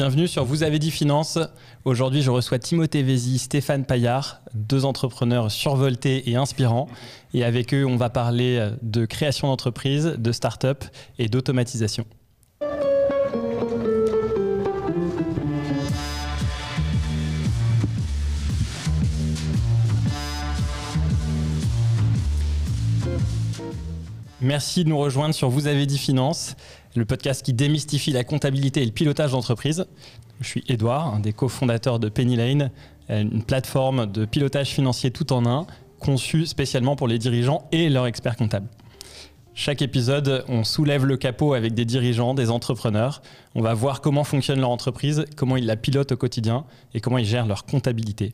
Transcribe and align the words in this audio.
Bienvenue 0.00 0.28
sur 0.28 0.46
Vous 0.46 0.62
avez 0.62 0.78
dit 0.78 0.90
finance. 0.90 1.38
Aujourd'hui, 1.84 2.22
je 2.22 2.30
reçois 2.30 2.58
Timothée 2.58 3.02
Vézy, 3.02 3.36
Stéphane 3.36 3.84
Paillard, 3.84 4.40
deux 4.54 4.86
entrepreneurs 4.86 5.50
survoltés 5.50 6.30
et 6.30 6.36
inspirants. 6.36 6.88
Et 7.34 7.44
avec 7.44 7.74
eux, 7.74 7.84
on 7.84 7.96
va 7.96 8.08
parler 8.08 8.66
de 8.80 9.04
création 9.04 9.48
d'entreprise, 9.48 10.14
de 10.16 10.32
start-up 10.32 10.84
et 11.18 11.28
d'automatisation. 11.28 12.06
Merci 24.40 24.84
de 24.84 24.88
nous 24.88 24.98
rejoindre 24.98 25.34
sur 25.34 25.50
Vous 25.50 25.66
avez 25.66 25.84
dit 25.84 25.98
finance 25.98 26.56
le 26.94 27.04
podcast 27.04 27.44
qui 27.44 27.52
démystifie 27.52 28.12
la 28.12 28.24
comptabilité 28.24 28.82
et 28.82 28.86
le 28.86 28.92
pilotage 28.92 29.32
d'entreprise. 29.32 29.86
Je 30.40 30.46
suis 30.46 30.64
Edouard, 30.68 31.14
un 31.14 31.20
des 31.20 31.32
cofondateurs 31.32 31.98
de 31.98 32.08
Penny 32.08 32.36
Lane, 32.36 32.70
une 33.08 33.42
plateforme 33.42 34.06
de 34.06 34.24
pilotage 34.24 34.70
financier 34.70 35.10
tout 35.10 35.32
en 35.32 35.46
un, 35.46 35.66
conçue 35.98 36.46
spécialement 36.46 36.96
pour 36.96 37.08
les 37.08 37.18
dirigeants 37.18 37.68
et 37.72 37.88
leurs 37.88 38.06
experts 38.06 38.36
comptables. 38.36 38.68
Chaque 39.54 39.82
épisode, 39.82 40.44
on 40.48 40.64
soulève 40.64 41.04
le 41.04 41.16
capot 41.16 41.54
avec 41.54 41.74
des 41.74 41.84
dirigeants, 41.84 42.34
des 42.34 42.50
entrepreneurs. 42.50 43.20
On 43.54 43.60
va 43.60 43.74
voir 43.74 44.00
comment 44.00 44.24
fonctionne 44.24 44.60
leur 44.60 44.70
entreprise, 44.70 45.24
comment 45.36 45.56
ils 45.56 45.66
la 45.66 45.76
pilotent 45.76 46.12
au 46.12 46.16
quotidien 46.16 46.64
et 46.94 47.00
comment 47.00 47.18
ils 47.18 47.26
gèrent 47.26 47.46
leur 47.46 47.66
comptabilité. 47.66 48.32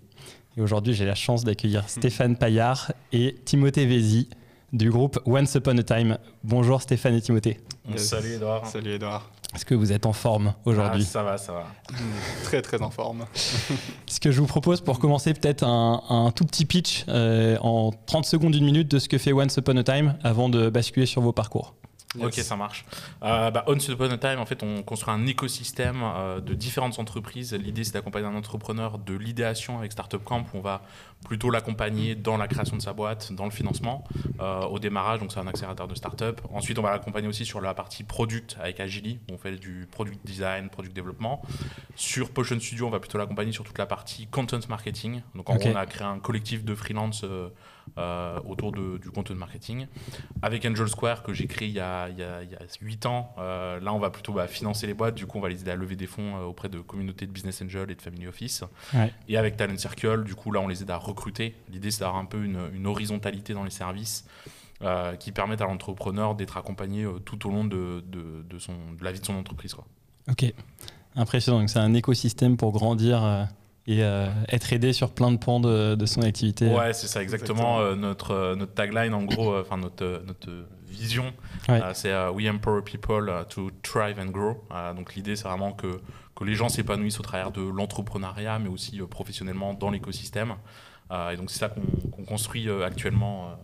Et 0.57 0.61
aujourd'hui, 0.61 0.95
j'ai 0.95 1.05
la 1.05 1.15
chance 1.15 1.43
d'accueillir 1.43 1.89
Stéphane 1.89 2.37
Paillard 2.37 2.93
et 3.13 3.35
Timothée 3.45 3.87
Vézy, 3.87 4.29
du 4.73 4.91
groupe 4.91 5.19
Once 5.27 5.55
Upon 5.55 5.79
a 5.79 5.83
Time. 5.83 6.19
Bonjour 6.45 6.83
Stéphane 6.83 7.15
et 7.15 7.21
Timothée. 7.21 7.61
Salut 7.97 8.35
Edouard. 8.35 8.67
Salut 8.67 8.95
Edouard. 8.95 9.31
Est-ce 9.55 9.65
que 9.65 9.75
vous 9.75 9.93
êtes 9.93 10.07
en 10.07 10.13
forme 10.13 10.55
aujourd'hui 10.65 11.05
ah, 11.07 11.11
Ça 11.11 11.23
va, 11.23 11.39
ça 11.39 11.53
va. 11.53 11.67
très 12.45 12.63
très 12.63 12.83
en 12.83 12.91
forme. 12.91 13.27
ce 14.07 14.21
que 14.21 14.31
je 14.31 14.41
vous 14.41 14.47
propose 14.47 14.81
pour 14.81 14.99
commencer 14.99 15.33
peut-être 15.35 15.65
un, 15.65 16.33
tout 16.35 16.45
petit 16.45 16.65
pitch 16.65 17.05
euh, 17.09 17.57
en 17.61 17.93
30 18.07 18.27
secondes, 18.27 18.55
une 18.55 18.65
minute 18.65 18.91
de 18.91 18.99
ce 18.99 19.09
que 19.09 19.19
fait 19.19 19.33
Once 19.33 19.57
Upon 19.57 19.77
a 19.77 19.85
Time 19.85 20.19
avant 20.23 20.49
de 20.49 20.69
basculer 20.69 21.07
sur 21.07 21.23
vos 21.23 21.33
parcours. 21.33 21.75
Ok, 22.21 22.35
ça 22.35 22.57
marche. 22.57 22.85
Euh, 23.23 23.51
bah, 23.51 23.65
Once 23.67 23.89
Upon 23.89 24.11
a 24.11 24.19
Time, 24.19 24.39
en 24.39 24.47
fait, 24.47 24.63
on 24.63 24.83
construit 24.83 25.13
un 25.13 25.27
écosystème 25.27 26.03
euh, 26.03 26.41
de 26.41 26.55
différentes 26.55 26.99
entreprises. 26.99 27.55
L'idée, 27.55 27.85
c'est 27.85 27.95
d'accompagner 27.95 28.27
un 28.27 28.35
entrepreneur 28.35 28.99
de 28.99 29.15
l'idéation 29.15 29.79
avec 29.79 29.93
Startup 29.93 30.23
Camp. 30.23 30.45
On 30.55 30.61
va 30.61 30.83
plutôt 31.27 31.51
l'accompagner 31.51 32.15
dans 32.15 32.37
la 32.37 32.49
création 32.49 32.77
de 32.77 32.83
sa 32.83 32.93
boîte, 32.93 33.33
dans 33.33 33.45
le 33.45 33.51
financement, 33.51 34.05
euh, 34.41 34.63
au 34.63 34.79
démarrage. 34.79 35.21
Donc, 35.21 35.33
c'est 35.33 35.41
un 35.41 35.47
accélérateur 35.47 35.89
de 35.89 35.95
startup. 35.95 36.41
Ensuite, 36.53 36.79
on 36.79 36.83
va 36.83 36.91
l'accompagner 36.91 37.29
aussi 37.29 37.45
sur 37.45 37.61
la 37.61 37.75
partie 37.75 38.05
product 38.05 38.57
avec 38.61 38.81
Agili. 38.81 39.19
Où 39.31 39.35
on 39.35 39.39
fait 39.39 39.57
du 39.57 39.89
product 39.91 40.25
design, 40.25 40.69
product 40.69 40.95
développement. 40.95 41.43
Sur 41.95 42.31
Potion 42.31 42.59
Studio, 42.61 42.87
on 42.87 42.91
va 42.91 43.01
plutôt 43.01 43.19
l'accompagner 43.19 43.53
sur 43.53 43.65
toute 43.65 43.79
la 43.79 43.87
partie 43.87 44.27
content 44.27 44.61
marketing. 44.69 45.23
Donc, 45.35 45.51
en 45.51 45.57
gros, 45.57 45.71
on 45.71 45.77
a 45.77 45.87
créé 45.87 46.07
un 46.07 46.19
collectif 46.19 46.65
de 46.65 46.75
freelance 46.75 47.25
euh, 47.99 48.39
autour 48.47 48.73
du 48.73 49.11
content 49.11 49.35
marketing. 49.35 49.87
Avec 50.43 50.65
Angel 50.65 50.89
Square, 50.89 51.23
que 51.23 51.33
j'ai 51.33 51.47
créé 51.47 51.69
il 51.69 51.75
y 51.75 51.81
a, 51.81 52.09
il 52.09 52.19
y 52.19 52.23
a, 52.23 52.43
8 52.81 53.07
ans, 53.07 53.35
euh, 53.39 53.81
là, 53.81 53.93
on 53.93 53.99
va 53.99 54.11
plutôt 54.11 54.33
bah, 54.33 54.47
financer 54.47 54.87
les 54.87 54.95
boîtes. 54.95 55.15
Du 55.15 55.27
coup, 55.27 55.39
on 55.39 55.41
va 55.41 55.49
les 55.49 55.61
aider 55.63 55.71
à 55.71 55.77
lever 55.77 55.97
des 55.97 56.07
fonds 56.07 56.39
auprès 56.41 56.69
de 56.69 56.79
communautés 56.81 57.27
de 57.27 57.33
business 57.33 57.63
angel 57.63 57.91
et 57.91 57.95
de 57.95 58.03
family 58.03 58.27
office. 58.27 58.65
Et 59.29 59.37
avec 59.37 59.57
Talent 59.57 59.77
Circle, 59.77 60.25
du 60.25 60.35
coup, 60.35 60.51
là, 60.53 60.61
on 60.61 60.69
les 60.69 60.83
aide 60.83 60.91
à 60.91 60.97
recruter. 60.97 61.55
L'idée, 61.71 61.91
c'est 61.91 62.01
d'avoir 62.01 62.21
un 62.21 62.27
peu 62.27 62.45
une, 62.45 62.87
horizontalité 62.87 63.55
dans 63.55 63.65
les 63.65 63.71
services. 63.71 64.25
Euh, 64.83 65.17
qui 65.17 65.33
permettent 65.33 65.63
à 65.63 65.65
l'entrepreneur 65.65 66.35
d'être 66.35 66.59
accompagné 66.59 67.05
euh, 67.05 67.19
tout 67.19 67.49
au 67.49 67.51
long 67.51 67.65
de, 67.65 68.05
de, 68.07 68.59
son, 68.59 68.75
de 68.99 69.03
la 69.03 69.11
vie 69.11 69.21
de 69.21 69.25
son 69.25 69.33
entreprise. 69.33 69.73
Quoi. 69.73 69.87
Ok, 70.31 70.53
impressionnant. 71.15 71.67
C'est 71.67 71.79
un 71.79 71.95
écosystème 71.95 72.59
pour 72.59 72.73
grandir 72.73 73.25
euh, 73.25 73.45
et 73.87 74.01
être 74.01 74.73
aidé 74.73 74.93
sur 74.93 75.11
plein 75.11 75.31
de 75.31 75.37
pans 75.37 75.61
de, 75.61 76.07
son 76.07 76.23
activité. 76.23 76.67
Ouais, 76.67 76.93
c'est 76.93 77.07
ça 77.07 77.23
exactement, 77.23 77.95
notre, 77.95 78.55
notre 78.57 78.75
tagline 78.75 79.15
en 79.15 79.23
gros, 79.23 79.57
enfin 79.57 79.77
notre, 79.77 80.23
notre 80.27 80.51
vision, 80.89 81.33
c'est 81.95 82.13
We 82.31 82.49
empower 82.49 82.83
people 82.83 83.45
to 83.51 83.71
thrive 83.83 84.19
and 84.19 84.31
grow. 84.31 84.65
donc 84.97 85.15
l'idée 85.15 85.37
c'est 85.37 85.49
vraiment 85.49 85.73
que, 85.73 86.01
que 86.35 86.45
les 86.45 86.55
gens 86.55 86.69
s'épanouissent 86.69 87.21
au 87.21 87.23
travers 87.23 87.53
de 87.53 87.63
l'entrepreneuriat 87.63 88.59
mais 88.59 88.69
aussi 88.69 88.99
professionnellement 89.09 89.75
dans 89.75 89.91
l'écosystème. 89.91 90.57
Euh, 91.11 91.31
et 91.31 91.37
donc 91.37 91.51
c'est 91.51 91.59
ça 91.59 91.69
qu'on 91.69 92.25
construit 92.25 92.69
euh, 92.69 92.85
actuellement. 92.85 93.57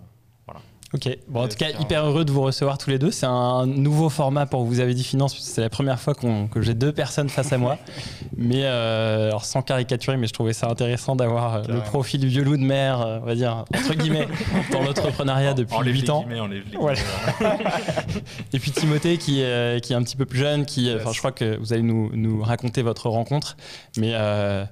Euh, 0.92 0.92
voilà. 0.92 0.94
Ok, 0.94 1.19
bon, 1.28 1.44
en 1.44 1.48
tout 1.48 1.56
cas, 1.56 1.70
hyper 1.80 2.04
heureux 2.04 2.25
de 2.25 2.32
vous 2.32 2.42
recevoir 2.42 2.78
tous 2.78 2.91
les 2.91 2.98
deux. 2.98 3.10
C'est 3.10 3.26
un 3.26 3.66
nouveau 3.66 4.08
format 4.08 4.47
pour 4.47 4.64
Vous 4.64 4.80
avez 4.80 4.94
dit 4.94 5.04
finance, 5.04 5.36
c'est 5.38 5.60
la 5.60 5.70
première 5.70 6.00
fois 6.00 6.14
que 6.14 6.62
j'ai 6.62 6.75
deux 6.75 6.92
personnes 6.92 7.28
face 7.28 7.53
à 7.53 7.58
moi. 7.58 7.78
Mais 8.36 8.66
alors 8.66 9.44
sans 9.44 9.62
caricaturer, 9.62 10.16
mais 10.16 10.26
je 10.26 10.32
trouvais 10.32 10.52
ça 10.52 10.69
intéressant 10.69 11.16
d'avoir 11.16 11.62
le 11.69 11.81
profil 11.81 12.20
du 12.20 12.28
vieux 12.28 12.42
loup 12.42 12.56
de 12.56 12.62
mer, 12.62 13.20
on 13.22 13.26
va 13.26 13.34
dire, 13.34 13.64
entre 13.75 13.94
guillemets, 13.94 14.28
dans 14.72 14.82
l'entrepreneuriat 14.82 15.54
depuis 15.54 15.76
8 15.84 16.10
ans. 16.10 16.25
Et 18.52 18.58
puis 18.58 18.70
Timothée 18.72 19.19
qui, 19.19 19.44
qui 19.82 19.92
est 19.92 19.94
un 19.94 20.02
petit 20.02 20.16
peu 20.16 20.26
plus 20.26 20.38
jeune, 20.38 20.66
qui, 20.66 20.92
enfin, 20.94 21.12
je 21.12 21.19
crois 21.19 21.32
que 21.32 21.56
vous 21.58 21.72
allez 21.72 21.82
nous, 21.82 22.10
nous 22.14 22.42
raconter 22.42 22.82
votre 22.82 23.08
rencontre. 23.08 23.56
Mais 23.97 24.12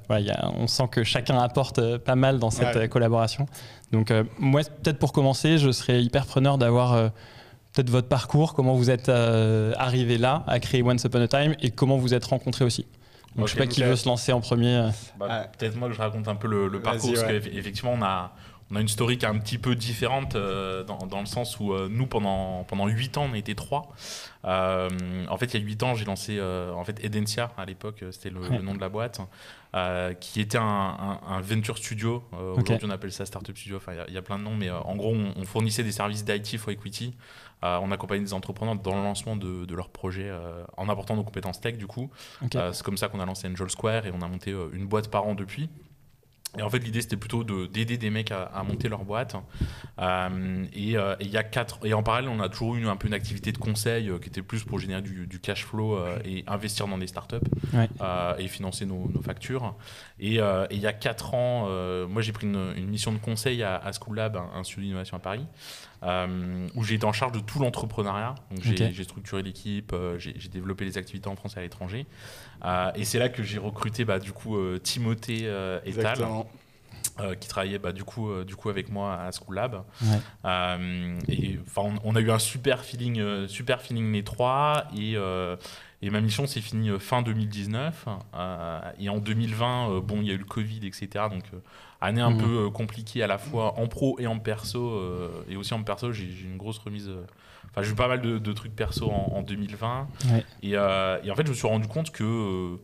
voilà, 0.09 0.21
y 0.21 0.31
a, 0.31 0.51
on 0.59 0.67
sent 0.67 0.89
que 0.91 1.05
chacun 1.05 1.39
apporte 1.39 1.99
pas 1.99 2.17
mal 2.17 2.39
dans 2.39 2.51
cette 2.51 2.89
collaboration. 2.89 3.47
Donc 3.93 4.11
euh, 4.11 4.25
moi, 4.39 4.63
peut-être 4.63 4.99
pour 4.99 5.13
commencer, 5.13 5.59
je 5.59 5.71
serais 5.71 6.03
hyper 6.03 6.27
preneur 6.27 6.59
d'avoir 6.59 6.95
euh, 6.95 7.09
peut-être 7.73 7.91
votre 7.91 8.09
parcours, 8.09 8.55
comment 8.55 8.75
vous 8.75 8.91
êtes 8.91 9.09
euh, 9.09 9.73
arrivé 9.77 10.19
là 10.19 10.45
à 10.47 10.61
créer 10.61 10.83
Once 10.83 11.05
Upon 11.05 11.21
a 11.21 11.29
Time 11.29 11.55
et 11.61 11.71
comment 11.71 11.97
vous 11.97 12.15
êtes 12.15 12.25
rencontrés 12.25 12.65
aussi. 12.65 12.87
Donc 13.37 13.47
je 13.47 13.53
sais 13.53 13.59
pas 13.59 13.67
qui 13.67 13.83
veut 13.83 13.97
se 13.97 14.09
lancer 14.09 14.33
en 14.33 14.41
premier. 14.41 14.91
Bah, 15.19 15.49
peut-être 15.57 15.77
moi 15.77 15.89
que 15.89 15.95
je 15.95 16.01
raconte 16.01 16.27
un 16.27 16.35
peu 16.35 16.49
le, 16.49 16.81
parcours, 16.81 17.13
parce 17.15 17.25
qu'effectivement 17.25 17.93
on 17.93 18.03
a, 18.03 18.33
on 18.73 18.77
a 18.77 18.81
une 18.81 18.89
story 18.89 19.19
qui 19.19 19.25
est 19.25 19.29
un 19.29 19.39
petit 19.39 19.59
peu 19.59 19.77
différente 19.77 20.37
dans, 20.37 21.07
dans, 21.07 21.21
le 21.21 21.27
sens 21.27 21.61
où 21.61 21.73
nous 21.89 22.07
pendant, 22.09 22.65
pendant 22.65 22.89
8 22.89 23.19
ans 23.19 23.29
on 23.31 23.35
été 23.35 23.55
trois. 23.55 23.89
en 24.43 25.37
fait 25.39 25.55
il 25.55 25.61
y 25.61 25.63
a 25.63 25.65
8 25.65 25.83
ans 25.85 25.95
j'ai 25.95 26.07
lancé 26.07 26.41
en 26.43 26.83
fait 26.83 27.05
Edencia 27.05 27.53
à 27.57 27.65
l'époque, 27.67 28.05
c'était 28.11 28.31
le, 28.31 28.41
nom 28.59 28.75
de 28.75 28.81
la 28.81 28.89
boîte. 28.89 29.21
Euh, 29.73 30.15
qui 30.15 30.41
était 30.41 30.59
un, 30.59 31.41
venture 31.43 31.79
studio. 31.79 32.25
Euh, 32.35 32.55
aujourd'hui, 32.55 32.89
on 32.89 32.91
appelle 32.91 33.13
ça 33.13 33.25
startup 33.25 33.57
studio. 33.57 33.77
Enfin, 33.77 33.93
il 34.09 34.15
y, 34.15 34.19
a 34.19 34.23
plein 34.23 34.37
de 34.37 34.43
noms, 34.43 34.57
mais 34.57 34.69
euh, 34.69 34.81
en 34.81 34.97
gros, 34.97 35.15
on, 35.15 35.45
fournissait 35.45 35.85
des 35.85 35.93
services 35.93 36.25
d'IT 36.25 36.59
for 36.59 36.71
equity. 36.71 37.15
on 37.63 37.93
accompagnait 37.93 38.25
des 38.25 38.33
entrepreneurs 38.33 38.75
dans 38.77 38.97
le 38.97 39.03
lancement 39.03 39.37
de, 39.37 39.65
de 39.65 39.75
leurs 39.75 39.91
projets 39.91 40.31
en 40.77 40.89
apportant 40.89 41.15
nos 41.15 41.23
compétences 41.23 41.61
tech, 41.61 41.77
du 41.77 41.87
coup. 41.87 42.11
c'est 42.51 42.83
comme 42.83 42.97
ça 42.97 43.09
qu'on 43.09 43.21
a 43.21 43.27
lancé 43.27 43.47
Angel 43.47 43.71
Square 43.71 44.07
et 44.07 44.13
on 44.13 44.23
a 44.23 44.29
monté 44.29 44.51
une 44.73 44.87
boîte 44.87 45.09
par 45.09 45.27
an 45.27 45.35
depuis. 45.35 45.69
Et 46.59 46.63
en 46.63 46.71
fait, 46.71 46.81
l'idée, 46.81 47.01
c'était 47.01 47.17
plutôt 47.17 47.45
d'aider 47.45 47.97
des 47.97 48.11
mecs 48.11 48.33
à, 48.33 48.63
monter 48.67 48.89
leur 48.89 49.05
boîte. 49.05 49.37
Euh, 50.01 50.65
et, 50.73 50.97
euh, 50.97 51.15
et, 51.21 51.27
y 51.27 51.37
a 51.37 51.45
quatre, 51.45 51.79
et 51.85 51.95
en 51.95 52.03
parallèle, 52.03 52.29
on 52.29 52.41
a 52.41 52.49
toujours 52.49 52.75
eu 52.75 52.89
un 52.89 52.97
peu 52.97 53.07
une 53.07 53.15
activité 53.15 53.53
de 53.53 53.59
conseil 53.59 54.09
euh, 54.09 54.19
qui 54.19 54.29
était 54.29 54.43
plus 54.43 54.65
pour 54.65 54.79
générer 54.79 55.03
du, 55.03 55.41
cash 55.41 55.65
flow 55.65 55.99
et 56.25 56.45
investir 56.47 56.87
dans 56.87 56.99
des 56.99 57.07
startups 57.07 57.37
et 58.39 58.49
financer 58.49 58.85
nos, 58.85 59.11
factures. 59.23 59.77
Et, 60.19 60.41
il 60.71 60.81
y 60.81 60.87
a 60.87 60.93
quatre 60.93 61.35
ans, 61.35 61.69
moi, 62.09 62.23
j'ai 62.23 62.33
pris 62.33 62.47
une, 62.47 62.87
mission 62.87 63.13
de 63.13 63.19
conseil 63.19 63.63
à, 63.63 63.77
à 63.77 63.93
School 63.93 64.17
Lab, 64.17 64.37
un, 64.37 64.51
un 64.55 64.65
studio 64.65 64.89
d'innovation 64.89 65.17
à 65.17 65.21
Paris. 65.21 65.47
Euh, 66.03 66.67
où 66.75 66.83
j'ai 66.83 66.95
été 66.95 67.05
en 67.05 67.13
charge 67.13 67.33
de 67.33 67.41
tout 67.41 67.59
l'entrepreneuriat. 67.59 68.35
J'ai 68.63 69.05
structuré 69.05 69.43
l'équipe, 69.43 69.93
euh, 69.93 70.19
j'ai 70.19 70.49
développé 70.49 70.85
les 70.85 70.97
activités 70.97 71.29
en 71.29 71.37
France 71.37 71.57
et 71.57 71.59
à 71.59 71.63
l'étranger. 71.63 72.07
Euh, 72.65 72.91
et 72.95 73.05
c'est 73.05 73.19
là 73.19 73.29
que 73.29 73.43
j'ai 73.43 73.59
recruté 73.59 74.05
bah, 74.05 74.19
du 74.19 74.33
coup 74.33 74.57
Timothée 74.79 75.45
et 75.85 75.93
Tal. 75.93 76.19
qui 77.39 77.49
travaillait 77.49 77.79
bah, 77.79 77.93
du, 77.93 78.05
coup, 78.05 78.33
du 78.45 78.57
coup 78.57 78.71
avec 78.71 78.89
moi 78.89 79.15
à 79.15 79.31
School 79.33 79.57
Lab. 79.57 79.83
et 81.29 81.59
on, 81.77 81.95
on, 82.05 82.17
a 82.17 82.21
eu 82.21 82.31
un 82.31 82.39
super 82.39 82.83
feeling, 82.83 83.47
super 83.47 83.83
feeling 83.83 84.11
les 84.13 84.25
trois. 84.25 84.87
Et, 84.97 85.17
et 86.03 86.09
ma 86.09 86.23
mission 86.23 86.47
s'est 86.47 86.63
finie 86.63 86.99
fin 86.99 87.21
2019. 87.21 88.07
et 88.99 89.09
en 89.11 89.19
2020, 89.19 90.01
bon, 90.01 90.23
il 90.23 90.29
y 90.29 90.31
a 90.31 90.35
eu 90.35 90.39
le 90.39 90.45
Covid, 90.45 90.87
etc. 90.87 91.27
Donc 91.31 91.45
année 92.01 92.21
un 92.21 92.31
mmh. 92.31 92.39
peu 92.39 92.67
euh, 92.67 92.71
compliquée 92.71 93.23
à 93.23 93.27
la 93.27 93.39
fois 93.39 93.79
en 93.79 93.87
pro 93.87 94.17
et 94.19 94.27
en 94.27 94.39
perso. 94.39 94.91
Euh, 94.91 95.45
et 95.49 95.57
aussi 95.57 95.75
en 95.75 95.83
perso, 95.83 96.13
j'ai 96.13 96.27
une 96.45 96.57
grosse 96.57 96.79
remise. 96.79 97.09
Euh, 97.09 97.25
enfin, 97.71 97.83
j'ai 97.83 97.93
eu 97.93 97.95
pas 97.95 98.09
mal 98.09 98.21
de, 98.21 98.53
trucs 98.53 98.75
perso 98.75 99.11
en, 99.11 99.43
2020. 99.43 100.09
Et, 100.63 100.79
en 100.79 101.35
fait, 101.35 101.45
je 101.45 101.51
me 101.51 101.55
suis 101.55 101.69
rendu 101.69 101.89
compte 101.89 102.11
que 102.11 102.79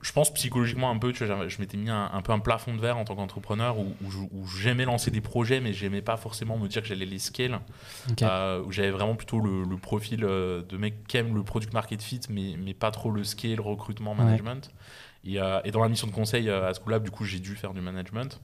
je 0.00 0.12
pense 0.12 0.32
psychologiement 0.32 0.90
un 0.90 0.98
peu, 0.98 1.12
tu 1.12 1.26
vois, 1.26 1.48
je 1.48 1.58
m'étais 1.58 1.76
mis 1.76 1.90
un, 1.90 2.22
peu 2.22 2.30
un 2.30 2.38
plafond 2.38 2.72
de 2.72 2.80
verre 2.80 2.96
en 2.98 3.04
tant 3.04 3.16
qu'entrepreneur 3.16 3.76
où, 3.78 4.46
j'aimais 4.56 4.84
lancer 4.84 5.10
des 5.10 5.20
projets, 5.20 5.60
mais 5.60 5.72
j'aimais 5.72 6.02
pas 6.02 6.16
forcément 6.16 6.56
me 6.56 6.68
dire 6.68 6.82
que 6.82 6.88
j'allais 6.88 7.04
les 7.04 7.18
scale. 7.18 7.60
où 8.08 8.72
j'avais 8.72 8.90
vraiment 8.92 9.16
plutôt 9.16 9.40
le, 9.40 9.76
profil 9.76 10.20
de 10.20 10.76
mec 10.76 11.06
qui 11.08 11.16
aime 11.16 11.34
le 11.34 11.42
product 11.42 11.72
market 11.72 12.00
fit, 12.00 12.20
mais, 12.30 12.54
mais 12.56 12.74
pas 12.74 12.92
trop 12.92 13.10
le 13.10 13.24
scale, 13.24 13.60
recrutement, 13.60 14.14
management. 14.14 14.70
Euh, 15.26 15.60
et, 15.64 15.70
dans 15.70 15.82
la 15.82 15.88
mission 15.88 16.06
de 16.06 16.12
conseil 16.12 16.48
euh, 16.48 16.68
à 16.68 16.74
Schoolab, 16.74 17.02
du 17.02 17.10
coup, 17.10 17.24
j'ai 17.24 17.40
dû 17.40 17.54
faire 17.56 17.74
du 17.74 17.80
management. 17.80 18.40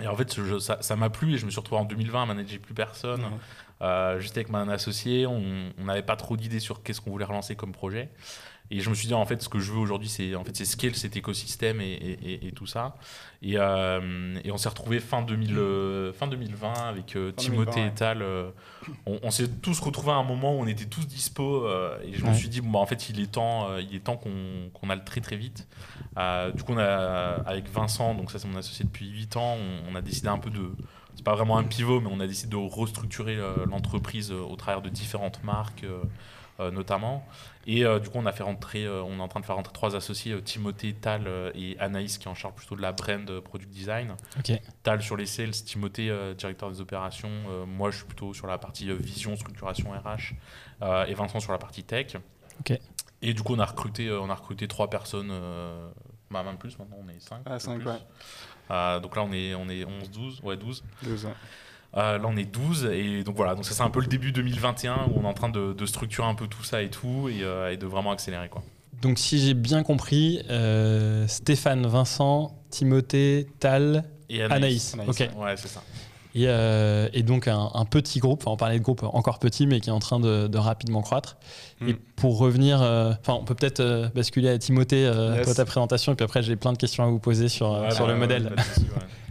Et 0.00 0.06
en 0.06 0.16
fait, 0.16 0.38
ça 0.58 0.96
m'a 0.96 1.08
plu 1.08 1.34
et 1.34 1.38
je 1.38 1.46
me 1.46 1.50
suis 1.50 1.60
retrouvé 1.60 1.80
en 1.80 1.84
2020 1.86 2.22
à 2.22 2.26
manager 2.26 2.60
plus 2.60 2.74
personne. 2.74 3.22
Euh, 3.80 4.18
juste 4.20 4.36
avec 4.36 4.50
mon 4.50 4.68
associé, 4.68 5.26
on 5.26 5.72
n'avait 5.78 6.02
pas 6.02 6.16
trop 6.16 6.36
d'idées 6.36 6.60
sur 6.60 6.82
qu'est-ce 6.82 7.00
qu'on 7.00 7.10
voulait 7.10 7.24
relancer 7.24 7.56
comme 7.56 7.72
projet. 7.72 8.10
Et 8.70 8.80
je 8.80 8.90
me 8.90 8.94
suis 8.94 9.06
dit, 9.06 9.14
en 9.14 9.24
fait, 9.24 9.42
ce 9.42 9.48
que 9.48 9.58
je 9.58 9.72
veux 9.72 9.78
aujourd'hui, 9.78 10.08
c'est 10.08 10.34
en 10.34 10.44
fait, 10.44 10.64
scale 10.64 10.94
cet 10.94 11.16
écosystème 11.16 11.80
et, 11.80 12.52
tout 12.54 12.66
ça. 12.66 12.96
Et, 13.42 13.58
on 13.58 14.56
s'est 14.56 14.68
retrouvé 14.68 15.00
fin, 15.00 15.22
2000, 15.22 16.12
fin 16.14 16.26
2020 16.26 16.72
avec 16.72 17.16
Timothée 17.36 17.86
et 17.86 17.90
Tal. 17.92 18.24
on, 19.06 19.30
s'est 19.30 19.48
tous 19.48 19.78
retrouvés 19.80 20.12
à 20.12 20.16
un 20.16 20.24
moment 20.24 20.56
où 20.56 20.60
on 20.60 20.66
était 20.66 20.86
tous 20.86 21.06
dispo. 21.06 21.68
et 22.02 22.12
je 22.12 22.24
me 22.24 22.34
suis 22.34 22.48
dit, 22.48 22.60
bon, 22.60 22.70
bah, 22.70 22.78
en 22.78 22.86
fait, 22.86 23.08
il 23.08 23.20
est 23.20 23.32
temps, 23.32 23.76
il 23.78 23.94
est 23.94 24.00
temps 24.00 24.16
qu'on 24.16 24.70
qu 24.74 24.90
aille 24.90 25.04
très 25.04 25.20
très 25.20 25.36
vite. 25.36 25.68
du 26.54 26.62
coup, 26.62 26.72
on 26.72 26.78
a, 26.78 27.42
avec 27.46 27.70
Vincent, 27.70 28.14
donc 28.14 28.30
ça 28.30 28.38
c'est 28.38 28.48
mon 28.48 28.56
associé 28.56 28.84
depuis 28.84 29.08
8 29.08 29.36
ans, 29.36 29.56
on, 29.56 29.92
on 29.92 29.94
a 29.94 30.00
décidé 30.00 30.28
un 30.28 30.38
peu 30.38 30.50
de 30.50 30.72
c'est 31.16 31.24
pas 31.24 31.34
vraiment 31.34 31.56
un 31.56 31.64
pivot, 31.64 32.00
mais 32.00 32.10
on 32.12 32.20
a 32.20 32.26
décidé 32.26 32.50
de 32.50 32.56
restructurer 32.56 33.36
euh, 33.36 33.64
l'entreprise 33.66 34.30
euh, 34.30 34.40
au 34.40 34.54
travers 34.56 34.82
de 34.82 34.90
différentes 34.90 35.42
marques. 35.42 35.84
Euh, 36.58 36.70
notamment. 36.70 37.26
Et 37.66 37.84
du 38.00 38.08
coup, 38.08 38.16
on 38.18 38.26
a 38.26 38.32
fait 38.32 38.44
rentrer, 38.44 38.88
on 38.88 39.18
est 39.18 39.20
en 39.20 39.28
train 39.28 39.40
de 39.40 39.44
faire 39.44 39.56
rentrer 39.56 39.72
trois 39.74 39.96
associés, 39.96 40.40
Timothée, 40.40 40.94
Tal 40.94 41.28
et 41.54 41.76
Anaïs, 41.80 42.16
qui 42.16 42.28
est 42.28 42.30
en 42.30 42.34
charge 42.34 42.54
plutôt 42.54 42.76
de 42.76 42.80
la 42.80 42.92
brand 42.92 43.40
product 43.40 43.70
design. 43.70 44.14
Tal 44.84 45.02
sur 45.02 45.16
les 45.16 45.26
sales, 45.26 45.50
Timothée, 45.50 46.34
directeur 46.38 46.70
des 46.70 46.80
opérations. 46.80 47.28
moi, 47.66 47.90
je 47.90 47.96
suis 47.96 48.06
plutôt 48.06 48.32
sur 48.32 48.46
la 48.46 48.56
partie 48.56 48.90
vision, 48.96 49.34
structuration 49.34 49.90
RH. 49.90 50.34
et 51.08 51.14
Vincent 51.14 51.40
sur 51.40 51.52
la 51.52 51.58
partie 51.58 51.82
tech. 51.82 52.16
Et 53.20 53.34
du 53.34 53.42
coup, 53.42 53.54
on 53.54 53.58
a 53.58 53.66
recruté, 53.66 54.10
on 54.12 54.30
a 54.30 54.34
recruté 54.34 54.68
trois 54.68 54.88
personnes, 54.88 55.32
bah, 56.30 56.42
même 56.42 56.58
plus 56.58 56.78
maintenant, 56.78 56.98
on 57.04 57.08
est 57.08 57.20
cinq. 57.20 57.42
Ah, 57.46 57.58
cinq, 57.58 57.84
ouais. 57.84 57.98
Euh, 58.70 59.00
donc 59.00 59.16
là, 59.16 59.22
on 59.22 59.32
est, 59.32 59.54
on 59.54 59.68
est 59.68 59.84
11, 59.84 60.10
12. 60.10 60.40
Ouais, 60.42 60.56
12. 60.56 60.82
Euh, 61.96 62.18
là, 62.18 62.24
on 62.26 62.36
est 62.36 62.44
12. 62.44 62.90
Et 62.92 63.22
donc 63.22 63.36
voilà, 63.36 63.54
donc 63.54 63.64
ça, 63.64 63.74
c'est 63.74 63.82
un 63.82 63.90
peu 63.90 64.00
le 64.00 64.06
début 64.06 64.32
2021 64.32 65.08
où 65.10 65.20
on 65.20 65.22
est 65.22 65.26
en 65.26 65.34
train 65.34 65.48
de, 65.48 65.86
structurer 65.86 66.26
un 66.26 66.34
peu 66.34 66.46
tout 66.46 66.64
ça 66.64 66.82
et 66.82 66.90
tout 66.90 67.28
et, 67.28 67.42
euh, 67.42 67.76
de 67.76 67.86
vraiment 67.86 68.12
accélérer. 68.12 68.48
Quoi. 68.48 68.62
Donc, 69.02 69.18
si 69.18 69.38
j'ai 69.38 69.54
bien 69.54 69.82
compris, 69.82 70.42
Stéphane, 71.26 71.86
Vincent, 71.86 72.56
Timothée, 72.70 73.46
Tal, 73.60 74.04
et 74.28 74.42
Anaïs. 74.42 74.96
Ok. 75.06 75.28
Ouais, 75.36 75.56
c'est 75.56 75.68
ça. 75.68 75.82
Euh, 76.44 77.08
et, 77.12 77.22
donc 77.22 77.48
un, 77.48 77.84
petit 77.88 78.18
groupe, 78.18 78.42
enfin 78.42 78.52
on 78.52 78.56
parlait 78.56 78.78
de 78.78 78.84
groupe 78.84 79.02
encore 79.02 79.38
petit 79.38 79.66
mais 79.66 79.80
qui 79.80 79.88
est 79.88 79.92
en 79.92 79.98
train 79.98 80.20
de, 80.20 80.56
rapidement 80.56 81.02
croître. 81.02 81.36
Et 81.86 81.92
hmm. 81.92 81.98
pour 82.16 82.38
revenir, 82.38 82.80
euh, 82.82 83.12
enfin 83.20 83.34
on 83.34 83.44
peut 83.44 83.54
peut-être 83.54 83.80
euh, 83.80 84.08
basculer 84.14 84.48
à 84.48 84.58
Timothée, 84.58 85.10
toi 85.44 85.54
ta 85.54 85.64
présentation, 85.64 86.12
et 86.12 86.16
puis 86.16 86.24
après 86.24 86.42
j'ai 86.42 86.56
plein 86.56 86.72
de 86.72 86.78
questions 86.78 87.04
à 87.04 87.08
vous 87.08 87.18
poser 87.18 87.48
sur, 87.48 87.92
sur 87.92 88.06
le 88.06 88.16
modèle. 88.16 88.54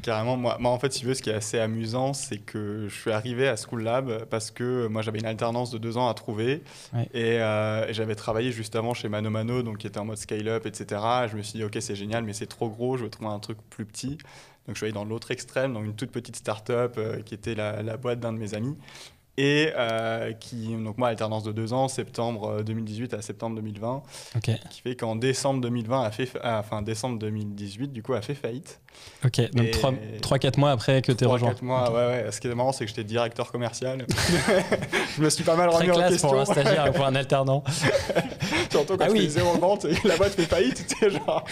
Carrément, 0.03 0.37
moi, 0.37 0.57
moi 0.59 0.69
en 0.69 0.77
fait 0.77 0.93
si 0.93 0.99
tu 0.99 1.07
veux 1.07 1.15
ce 1.15 1.23
qui 1.23 1.31
est 1.31 1.33
assez 1.33 1.57
amusant 1.57 2.13
c'est 2.13 2.37
que 2.37 2.85
je 2.87 2.93
suis 2.93 3.09
arrivé 3.09 3.47
à 3.47 3.55
School 3.57 3.81
Lab 3.81 4.25
parce 4.29 4.51
que 4.51 4.85
moi 4.85 5.01
j'avais 5.01 5.17
une 5.17 5.25
alternance 5.25 5.71
de 5.71 5.79
deux 5.79 5.97
ans 5.97 6.07
à 6.07 6.13
trouver 6.13 6.61
et, 7.15 7.39
j'avais 7.89 8.13
travaillé 8.13 8.51
juste 8.51 8.75
avant 8.75 8.93
chez 8.93 9.09
Mano 9.09 9.31
Mano 9.31 9.63
donc 9.63 9.79
qui 9.79 9.87
était 9.87 9.99
en 9.99 10.05
mode 10.05 10.17
scale-up 10.17 10.67
etc. 10.67 11.01
je 11.31 11.37
me 11.37 11.41
suis 11.41 11.57
dit 11.57 11.63
ok 11.63 11.77
c'est 11.79 11.95
génial 11.95 12.23
mais 12.23 12.33
c'est 12.33 12.45
trop 12.45 12.69
gros, 12.69 12.97
je 12.97 13.03
veux 13.05 13.09
trouver 13.09 13.31
un 13.31 13.39
truc 13.39 13.57
plus 13.71 13.85
petit. 13.85 14.19
Donc 14.67 14.75
je 14.75 14.79
suis 14.79 14.85
allé 14.85 14.93
dans 14.93 15.05
l'autre 15.05 15.31
extrême, 15.31 15.73
dans 15.73 15.83
une 15.83 15.95
toute 15.95 16.11
petite 16.11 16.35
start-up 16.35 16.95
euh, 16.97 17.21
qui 17.21 17.33
était 17.33 17.55
la, 17.55 17.83
la 17.83 17.97
boîte 17.97 18.19
d'un 18.19 18.33
de 18.33 18.37
mes 18.37 18.53
amis 18.53 18.75
et 19.37 19.71
euh, 19.75 20.31
qui, 20.33 20.75
donc 20.75 20.97
moi, 20.97 21.09
alternance 21.09 21.43
de 21.43 21.51
deux 21.51 21.73
ans, 21.73 21.87
septembre 21.87 22.63
2018 22.63 23.13
euh, 23.13 23.17
à 23.17 23.21
septembre 23.21 23.57
2020, 23.57 24.03
qui 24.41 24.81
fait 24.81 24.95
qu'en 24.95 25.15
décembre 25.15 25.61
2020, 25.61 26.03
a 26.03 26.11
fait, 26.11 26.29
enfin 26.43 26.81
décembre 26.81 27.19
2018, 27.19 27.91
du 27.91 28.01
coup, 28.01 28.13
a 28.13 28.21
fait 28.21 28.35
faillite. 28.35 28.79
Ok, 29.25 29.41
donc 29.51 29.67
3-4 30.21 30.59
mois 30.59 30.71
après 30.71 31.01
que 31.01 31.11
tu 31.11 31.23
es 31.23 31.27
rejoint. 31.27 31.49
4 31.49 31.63
mois, 31.63 31.91
ouais, 31.91 32.23
ouais. 32.23 32.31
Ce 32.31 32.39
qui 32.39 32.47
est 32.47 32.55
marrant, 32.55 32.71
c'est 32.71 32.85
que 32.85 32.89
j'étais 32.89 33.03
directeur 33.03 33.51
commercial. 33.51 34.05
je 35.17 35.21
me 35.21 35.29
suis 35.29 35.43
pas 35.43 35.55
mal 35.55 35.69
remis 35.69 35.91
en 35.91 36.07
question. 36.07 36.29
pour 36.29 36.39
un 36.39 36.45
stagiaire 36.45 36.91
pour 36.93 37.05
un 37.05 37.15
alternant. 37.15 37.63
Surtout 38.71 38.97
quand 38.97 39.05
ah 39.05 39.07
tu 39.07 39.13
oui. 39.13 39.29
zéro 39.29 39.57
vente 39.57 39.85
et 39.85 39.95
la 40.07 40.17
boîte 40.17 40.33
fait 40.33 40.43
faillite, 40.43 40.85
tu, 40.87 41.11
genre, 41.11 41.43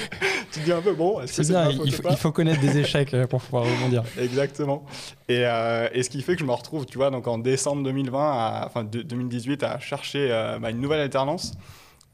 tu 0.52 0.60
te 0.60 0.66
dis 0.66 0.72
un 0.72 0.82
peu 0.82 0.94
bon. 0.94 1.20
C'est 1.26 1.48
bien, 1.48 1.70
il, 1.70 1.94
faut, 1.94 2.04
il 2.10 2.18
faut 2.18 2.32
connaître 2.32 2.62
des 2.62 2.78
échecs 2.78 3.14
euh, 3.14 3.28
pour 3.28 3.42
pouvoir 3.42 3.66
rebondir. 3.66 4.04
Exactement. 4.20 4.86
Et, 5.30 5.46
euh, 5.46 5.88
et, 5.94 6.04
ce 6.04 6.10
qui 6.10 6.22
fait 6.22 6.34
que 6.34 6.42
je 6.42 6.46
me 6.46 6.52
retrouve, 6.52 6.86
tu 6.86 6.98
vois, 6.98 7.10
donc 7.10 7.28
en 7.28 7.38
décembre 7.38 7.73
2020, 7.82 8.20
à, 8.20 8.64
enfin 8.66 8.84
2018, 8.84 9.64
à 9.64 9.80
chercher 9.80 10.32
euh, 10.32 10.60
bah, 10.60 10.70
une 10.70 10.80
nouvelle 10.80 11.00
alternance. 11.00 11.54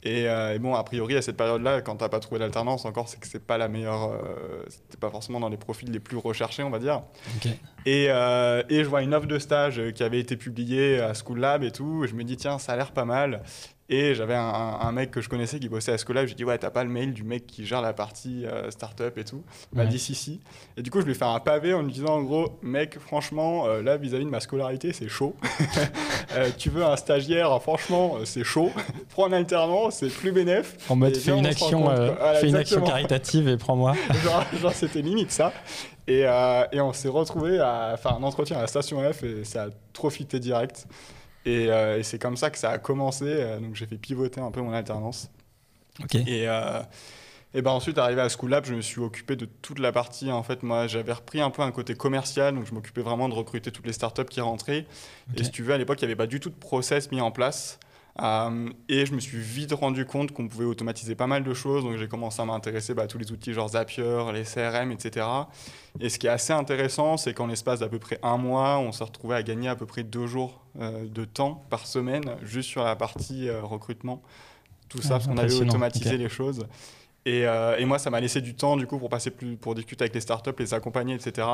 Euh, 0.05 0.53
et, 0.53 0.59
bon, 0.59 0.75
a 0.75 0.83
priori, 0.83 1.17
à 1.17 1.21
cette 1.21 1.35
période-là, 1.35 1.81
quand 1.81 1.97
tu 1.97 2.03
n'as 2.03 2.09
pas 2.09 2.21
trouvé 2.21 2.39
d'alternance 2.39 2.85
encore, 2.85 3.09
c'est 3.09 3.19
que 3.19 3.27
c'est 3.27 3.45
pas 3.45 3.57
la 3.57 3.67
meilleure. 3.67 4.13
Euh, 4.13 4.63
c'était 4.69 4.97
pas 4.97 5.09
forcément 5.09 5.41
dans 5.41 5.49
les 5.49 5.57
profils 5.57 5.91
les 5.91 5.99
plus 5.99 6.15
recherchés, 6.15 6.63
on 6.63 6.69
va 6.69 6.79
dire. 6.79 7.01
Et, 7.85 8.05
et, 8.05 8.83
je 8.83 8.87
vois 8.87 9.01
une 9.01 9.13
offre 9.13 9.27
de 9.27 9.39
stage 9.39 9.81
qui 9.93 10.03
avait 10.03 10.19
été 10.19 10.37
publiée 10.37 10.99
à 10.99 11.13
School 11.13 11.39
Lab 11.39 11.63
et 11.63 11.71
tout. 11.71 12.05
Et 12.05 12.07
je 12.07 12.15
me 12.15 12.23
dis, 12.23 12.37
tiens, 12.37 12.59
ça 12.59 12.73
a 12.73 12.75
l'air 12.77 12.91
pas 12.91 13.05
mal. 13.05 13.43
Et 13.89 14.13
j'avais 14.13 14.35
un, 14.35 14.91
mec 14.91 15.11
que 15.11 15.19
je 15.19 15.29
connaissais 15.29 15.59
qui 15.59 15.67
bossait 15.67 15.91
à 15.91 15.97
School 15.97 16.27
J'ai 16.27 16.35
dit, 16.35 16.45
ouais, 16.45 16.57
t'as 16.57 16.69
pas 16.69 16.83
le 16.83 16.89
mail 16.89 17.13
du 17.13 17.23
mec 17.23 17.47
qui 17.47 17.65
gère 17.65 17.81
la 17.81 17.93
partie 17.93 18.45
startup 18.69 19.17
et 19.17 19.23
tout 19.23 19.43
Il 19.73 19.79
m'a 19.79 19.85
dit, 19.85 19.97
si, 19.97 20.13
si. 20.13 20.41
Et 20.77 20.83
du 20.83 20.91
coup, 20.91 20.99
je 21.01 21.05
lui 21.05 21.13
ai 21.13 21.15
fait 21.15 21.25
un 21.25 21.39
pavé 21.39 21.73
en 21.73 21.81
lui 21.81 21.91
disant, 21.91 22.17
en 22.17 22.21
gros, 22.21 22.59
mec, 22.61 22.99
franchement, 22.99 23.67
là, 23.67 23.97
vis-à-vis 23.97 24.25
de 24.25 24.29
ma 24.29 24.41
scolarité, 24.41 24.93
c'est 24.93 25.09
chaud. 25.09 25.35
tu 26.59 26.69
veux 26.69 26.85
un 26.85 26.97
stagiaire, 26.97 27.59
franchement, 27.63 28.17
c'est 28.25 28.43
chaud. 28.43 28.69
Prends 29.09 29.25
un 29.25 29.33
alternant 29.33 29.89
c'est 29.91 30.09
plus 30.09 30.31
bénéf. 30.31 30.77
En 30.89 30.95
mode, 30.95 31.15
fais 31.15 31.31
une, 31.31 31.45
action, 31.45 31.89
euh, 31.89 32.41
une 32.43 32.55
action 32.55 32.81
caritative 32.81 33.47
et 33.47 33.57
prends-moi. 33.57 33.95
genre, 34.61 34.73
c'était 34.73 35.01
limite 35.01 35.31
ça. 35.31 35.53
Et, 36.07 36.23
euh, 36.25 36.63
et 36.71 36.81
on 36.81 36.93
s'est 36.93 37.09
retrouvé 37.09 37.59
à 37.59 37.95
faire 37.97 38.13
un 38.13 38.23
entretien 38.23 38.57
à 38.57 38.61
la 38.61 38.67
station 38.67 39.01
F 39.11 39.23
et 39.23 39.43
ça 39.43 39.63
a 39.63 39.67
trop 39.93 40.09
fité 40.09 40.39
direct. 40.39 40.87
Et, 41.45 41.67
euh, 41.69 41.99
et 41.99 42.03
c'est 42.03 42.19
comme 42.19 42.37
ça 42.37 42.49
que 42.49 42.57
ça 42.57 42.71
a 42.71 42.77
commencé. 42.77 43.57
donc 43.61 43.75
j'ai 43.75 43.85
fait 43.85 43.97
pivoter 43.97 44.41
un 44.41 44.51
peu 44.51 44.61
mon 44.61 44.73
alternance. 44.73 45.29
Ok. 46.03 46.15
Et, 46.15 46.47
et 47.55 47.61
ben 47.63 47.71
ensuite, 47.71 47.97
arrivé 47.97 48.21
à 48.21 48.29
School 48.29 48.51
Lab, 48.51 48.65
je 48.65 48.75
me 48.75 48.81
suis 48.81 49.01
occupé 49.01 49.35
de 49.35 49.45
toute 49.45 49.79
la 49.79 49.91
partie. 49.91 50.31
En 50.31 50.43
fait, 50.43 50.61
moi, 50.61 50.85
j'avais 50.85 51.13
repris 51.13 51.41
un 51.41 51.49
peu 51.49 51.63
un 51.63 51.71
côté 51.71 51.95
commercial, 51.95 52.53
donc 52.53 52.67
je 52.67 52.73
m'occupais 52.73 53.01
vraiment 53.01 53.27
de 53.27 53.33
recruter 53.33 53.71
toutes 53.71 53.87
les 53.87 53.93
startups 53.93 54.25
qui 54.25 54.39
rentraient. 54.39 54.85
Et 55.35 55.43
si 55.43 55.49
tu 55.49 55.63
veux, 55.63 55.73
à 55.73 55.77
l'époque, 55.77 55.99
il 56.01 56.05
n'y 56.05 56.11
avait 56.11 56.15
pas 56.15 56.27
du 56.27 56.39
tout 56.39 56.49
de 56.49 56.55
process 56.55 57.11
mis 57.11 57.21
en 57.21 57.31
place. 57.31 57.79
Euh, 58.21 58.69
et 58.89 59.05
je 59.05 59.13
me 59.13 59.19
suis 59.19 59.39
vite 59.39 59.71
rendu 59.71 60.05
compte 60.05 60.31
qu'on 60.31 60.47
pouvait 60.47 60.65
automatiser 60.65 61.15
pas 61.15 61.27
mal 61.27 61.43
de 61.43 61.53
choses. 61.53 61.83
Donc 61.83 61.97
j'ai 61.97 62.07
commencé 62.07 62.41
à 62.41 62.45
m'intéresser 62.45 62.93
bah, 62.93 63.03
à 63.03 63.07
tous 63.07 63.17
les 63.17 63.31
outils 63.31 63.53
genre 63.53 63.69
Zapier, 63.69 64.25
les 64.33 64.43
CRM, 64.43 64.91
etc. 64.91 65.25
Et 65.99 66.09
ce 66.09 66.19
qui 66.19 66.27
est 66.27 66.31
assez 66.31 66.53
intéressant, 66.53 67.17
c'est 67.17 67.33
qu'en 67.33 67.47
l'espace 67.47 67.79
d'à 67.79 67.89
peu 67.89 67.99
près 67.99 68.19
un 68.23 68.37
mois, 68.37 68.79
on 68.79 68.91
s'est 68.91 69.03
retrouvé 69.03 69.35
à 69.35 69.43
gagner 69.43 69.69
à 69.69 69.75
peu 69.75 69.85
près 69.85 70.03
deux 70.03 70.27
jours 70.27 70.65
euh, 70.79 71.07
de 71.07 71.25
temps 71.25 71.65
par 71.69 71.87
semaine 71.87 72.35
juste 72.43 72.69
sur 72.69 72.83
la 72.83 72.95
partie 72.95 73.47
euh, 73.47 73.61
recrutement. 73.61 74.21
Tout 74.89 75.01
ça, 75.01 75.09
parce 75.11 75.27
qu'on 75.27 75.37
avait 75.37 75.53
automatisé 75.53 76.17
les 76.17 76.29
choses. 76.29 76.65
Et, 77.25 77.41
et, 77.41 77.85
moi, 77.85 77.99
ça 77.99 78.09
m'a 78.09 78.19
laissé 78.19 78.41
du 78.41 78.55
temps 78.55 78.75
du 78.75 78.87
coup 78.87 78.97
pour 78.97 79.09
passer 79.09 79.29
plus, 79.29 79.55
pour 79.55 79.75
discuter 79.75 80.03
avec 80.03 80.15
les 80.15 80.21
startups, 80.21 80.49
les 80.57 80.73
accompagner, 80.73 81.13
etc. 81.13 81.47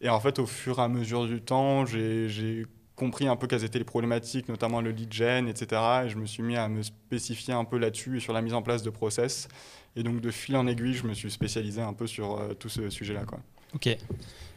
Et 0.00 0.08
en 0.08 0.18
fait, 0.18 0.40
au 0.40 0.46
fur 0.46 0.80
et 0.80 0.82
à 0.82 0.88
mesure 0.88 1.26
du 1.26 1.40
temps, 1.40 1.86
j'ai 1.86 2.66
compris 2.96 3.26
un 3.26 3.36
peu 3.36 3.46
quelles 3.46 3.64
étaient 3.64 3.78
les 3.78 3.84
problématiques, 3.84 4.48
notamment 4.48 4.80
le 4.80 4.90
lead 4.90 5.12
gen, 5.12 5.48
etc. 5.48 5.80
Et 6.04 6.08
je 6.08 6.16
me 6.16 6.26
suis 6.26 6.42
mis 6.42 6.56
à 6.56 6.68
me 6.68 6.82
spécifier 6.82 7.54
un 7.54 7.64
peu 7.64 7.78
là-dessus 7.78 8.18
et 8.18 8.20
sur 8.20 8.32
la 8.32 8.42
mise 8.42 8.54
en 8.54 8.62
place 8.62 8.82
de 8.82 8.90
process. 8.90 9.48
Et 9.96 10.02
donc, 10.02 10.20
de 10.20 10.30
fil 10.30 10.56
en 10.56 10.66
aiguille, 10.66 10.94
je 10.94 11.06
me 11.06 11.14
suis 11.14 11.30
spécialisé 11.30 11.80
un 11.80 11.92
peu 11.92 12.06
sur 12.06 12.38
euh, 12.38 12.54
tout 12.54 12.68
ce 12.68 12.90
sujet-là. 12.90 13.24
Quoi. 13.24 13.38
Ok. 13.74 13.96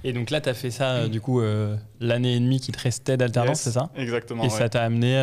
Et 0.03 0.13
donc 0.13 0.29
là, 0.29 0.41
tu 0.41 0.49
as 0.49 0.53
fait 0.53 0.71
ça, 0.71 0.91
euh, 0.93 1.07
du 1.07 1.21
coup, 1.21 1.41
euh, 1.41 1.75
l'année 1.99 2.35
et 2.35 2.39
demie 2.39 2.59
qui 2.59 2.71
te 2.71 2.79
restait 2.79 3.17
d'alternance, 3.17 3.61
c'est 3.61 3.71
ça? 3.71 3.89
Exactement. 3.95 4.43
Et 4.43 4.49
ça 4.49 4.69
t'a 4.69 4.83
amené. 4.83 5.15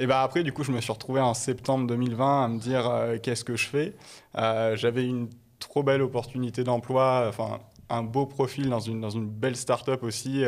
Et 0.00 0.06
bah 0.06 0.22
après, 0.22 0.44
du 0.44 0.52
coup, 0.52 0.62
je 0.62 0.70
me 0.70 0.80
suis 0.80 0.92
retrouvé 0.92 1.20
en 1.20 1.34
septembre 1.34 1.88
2020 1.88 2.44
à 2.44 2.48
me 2.48 2.60
dire 2.60 3.20
qu'est-ce 3.20 3.44
que 3.44 3.56
je 3.56 3.66
fais? 3.66 3.96
J'avais 4.34 5.04
une 5.04 5.28
trop 5.58 5.82
belle 5.82 6.02
opportunité 6.02 6.62
d'emploi, 6.62 7.26
enfin, 7.28 7.58
un 7.88 8.04
beau 8.04 8.24
profil 8.24 8.68
dans 8.68 8.78
une, 8.78 9.00
dans 9.00 9.10
une 9.10 9.28
belle 9.28 9.56
start-up 9.56 10.04
aussi 10.04 10.44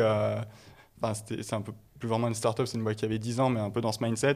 c'est 1.13 1.53
un 1.53 1.61
peu 1.61 1.73
plus 1.99 2.09
vraiment 2.09 2.27
une 2.27 2.33
startup, 2.33 2.67
c'est 2.67 2.77
une 2.77 2.83
boîte 2.83 2.97
qui 2.97 3.05
avait 3.05 3.19
10 3.19 3.39
ans, 3.39 3.49
mais 3.49 3.59
un 3.59 3.69
peu 3.69 3.79
dans 3.79 3.91
ce 3.91 4.03
mindset. 4.03 4.35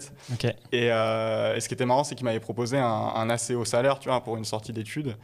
Euh, 0.73 1.55
et, 1.55 1.59
ce 1.59 1.67
qui 1.67 1.73
était 1.73 1.85
marrant, 1.85 2.03
c'est 2.03 2.15
qu'ils 2.15 2.25
m'avaient 2.25 2.39
proposé 2.39 2.77
un, 2.77 3.29
assez 3.29 3.55
haut 3.55 3.65
salaire, 3.65 3.99
tu 3.99 4.07
vois, 4.07 4.21
pour 4.21 4.37
une 4.37 4.45
sortie 4.45 4.71
d'études. 4.71 5.17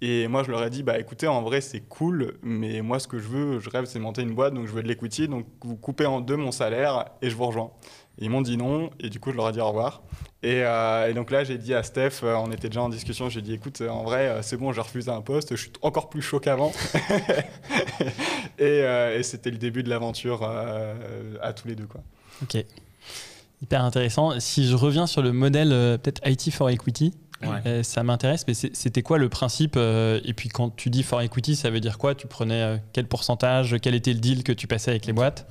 Et 0.00 0.26
moi, 0.26 0.42
je 0.42 0.50
leur 0.50 0.62
ai 0.64 0.70
dit, 0.70 0.82
bah 0.82 0.98
écoutez, 0.98 1.28
en 1.28 1.40
vrai, 1.40 1.60
c'est 1.60 1.80
cool, 1.80 2.34
mais 2.42 2.82
moi, 2.82 2.98
ce 2.98 3.06
que 3.06 3.18
je 3.18 3.28
veux, 3.28 3.60
je 3.60 3.70
rêve, 3.70 3.84
c'est 3.86 4.00
monter 4.00 4.22
une 4.22 4.34
boîte, 4.34 4.52
donc 4.52 4.66
je 4.66 4.72
veux 4.72 4.82
de 4.82 4.88
l'equity, 4.88 5.28
donc 5.28 5.46
vous 5.62 5.76
coupez 5.76 6.04
en 6.04 6.20
deux 6.20 6.36
mon 6.36 6.50
salaire 6.50 7.06
et 7.22 7.30
je 7.30 7.36
vous 7.36 7.46
rejoins 7.46 7.70
ils 8.18 8.30
m'ont 8.30 8.42
dit 8.42 8.56
non, 8.56 8.90
et 9.00 9.10
du 9.10 9.18
coup, 9.18 9.32
je 9.32 9.36
leur 9.36 9.48
ai 9.48 9.52
dit 9.52 9.60
au 9.60 9.66
revoir. 9.66 10.02
Et, 10.42 10.62
euh, 10.62 11.12
donc 11.14 11.30
là, 11.30 11.42
j'ai 11.42 11.58
dit 11.58 11.74
à 11.74 11.82
Steph, 11.82 12.20
euh, 12.22 12.34
on 12.36 12.52
était 12.52 12.68
déjà 12.68 12.82
en 12.82 12.88
discussion, 12.88 13.28
j'ai 13.28 13.42
dit 13.42 13.54
écoute, 13.54 13.80
en 13.80 14.04
vrai, 14.04 14.40
c'est 14.42 14.56
bon, 14.56 14.72
j'ai 14.72 14.80
refusé 14.80 15.10
un 15.10 15.20
poste, 15.20 15.56
je 15.56 15.62
suis 15.62 15.72
encore 15.82 16.08
plus 16.08 16.22
chaud 16.22 16.38
qu'avant. 16.38 16.72
et, 18.58 19.22
c'était 19.22 19.50
le 19.50 19.58
début 19.58 19.82
de 19.82 19.90
l'aventure 19.90 20.44
à 21.42 21.52
tous 21.52 21.66
les 21.68 21.74
deux. 21.74 21.86
Quoi. 21.86 22.02
Ok. 22.42 22.64
Hyper 23.62 23.82
intéressant. 23.82 24.38
Si 24.40 24.66
je 24.66 24.76
reviens 24.76 25.06
sur 25.06 25.22
le 25.22 25.32
modèle 25.32 25.70
peut-être 25.98 26.20
IT 26.26 26.52
for 26.52 26.70
Equity, 26.70 27.14
ça 27.82 28.02
m'intéresse, 28.02 28.44
mais 28.46 28.54
c'était 28.54 29.02
quoi 29.02 29.18
le 29.18 29.28
principe 29.28 29.76
Et 29.76 30.32
puis 30.36 30.50
quand 30.50 30.76
tu 30.76 30.90
dis 30.90 31.02
for 31.02 31.20
equity, 31.20 31.56
ça 31.56 31.70
veut 31.70 31.80
dire 31.80 31.98
quoi? 31.98 32.14
Tu 32.14 32.26
prenais 32.26 32.80
quel 32.92 33.06
pourcentage? 33.06 33.76
Quel 33.82 33.94
était 33.94 34.12
le 34.12 34.20
deal 34.20 34.44
que 34.44 34.52
tu 34.52 34.66
passais 34.66 34.90
avec 34.90 35.06
les 35.06 35.12
boîtes? 35.12 35.46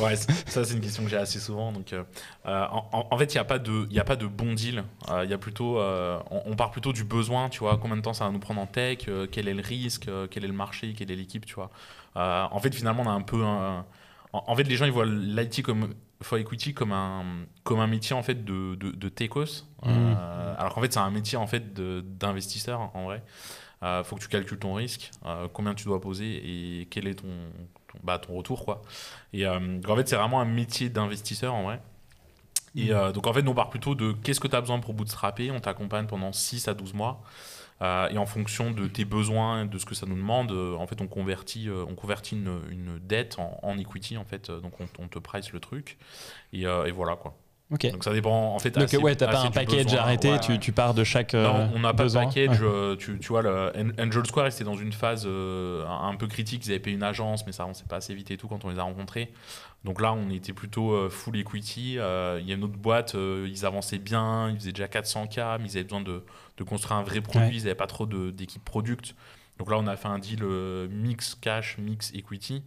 Ouais, 0.00 0.16
ça 0.16 0.64
c'est 0.64 0.74
une 0.74 0.80
question 0.80 1.02
que 1.02 1.10
j'ai 1.10 1.16
assez 1.16 1.40
souvent. 1.40 1.72
Donc, 1.72 1.92
euh, 1.92 2.04
euh, 2.46 2.66
en, 2.70 3.18
fait, 3.18 3.34
il 3.34 3.36
n'y 3.36 3.40
a 3.40 3.44
pas 3.44 3.58
de, 3.58 3.86
il 3.90 3.98
a 3.98 4.04
pas 4.04 4.16
de 4.16 4.26
bon 4.26 4.54
deal. 4.54 4.84
Il 5.22 5.28
y 5.28 5.32
a 5.32 5.38
plutôt, 5.38 5.78
on, 5.80 6.56
part 6.56 6.70
plutôt 6.70 6.92
du 6.92 7.04
besoin. 7.04 7.48
Tu 7.48 7.60
vois, 7.60 7.78
combien 7.78 7.96
de 7.96 8.02
temps 8.02 8.14
ça 8.14 8.24
va 8.24 8.30
nous 8.30 8.38
prendre 8.38 8.60
en 8.60 8.66
tech 8.66 9.08
Quel 9.32 9.48
est 9.48 9.54
le 9.54 9.62
risque 9.62 10.08
Quel 10.30 10.44
est 10.44 10.48
le 10.48 10.54
marché 10.54 10.94
Quelle 10.94 11.10
est 11.10 11.16
l'équipe 11.16 11.46
Tu 11.46 11.54
vois. 11.54 11.70
en 12.14 12.58
fait, 12.60 12.74
finalement, 12.74 13.02
on 13.04 13.08
a 13.08 13.12
un 13.12 13.22
peu 13.22 13.42
en, 14.32 14.56
fait, 14.56 14.64
les 14.64 14.76
gens 14.76 14.84
ils 14.84 14.92
voient 14.92 15.06
l'IT 15.06 15.62
comme 15.62 15.94
for 16.22 16.38
equity 16.38 16.72
comme 16.72 16.92
un 16.92 17.24
comme 17.64 17.80
un 17.80 17.86
métier 17.86 18.16
en 18.16 18.22
fait 18.22 18.44
de 18.44 18.76
de, 18.76 18.90
de 18.92 19.08
techos, 19.08 19.66
mmh. 19.82 20.14
alors 20.56 20.74
qu'en 20.74 20.80
fait 20.80 20.92
c'est 20.92 21.00
un 21.00 21.10
métier 21.10 21.36
en 21.36 21.46
fait 21.46 21.74
d'investisseur 21.74 22.90
en 22.94 23.04
vrai. 23.04 23.22
Il 23.84 23.86
euh, 23.86 24.02
faut 24.02 24.16
que 24.16 24.22
tu 24.22 24.28
calcules 24.28 24.58
ton 24.58 24.72
risque, 24.72 25.10
euh, 25.26 25.46
combien 25.52 25.74
tu 25.74 25.84
dois 25.84 26.00
poser 26.00 26.80
et 26.80 26.86
quel 26.86 27.06
est 27.06 27.16
ton, 27.16 27.28
ton, 27.94 28.00
bah, 28.02 28.18
ton 28.18 28.34
retour. 28.34 28.64
Quoi. 28.64 28.82
Et 29.32 29.46
euh, 29.46 29.80
en 29.88 29.96
fait, 29.96 30.08
c'est 30.08 30.16
vraiment 30.16 30.40
un 30.40 30.46
métier 30.46 30.88
d'investisseur 30.88 31.54
en 31.54 31.64
vrai. 31.64 31.80
Et 32.76 32.88
donc 32.88 33.28
en 33.28 33.32
fait, 33.32 33.42
nous 33.42 33.52
on 33.52 33.54
part 33.54 33.70
plutôt 33.70 33.94
de 33.94 34.10
qu'est-ce 34.10 34.40
que 34.40 34.48
tu 34.48 34.56
as 34.56 34.60
besoin 34.60 34.80
pour 34.80 34.94
bootstrapper? 34.94 35.52
On 35.52 35.60
t'accompagne 35.60 36.08
pendant 36.08 36.32
6 36.32 36.66
à 36.66 36.74
12 36.74 36.92
mois. 36.92 37.22
et 37.80 38.18
en 38.18 38.26
fonction 38.26 38.72
de 38.72 38.88
tes 38.88 39.04
besoins, 39.04 39.64
de 39.64 39.78
ce 39.78 39.86
que 39.86 39.94
ça 39.94 40.06
nous 40.06 40.16
demande, 40.16 40.50
en 40.50 40.84
fait, 40.88 41.00
on 41.00 41.06
convertit, 41.06 41.68
on 41.70 41.94
convertit 41.94 42.34
une, 42.34 42.60
une 42.72 42.98
dette 42.98 43.36
en, 43.38 43.78
equity, 43.78 44.16
en 44.16 44.24
fait. 44.24 44.50
Donc, 44.50 44.80
on, 44.80 44.88
on 44.98 45.06
te 45.06 45.20
price 45.20 45.52
le 45.52 45.60
truc. 45.60 45.98
Et, 46.52 46.62
et 46.62 46.90
voilà, 46.90 47.14
quoi. 47.14 47.36
Donc 47.70 48.04
ça 48.04 48.12
dépend 48.12 48.54
en 48.54 48.58
fait. 48.58 48.70
Donc 48.70 48.92
ouais, 49.02 49.16
t'as 49.16 49.28
pas 49.28 49.42
un 49.42 49.50
package 49.50 49.94
arrêté, 49.94 50.38
tu, 50.40 50.58
tu, 50.58 50.72
pars 50.72 50.94
de 50.94 51.02
chaque. 51.02 51.32
non, 51.32 51.56
euh, 51.56 51.66
on 51.74 51.80
n'a 51.80 51.94
pas 51.94 52.06
de 52.06 52.12
package. 52.12 52.58
Euh, 52.62 52.94
tu, 52.96 53.18
tu, 53.18 53.28
vois, 53.28 53.42
le 53.42 53.72
Angel 53.98 54.26
Square, 54.26 54.52
c'était 54.52 54.64
dans 54.64 54.76
une 54.76 54.92
phase 54.92 55.24
euh, 55.26 55.86
un 55.86 56.14
peu 56.14 56.26
critique. 56.26 56.66
Ils 56.66 56.70
avaient 56.70 56.80
payé 56.80 56.94
une 56.96 57.02
agence, 57.02 57.46
mais 57.46 57.52
ça, 57.52 57.66
on 57.66 57.74
s'est 57.74 57.86
pas 57.88 57.96
assez 57.96 58.14
vite 58.14 58.30
et 58.30 58.36
tout 58.36 58.48
quand 58.48 58.64
on 58.64 58.70
les 58.70 58.78
a 58.78 58.82
rencontrés. 58.82 59.32
Donc 59.84 60.00
là, 60.00 60.12
on 60.12 60.30
était 60.30 60.52
plutôt 60.52 61.08
full 61.10 61.36
equity. 61.38 61.92
Il 61.92 61.96
y 61.96 62.00
a 62.00 62.54
une 62.54 62.64
autre 62.64 62.78
boîte, 62.78 63.14
ils 63.14 63.66
avançaient 63.66 63.98
bien, 63.98 64.50
ils 64.50 64.56
faisaient 64.56 64.72
déjà 64.72 64.86
400K, 64.86 65.58
mais 65.60 65.68
ils 65.68 65.76
avaient 65.76 65.84
besoin 65.84 66.00
de, 66.00 66.22
de 66.56 66.64
construire 66.64 66.98
un 66.98 67.02
vrai 67.02 67.20
produit. 67.20 67.56
Ils 67.56 67.64
n'avaient 67.64 67.74
pas 67.74 67.86
trop 67.86 68.06
d'équipe 68.06 68.64
product. 68.64 69.14
Donc 69.58 69.70
là, 69.70 69.78
on 69.78 69.86
a 69.86 69.96
fait 69.96 70.08
un 70.08 70.18
deal 70.18 70.44
mix 70.90 71.34
cash, 71.34 71.78
mix 71.78 72.12
equity. 72.14 72.62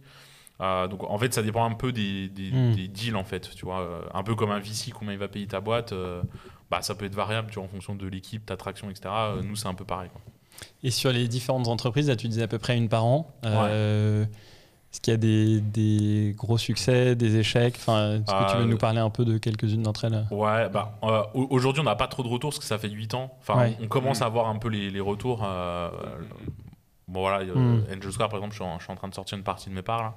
Euh, 0.60 0.88
donc 0.88 1.04
en 1.04 1.18
fait, 1.18 1.32
ça 1.32 1.42
dépend 1.42 1.64
un 1.64 1.74
peu 1.74 1.92
des, 1.92 2.28
hmm. 2.28 2.74
des, 2.74 2.88
deals 2.88 3.16
en 3.16 3.24
fait. 3.24 3.50
Tu 3.54 3.64
vois, 3.64 3.80
euh, 3.80 4.00
un 4.12 4.22
peu 4.22 4.34
comme 4.34 4.50
un 4.50 4.58
VC, 4.58 4.92
combien 4.92 5.12
il 5.12 5.18
va 5.18 5.28
payer 5.28 5.46
ta 5.46 5.60
boîte, 5.60 5.92
euh, 5.92 6.22
bah, 6.70 6.82
ça 6.82 6.94
peut 6.94 7.04
être 7.04 7.14
variable 7.14 7.48
tu 7.50 7.56
vois, 7.56 7.64
en 7.64 7.68
fonction 7.68 7.94
de 7.94 8.06
l'équipe, 8.06 8.44
ta 8.44 8.56
traction, 8.56 8.90
etc. 8.90 9.08
nous, 9.42 9.56
c'est 9.56 9.68
un 9.68 9.74
peu 9.74 9.84
pareil. 9.84 10.10
Quoi. 10.10 10.20
Et 10.82 10.90
sur 10.90 11.12
les 11.12 11.28
différentes 11.28 11.68
entreprises, 11.68 12.08
là, 12.08 12.16
tu 12.16 12.28
disais 12.28 12.42
à 12.42 12.48
peu 12.48 12.58
près 12.58 12.76
une 12.76 12.88
par 12.88 13.04
an. 13.04 13.32
Est-ce 14.90 15.02
qu'il 15.02 15.10
y 15.10 15.14
a 15.14 15.18
des, 15.18 15.60
des, 15.60 16.34
gros 16.34 16.56
succès, 16.56 17.14
des 17.14 17.36
échecs? 17.36 17.74
Enfin, 17.76 18.14
Est-ce 18.14 18.32
que 18.32 18.52
tu 18.52 18.56
veux 18.56 18.64
nous 18.64 18.78
parler 18.78 19.00
un 19.00 19.10
peu 19.10 19.26
de 19.26 19.36
quelques-unes 19.36 19.82
d'entre 19.82 20.06
elles? 20.06 20.26
Ouais, 20.30 20.70
bah, 20.70 20.98
aujourd'hui, 21.34 21.82
on 21.82 21.84
n'a 21.84 21.94
pas 21.94 22.08
trop 22.08 22.22
de 22.22 22.28
retours 22.28 22.50
parce 22.50 22.58
que 22.58 22.64
ça 22.64 22.78
fait 22.78 22.88
8 22.88 23.12
ans. 23.12 23.36
Enfin, 23.40 23.70
on, 23.82 23.86
commence 23.86 24.20
hmm. 24.20 24.22
à 24.22 24.26
avoir 24.26 24.48
un 24.48 24.56
peu 24.56 24.68
les, 24.68 24.90
les 24.90 25.00
retours. 25.00 25.46
Bon 27.08 27.20
voilà, 27.20 27.44
mm. 27.44 27.86
Angel 27.96 28.12
Square 28.12 28.28
par 28.28 28.38
exemple, 28.38 28.52
je 28.52 28.62
suis, 28.62 28.92
en, 28.92 28.96
train 28.96 29.08
de 29.08 29.14
sortir 29.14 29.38
une 29.38 29.44
partie 29.44 29.70
de 29.70 29.74
mes 29.74 29.82
parts 29.82 30.02
là. 30.02 30.14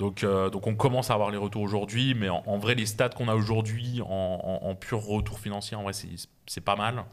Donc, 0.00 0.24
euh, 0.24 0.50
donc 0.50 0.66
on 0.66 0.74
commence 0.74 1.10
à 1.10 1.14
avoir 1.14 1.30
les 1.30 1.36
retours 1.36 1.62
aujourd'hui, 1.62 2.14
mais 2.14 2.28
en, 2.28 2.58
vrai, 2.58 2.74
les 2.74 2.86
stats 2.86 3.10
qu'on 3.10 3.28
a 3.28 3.34
aujourd'hui 3.34 4.00
en, 4.04 4.74
pur 4.74 5.00
retour 5.00 5.38
financier, 5.38 5.76
en 5.76 5.84
vrai, 5.84 5.92
c'est 5.92 6.60
pas 6.60 6.74
mal. 6.74 7.04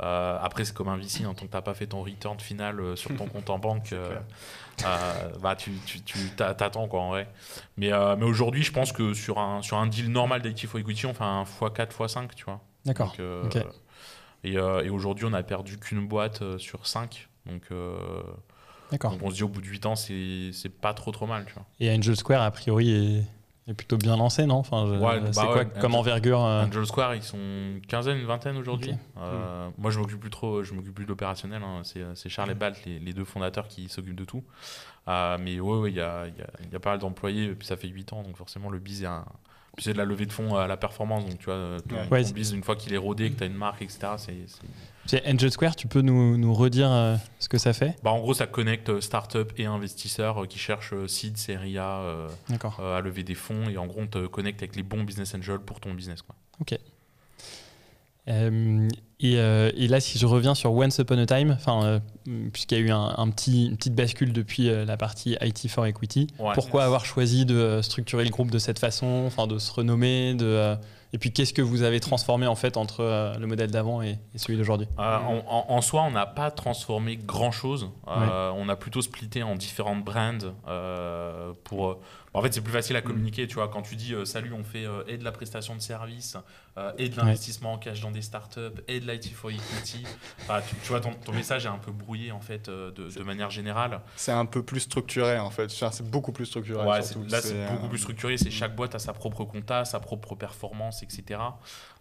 Euh, 0.00 0.38
après, 0.40 0.64
c'est 0.64 0.72
comme 0.72 0.88
un 0.88 0.96
VC, 0.96 1.26
en 1.26 1.34
tant 1.34 1.46
que 1.46 1.50
tu 1.50 1.56
n'as 1.56 1.62
pas 1.62 1.74
fait 1.74 1.88
ton 1.88 2.04
return 2.04 2.38
final 2.38 2.78
euh, 2.78 2.94
sur 2.94 3.14
ton 3.16 3.26
compte 3.28 3.50
en 3.50 3.58
banque, 3.58 3.92
bah, 4.80 5.56
tu, 5.56 5.72
tu, 5.84 6.02
tu 6.02 6.18
t'attends 6.36 6.86
quoi 6.86 7.00
en 7.00 7.08
vrai. 7.08 7.28
Mais, 7.76 7.90
mais 8.16 8.24
aujourd'hui, 8.24 8.62
je 8.62 8.72
pense 8.72 8.92
que 8.92 9.12
sur 9.12 9.38
un, 9.40 9.60
sur 9.62 9.78
un 9.78 9.88
deal 9.88 10.12
normal 10.12 10.40
d'IT 10.40 10.66
for 10.68 10.78
Equity, 10.78 11.06
on 11.06 11.14
fait 11.14 11.24
un 11.24 11.42
x4, 11.42 11.88
x5, 11.88 12.28
tu 12.36 12.44
vois. 12.44 12.60
D'accord. 12.84 13.12
Et, 14.44 14.52
et 14.52 14.90
aujourd'hui, 14.90 15.26
on 15.28 15.32
a 15.32 15.42
perdu 15.42 15.78
qu'une 15.78 16.06
boîte 16.06 16.58
sur 16.58 16.86
5. 16.86 17.28
Donc, 17.46 17.62
donc 18.98 19.22
on 19.22 19.30
se 19.30 19.34
dit 19.34 19.42
au 19.42 19.48
bout 19.48 19.60
de 19.60 19.66
8 19.66 19.86
ans, 19.86 19.96
c'est 19.96 20.72
pas 20.80 20.94
trop 20.94 21.10
trop 21.10 21.26
mal. 21.26 21.44
Tu 21.46 21.54
vois. 21.54 21.64
Et 21.78 21.90
Angel 21.90 22.16
Square, 22.16 22.42
a 22.42 22.50
priori, 22.50 23.24
est, 23.66 23.74
plutôt 23.74 23.96
bien 23.96 24.16
lancé, 24.16 24.46
non? 24.46 24.56
Enfin, 24.56 24.84
C'est 25.32 25.40
bah 25.40 25.50
quoi 25.52 25.64
comme 25.64 25.94
envergure 25.94 26.44
euh 26.44 26.64
Angel 26.64 26.86
Square, 26.86 27.14
ils 27.14 27.22
sont 27.22 27.38
une 27.38 27.80
quinzaine, 27.86 28.18
une 28.18 28.26
vingtaine 28.26 28.56
aujourd'hui. 28.56 28.94
Euh, 29.18 29.68
moi, 29.78 29.90
je 29.90 29.98
m'occupe 29.98 30.20
plus 30.20 30.30
trop, 30.30 30.64
je 30.64 30.74
m'occupe 30.74 30.94
plus 30.94 31.04
de 31.04 31.10
l'opérationnel. 31.10 31.62
Hein. 31.62 31.82
C'est 31.84 32.28
Charles 32.28 32.50
et 32.50 32.54
Balt, 32.54 32.76
les, 32.84 33.12
deux 33.12 33.24
fondateurs, 33.24 33.68
qui 33.68 33.88
s'occupent 33.88 34.16
de 34.16 34.24
tout. 34.24 34.42
Euh, 35.08 35.38
mais 35.40 35.60
ouais, 35.60 35.90
il 35.90 35.96
y, 35.96 36.00
a, 36.00 36.26
y, 36.26 36.76
a, 36.76 36.80
pas 36.80 36.90
mal 36.90 36.98
d'employés, 36.98 37.54
puis 37.54 37.66
ça 37.66 37.76
fait 37.76 37.88
8 37.88 38.12
ans, 38.12 38.22
donc 38.22 38.36
forcément, 38.36 38.70
le 38.70 38.78
biz 38.78 39.02
est 39.02 39.06
un 39.06 39.24
c'est 39.78 39.92
de 39.92 39.98
la 39.98 40.04
levée 40.04 40.26
de 40.26 40.32
fonds 40.32 40.56
à 40.56 40.66
la 40.66 40.76
performance. 40.76 41.24
Donc, 41.26 41.38
tu 41.38 41.46
vois, 41.46 41.76
ton, 41.88 41.96
biz, 42.34 42.52
une 42.52 42.62
fois 42.62 42.76
qu'il 42.76 42.92
est 42.94 42.98
rodé, 42.98 43.30
que 43.30 43.38
tu 43.38 43.44
as 43.44 43.46
une 43.46 43.54
marque, 43.54 43.82
etc., 43.82 44.08
c'est 45.06 45.26
Angel 45.26 45.50
Square, 45.50 45.76
tu 45.76 45.88
peux 45.88 46.02
nous, 46.02 46.36
nous 46.36 46.54
redire 46.54 46.90
euh, 46.90 47.16
ce 47.38 47.48
que 47.48 47.58
ça 47.58 47.72
fait? 47.72 47.96
Bah, 48.02 48.10
En 48.10 48.20
gros, 48.20 48.34
ça 48.34 48.46
connecte 48.46 48.90
euh, 48.90 49.00
start-up 49.00 49.52
et 49.56 49.66
investisseurs 49.66 50.42
euh, 50.42 50.46
qui 50.46 50.58
cherchent 50.58 50.94
seed, 51.06 51.36
série 51.36 51.78
A 51.78 52.28
à 52.78 53.00
lever 53.00 53.22
des 53.22 53.34
fonds. 53.34 53.68
Et 53.68 53.76
en 53.76 53.86
gros, 53.86 54.02
on 54.02 54.06
te 54.06 54.26
connecte 54.26 54.62
avec 54.62 54.76
les 54.76 54.82
bons 54.82 55.02
business 55.02 55.34
angels 55.34 55.60
pour 55.60 55.80
ton 55.80 55.94
business. 55.94 56.22
Quoi. 56.22 56.36
Ok. 56.60 56.78
Et, 59.22 59.88
là, 59.88 60.00
si 60.00 60.18
je 60.18 60.26
reviens 60.26 60.54
sur 60.54 60.72
Once 60.72 60.98
Upon 60.98 61.18
a 61.18 61.26
Time, 61.26 61.56
puisqu'il 62.52 62.78
y 62.78 62.80
a 62.80 62.84
eu 62.84 62.90
un, 62.90 63.30
petit, 63.30 63.66
une 63.66 63.76
petite 63.76 63.94
bascule 63.94 64.32
depuis 64.32 64.70
la 64.70 64.96
partie 64.96 65.36
IT 65.40 65.68
for 65.68 65.86
Equity, 65.86 66.28
pourquoi 66.54 66.84
avoir 66.84 67.04
choisi 67.04 67.44
de 67.44 67.80
structurer 67.82 68.24
le 68.24 68.30
groupe 68.30 68.50
de 68.50 68.58
cette 68.58 68.78
façon, 68.78 69.30
de 69.48 69.58
se 69.58 69.72
renommer, 69.72 70.34
de 70.34 70.76
et 71.12 71.18
puis, 71.18 71.32
qu'est-ce 71.32 71.52
que 71.52 71.62
vous 71.62 71.82
avez 71.82 71.98
transformé 71.98 72.46
en 72.46 72.54
fait 72.54 72.76
entre 72.76 73.00
euh, 73.00 73.34
le 73.34 73.46
modèle 73.46 73.70
d'avant 73.70 74.00
et, 74.00 74.18
celui 74.36 74.56
d'aujourd'hui? 74.56 74.86
Euh, 74.98 75.18
en, 75.48 75.80
soi, 75.80 76.02
on 76.02 76.12
n'a 76.12 76.26
pas 76.26 76.50
transformé 76.50 77.16
grand-chose. 77.16 77.90
Euh, 78.06 78.52
on 78.54 78.68
a 78.68 78.76
plutôt 78.76 79.02
splitté 79.02 79.42
en 79.42 79.56
différentes 79.56 80.04
brands 80.04 80.38
pour 81.64 81.98
en 82.32 82.42
fait, 82.42 82.52
c'est 82.52 82.60
plus 82.60 82.72
facile 82.72 82.96
à 82.96 83.02
communiquer, 83.02 83.46
tu 83.46 83.54
vois, 83.54 83.68
quand 83.68 83.82
tu 83.82 83.96
dis 83.96 84.14
salut, 84.24 84.52
on 84.52 84.64
fait 84.64 84.86
et 85.06 85.18
de 85.18 85.24
la 85.24 85.32
prestation 85.32 85.74
de 85.74 85.80
service, 85.80 86.36
et 86.98 87.08
de 87.08 87.16
l'investissement 87.16 87.72
en 87.72 87.78
cash 87.78 88.00
dans 88.00 88.10
des 88.10 88.22
startups, 88.22 88.80
et 88.88 89.00
de 89.00 89.10
l'IT 89.10 89.32
for 89.32 89.50
equity. 89.50 90.04
tu, 90.82 90.88
vois, 90.88 91.00
ton, 91.00 91.32
message 91.32 91.66
est 91.66 91.70
un 91.70 91.78
peu 91.78 91.92
brouillé, 91.92 92.32
en 92.32 92.40
fait, 92.40 92.70
de, 92.70 93.22
manière 93.22 93.50
générale. 93.50 94.00
C'est 94.16 94.32
un 94.32 94.46
peu 94.46 94.62
plus 94.62 94.80
structuré, 94.80 95.38
en 95.38 95.50
fait. 95.50 95.70
C'est 95.70 96.08
beaucoup 96.08 96.32
plus 96.32 96.46
structuré. 96.46 96.84
là, 96.84 97.02
c'est 97.02 97.66
beaucoup 97.72 97.88
plus 97.88 97.98
structuré. 97.98 98.36
C'est 98.36 98.50
chaque 98.50 98.76
boîte 98.76 98.94
a 98.94 98.98
sa 98.98 99.12
propre 99.12 99.44
compta, 99.44 99.84
sa 99.84 100.00
propre 100.00 100.34
performance, 100.34 101.02
etc. 101.02 101.40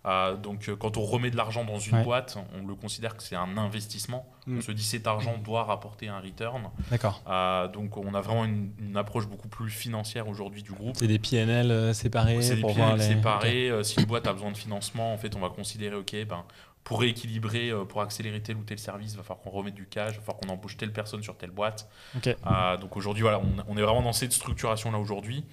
Euh, 0.05 0.37
donc, 0.37 0.69
euh, 0.69 0.75
quand 0.75 0.97
on 0.97 1.03
remet 1.03 1.29
de 1.29 1.35
l'argent 1.35 1.65
dans 1.65 1.79
une 1.79 2.03
boîte, 2.03 2.37
on 2.57 2.65
le 2.65 2.75
considère 2.75 3.17
que 3.17 3.23
c'est 3.23 3.35
un 3.35 3.57
investissement. 3.57 4.25
Mm. 4.47 4.57
On 4.57 4.61
se 4.61 4.71
dit 4.71 4.83
cet 4.83 5.07
argent 5.07 5.37
doit 5.37 5.63
rapporter 5.65 6.07
un 6.07 6.19
return. 6.19 6.69
D'accord. 6.89 7.21
Euh, 7.27 7.67
donc, 7.67 7.97
on 7.97 8.13
a 8.13 8.21
vraiment 8.21 8.45
une, 8.45 8.69
approche 8.95 9.27
beaucoup 9.27 9.47
plus 9.47 9.69
financière 9.69 10.27
aujourd'hui 10.27 10.63
du 10.63 10.71
groupe. 10.71 10.95
C'est 10.97 11.07
des 11.07 11.19
PNL 11.19 11.93
séparés. 11.93 12.41
C'est 12.41 12.55
des 12.55 12.61
PNL 12.61 13.01
séparés. 13.01 13.71
si 13.83 13.99
une 13.99 14.05
boîte 14.05 14.27
a 14.27 14.33
besoin 14.33 14.51
de 14.51 14.57
financement, 14.57 15.13
en 15.13 15.17
fait, 15.17 15.35
on 15.35 15.39
va 15.39 15.49
considérer, 15.49 15.95
ok, 15.95 16.15
ben 16.27 16.43
pour 16.83 17.01
rééquilibrer, 17.01 17.71
pour 17.87 18.01
accélérer 18.01 18.41
tel 18.41 18.55
ou 18.55 18.63
tel 18.63 18.79
service, 18.79 19.11
il 19.11 19.17
va 19.17 19.23
falloir 19.23 19.43
qu'on 19.43 19.51
remette 19.51 19.75
du 19.75 19.85
cash, 19.85 20.13
il 20.13 20.15
va 20.15 20.21
falloir 20.21 20.37
qu'on 20.37 20.49
embauche 20.49 20.75
telle 20.75 20.91
personne 20.91 21.21
sur 21.21 21.37
telle 21.37 21.51
boîte. 21.51 21.87
donc 22.81 22.97
aujourd'hui, 22.97 23.21
voilà, 23.21 23.39
on, 23.39 23.63
on, 23.67 23.77
est 23.77 23.81
vraiment 23.81 24.01
dans 24.01 24.13
cette 24.13 24.33
structuration 24.33 24.91
là 24.91 24.97
aujourd'hui. 24.97 25.45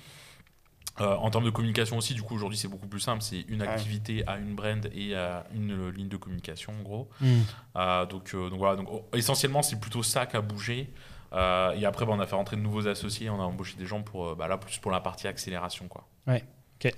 Euh, 1.01 1.15
en 1.17 1.31
termes 1.31 1.45
de 1.45 1.51
communication 1.51 1.99
aussi, 1.99 2.15
du 2.15 2.23
coup, 2.23 2.35
aujourd'hui, 2.35 2.59
c'est 2.59 2.69
beaucoup 2.69 2.87
plus 2.87 3.01
simple. 3.01 3.23
C'est 3.23 3.41
une 3.49 3.63
activité 3.63 4.25
à 4.27 4.39
une 4.39 4.55
brand 4.55 4.89
et 4.95 5.15
à 5.15 5.45
une 5.55 5.91
ligne 5.91 6.09
de 6.09 6.17
communication, 6.17 6.73
en 6.79 6.83
gros. 6.83 7.09
Hmm. 7.21 7.41
Euh, 7.77 8.07
donc, 8.07 8.35
euh, 8.35 8.49
donc, 8.49 8.59
voilà. 8.59 8.77
Donc, 8.77 8.89
oh, 8.91 9.05
essentiellement, 9.13 9.63
c'est 9.63 9.81
plutôt 9.81 10.03
ça 10.03 10.27
qui 10.27 10.37
a 10.37 10.41
bougé. 10.41 10.91
et 11.33 11.85
après, 11.85 12.07
bah, 12.07 12.13
on 12.15 12.21
a 12.21 12.27
fait 12.27 12.37
rentrer 12.37 12.57
de 12.57 12.63
nouveaux 12.63 12.89
associés. 12.89 13.29
On 13.31 13.41
a 13.41 13.45
embauché 13.45 13.77
des 13.77 13.87
gens 13.87 14.03
pour, 14.03 14.35
bah, 14.37 14.49
là, 14.49 14.57
plus 14.57 14.79
pour 14.79 14.91
la 14.91 15.01
partie 15.01 15.29
accélération, 15.29 15.89
quoi. 15.89 16.09
Ouais. 16.27 16.45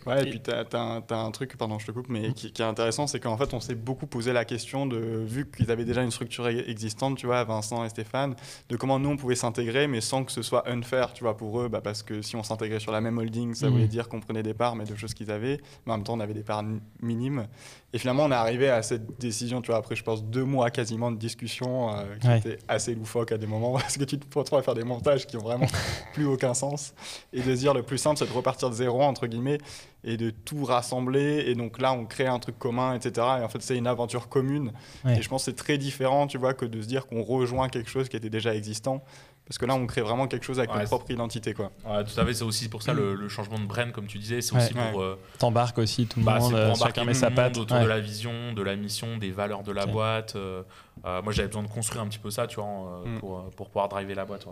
Ouais, 0.07 0.23
et 0.23 0.31
puis 0.31 0.41
tu 0.41 0.51
as, 0.51 1.07
un 1.11 1.31
truc, 1.31 1.57
pardon, 1.57 1.79
je 1.79 1.87
te 1.87 1.93
coupe, 1.93 2.09
mais 2.09 2.33
qui, 2.33 2.47
est 2.47 2.61
intéressant, 2.61 3.07
c'est 3.07 3.21
qu'en 3.21 3.37
fait, 3.37 3.55
on 3.55 3.61
s'est 3.61 3.75
beaucoup 3.75 4.07
posé 4.07 4.33
la 4.33 4.45
question 4.45 4.87
de, 4.87 4.99
vu 4.99 5.49
qu'ils 5.51 5.71
avaient 5.71 5.85
déjà 5.85 6.03
une 6.03 6.11
structure 6.11 6.49
existante, 6.49 7.17
tu 7.17 7.27
vois, 7.27 7.45
Vincent 7.45 7.85
et 7.85 7.89
Stéphane, 7.89 8.35
de 8.69 8.77
comment 8.77 8.99
nous, 8.99 9.11
on 9.11 9.17
pouvait 9.17 9.37
s'intégrer, 9.37 9.87
mais 9.87 10.01
sans 10.01 10.25
que 10.25 10.33
ce 10.33 10.43
soit 10.43 10.69
unfair, 10.69 11.13
tu 11.13 11.25
vois, 11.25 11.37
pour 11.37 11.61
eux, 11.61 11.69
bah, 11.69 11.81
parce 11.81 12.03
que 12.03 12.23
si 12.23 12.37
on 12.37 12.43
s'intégrait 12.43 12.81
sur 12.81 12.93
la 12.93 13.01
même 13.01 13.19
holding, 13.19 13.55
ça 13.55 13.69
mmh. 13.69 13.71
voulait 13.71 13.89
dire 13.89 14.09
qu'on 14.09 14.21
prenait 14.21 14.43
des 14.43 14.55
parts, 14.55 14.77
mais 14.77 14.85
de 14.85 14.97
choses 14.97 15.15
qu'ils 15.15 15.31
avaient, 15.31 15.61
mais 15.87 15.93
en 15.93 15.97
même 15.97 16.05
temps, 16.05 16.15
on 16.15 16.21
avait 16.21 16.35
des 16.35 16.43
parts 16.43 16.65
minimes. 17.01 17.47
Et 17.93 17.99
finalement, 17.99 18.25
on 18.25 18.31
est 18.31 18.35
arrivé 18.35 18.69
à 18.69 18.83
cette 18.83 19.19
décision, 19.19 19.63
tu 19.63 19.69
vois, 19.69 19.79
après, 19.79 19.97
je 19.97 20.03
pense, 20.03 20.23
deux 20.23 20.45
mois 20.45 20.71
quasiment 20.71 21.11
de 21.11 21.17
discussion, 21.17 21.97
euh, 21.97 22.17
qui 22.21 22.31
était 22.31 22.59
assez 22.69 22.95
loufoque 22.95 23.33
à 23.33 23.39
des 23.39 23.47
moments, 23.47 23.73
parce 23.79 23.97
que 23.97 24.05
tu 24.05 24.19
te 24.19 24.39
retrouves 24.39 24.59
à 24.59 24.63
faire 24.63 24.75
des 24.75 24.85
montages 24.85 25.27
qui 25.27 25.37
ont 25.37 25.43
vraiment 25.43 25.67
plus 26.13 26.27
aucun 26.27 26.53
sens. 26.53 26.93
Et 27.33 27.41
de 27.41 27.55
dire, 27.55 27.73
le 27.73 27.83
plus 27.83 27.99
simple, 27.99 28.19
c'est 28.19 28.29
de 28.29 28.33
repartir 28.33 28.69
de 28.69 28.75
zéro, 28.75 29.03
entre 29.03 29.27
guillemets, 29.27 29.59
et 30.05 30.17
de 30.17 30.31
tout 30.31 30.65
rassembler. 30.65 31.45
Et 31.47 31.55
donc 31.55 31.81
là, 31.81 31.93
on 31.93 32.05
crée 32.05 32.27
un 32.27 32.39
truc 32.39 32.59
commun, 32.59 32.95
etc. 32.95 33.27
Et 33.41 33.43
en 33.43 33.49
fait, 33.49 33.63
c'est 33.63 33.77
une 33.77 33.87
aventure 33.87 34.29
commune. 34.29 34.73
Et 35.07 35.23
je 35.23 35.29
pense 35.29 35.45
que 35.45 35.51
c'est 35.51 35.57
très 35.57 35.79
différent, 35.79 36.27
tu 36.27 36.39
vois, 36.39 36.55
que 36.55 36.65
de 36.65 36.81
se 36.81 36.87
dire 36.87 37.07
qu'on 37.07 37.23
rejoint 37.23 37.69
quelque 37.69 37.91
chose 37.91 38.09
qui 38.09 38.17
était 38.17 38.31
déjà 38.31 38.55
existant. 38.55 39.03
Parce 39.49 39.57
que 39.57 39.65
là, 39.65 39.75
on 39.75 39.87
crée 39.87 40.03
vraiment 40.03 40.27
quelque 40.29 40.45
chose 40.45 40.59
avec 40.59 40.75
notre 40.75 40.85
propre 40.85 41.11
identité. 41.11 41.55
Quoi. 41.55 41.73
Ouais, 41.87 42.05
tout 42.05 42.21
à 42.21 42.27
fait. 42.27 42.35
C'est 42.35 42.45
aussi 42.45 42.69
pour 42.69 42.83
ça 42.83 42.93
le, 42.93 43.29
changement 43.31 43.59
de 43.59 43.65
brand, 43.65 43.91
comme 43.93 44.07
tu 44.07 44.19
disais. 44.19 44.43
C'est 44.43 44.55
aussi 44.55 44.75
pour. 44.75 45.01
Euh, 45.01 45.19
T'embarques 45.39 45.79
aussi 45.79 46.07
tout 46.07 46.21
le 46.21 46.27
bah, 46.27 46.39
monde, 46.39 46.53
euh, 46.53 46.75
chacun 46.75 47.05
met 47.05 47.15
sa 47.15 47.31
patte. 47.31 47.57
autour 47.57 47.81
de 47.81 47.87
la 47.87 47.99
vision, 47.99 48.53
de 48.53 48.63
la 48.63 48.77
mission, 48.77 49.17
des 49.17 49.31
valeurs 49.31 49.63
de 49.63 49.73
la 49.73 49.87
boîte. 49.87 50.37
Euh, 50.37 50.63
moi, 51.05 51.33
j'avais 51.33 51.49
besoin 51.49 51.63
de 51.63 51.69
construire 51.69 52.03
un 52.03 52.09
petit 52.09 52.19
peu 52.19 52.31
ça, 52.31 52.47
tu 52.47 52.57
vois, 52.57 53.03
mm. 53.05 53.19
pour, 53.19 53.43
pour, 53.57 53.67
pouvoir 53.69 53.89
driver 53.89 54.15
la 54.15 54.25
boîte. 54.25 54.47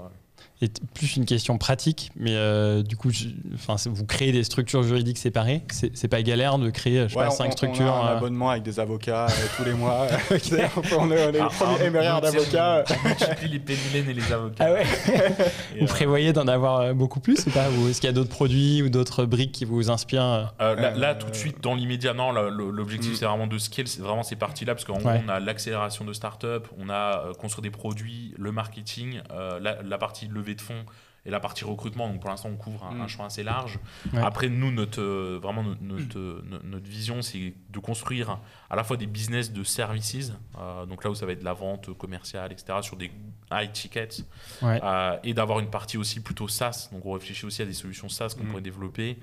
Et 0.62 0.70
plus 0.94 1.16
une 1.16 1.26
question 1.26 1.58
pratique, 1.58 2.10
mais 2.16 2.34
euh, 2.34 2.82
du 2.82 2.96
coup, 2.96 3.10
enfin, 3.54 3.76
vous 3.90 4.06
créez 4.06 4.32
des 4.32 4.42
structures 4.42 4.82
juridiques 4.82 5.18
séparées? 5.18 5.60
C'est 5.70 6.08
pas 6.08 6.22
galère 6.22 6.56
de 6.56 6.70
créer, 6.70 7.02
je 7.02 7.08
sais 7.08 7.14
pas, 7.14 7.28
cinq 7.28 7.52
structures. 7.52 7.84
On 7.84 8.06
a 8.06 8.08
un 8.08 8.14
euh, 8.14 8.16
abonnement 8.16 8.50
avec 8.50 8.62
des 8.62 8.80
avocats 8.80 9.26
euh, 9.26 9.46
tous 9.54 9.64
les 9.64 9.74
mois. 9.74 10.06
on 10.30 11.10
est, 11.10 11.26
on 11.26 11.32
est 11.32 11.40
ah, 11.40 11.48
le 11.50 11.50
premier 11.50 11.90
MRR 11.90 12.22
d'avocats. 12.22 12.84
On 12.88 13.08
multiplie 13.08 13.48
les 13.48 13.58
pénilènes 13.58 14.08
et 14.08 14.14
les 14.14 14.32
avocats. 14.32 14.64
Ah 14.66 14.72
ouais 14.72 14.84
Vous 15.80 15.86
prévoyez 15.86 16.32
d'en 16.32 16.48
avoir 16.48 16.94
beaucoup 16.94 17.20
plus 17.20 17.46
ou 17.46 17.50
pas? 17.50 17.68
Ou 17.68 17.88
est-ce 17.88 18.00
qu'il 18.00 18.08
y 18.08 18.10
a 18.10 18.14
d'autres 18.14 18.30
produits 18.30 18.80
ou 18.80 18.88
d'autres 18.88 19.26
briques 19.26 19.52
qui 19.52 19.66
vous 19.66 19.90
inspirent 19.90 20.54
là, 20.58 21.14
tout 21.14 21.28
de 21.28 21.36
suite, 21.36 21.62
dans 21.62 21.74
l'immédiat, 21.74 22.14
non. 22.14 22.32
L'objectif, 22.32 23.12
mm. 23.12 23.16
c'est 23.16 23.26
vraiment 23.26 23.46
de 23.46 23.58
scale. 23.58 23.88
C'est 23.88 24.00
vraiment 24.00 24.22
ces 24.22 24.36
parties-là, 24.36 24.74
parce 24.74 24.86
qu'en 24.86 24.96
gros, 24.96 25.10
on 25.26 25.28
a 25.28 25.38
l'accélération 25.38 26.06
de 26.06 26.14
on 26.45 26.88
a 26.88 27.33
construit 27.38 27.62
des 27.62 27.71
produits, 27.71 28.35
le 28.37 28.52
marketing, 28.52 29.21
la, 29.31 29.83
la 29.83 29.99
partie 29.99 30.28
levée 30.28 30.55
de 30.55 30.61
fonds 30.61 30.85
et 31.26 31.30
la 31.30 31.40
partie 31.40 31.64
recrutement. 31.64 32.09
Donc 32.09 32.21
pour 32.21 32.30
l'instant, 32.30 32.49
on 32.49 32.56
couvre 32.56 32.85
un, 32.85 33.04
mm. 33.04 33.09
champ 33.09 33.25
assez 33.25 33.42
large. 33.42 33.78
Après, 34.14 34.49
nous, 34.49 34.71
notre, 34.71 35.02
euh, 35.02 35.38
vraiment, 35.42 35.64
notre, 35.80 36.18
mm. 36.18 36.61
notre, 36.64 36.87
vision, 36.87 37.21
c'est 37.21 37.54
de 37.68 37.78
construire 37.80 38.38
à 38.71 38.76
la 38.76 38.85
fois 38.85 38.97
des 38.97 39.06
business 39.06 39.52
de 39.52 39.64
services, 39.64 40.33
euh, 40.59 40.87
donc 40.87 41.04
là 41.04 41.11
où 41.11 41.14
ça 41.14 41.26
va 41.26 41.33
être 41.33 41.40
de 41.40 41.45
la 41.45 41.52
vente 41.52 41.92
commerciale, 41.99 42.52
etc., 42.52 42.78
sur 42.80 42.97
des 42.97 43.11
high 43.50 43.71
tickets, 43.73 44.25
euh, 44.62 45.16
et 45.25 45.35
d'avoir 45.35 45.59
une 45.59 45.71
partie 45.71 45.99
aussi 45.99 46.21
plutôt 46.23 46.47
SaaS. 46.47 46.88
Donc 46.92 47.04
on 47.04 47.12
réfléchit 47.12 47.45
aussi 47.45 47.61
à 47.62 47.66
des 47.66 47.75
solutions 47.75 48.09
SaaS 48.09 48.35
qu'on 48.37 48.45
mm. 48.45 48.49
pourrait 48.49 48.62
développer 48.62 49.18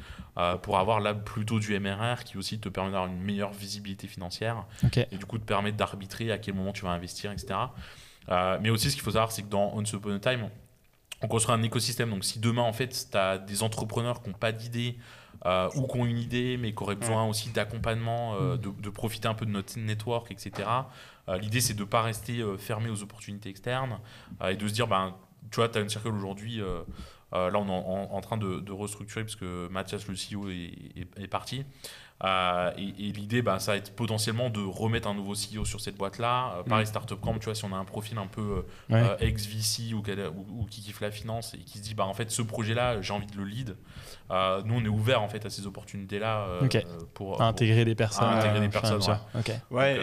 pour 0.61 0.77
avoir 0.77 0.99
là 0.99 1.13
plutôt 1.13 1.59
du 1.59 1.79
MRR 1.79 2.23
qui 2.23 2.37
aussi 2.37 2.59
te 2.59 2.67
permet 2.67 2.91
d'avoir 2.91 3.09
une 3.09 3.21
meilleure 3.21 3.53
visibilité 3.53 4.07
financière 4.07 4.65
et 4.93 5.17
du 5.17 5.25
coup 5.25 5.37
te 5.37 5.45
permet 5.45 5.71
d'arbitrer 5.71 6.31
à 6.31 6.37
quel 6.37 6.55
moment 6.55 6.73
tu 6.73 6.83
vas 6.83 6.91
investir, 6.91 7.31
etc. 7.31 7.53
mais 8.61 8.69
aussi, 8.69 8.89
ce 8.89 8.95
qu'il 8.95 9.03
faut 9.03 9.11
savoir, 9.11 9.31
c'est 9.31 9.43
que 9.43 9.49
dans 9.49 9.73
Once 9.75 9.91
Upon 9.93 10.15
a 10.15 10.19
Time, 10.19 10.49
on 11.23 11.27
construit 11.27 11.55
un 11.55 11.63
écosystème. 11.63 12.09
Donc, 12.09 12.23
si 12.23 12.39
demain, 12.39 12.61
en 12.61 12.73
fait, 12.73 13.07
tu 13.09 13.17
as 13.17 13.37
des 13.37 13.63
entrepreneurs 13.63 14.21
qui 14.21 14.29
n'ont 14.29 14.35
pas 14.35 14.51
d'idée 14.51 14.97
euh, 15.45 15.69
ou 15.75 15.87
qui 15.87 15.97
ont 15.97 16.05
une 16.05 16.17
idée, 16.17 16.57
mais 16.57 16.73
qui 16.73 16.83
auraient 16.83 16.95
besoin 16.95 17.25
aussi 17.25 17.49
d'accompagnement, 17.49 18.35
euh, 18.35 18.55
mm. 18.55 18.81
de, 18.81 18.89
profiter 18.89 19.27
un 19.27 19.33
peu 19.33 19.45
de 19.45 19.51
notre 19.51 19.77
network, 19.79 20.31
etc., 20.31 20.69
euh, 21.29 21.37
l'idée, 21.37 21.61
c'est 21.61 21.73
de 21.73 21.79
ne 21.79 21.85
pas 21.85 22.01
rester 22.01 22.43
fermé 22.57 22.89
aux 22.89 23.01
opportunités 23.01 23.49
externes 23.49 23.99
et 24.45 24.55
de 24.55 24.67
se 24.67 24.73
dire, 24.73 24.87
ben, 24.87 25.15
tu 25.51 25.55
vois, 25.55 25.69
tu 25.69 25.77
as 25.77 25.81
une 25.81 25.89
circle 25.89 26.09
aujourd'hui. 26.09 26.57
là, 27.31 27.53
on 27.55 27.67
est 27.67 28.11
en, 28.11 28.21
train 28.21 28.37
de, 28.37 28.71
restructurer 28.71 29.23
parce 29.23 29.37
que 29.37 29.67
Mathias, 29.69 30.05
le 30.07 30.15
CEO, 30.15 30.49
est 30.49 31.27
parti. 31.27 31.65
Euh, 32.23 32.71
et, 32.77 33.11
l'idée, 33.11 33.41
bah, 33.41 33.59
ça 33.59 33.73
va 33.73 33.77
être 33.77 33.93
potentiellement 33.95 34.49
de 34.49 34.63
remettre 34.63 35.07
un 35.07 35.13
nouveau 35.13 35.33
CEO 35.33 35.65
sur 35.65 35.81
cette 35.81 35.97
boîte-là. 35.97 36.55
Euh, 36.57 36.63
pareil, 36.63 36.83
mm. 36.83 36.87
Startup 36.87 37.19
Camp, 37.19 37.37
tu 37.39 37.45
vois, 37.45 37.55
si 37.55 37.65
on 37.65 37.73
a 37.73 37.77
un 37.77 37.85
profil 37.85 38.17
un 38.17 38.27
peu 38.27 38.65
euh, 38.91 39.17
ex-VC 39.19 39.93
ou, 39.93 39.97
ou, 39.99 40.65
qui 40.65 40.81
kiffe 40.81 41.01
la 41.01 41.11
finance 41.11 41.53
et 41.53 41.57
qui 41.57 41.79
se 41.79 41.83
dit, 41.83 41.95
bah, 41.95 42.05
en 42.05 42.13
fait, 42.13 42.31
ce 42.31 42.41
projet-là, 42.41 43.01
j'ai 43.01 43.13
envie 43.13 43.27
de 43.27 43.37
le 43.37 43.43
lead. 43.43 43.75
nous, 44.29 44.75
on 44.75 44.85
est 44.85 44.89
ouvert 44.89 45.21
en 45.21 45.27
fait 45.27 45.45
à 45.45 45.49
ces 45.49 45.67
opportunités-là 45.67 46.59
pour, 47.13 47.41
intégrer 47.41 47.83
des 47.83 47.95
personnes. 47.95 48.29
intégrer 48.29 48.61
des 48.61 48.69
personnes. 48.69 49.01
Ouais. 49.69 49.99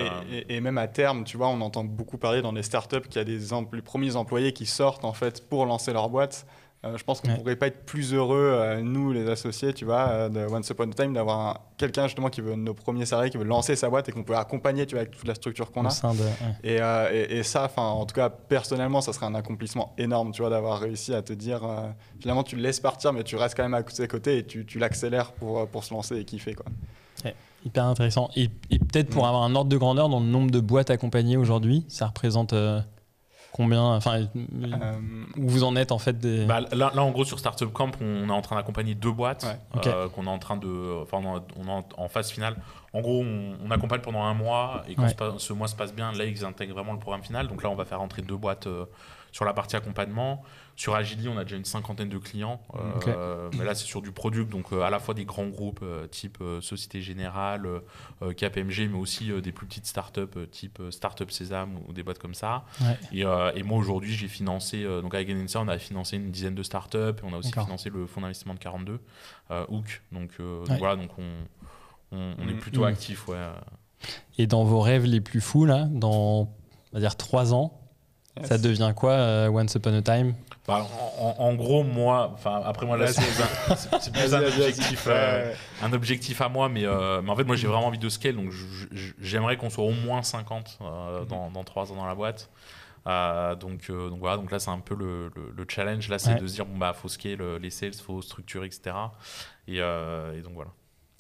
et, 0.49 0.61
même 0.61 0.79
à 0.79 0.89
terme, 0.89 1.25
tu 1.25 1.37
vois, 1.37 1.49
on 1.49 1.61
entend 1.61 1.85
beaucoup 1.85 2.19
parler 2.19 2.43
dans 2.43 2.53
des 2.53 2.63
startups 2.63 3.01
qu'il 3.01 3.17
y 3.17 3.19
a 3.19 3.25
des 3.25 3.39
les 3.73 3.83
premiers 3.83 4.17
employés 4.17 4.53
qui 4.53 4.67
sortent 4.67 5.05
en 5.05 5.13
fait 5.13 5.49
pour 5.49 5.65
lancer 5.65 5.93
leur 5.93 6.11
boîte. 6.11 6.47
Euh, 6.83 6.97
je 6.97 7.05
pense 7.05 7.21
qu'on 7.21 7.29
ne 7.29 7.37
pourrait 7.37 7.57
pas 7.57 7.67
être 7.67 7.85
plus 7.85 8.15
heureux, 8.15 8.53
euh, 8.55 8.81
nous 8.81 9.13
les 9.13 9.29
associés, 9.29 9.75
tu 9.75 9.85
vois, 9.85 10.09
euh, 10.09 10.29
de 10.31 10.41
Once 10.51 10.67
Upon 10.71 10.91
a 10.91 10.95
Time, 10.95 11.13
d'avoir 11.13 11.61
quelqu'un 11.77 12.07
justement 12.07 12.31
qui 12.31 12.41
veut 12.41 12.55
nos 12.55 12.73
premiers 12.73 13.05
salariés, 13.05 13.31
qui 13.31 13.37
veut 13.37 13.45
lancer 13.45 13.77
sa 13.77 13.91
boîte 13.91 14.09
et 14.09 14.13
qu'on 14.13 14.23
peut 14.23 14.37
accompagner, 14.37 14.87
tu 14.87 14.95
vois, 14.95 15.03
avec 15.03 15.15
toute 15.15 15.29
la 15.29 15.35
structure 15.35 15.73
qu'on 15.73 15.85
a. 15.87 15.93
et, 16.65 16.81
et, 17.29 17.43
ça, 17.43 17.65
enfin, 17.65 17.83
en 17.83 18.07
tout 18.07 18.15
cas, 18.15 18.31
personnellement, 18.31 19.03
ça 19.03 19.13
serait 19.13 19.27
un 19.27 19.35
accomplissement 19.35 19.93
énorme, 19.99 20.33
tu 20.33 20.41
vois, 20.41 20.51
d'avoir 20.51 20.81
réussi 20.81 21.13
à 21.13 21.21
te 21.21 21.35
dire, 21.35 21.61
finalement, 22.19 22.45
tu 22.45 22.57
le 22.57 22.63
laisses 22.63 22.81
partir, 22.81 23.13
mais 23.13 23.25
tu 23.25 23.37
restes 23.37 23.57
quand 23.57 23.69
même 23.69 23.75
à 23.75 23.83
ses 23.87 24.09
côtés 24.09 24.39
et 24.39 24.47
tu, 24.47 24.65
tu 24.65 24.79
l'accélères 24.79 25.33
pour, 25.33 25.67
pour 25.69 25.85
se 25.85 25.93
lancer 25.93 26.17
et 26.17 26.25
kiffer, 26.25 26.55
quoi. 26.55 26.65
hyper 27.67 27.85
intéressant. 27.85 28.31
Et, 28.37 28.49
peut-être 28.49 29.11
pour 29.11 29.25
mm. 29.25 29.29
avoir 29.29 29.43
un 29.43 29.55
ordre 29.55 29.69
de 29.69 29.77
grandeur 29.77 30.09
dans 30.09 30.21
le 30.21 30.27
nombre 30.27 30.51
de 30.51 30.61
boîtes 30.61 30.89
accompagnées 30.89 31.37
aujourd'hui, 31.37 31.85
ça 31.89 32.07
représente 32.07 32.55
Combien, 33.61 33.83
enfin, 33.83 34.23
euh, 34.23 34.99
où 35.37 35.47
vous 35.47 35.65
en 35.65 35.77
êtes 35.77 35.93
en 35.93 35.99
fait 35.99 36.19
des... 36.19 36.47
Bah, 36.47 36.61
là, 36.73 36.91
là, 36.95 37.03
en 37.03 37.11
gros, 37.11 37.27
sur 37.27 37.39
Startup 37.39 37.71
Camp, 37.71 37.91
on 38.01 38.27
est 38.27 38.33
en 38.33 38.41
train 38.41 38.57
d'accompagner 38.57 38.95
deux 38.95 39.13
boîtes 39.13 39.47
euh, 39.87 40.09
qu'on 40.09 40.25
est 40.25 40.31
en 40.31 40.39
train 40.39 40.57
de, 40.57 41.03
enfin, 41.03 41.21
on 41.59 41.67
est 41.67 41.85
en 41.99 42.09
phase 42.09 42.31
finale. 42.31 42.57
En 42.95 43.03
gros, 43.03 43.23
on, 43.23 43.71
accompagne 43.71 44.01
pendant 44.01 44.23
un 44.23 44.33
mois 44.33 44.83
et 44.89 44.95
quand 44.95 45.09
ce, 45.37 45.53
mois 45.53 45.69
se 45.69 45.77
passe 45.77 45.93
bien, 45.93 46.11
là, 46.13 46.25
ils 46.25 46.43
intègrent 46.43 46.73
vraiment 46.73 46.95
le 46.95 46.99
programme 46.99 47.23
final. 47.23 47.49
Donc 47.49 47.63
là, 47.63 47.69
on 47.69 47.75
va 47.75 47.85
faire 47.85 48.01
entrer 48.01 48.23
deux 48.23 48.39
boîtes 48.39 48.67
euh, 48.67 48.87
sur 49.31 49.45
la 49.45 49.53
partie 49.53 49.77
accompagnement. 49.77 50.43
Sur 50.81 50.95
Agili, 50.95 51.29
on 51.29 51.37
a 51.37 51.45
déjà 51.45 51.57
une 51.57 51.67
cinquantaine 51.67 52.09
de 52.09 52.17
clients. 52.17 52.59
Euh, 53.07 53.51
mais 53.59 53.67
là, 53.67 53.75
c'est 53.75 53.85
sur 53.85 54.01
du 54.01 54.13
produit, 54.13 54.47
donc 54.47 54.73
euh, 54.73 54.81
à 54.81 54.89
la 54.89 54.99
fois 54.99 55.13
des 55.13 55.27
grands 55.27 55.49
groupes 55.49 55.85
type 56.11 56.43
Société 56.63 57.03
Générale, 57.03 57.69
KPMG, 58.23 58.89
mais 58.91 58.97
aussi 58.97 59.31
des 59.43 59.53
plus 59.53 59.67
petites 59.67 59.85
startups 59.85 60.49
type 60.51 60.81
Startup 60.89 61.31
Sésame 61.31 61.77
ou, 61.87 61.93
des 61.93 62.03
boîtes 62.03 62.19
comme 62.19 62.33
ça. 62.33 62.65
Et, 63.13 63.25
moi, 63.63 63.77
aujourd'hui, 63.77 64.15
j'ai 64.15 64.27
financé, 64.27 64.83
donc 65.03 65.15
avec 65.15 65.29
Geninsa, 65.29 65.61
on 65.61 65.69
a 65.69 65.77
financé 65.77 66.17
une 66.17 66.31
dizaine 66.31 66.55
de 66.55 66.63
startups. 66.63 66.97
Et 66.97 67.25
on 67.25 67.35
a 67.35 67.37
aussi 67.37 67.53
financé 67.53 67.91
le 67.91 68.07
fonds 68.07 68.23
d'investissement 68.23 68.55
de 68.55 68.61
42, 68.61 69.01
Hook. 69.69 70.01
Donc, 70.13 70.31
voilà, 70.79 70.97
donc 70.97 71.11
on, 71.19 72.17
on, 72.17 72.49
est 72.49 72.55
mm. 72.55 72.59
plutôt 72.59 72.85
mm. 72.85 72.85
actif. 72.85 73.29
Ouais. 73.29 73.37
Et 74.39 74.47
dans 74.47 74.65
vos 74.65 74.81
rêves 74.81 75.05
les 75.05 75.21
plus 75.21 75.43
fous, 75.43 75.67
là, 75.67 75.89
dans 75.91 76.49
on 76.93 76.97
va 76.97 77.01
dire 77.01 77.17
trois 77.17 77.55
ans, 77.55 77.80
ça 78.45 78.59
devient 78.59 78.93
quoi, 78.95 79.13
euh, 79.13 79.49
Once 79.49 79.75
Upon 79.75 79.95
a 79.95 80.03
Time? 80.03 80.35
Bah, 80.67 80.87
en, 81.19 81.55
gros, 81.55 81.83
moi, 81.83 82.37
après 82.45 82.87
moi 82.87 82.97
là, 82.97 83.07
c'est 83.09 84.13
plus 84.13 84.35
un 84.35 84.43
objectif, 84.43 85.07
euh, 85.09 85.53
un 85.83 85.93
objectif 85.93 86.41
à 86.41 86.49
moi, 86.49 86.69
mais, 86.69 86.85
euh, 86.85 87.23
mais 87.23 87.31
en 87.31 87.37
fait 87.37 87.45
moi 87.45 87.57
j'ai 87.57 87.67
vraiment 87.67 87.87
envie 87.87 87.99
de 87.99 88.09
scale, 88.09 88.37
donc 88.37 88.53
j'aimerais 89.21 89.57
qu'on 89.57 89.71
soit 89.71 89.85
au 89.85 89.93
moins 89.93 90.23
50 90.23 90.79
dans, 91.29 91.51
dans 91.51 91.65
3 91.65 91.93
ans 91.93 91.97
dans 91.97 92.07
la 92.07 92.15
boîte. 92.15 92.51
donc, 93.07 93.91
donc 93.91 94.19
voilà, 94.21 94.37
donc 94.37 94.53
là 94.53 94.59
c'est 94.59 94.71
un 94.71 94.79
peu 94.79 94.95
le, 94.95 95.31
le, 95.35 95.67
challenge 95.69 96.09
là, 96.09 96.19
c'est 96.19 96.37
de 96.37 96.47
se 96.47 96.55
dire 96.55 96.67
bon 96.67 96.79
bah 96.79 96.93
faut 96.93 97.09
scale 97.09 97.57
les 97.61 97.71
sales, 97.71 97.95
faut 97.95 98.23
structurer 98.23 98.67
etc. 98.67 98.95
Et, 99.67 99.79
et 99.79 100.43
donc 100.43 100.55
voilà. 100.55 100.71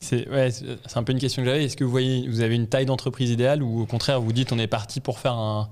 C'est 0.00 0.26
ouais, 0.30 0.48
un 0.94 1.02
peu 1.02 1.12
une 1.12 1.18
question 1.18 1.42
que 1.42 1.48
j'avais. 1.48 1.64
Est-ce 1.64 1.76
que 1.76 1.85
vous 1.85 1.90
voyez, 1.90 2.26
vous 2.26 2.40
avez 2.40 2.54
une 2.54 2.68
taille 2.68 2.87
d'entreprise 2.87 3.30
idéale 3.30 3.62
ou 3.62 3.83
au 3.83 3.87
contraire 3.87 4.20
vous 4.20 4.33
dites 4.33 4.50
on 4.50 4.59
est 4.59 4.66
parti 4.66 5.00
pour 5.00 5.18
faire 5.18 5.35
un, 5.35 5.68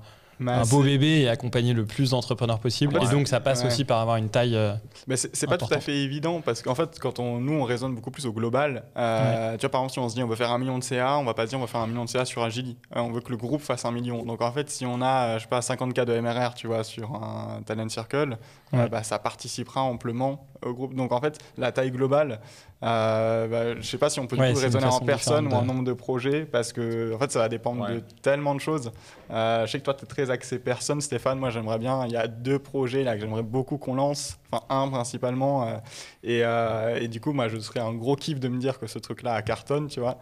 un 0.47 0.65
beau 0.65 0.83
bébé 0.83 1.21
et 1.21 1.29
accompagner 1.29 1.73
le 1.73 1.85
plus 1.85 2.11
d'entrepreneurs 2.11 2.59
possible. 2.59 2.97
et 3.01 3.07
donc, 3.07 3.27
ça 3.27 3.39
passe 3.39 3.65
aussi 3.65 3.85
par 3.85 3.99
avoir 3.99 4.17
une 4.17 4.29
taille. 4.29 4.55
Euh, 4.55 4.73
mais 5.07 5.17
c'est 5.17 5.47
pas 5.47 5.57
tout 5.57 5.73
à 5.73 5.79
fait 5.79 5.97
évident 5.97 6.41
parce 6.41 6.61
qu'en 6.61 6.75
fait, 6.75 6.99
quand 6.99 7.19
on, 7.19 7.39
nous, 7.39 7.53
on 7.53 7.63
raisonne 7.63 7.95
beaucoup 7.95 8.11
plus 8.11 8.25
au 8.25 8.33
global. 8.33 8.83
Euh, 8.97 9.53
tu 9.57 9.61
vois, 9.61 9.69
par 9.69 9.81
exemple, 9.81 9.93
si 9.93 9.99
on 9.99 10.09
se 10.09 10.15
dit 10.15 10.23
on 10.23 10.27
veut 10.27 10.35
faire 10.35 10.51
un 10.51 10.57
million 10.57 10.77
de 10.77 10.83
CA, 10.83 11.17
on 11.17 11.23
va 11.23 11.33
pas 11.33 11.45
se 11.45 11.49
dire 11.49 11.59
on 11.59 11.61
va 11.61 11.67
faire 11.67 11.81
un 11.81 11.87
million 11.87 12.05
de 12.05 12.09
CA 12.09 12.25
sur 12.25 12.43
Agili. 12.43 12.77
Euh, 12.95 12.99
on 12.99 13.11
veut 13.11 13.21
que 13.21 13.31
le 13.31 13.37
groupe 13.37 13.61
fasse 13.61 13.85
un 13.85 13.91
million. 13.91 14.23
Donc, 14.23 14.41
en 14.41 14.51
fait, 14.51 14.69
si 14.69 14.85
on 14.85 15.01
a, 15.01 15.37
je 15.37 15.43
sais 15.43 15.49
pas, 15.49 15.61
50 15.61 15.93
cas 15.93 16.05
de 16.05 16.19
MRR, 16.19 16.53
tu 16.53 16.67
vois, 16.67 16.83
sur 16.83 17.15
un 17.15 17.61
talent 17.65 17.89
circle, 17.89 18.37
bah, 18.71 19.03
ça 19.03 19.19
participera 19.19 19.81
amplement 19.81 20.48
au 20.65 20.73
groupe. 20.73 20.93
Donc, 20.93 21.11
en 21.11 21.21
fait, 21.21 21.37
la 21.57 21.71
taille 21.71 21.91
globale, 21.91 22.39
euh, 22.81 23.47
bah, 23.47 23.81
je 23.81 23.85
sais 23.85 23.97
pas 23.97 24.09
si 24.09 24.21
on 24.21 24.27
peut 24.27 24.37
raisonner 24.37 24.85
en 24.85 24.99
personne 25.01 25.47
ou 25.47 25.51
en 25.51 25.63
nombre 25.63 25.83
de 25.83 25.91
projets 25.91 26.45
parce 26.45 26.71
que 26.71 27.13
en 27.13 27.19
fait 27.19 27.29
ça 27.29 27.39
va 27.39 27.49
dépendre 27.49 27.85
de 27.89 28.01
tellement 28.21 28.55
de 28.55 28.61
choses. 28.61 28.91
Euh, 29.31 29.65
je 29.65 29.71
sais 29.71 29.79
que 29.79 29.83
toi 29.83 29.93
tu 29.93 30.05
es 30.05 30.07
très 30.07 30.31
axé 30.31 30.59
personne 30.59 31.01
Stéphane, 31.01 31.39
moi 31.39 31.49
j'aimerais 31.49 31.77
bien, 31.77 32.05
il 32.05 32.13
y 32.13 32.17
a 32.17 32.27
deux 32.27 32.57
projets 32.57 33.03
là 33.03 33.15
que 33.15 33.21
j'aimerais 33.21 33.43
beaucoup 33.43 33.77
qu'on 33.77 33.95
lance, 33.95 34.37
enfin 34.49 34.63
un 34.69 34.87
principalement 34.87 35.67
euh, 35.67 35.77
et, 36.23 36.41
euh, 36.45 36.99
et, 37.01 37.09
du 37.09 37.19
coup 37.19 37.33
moi 37.33 37.49
je 37.49 37.57
serais 37.59 37.81
un 37.81 37.93
gros 37.93 38.15
kiff 38.15 38.39
de 38.39 38.47
me 38.47 38.57
dire 38.57 38.79
que 38.79 38.87
ce 38.87 38.97
truc 38.97 39.23
là 39.23 39.33
a 39.33 39.41
cartonne, 39.41 39.87
tu 39.87 39.99
vois. 39.99 40.17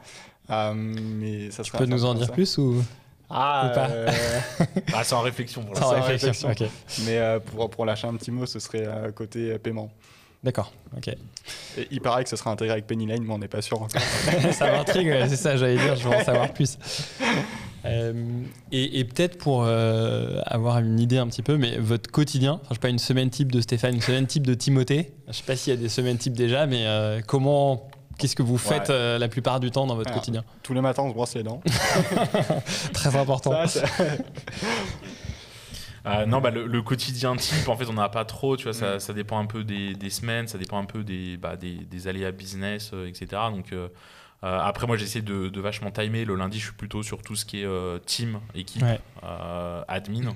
mais 0.50 1.52
ça 1.52 1.62
tu 1.62 1.72
peux 1.74 1.86
nous 1.86 2.06
en 2.06 2.16
dire 2.16 2.32
plus 2.32 2.58
ou 2.58 2.84
ah, 3.30 3.72
pas 3.76 3.90
ah, 4.96 5.04
c'est 5.04 5.14
en 5.14 5.22
réflexion 5.22 5.62
pour 5.62 5.76
l'instant. 5.76 6.02
réflexion. 6.02 6.50
Mais 7.06 7.20
pour, 7.46 7.70
pour 7.70 7.86
lâcher 7.86 8.08
un 8.08 8.16
petit 8.16 8.32
mot, 8.32 8.48
ce 8.48 8.58
serait 8.58 8.88
côté 9.14 9.60
paiement. 9.60 9.92
D'accord, 10.44 10.72
ok. 10.96 11.08
Et 11.78 11.88
il 11.92 12.02
paraît 12.02 12.24
que 12.24 12.30
ce 12.30 12.36
sera 12.36 12.52
intégré 12.52 12.74
avec 12.74 12.88
Penny 12.88 13.08
Lane, 13.08 13.24
mais 13.24 13.34
on 13.34 13.40
n'est 13.40 13.48
pas 13.48 13.62
sûr 13.62 13.82
encore. 13.82 14.02
ça 14.52 14.72
m'intrigue, 14.72 15.12
c'est 15.28 15.36
ça, 15.36 15.58
j'allais 15.58 15.78
dire, 15.78 15.96
je 15.96 16.08
veux 16.08 16.16
en 16.16 16.24
savoir 16.24 16.54
plus. 16.54 16.78
Euh, 17.86 18.14
et, 18.72 19.04
peut-être 19.06 19.38
pour 19.38 19.64
euh, 19.64 20.42
avoir 20.46 20.80
une 20.80 21.00
idée 21.00 21.18
un 21.18 21.28
petit 21.28 21.44
peu, 21.44 21.58
mais 21.58 21.78
votre 21.78 22.12
quotidien, 22.12 22.54
enfin, 22.54 22.68
je 22.70 22.74
sais 22.76 22.80
pas, 22.80 22.90
une 22.90 23.00
semaine 23.00 23.30
type 23.30 23.52
de 23.52 23.62
Stéphane, 23.62 23.96
une 23.96 24.02
semaine 24.02 24.28
type 24.28 24.46
de 24.46 24.54
Timothée, 24.54 25.14
je 25.28 25.34
sais 25.34 25.44
pas 25.44 25.56
s'il 25.56 25.74
y 25.74 25.78
a 25.78 25.80
des 25.80 25.90
semaines 25.90 26.18
types 26.18 26.34
déjà, 26.34 26.66
mais 26.66 26.86
euh, 26.86 27.22
comment, 27.26 27.90
Qu'est-ce 28.18 28.36
que 28.36 28.42
vous 28.42 28.58
faites 28.58 28.90
la 28.90 29.28
plupart 29.28 29.60
du 29.60 29.70
temps 29.70 29.86
dans 29.86 29.96
votre 29.96 30.12
quotidien? 30.12 30.44
Tous 30.64 30.74
les 30.74 30.82
matins, 30.82 31.04
on 31.04 31.10
se 31.10 31.14
brosse 31.14 31.36
les 31.36 31.44
dents. 31.44 31.62
Très 32.94 33.16
important. 33.16 33.54
Non, 36.28 36.42
bah, 36.42 36.52
le, 36.52 36.82
quotidien 36.82 37.36
type, 37.36 37.68
en 37.68 37.76
fait, 37.76 37.90
on 37.90 37.94
n'a 37.94 38.10
pas 38.10 38.26
trop, 38.26 38.58
tu 38.58 38.64
vois, 38.64 38.74
ça, 38.74 38.96
mm. 38.96 39.00
ça, 39.00 39.14
dépend 39.14 39.40
un 39.40 39.46
peu 39.46 39.64
des, 39.64 39.94
des, 39.94 40.10
semaines, 40.10 40.48
ça 40.48 40.58
dépend 40.58 40.80
un 40.80 40.86
peu 40.86 41.04
des, 41.04 41.38
bah, 41.38 41.56
des, 41.56 41.76
des 41.76 42.08
aléas 42.08 42.32
business, 42.32 42.92
etc. 43.08 43.42
Donc, 43.52 43.74
euh, 44.44 44.60
après, 44.60 44.86
moi, 44.88 44.98
j'essaie 44.98 45.22
de, 45.22 45.60
vachement 45.60 45.92
timer. 45.92 46.26
Le 46.26 46.36
lundi, 46.36 46.60
je 46.60 46.66
suis 46.66 46.76
plutôt 46.76 47.04
sur 47.04 47.22
tout 47.22 47.36
ce 47.36 47.46
qui 47.46 47.62
est 47.62 47.66
euh, 47.66 48.00
team, 48.00 48.40
équipe, 48.54 48.84
euh, 49.24 49.84
admin. 49.88 50.36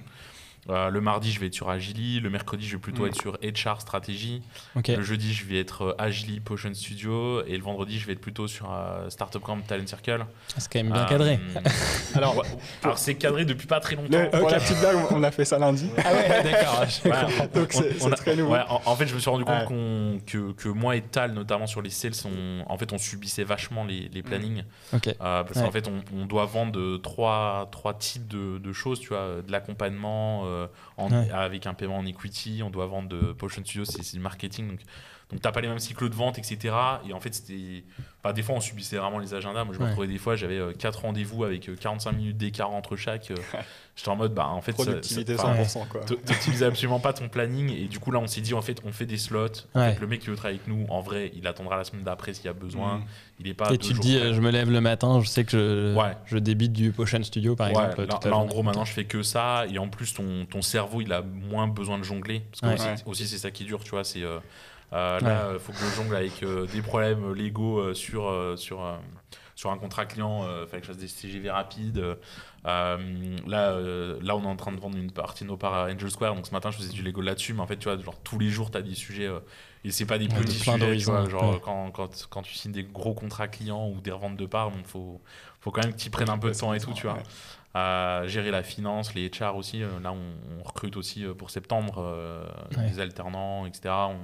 Euh, 0.69 0.89
le 0.89 1.01
mardi, 1.01 1.31
je 1.31 1.39
vais 1.39 1.47
être 1.47 1.53
sur 1.53 1.69
Agili. 1.69 2.19
Le 2.19 2.29
mercredi, 2.29 2.67
je 2.67 2.75
vais 2.75 2.81
plutôt 2.81 3.03
mm. 3.03 3.07
être 3.07 3.21
sur 3.21 3.37
HR 3.41 3.81
Stratégie. 3.81 4.41
Le 4.87 5.01
jeudi, 5.01 5.33
je 5.33 5.45
vais 5.45 5.59
être 5.59 5.81
euh, 5.81 5.95
Agili 5.97 6.39
Potion 6.39 6.73
Studio. 6.73 7.43
Et 7.45 7.57
le 7.57 7.63
vendredi, 7.63 7.99
je 7.99 8.05
vais 8.05 8.13
être 8.13 8.21
plutôt 8.21 8.47
sur 8.47 8.71
euh, 8.71 9.09
Startup 9.09 9.41
Camp 9.41 9.59
Talent 9.65 9.87
Circle. 9.87 10.19
Ah, 10.21 10.53
c'est 10.57 10.71
quand 10.71 10.83
même 10.83 10.93
bien 10.93 11.05
cadré. 11.05 11.39
alors, 12.13 12.45
alors 12.83 12.97
c'est 12.97 13.15
cadré 13.15 13.45
depuis 13.45 13.67
pas 13.67 13.79
très 13.79 13.95
longtemps. 13.95 14.29
pour 14.31 14.49
la 14.49 14.59
petite 14.59 14.79
blague, 14.79 14.97
on 15.11 15.23
a 15.23 15.31
fait 15.31 15.45
ça 15.45 15.57
lundi. 15.57 15.89
ah 15.97 16.13
ouais, 16.13 16.43
d'accord. 16.43 16.85
Donc 17.53 17.73
c'est 17.73 18.15
très 18.15 18.35
nouveau. 18.35 18.55
en, 18.85 18.95
fait, 18.95 19.07
je 19.07 19.15
me 19.15 19.19
suis 19.19 19.29
rendu 19.29 19.45
compte 19.45 20.25
que, 20.25 20.51
que, 20.53 20.69
moi 20.69 20.95
et 20.95 21.01
Tal, 21.01 21.33
notamment 21.33 21.67
sur 21.67 21.81
les 21.81 21.89
sales, 21.89 22.13
on, 22.25 22.63
en 22.71 22.77
fait, 22.77 22.93
on 22.93 22.97
subissait 22.97 23.43
vachement 23.43 23.83
les, 23.83 24.09
les 24.13 24.21
plannings. 24.21 24.63
parce 24.91 25.53
qu'en 25.53 25.71
fait, 25.71 25.87
on, 25.87 26.25
doit 26.25 26.45
vendre 26.45 26.97
trois, 26.97 27.67
trois 27.71 27.93
types 27.95 28.27
de, 28.27 28.57
de 28.59 28.73
choses, 28.73 28.99
tu 28.99 29.09
vois, 29.09 29.41
de 29.45 29.51
l'accompagnement 29.51 30.45
euh, 30.51 30.67
avec 31.33 31.65
un 31.65 31.73
paiement 31.73 31.97
en 31.97 32.05
equity. 32.05 32.61
On 32.63 32.69
doit 32.69 32.85
vendre 32.85 33.09
de 33.09 33.33
Potion 33.33 33.63
Studio, 33.63 33.85
c'est 33.85 34.15
du 34.15 34.19
marketing. 34.19 34.69
Donc, 34.69 34.79
donc 35.31 35.41
t'as 35.41 35.51
pas 35.53 35.61
les 35.61 35.69
mêmes 35.69 35.79
cycles 35.79 36.09
de 36.09 36.15
vente, 36.15 36.37
etc. 36.37 36.75
Et 37.07 37.13
en 37.13 37.19
fait, 37.19 37.33
c'était. 37.33 37.83
Bah, 38.23 38.33
des 38.33 38.43
fois, 38.43 38.55
on 38.55 38.59
subissait 38.59 38.97
vraiment 38.97 39.17
les 39.17 39.33
agendas. 39.33 39.63
Moi, 39.63 39.73
je 39.73 39.79
me 39.79 39.85
retrouvais 39.85 40.07
des 40.07 40.17
fois, 40.17 40.35
j'avais 40.35 40.59
euh, 40.59 40.73
quatre 40.73 41.01
rendez-vous 41.01 41.43
avec 41.43 41.71
45 41.79 42.09
euh, 42.09 42.13
minutes 42.13 42.37
d'écart 42.37 42.69
entre 42.69 42.95
chaque. 42.97 43.31
J'étais 43.95 44.09
en 44.09 44.15
mode, 44.15 44.33
bah, 44.33 44.47
en 44.47 44.61
fait. 44.61 44.73
Productivité 44.73 45.35
100%, 45.35 45.87
quoi. 45.87 46.01
T'utilisais 46.01 46.65
absolument 46.65 46.99
pas 46.99 47.13
ton 47.13 47.29
planning. 47.29 47.71
Et 47.71 47.87
du 47.87 47.99
coup, 47.99 48.11
là, 48.11 48.19
on 48.19 48.27
s'est 48.27 48.41
dit, 48.41 48.53
en 48.53 48.61
fait, 48.61 48.81
on 48.83 48.91
fait 48.91 49.05
des 49.05 49.17
slots. 49.17 49.47
le 49.73 50.05
mec 50.05 50.19
qui 50.19 50.27
veut 50.27 50.35
travailler 50.35 50.59
avec 50.59 50.67
nous, 50.67 50.85
en 50.89 50.99
vrai, 50.99 51.31
il 51.33 51.47
attendra 51.47 51.77
la 51.77 51.85
semaine 51.85 52.03
d'après 52.03 52.33
s'il 52.33 52.45
y 52.45 52.49
a 52.49 52.53
besoin. 52.53 52.97
Mm. 52.97 53.03
Il 53.41 53.47
est 53.49 53.53
pas. 53.53 53.71
Et 53.73 53.77
tu 53.77 53.93
te 53.93 53.99
dis, 53.99 54.17
je 54.19 54.39
me 54.39 54.51
lève 54.51 54.69
le 54.69 54.81
matin, 54.81 55.19
je 55.21 55.27
sais 55.27 55.43
que 55.43 55.51
je, 55.51 56.11
je 56.25 56.37
débite 56.37 56.73
du 56.73 56.91
Potion 56.91 57.23
Studio, 57.23 57.55
par 57.55 57.69
exemple. 57.69 58.05
Là, 58.05 58.37
en 58.37 58.45
gros, 58.45 58.63
maintenant, 58.63 58.85
je 58.85 58.93
fais 58.93 59.05
que 59.05 59.23
ça. 59.23 59.65
Et 59.67 59.77
en 59.77 59.87
plus, 59.87 60.13
ton, 60.13 60.45
ton 60.45 60.61
cerveau, 60.61 61.01
il 61.01 61.11
a 61.11 61.21
moins 61.21 61.67
besoin 61.67 61.97
de 61.97 62.03
jongler. 62.03 62.43
Parce 62.61 63.01
que 63.01 63.09
aussi, 63.09 63.27
c'est 63.27 63.37
ça 63.37 63.51
qui 63.51 63.65
dure, 63.65 63.83
tu 63.83 63.91
vois. 63.91 64.03
C'est. 64.03 64.23
Euh, 64.23 64.39
euh, 64.93 65.19
là, 65.21 65.49
il 65.53 65.59
faut 65.59 65.71
que 65.71 65.77
je 65.79 65.95
jongle 65.95 66.15
avec 66.15 66.43
euh, 66.43 66.67
des 66.67 66.81
problèmes 66.81 67.33
légaux 67.33 67.93
sur, 67.93 68.53
sur, 68.57 68.99
sur 69.55 69.71
un 69.71 69.77
contrat 69.77 70.05
client. 70.05 70.45
Il 70.61 70.67
fallait 70.67 70.81
que 70.81 70.87
je 70.87 70.91
fasse 70.91 71.01
des 71.01 71.07
CGV 71.07 71.49
rapides. 71.49 72.03
là, 72.65 72.97
là, 73.47 74.35
on 74.35 74.43
est 74.43 74.47
en 74.47 74.55
train 74.55 74.71
de 74.71 74.79
vendre 74.79 74.97
une 74.97 75.11
partie 75.11 75.43
de 75.45 75.49
nos 75.49 75.57
parts 75.57 75.73
à 75.73 75.85
Angel 75.85 76.11
Square. 76.11 76.35
Donc 76.35 76.45
ce 76.45 76.51
matin, 76.51 76.71
je 76.71 76.77
faisais 76.77 76.93
du 76.93 77.01
Lego 77.01 77.21
là-dessus. 77.21 77.53
Mais 77.53 77.61
en 77.61 77.67
fait, 77.67 77.77
tu 77.77 77.89
vois, 77.89 77.97
genre, 77.97 78.19
tous 78.23 78.37
les 78.37 78.49
jours, 78.49 78.69
tu 78.69 78.77
as 78.77 78.81
des 78.81 78.95
sujets. 78.95 79.29
Et 79.83 79.91
c'est 79.91 80.05
pas 80.05 80.17
des 80.17 80.27
petits 80.27 80.59
sujets, 80.59 80.97
tu 80.97 81.05
vois, 81.05 81.27
genre 81.27 81.59
quand, 81.61 81.91
quand, 81.91 82.27
quand, 82.29 82.41
tu 82.43 82.53
signes 82.53 82.71
des 82.71 82.83
gros 82.83 83.13
contrats 83.13 83.47
clients 83.47 83.89
ou 83.89 83.99
des 84.01 84.11
reventes 84.11 84.37
de 84.37 84.45
parts, 84.45 84.71
il 84.77 84.83
faut, 84.85 85.19
faut 85.59 85.71
quand 85.71 85.83
même 85.83 85.93
que 85.93 85.99
tu 85.99 86.09
prennes 86.09 86.29
un 86.29 86.37
peu 86.37 86.51
de 86.51 86.57
temps 86.57 86.73
et 86.73 86.79
tout, 86.79 86.93
tu 86.93 87.07
vois 87.07 87.17
à 87.73 88.23
gérer 88.25 88.51
la 88.51 88.63
finance, 88.63 89.13
les 89.13 89.29
HR 89.29 89.55
aussi. 89.55 89.83
Euh, 89.83 89.99
là, 90.01 90.13
on, 90.13 90.63
recrute 90.63 90.97
aussi 90.97 91.25
euh, 91.25 91.33
pour 91.33 91.49
septembre 91.49 91.95
euh, 91.97 92.45
des 92.89 92.99
alternants, 92.99 93.65
etc. 93.65 93.89
On, 93.89 94.17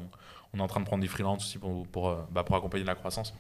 on, 0.53 0.59
est 0.59 0.61
en 0.61 0.67
train 0.67 0.81
de 0.81 0.85
prendre 0.85 1.01
des 1.01 1.07
freelances 1.07 1.43
aussi 1.43 1.57
pour, 1.57 1.87
pour, 1.87 2.15
bah, 2.31 2.43
pour 2.43 2.55
accompagner 2.55 2.83
la 2.83 2.95
croissance. 2.95 3.33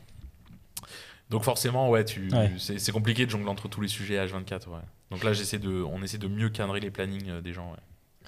Donc 1.29 1.43
forcément, 1.43 1.89
ouais, 1.89 2.05
tu, 2.05 2.29
c'est 2.57 2.91
compliqué 2.91 3.25
de 3.25 3.31
jongler 3.31 3.49
entre 3.49 3.67
tous 3.67 3.81
les 3.81 3.89
sujets 3.89 4.25
H24. 4.25 4.69
Ouais. 4.69 4.79
Donc 5.11 5.23
là, 5.23 5.33
j'essaie 5.33 5.59
de, 5.59 5.83
on 5.83 6.01
essaie 6.01 6.17
de 6.17 6.27
mieux 6.27 6.49
cadrer 6.49 6.79
les 6.79 6.89
plannings 6.89 7.41
des 7.41 7.53
gens. 7.53 7.71
Ouais. 7.71 7.77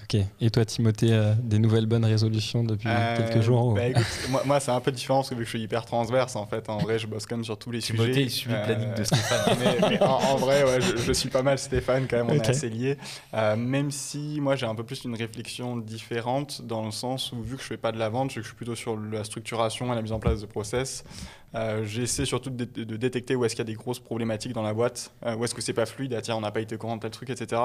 Ok. 0.02 0.20
Et 0.40 0.50
toi, 0.50 0.64
Timothée, 0.64 1.12
euh, 1.12 1.34
des 1.42 1.58
nouvelles 1.58 1.86
bonnes 1.86 2.04
résolutions 2.04 2.64
depuis 2.64 2.88
euh, 2.88 3.16
quelques 3.16 3.42
jours 3.42 3.74
bah, 3.74 3.82
Moi, 4.44 4.60
c'est 4.60 4.70
un 4.70 4.80
peu 4.80 4.92
différent 4.92 5.20
parce 5.20 5.30
que 5.30 5.34
vu 5.34 5.40
que 5.40 5.46
je 5.46 5.50
suis 5.50 5.62
hyper 5.62 5.84
transverse, 5.84 6.36
en 6.36 6.46
fait, 6.46 6.68
en 6.68 6.78
vrai, 6.78 6.98
je 6.98 7.06
bosse 7.06 7.26
quand 7.26 7.36
même 7.36 7.44
sur 7.44 7.58
tous 7.58 7.70
les 7.70 7.80
Timothée, 7.80 8.12
sujets. 8.12 8.22
il 8.22 8.30
suit 8.30 8.50
le 8.50 8.62
planning 8.62 8.94
de 8.94 9.00
euh, 9.00 9.04
Stéphane. 9.04 9.56
mais, 9.88 10.02
en, 10.02 10.36
vrai, 10.36 10.64
ouais, 10.64 10.80
je, 10.80 11.12
suis 11.12 11.28
pas 11.28 11.42
mal 11.42 11.58
Stéphane 11.58 12.06
quand 12.08 12.16
même, 12.16 12.30
on 12.30 12.34
est 12.34 12.48
assez 12.48 12.68
liés. 12.68 12.96
même 13.32 13.90
si 13.90 14.38
moi, 14.40 14.56
j'ai 14.56 14.66
un 14.66 14.74
peu 14.74 14.84
plus 14.84 15.04
une 15.04 15.14
réflexion 15.14 15.76
différente 15.76 16.62
dans 16.62 16.84
le 16.84 16.90
sens 16.90 17.32
où, 17.32 17.42
vu 17.42 17.56
que 17.56 17.62
je 17.62 17.68
fais 17.68 17.76
pas 17.76 17.92
de 17.92 17.98
la 17.98 18.08
vente, 18.08 18.32
je 18.32 18.40
suis 18.40 18.54
plutôt 18.54 18.74
sur 18.74 18.96
la 18.96 19.24
structuration 19.24 19.92
et 19.92 19.96
la 19.96 20.02
mise 20.02 20.12
en 20.12 20.20
place 20.20 20.40
de 20.40 20.46
process. 20.46 21.04
Euh, 21.54 21.84
j'essaie 21.84 22.24
surtout 22.24 22.50
de, 22.50 22.64
détecter 22.96 23.34
où 23.34 23.44
est-ce 23.44 23.56
qu'il 23.56 23.64
y 23.64 23.68
a 23.68 23.72
des 23.72 23.74
grosses 23.74 23.98
problématiques 23.98 24.52
dans 24.52 24.62
la 24.62 24.72
boîte, 24.72 25.12
euh, 25.26 25.34
où 25.34 25.44
est-ce 25.44 25.54
que 25.54 25.60
c'est 25.60 25.72
pas 25.72 25.86
fluide, 25.86 26.14
ah, 26.14 26.22
tiens, 26.22 26.36
on 26.36 26.40
n'a 26.40 26.52
pas 26.52 26.60
été 26.60 26.76
courant 26.76 26.96
de 26.96 27.02
tel 27.02 27.10
truc, 27.10 27.30
etc. 27.30 27.60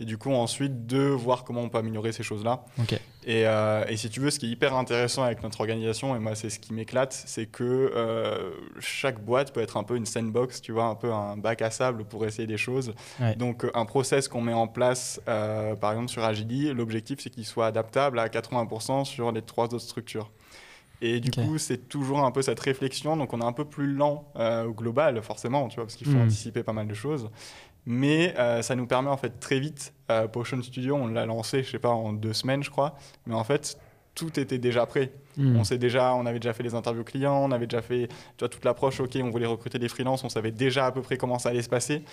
Et 0.00 0.04
du 0.04 0.18
coup, 0.18 0.32
ensuite, 0.32 0.86
de 0.86 0.98
voir 0.98 1.44
comment 1.44 1.62
on 1.62 1.68
peut 1.68 1.78
améliorer 1.78 2.12
ces 2.12 2.22
choses-là. 2.22 2.64
Euh, 3.28 3.84
et, 3.88 3.96
si 3.96 4.10
tu 4.10 4.20
veux, 4.20 4.30
ce 4.30 4.38
qui 4.38 4.46
est 4.46 4.50
hyper 4.50 4.74
intéressant 4.74 5.22
avec 5.22 5.42
notre 5.42 5.60
organisation, 5.60 6.14
et 6.14 6.18
moi, 6.18 6.34
c'est 6.34 6.50
ce 6.50 6.58
qui 6.58 6.74
m'éclate, 6.74 7.12
c'est 7.12 7.46
que 7.46 7.92
chaque 8.80 9.24
boîte 9.24 9.52
peut 9.52 9.60
être 9.60 9.76
un 9.76 9.84
peu 9.84 9.96
une 9.96 10.06
sandbox, 10.06 10.60
tu 10.60 10.72
vois, 10.72 10.84
un 10.84 10.94
peu 10.94 11.12
un 11.12 11.36
bac 11.36 11.62
à 11.62 11.70
sable 11.70 12.04
pour 12.04 12.26
essayer 12.26 12.46
des 12.46 12.58
choses. 12.58 12.94
Donc, 13.36 13.64
un 13.74 13.84
process 13.86 14.28
qu'on 14.28 14.42
met 14.42 14.52
en 14.52 14.66
place, 14.66 15.20
par 15.24 15.92
exemple, 15.92 16.08
sur 16.08 16.24
Agili, 16.24 16.72
l'objectif, 16.74 17.20
c'est 17.20 17.30
qu'il 17.30 17.46
soit 17.46 17.66
adaptable 17.66 18.18
à 18.18 18.28
80% 18.28 19.04
sur 19.04 19.32
les 19.32 19.42
trois 19.42 19.66
autres 19.66 19.80
structures. 19.80 20.30
Et 21.04 21.18
du 21.18 21.32
coup, 21.32 21.58
c'est 21.58 21.88
toujours 21.88 22.20
un 22.20 22.30
peu 22.30 22.42
cette 22.42 22.60
réflexion. 22.60 23.16
Donc, 23.16 23.32
on 23.32 23.40
est 23.40 23.44
un 23.44 23.52
peu 23.52 23.64
plus 23.64 23.92
lent 23.92 24.30
euh, 24.36 24.64
au 24.66 24.72
global, 24.72 25.20
forcément, 25.20 25.66
tu 25.66 25.74
vois, 25.76 25.84
parce 25.84 25.96
qu'il 25.96 26.06
faut 26.06 26.16
hmm. 26.16 26.22
anticiper 26.22 26.62
pas 26.62 26.72
mal 26.72 26.86
de 26.86 26.94
choses. 26.94 27.28
Mais 27.84 28.34
euh, 28.38 28.62
ça 28.62 28.76
nous 28.76 28.86
permet 28.86 29.10
en 29.10 29.16
fait 29.16 29.40
très 29.40 29.58
vite. 29.58 29.92
Euh, 30.12 30.28
Potion 30.28 30.62
Studio, 30.62 30.94
on 30.94 31.08
l'a 31.08 31.26
lancé, 31.26 31.64
je 31.64 31.70
sais 31.72 31.80
pas, 31.80 31.88
en 31.88 32.12
deux 32.12 32.32
semaines, 32.32 32.62
je 32.62 32.70
crois. 32.70 32.94
Mais 33.26 33.34
en 33.34 33.42
fait, 33.42 33.76
tout 34.14 34.38
était 34.38 34.58
déjà 34.58 34.86
prêt. 34.86 35.10
Hmm. 35.36 35.56
On 35.56 35.64
sait 35.64 35.78
déjà, 35.78 36.14
on 36.14 36.24
avait 36.24 36.38
déjà 36.38 36.52
fait 36.52 36.62
les 36.62 36.76
interviews 36.76 37.02
clients, 37.02 37.42
on 37.42 37.50
avait 37.50 37.66
déjà 37.66 37.82
fait, 37.82 38.06
tu 38.06 38.14
vois, 38.38 38.48
toute 38.48 38.64
l'approche. 38.64 39.00
Ok, 39.00 39.18
on 39.20 39.30
voulait 39.30 39.46
recruter 39.46 39.80
des 39.80 39.88
freelances, 39.88 40.22
on 40.22 40.28
savait 40.28 40.52
déjà 40.52 40.86
à 40.86 40.92
peu 40.92 41.02
près 41.02 41.16
comment 41.16 41.40
ça 41.40 41.48
allait 41.48 41.62
se 41.62 41.68
passer. 41.68 42.04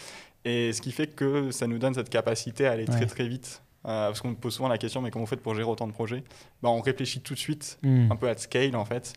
Et 0.46 0.74
ce 0.74 0.82
qui 0.82 0.92
fait 0.92 1.14
que 1.14 1.52
ça 1.52 1.68
nous 1.68 1.78
donne 1.78 1.94
cette 1.94 2.10
capacité 2.10 2.66
à 2.66 2.72
aller 2.72 2.86
très 2.86 3.06
très 3.06 3.28
vite 3.28 3.62
euh, 3.86 4.08
parce 4.08 4.22
qu'on 4.22 4.30
me 4.30 4.36
pose 4.36 4.54
souvent 4.54 4.68
la 4.68 4.78
question, 4.78 5.02
mais 5.02 5.12
comment 5.12 5.26
vous 5.26 5.30
faites 5.30 5.42
pour 5.42 5.56
gérer 5.56 5.70
autant 5.70 5.88
de 5.88 5.94
projets? 5.94 6.24
Bah, 6.62 6.70
On 6.70 6.82
réfléchit 6.82 7.22
tout 7.22 7.34
de 7.34 7.40
suite, 7.40 7.80
hmm. 7.84 8.12
un 8.12 8.16
peu 8.16 8.28
à 8.30 8.36
scale 8.38 8.76
en 8.76 8.86
fait. 8.86 9.14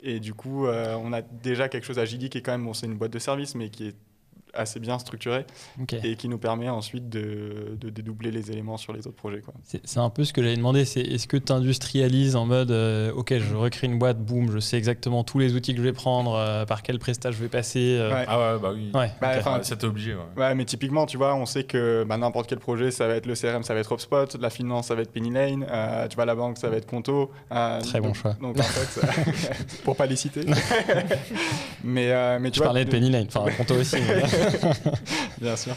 Et 0.00 0.20
du 0.20 0.34
coup, 0.34 0.66
euh, 0.66 0.94
on 1.02 1.12
a 1.12 1.22
déjà 1.22 1.68
quelque 1.68 1.84
chose 1.84 1.98
à 1.98 2.04
JD 2.04 2.28
qui 2.28 2.38
est 2.38 2.42
quand 2.42 2.52
même, 2.52 2.64
bon, 2.64 2.74
c'est 2.74 2.86
une 2.86 2.96
boîte 2.96 3.12
de 3.12 3.18
service, 3.18 3.54
mais 3.54 3.70
qui 3.70 3.88
est 3.88 3.96
assez 4.56 4.80
bien 4.80 4.98
structuré 4.98 5.46
et 6.02 6.16
qui 6.16 6.28
nous 6.28 6.38
permet 6.38 6.68
ensuite 6.68 7.08
de, 7.08 7.76
de, 7.80 7.90
dédoubler 7.90 8.30
les 8.30 8.50
éléments 8.50 8.76
sur 8.76 8.92
les 8.92 9.06
autres 9.06 9.16
projets. 9.16 9.42
C'est 9.64 9.98
un 9.98 10.10
peu 10.10 10.24
ce 10.24 10.32
que 10.32 10.42
j'avais 10.42 10.56
demandé, 10.56 10.84
c'est 10.84 11.00
est-ce 11.00 11.26
que 11.26 11.36
tu 11.36 11.52
industrialises 11.52 12.36
en 12.36 12.46
mode 12.46 12.70
euh, 12.70 13.12
ok 13.12 13.34
je 13.38 13.54
recrée 13.54 13.86
une 13.86 13.98
boîte, 13.98 14.18
boum, 14.18 14.50
je 14.50 14.58
sais 14.58 14.76
exactement 14.76 15.24
tous 15.24 15.38
les 15.38 15.54
outils 15.54 15.72
que 15.72 15.78
je 15.78 15.82
vais 15.82 15.92
prendre, 15.92 16.34
euh, 16.34 16.64
par 16.64 16.82
quel 16.82 16.98
prestat 16.98 17.30
je 17.30 17.38
vais 17.38 17.48
passer. 17.48 17.96
Euh. 17.98 18.24
Ah 18.26 18.54
ouais 18.54 18.58
bah 18.60 18.70
oui. 18.74 18.90
Ouais, 18.94 19.10
bah, 19.20 19.60
c'est 19.62 19.84
obligé. 19.84 20.16
Ouais. 20.36 20.54
mais 20.54 20.64
typiquement 20.64 21.06
tu 21.06 21.16
vois, 21.16 21.34
on 21.34 21.46
sait 21.46 21.64
que 21.64 22.04
bah, 22.04 22.16
n'importe 22.16 22.48
quel 22.48 22.58
projet 22.58 22.90
ça 22.90 23.06
va 23.06 23.14
être 23.14 23.26
le 23.26 23.34
CRM, 23.34 23.62
ça 23.62 23.74
va 23.74 23.80
être 23.80 23.92
HubSpot, 23.92 24.36
la 24.40 24.50
finance 24.50 24.88
ça 24.88 24.94
va 24.94 25.02
être 25.02 25.12
Penny 25.12 25.30
Lane, 25.30 25.66
tu 26.08 26.16
vois 26.16 26.24
la 26.24 26.34
banque 26.34 26.58
ça 26.58 26.68
va 26.68 26.76
être 26.76 26.86
Conto. 26.86 27.30
Très 27.82 28.00
bon 28.00 28.14
choix. 28.14 28.34
Donc 28.40 28.58
en 28.58 28.62
fait, 28.62 29.66
pour 29.84 29.96
pas 29.96 30.06
les 30.06 30.16
citer. 30.16 30.40
mais, 31.84 32.38
mais 32.38 32.50
tu 32.50 32.58
je 32.58 32.64
parlais 32.64 32.84
de 32.84 32.90
Penny 32.90 33.10
Lane, 33.10 33.26
enfin 33.28 33.50
Conto 33.56 33.74
aussi. 33.74 33.96
Bien 35.40 35.56
sûr. 35.56 35.74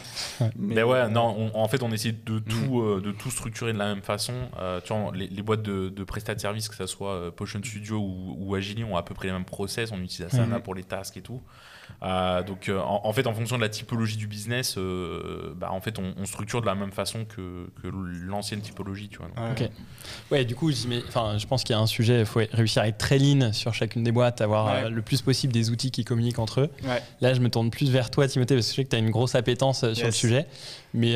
Mais, 0.56 0.82
ouais, 0.82 1.08
non, 1.08 1.50
en 1.54 1.68
fait, 1.68 1.82
on 1.82 1.92
essaie 1.92 2.12
de 2.12 2.34
mm. 2.34 2.42
tout, 2.42 2.80
euh, 2.80 3.00
de 3.04 3.12
tout 3.12 3.30
structurer 3.30 3.72
de 3.72 3.78
la 3.78 3.86
même 3.86 4.02
façon. 4.02 4.34
Euh, 4.58 4.80
tu 4.82 4.92
vois, 4.92 5.12
les, 5.14 5.42
boîtes 5.42 5.62
de, 5.62 5.88
de 5.88 6.04
prestat 6.04 6.34
de 6.34 6.40
service, 6.40 6.68
que 6.68 6.76
ce 6.76 6.86
soit 6.86 7.12
euh, 7.12 7.30
Potion 7.30 7.60
Studio 7.62 7.98
ou, 7.98 8.36
ou 8.38 8.54
Agili, 8.54 8.84
ont 8.84 8.96
à 8.96 9.02
peu 9.02 9.14
près 9.14 9.28
les 9.28 9.32
mêmes 9.32 9.44
process. 9.44 9.90
On 9.92 10.00
utilise 10.00 10.32
Asana 10.32 10.58
mm. 10.58 10.62
pour 10.62 10.74
les 10.74 10.84
tasks 10.84 11.16
et 11.16 11.22
tout. 11.22 11.42
Euh, 12.02 12.42
donc, 12.42 12.68
euh, 12.68 12.80
en, 12.80 13.12
fait, 13.12 13.26
en 13.26 13.34
fonction 13.34 13.56
de 13.56 13.62
la 13.62 13.68
typologie 13.68 14.16
du 14.16 14.26
business, 14.26 14.76
euh, 14.78 15.52
bah, 15.54 15.70
en 15.70 15.80
fait, 15.80 15.98
on, 15.98 16.24
structure 16.24 16.60
de 16.60 16.66
la 16.66 16.74
même 16.74 16.92
façon 16.92 17.24
que, 17.24 17.68
que 17.82 17.88
l'ancienne 17.88 18.60
typologie, 18.60 19.08
tu 19.08 19.18
vois. 19.18 19.28
ok. 19.50 19.68
Ouais, 20.30 20.44
du 20.44 20.54
coup, 20.54 20.70
enfin, 21.08 21.36
je 21.38 21.46
pense 21.46 21.62
qu'il 21.62 21.74
y 21.74 21.78
a 21.78 21.82
un 21.82 21.86
sujet, 21.86 22.20
il 22.20 22.26
faut 22.26 22.40
réussir 22.52 22.82
à 22.82 22.88
être 22.88 22.98
très 22.98 23.18
lean 23.18 23.52
sur 23.52 23.74
chacune 23.74 24.02
des 24.02 24.12
boîtes, 24.12 24.40
avoir 24.40 24.88
le 24.88 25.02
plus 25.02 25.22
possible 25.22 25.52
des 25.52 25.70
outils 25.70 25.90
qui 25.90 26.04
communiquent 26.04 26.38
entre 26.38 26.62
eux. 26.62 26.70
Là, 27.20 27.34
je 27.34 27.40
me 27.40 27.50
tourne 27.50 27.70
plus 27.70 27.90
vers 27.90 28.10
toi, 28.10 28.26
Timothée, 28.26 28.54
parce 28.54 28.66
que 28.66 28.72
je 28.72 28.76
sais 28.76 28.84
que 28.84 28.90
tu 28.90 28.96
as 28.96 29.00
une 29.00 29.10
grosse 29.10 29.34
appétence 29.34 29.92
sur 29.92 30.06
le 30.06 30.12
sujet. 30.12 30.46
Mais 30.94 31.12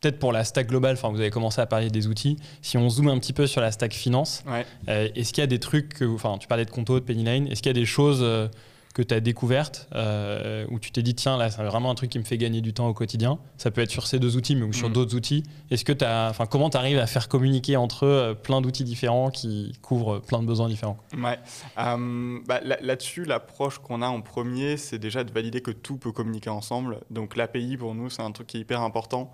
peut-être 0.00 0.18
pour 0.18 0.32
la 0.32 0.42
stack 0.42 0.66
globale, 0.66 0.94
enfin 0.94 1.10
vous 1.10 1.20
avez 1.20 1.30
commencé 1.30 1.60
à 1.60 1.66
parler 1.66 1.88
des 1.88 2.08
outils. 2.08 2.36
Si 2.60 2.76
on 2.76 2.90
zoome 2.90 3.06
un 3.06 3.18
petit 3.20 3.32
peu 3.32 3.46
sur 3.46 3.60
la 3.60 3.70
stack 3.70 3.92
finance, 3.92 4.42
est-ce 4.88 5.32
qu'il 5.32 5.42
y 5.42 5.44
a 5.44 5.48
des 5.48 5.60
trucs, 5.60 6.02
enfin 6.02 6.38
tu 6.38 6.48
parlais 6.48 6.64
de 6.64 6.70
Conto, 6.70 6.98
de 6.98 7.04
Pennyline, 7.04 7.46
est-ce 7.46 7.62
qu'il 7.62 7.70
y 7.70 7.76
a 7.76 7.80
des 7.80 7.86
choses 7.86 8.50
que 8.92 9.02
tu 9.02 9.14
as 9.14 9.20
découverte, 9.20 9.88
euh, 9.94 10.66
où 10.70 10.78
tu 10.78 10.92
t'es 10.92 11.02
dit, 11.02 11.14
tiens, 11.14 11.36
là, 11.36 11.50
c'est 11.50 11.62
vraiment 11.62 11.90
un 11.90 11.94
truc 11.94 12.10
qui 12.10 12.18
me 12.18 12.24
fait 12.24 12.36
gagner 12.36 12.60
du 12.60 12.74
temps 12.74 12.88
au 12.88 12.94
quotidien. 12.94 13.38
Ça 13.56 13.70
peut 13.70 13.80
être 13.80 13.90
sur 13.90 14.06
ces 14.06 14.18
deux 14.18 14.36
outils, 14.36 14.54
mais 14.54 14.64
ou 14.64 14.72
sur 14.72 14.90
mm. 14.90 14.92
d'autres 14.92 15.16
outils. 15.16 15.44
Est-ce 15.70 15.84
que 15.84 15.92
enfin, 16.28 16.46
comment 16.46 16.68
tu 16.68 16.76
arrives 16.76 16.98
à 16.98 17.06
faire 17.06 17.28
communiquer 17.28 17.76
entre 17.76 18.04
eux 18.06 18.08
euh, 18.08 18.34
plein 18.34 18.60
d'outils 18.60 18.84
différents 18.84 19.30
qui 19.30 19.72
couvrent 19.80 20.20
plein 20.20 20.40
de 20.40 20.46
besoins 20.46 20.68
différents 20.68 20.98
Ouais. 21.16 21.38
Euh, 21.78 22.38
bah, 22.46 22.60
là-dessus, 22.62 23.24
l'approche 23.24 23.78
qu'on 23.78 24.02
a 24.02 24.06
en 24.06 24.20
premier, 24.20 24.76
c'est 24.76 24.98
déjà 24.98 25.24
de 25.24 25.32
valider 25.32 25.62
que 25.62 25.70
tout 25.70 25.96
peut 25.96 26.12
communiquer 26.12 26.50
ensemble. 26.50 27.00
Donc, 27.10 27.36
l'API, 27.36 27.76
pour 27.78 27.94
nous, 27.94 28.10
c'est 28.10 28.22
un 28.22 28.32
truc 28.32 28.46
qui 28.46 28.58
est 28.58 28.60
hyper 28.60 28.82
important. 28.82 29.32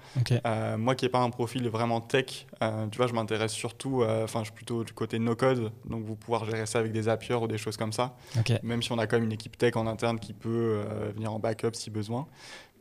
moi 0.79 0.94
qui 0.94 1.05
n'ai 1.05 1.09
pas 1.09 1.21
un 1.21 1.31
profil 1.31 1.68
vraiment 1.68 2.01
tech, 2.01 2.47
tu 2.61 2.97
vois, 2.97 3.07
je 3.09 3.12
m'intéresse 3.12 3.53
surtout, 3.53 4.05
enfin, 4.05 4.40
je 4.40 4.44
suis 4.44 4.55
plutôt 4.55 4.85
du 4.85 4.92
côté 4.92 5.18
no-code, 5.18 5.73
donc 5.85 6.05
vous 6.05 6.14
pouvoir 6.14 6.44
gérer 6.44 6.66
ça 6.66 6.79
avec 6.79 6.92
des 6.92 7.03
Zapier 7.03 7.35
ou 7.35 7.47
des 7.47 7.59
choses 7.59 7.77
comme 7.77 7.92
ça. 7.92 8.14
Même 8.62 8.83
si 8.83 8.92
on 8.92 8.99
a 8.99 9.07
quand 9.07 9.16
même 9.16 9.25
une 9.25 9.33
équipe 9.33 9.48
tech 9.57 9.77
en 9.77 9.87
interne 9.87 10.19
qui 10.19 10.33
peut 10.33 10.83
euh, 10.85 11.11
venir 11.15 11.33
en 11.33 11.39
backup 11.39 11.75
si 11.75 11.91
besoin. 11.91 12.27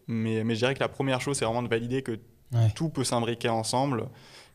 Mais, 0.08 0.44
mais 0.44 0.56
je 0.56 0.60
dirais 0.60 0.74
que 0.74 0.80
la 0.80 0.90
première 0.90 1.22
chose, 1.22 1.38
c'est 1.38 1.46
vraiment 1.46 1.64
de 1.64 1.68
valider 1.68 2.02
que 2.02 2.20
tout 2.76 2.90
peut 2.90 3.04
s'imbriquer 3.04 3.50
ensemble. 3.50 4.08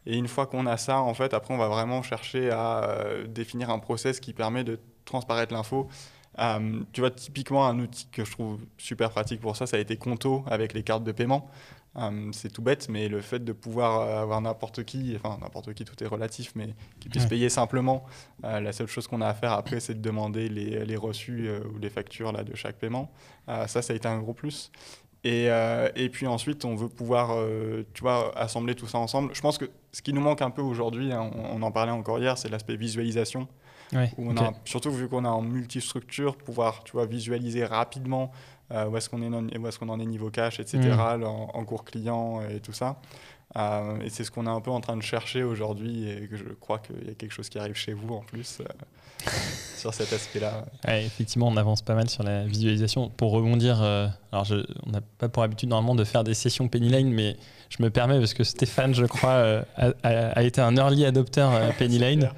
Et 0.07 0.16
une 0.16 0.29
fois 0.29 0.46
qu'on 0.46 0.66
a 0.66 0.77
ça, 0.77 1.01
en 1.01 1.14
fait, 1.14 1.35
après, 1.35 1.55
on 1.55 1.59
va 1.59 1.68
vraiment 1.68 2.03
chercher 2.03 2.51
à 2.51 2.85
euh, 2.85 3.27
définir 3.27 3.70
un 3.70 3.79
process 3.79 4.18
qui 4.18 4.33
permet 4.33 4.64
de 4.64 4.81
transparaître 5.05 5.53
l'info. 5.53 5.88
Euh, 6.38 6.81
tu 6.92 7.01
vois, 7.01 7.11
typiquement, 7.11 7.66
un 7.66 7.79
outil 7.79 8.09
que 8.11 8.25
je 8.25 8.33
trouve 8.33 8.61
super 8.79 9.11
pratique 9.11 9.40
pour 9.40 9.57
ça, 9.57 9.66
ça 9.66 9.77
a 9.77 9.81
été 9.81 9.96
Conto 9.96 10.44
avec 10.48 10.72
les 10.72 10.83
cartes 10.83 11.05
de 11.05 11.12
paiement. 11.12 11.51
Euh, 11.96 12.31
c'est 12.33 12.50
tout 12.50 12.62
bête, 12.62 12.88
mais 12.88 13.09
le 13.09 13.20
fait 13.20 13.40
de 13.40 13.52
pouvoir 13.52 14.00
euh, 14.00 14.22
avoir 14.22 14.40
n'importe 14.40 14.83
qui, 14.85 15.12
enfin 15.14 15.38
n'importe 15.42 15.74
qui, 15.74 15.85
tout 15.85 16.02
est 16.02 16.07
relatif, 16.07 16.52
mais 16.55 16.74
qui 17.00 17.11
puisse 17.11 17.26
payer 17.26 17.50
simplement, 17.50 18.05
euh, 18.44 18.61
la 18.61 18.72
seule 18.72 18.87
chose 18.87 19.07
qu'on 19.07 19.20
a 19.20 19.26
à 19.26 19.35
faire 19.35 19.52
après, 19.52 19.78
c'est 19.78 19.94
de 19.94 20.00
demander 20.00 20.48
les, 20.48 20.85
les 20.87 20.96
reçus 20.96 21.50
ou 21.72 21.78
les 21.78 21.90
factures 21.90 22.33
là, 22.33 22.44
de 22.44 22.55
chaque 22.55 22.76
paiement. 22.76 23.11
ça, 23.46 23.83
ça 23.83 23.92
a 23.92 23.96
été 23.96 24.09
un 24.09 24.18
gros 24.18 24.33
plus. 24.33 24.70
Et, 25.24 25.46
et 25.94 26.09
puis 26.09 26.26
ensuite, 26.26 26.64
on 26.64 26.74
veut 26.74 26.88
pouvoir, 26.88 27.37
tu 27.92 28.02
vois, 28.02 28.37
assembler 28.37 28.74
tout 28.74 28.88
ça 28.88 28.98
ensemble. 28.98 29.35
Je 29.35 29.40
pense 29.40 29.59
que 29.59 29.66
ce 29.92 30.02
qui 30.02 30.12
nous 30.12 30.20
manque 30.20 30.42
un 30.42 30.50
peu 30.50 30.62
aujourd'hui, 30.62 31.12
hein, 31.12 31.31
on, 31.35 31.62
en 31.62 31.70
parlait 31.70 31.92
encore 31.92 32.18
hier, 32.18 32.38
c'est 32.38 32.48
l'aspect 32.48 32.76
visualisation. 32.76 33.46
où 33.92 34.31
on 34.31 34.37
a, 34.37 34.52
surtout 34.64 34.90
vu 34.90 35.09
qu'on 35.09 35.24
est 35.24 35.28
en 35.28 35.42
multistructure, 35.42 36.37
pouvoir 36.37 36.83
tu 36.83 36.92
vois, 36.92 37.07
visualiser 37.07 37.64
rapidement 37.64 38.33
euh, 38.72 38.88
où 38.88 38.96
est-ce 38.96 39.11
qu'on 39.11 39.22
est, 39.22 39.58
où 39.58 39.66
est 39.66 39.78
qu'on 39.78 39.88
en 39.88 40.00
est 40.00 40.06
niveau 40.06 40.30
cash, 40.30 40.61
etc., 40.61 40.78
mm. 40.78 41.24
en, 41.24 41.64
cours 41.64 41.85
client 41.85 42.40
et 42.42 42.61
tout 42.61 42.72
ça. 42.72 42.96
Euh, 43.56 44.00
et 44.02 44.08
c'est 44.08 44.24
ce 44.24 44.30
qu'on 44.30 44.46
est 44.46 44.50
un 44.50 44.61
peu 44.61 44.70
en 44.70 44.80
train 44.80 44.96
de 44.96 45.02
chercher 45.02 45.42
aujourd'hui 45.42 46.08
et 46.08 46.26
que 46.26 46.37
je 46.37 46.44
crois 46.58 46.78
qu'il 46.78 47.06
y 47.06 47.11
a 47.11 47.14
quelque 47.14 47.32
chose 47.32 47.50
qui 47.50 47.58
arrive 47.58 47.74
chez 47.74 47.92
vous 47.92 48.14
en 48.14 48.20
plus 48.20 48.61
euh, 48.61 49.28
sur 49.76 49.92
cet 49.92 50.11
aspect-là. 50.12 50.64
effectivement, 50.88 51.48
on 51.48 51.56
avance 51.58 51.82
pas 51.82 51.94
mal 51.94 52.08
sur 52.08 52.22
la 52.22 52.44
visualisation. 52.44 53.11
Pour 53.11 53.32
rebondir, 53.32 53.82
alors 53.82 54.44
je, 54.44 54.64
on 54.87 54.90
n'a 54.90 55.02
pas 55.18 55.28
pour 55.28 55.42
habitude 55.42 55.68
normalement 55.68 55.94
de 55.94 56.04
faire 56.04 56.24
des 56.24 56.35
sessions 56.35 56.68
Penny 56.68 56.88
Lane, 56.88 57.11
mais 57.11 57.37
je 57.68 57.82
me 57.82 57.90
permets 57.90 58.18
parce 58.18 58.32
que 58.32 58.44
Stéphane, 58.44 58.94
je 58.94 59.04
crois, 59.04 59.64
a, 59.76 59.92
a, 60.02 60.42
été 60.42 60.62
un 60.62 60.76
early 60.76 61.04
adopter 61.04 61.46
Penny 61.78 61.98
Lane 61.98 62.30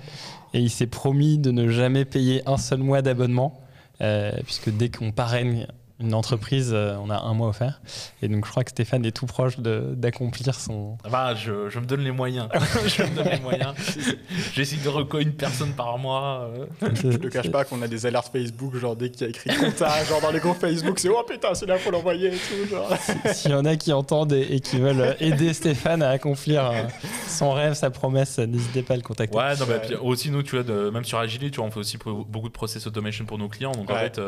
et 0.52 0.60
il 0.60 0.70
s'est 0.70 0.88
promis 0.88 1.38
de 1.38 1.52
ne 1.52 1.68
jamais 1.68 2.04
payer 2.04 2.42
un 2.48 2.56
seul 2.56 2.80
mois 2.80 3.02
d'abonnement. 3.02 3.60
puisque 4.44 4.70
dès 4.70 4.88
qu'on 4.88 5.12
parraine 5.12 5.68
une 6.00 6.12
entreprise, 6.12 6.72
euh, 6.74 6.96
on 7.00 7.08
a 7.08 7.18
un 7.18 7.34
mois 7.34 7.48
offert. 7.48 7.80
Et 8.20 8.26
donc, 8.26 8.44
je 8.44 8.50
crois 8.50 8.64
que 8.64 8.70
Stéphane 8.70 9.04
est 9.04 9.12
tout 9.12 9.26
proche 9.26 9.60
d'accomplir 9.60 10.58
son. 10.58 10.98
Bah, 11.08 11.34
je, 11.36 11.68
je, 11.70 11.78
me 11.78 11.86
donne 11.86 12.00
les 12.00 12.10
moyens. 12.10 12.48
je 12.86 13.02
me 13.02 13.14
donne 13.14 13.28
les 13.28 13.40
moyens. 13.40 13.74
J'essaie 14.54 14.76
de 14.76 14.88
recueillir 14.88 15.28
une 15.28 15.34
personne 15.34 15.72
par 15.72 15.96
mois. 15.98 16.50
Euh. 16.52 16.66
Je 17.00 17.06
ne 17.06 17.16
te 17.16 17.28
cache 17.28 17.50
pas 17.50 17.64
qu'on 17.64 17.80
a 17.82 17.86
des 17.86 18.06
alertes 18.06 18.32
Facebook, 18.32 18.74
genre 18.76 18.96
dès 18.96 19.10
qu'il 19.10 19.22
y 19.22 19.24
a 19.24 19.28
écrit 19.28 19.50
compta, 19.54 20.04
genre 20.04 20.20
dans 20.20 20.32
les 20.32 20.40
groupes 20.40 20.58
Facebook, 20.58 20.98
c'est 20.98 21.08
oh 21.08 21.22
putain, 21.28 21.54
c'est 21.54 21.66
là, 21.66 21.78
faut 21.78 21.92
l'envoyer 21.92 22.28
et 22.28 22.38
tout. 22.38 23.32
S'il 23.32 23.52
y 23.52 23.54
en 23.54 23.64
a 23.64 23.76
qui 23.76 23.92
entendent 23.92 24.32
et, 24.32 24.58
qui 24.60 24.80
veulent 24.80 25.16
aider 25.20 25.52
Stéphane 25.52 26.02
à 26.02 26.10
accomplir 26.10 26.70
euh, 26.70 26.82
son 27.28 27.52
rêve, 27.52 27.74
sa 27.74 27.90
promesse, 27.90 28.38
n'hésitez 28.38 28.82
pas 28.82 28.94
à 28.94 28.96
le 28.96 29.02
contacter. 29.04 29.36
Ouais, 29.36 29.56
non, 29.56 29.66
bah, 29.66 29.78
puis 29.78 29.94
aussi, 29.94 30.30
nous, 30.30 30.42
tu 30.42 30.56
vois, 30.56 30.64
de, 30.64 30.90
même 30.90 31.04
sur 31.04 31.18
Agility, 31.18 31.52
tu 31.52 31.58
vois, 31.58 31.66
on 31.66 31.70
fait 31.70 31.80
aussi 31.80 31.98
beaucoup 31.98 32.48
de 32.48 32.52
process 32.52 32.84
automation 32.88 33.24
pour 33.26 33.38
nos 33.38 33.48
clients. 33.48 33.72
Donc, 33.72 33.90
en 33.90 33.94
fait, 33.94 34.20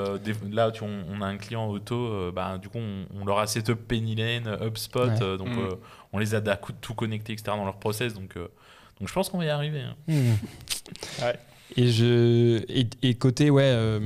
là, 0.52 0.70
tu, 0.70 0.84
on 0.84 1.20
a 1.20 1.26
un 1.26 1.36
client 1.36 1.55
auto, 1.64 1.94
euh, 1.94 2.32
bah, 2.34 2.58
du 2.58 2.68
coup, 2.68 2.78
on, 2.78 3.24
leur 3.24 3.38
a 3.38 3.46
setup 3.46 3.86
Penny 3.88 4.14
Lane, 4.14 4.56
HubSpot, 4.60 5.00
euh, 5.00 5.36
donc 5.36 5.48
mm. 5.48 5.58
euh, 5.58 5.74
on 6.12 6.18
les 6.18 6.34
a 6.34 6.38
à 6.38 6.56
tout 6.56 6.94
connecter, 6.94 7.32
etc. 7.32 7.52
dans 7.56 7.64
leur 7.64 7.78
process. 7.78 8.14
Donc, 8.14 8.34
donc 8.36 9.08
je 9.08 9.12
pense 9.12 9.28
qu'on 9.28 9.38
va 9.38 9.44
y 9.44 9.50
arriver. 9.50 9.80
Hein. 9.80 9.96
Mm. 10.08 10.34
Et, 11.76 11.88
je, 11.88 12.62
et, 13.02 13.14
côté, 13.16 13.50
ouais, 13.50 14.00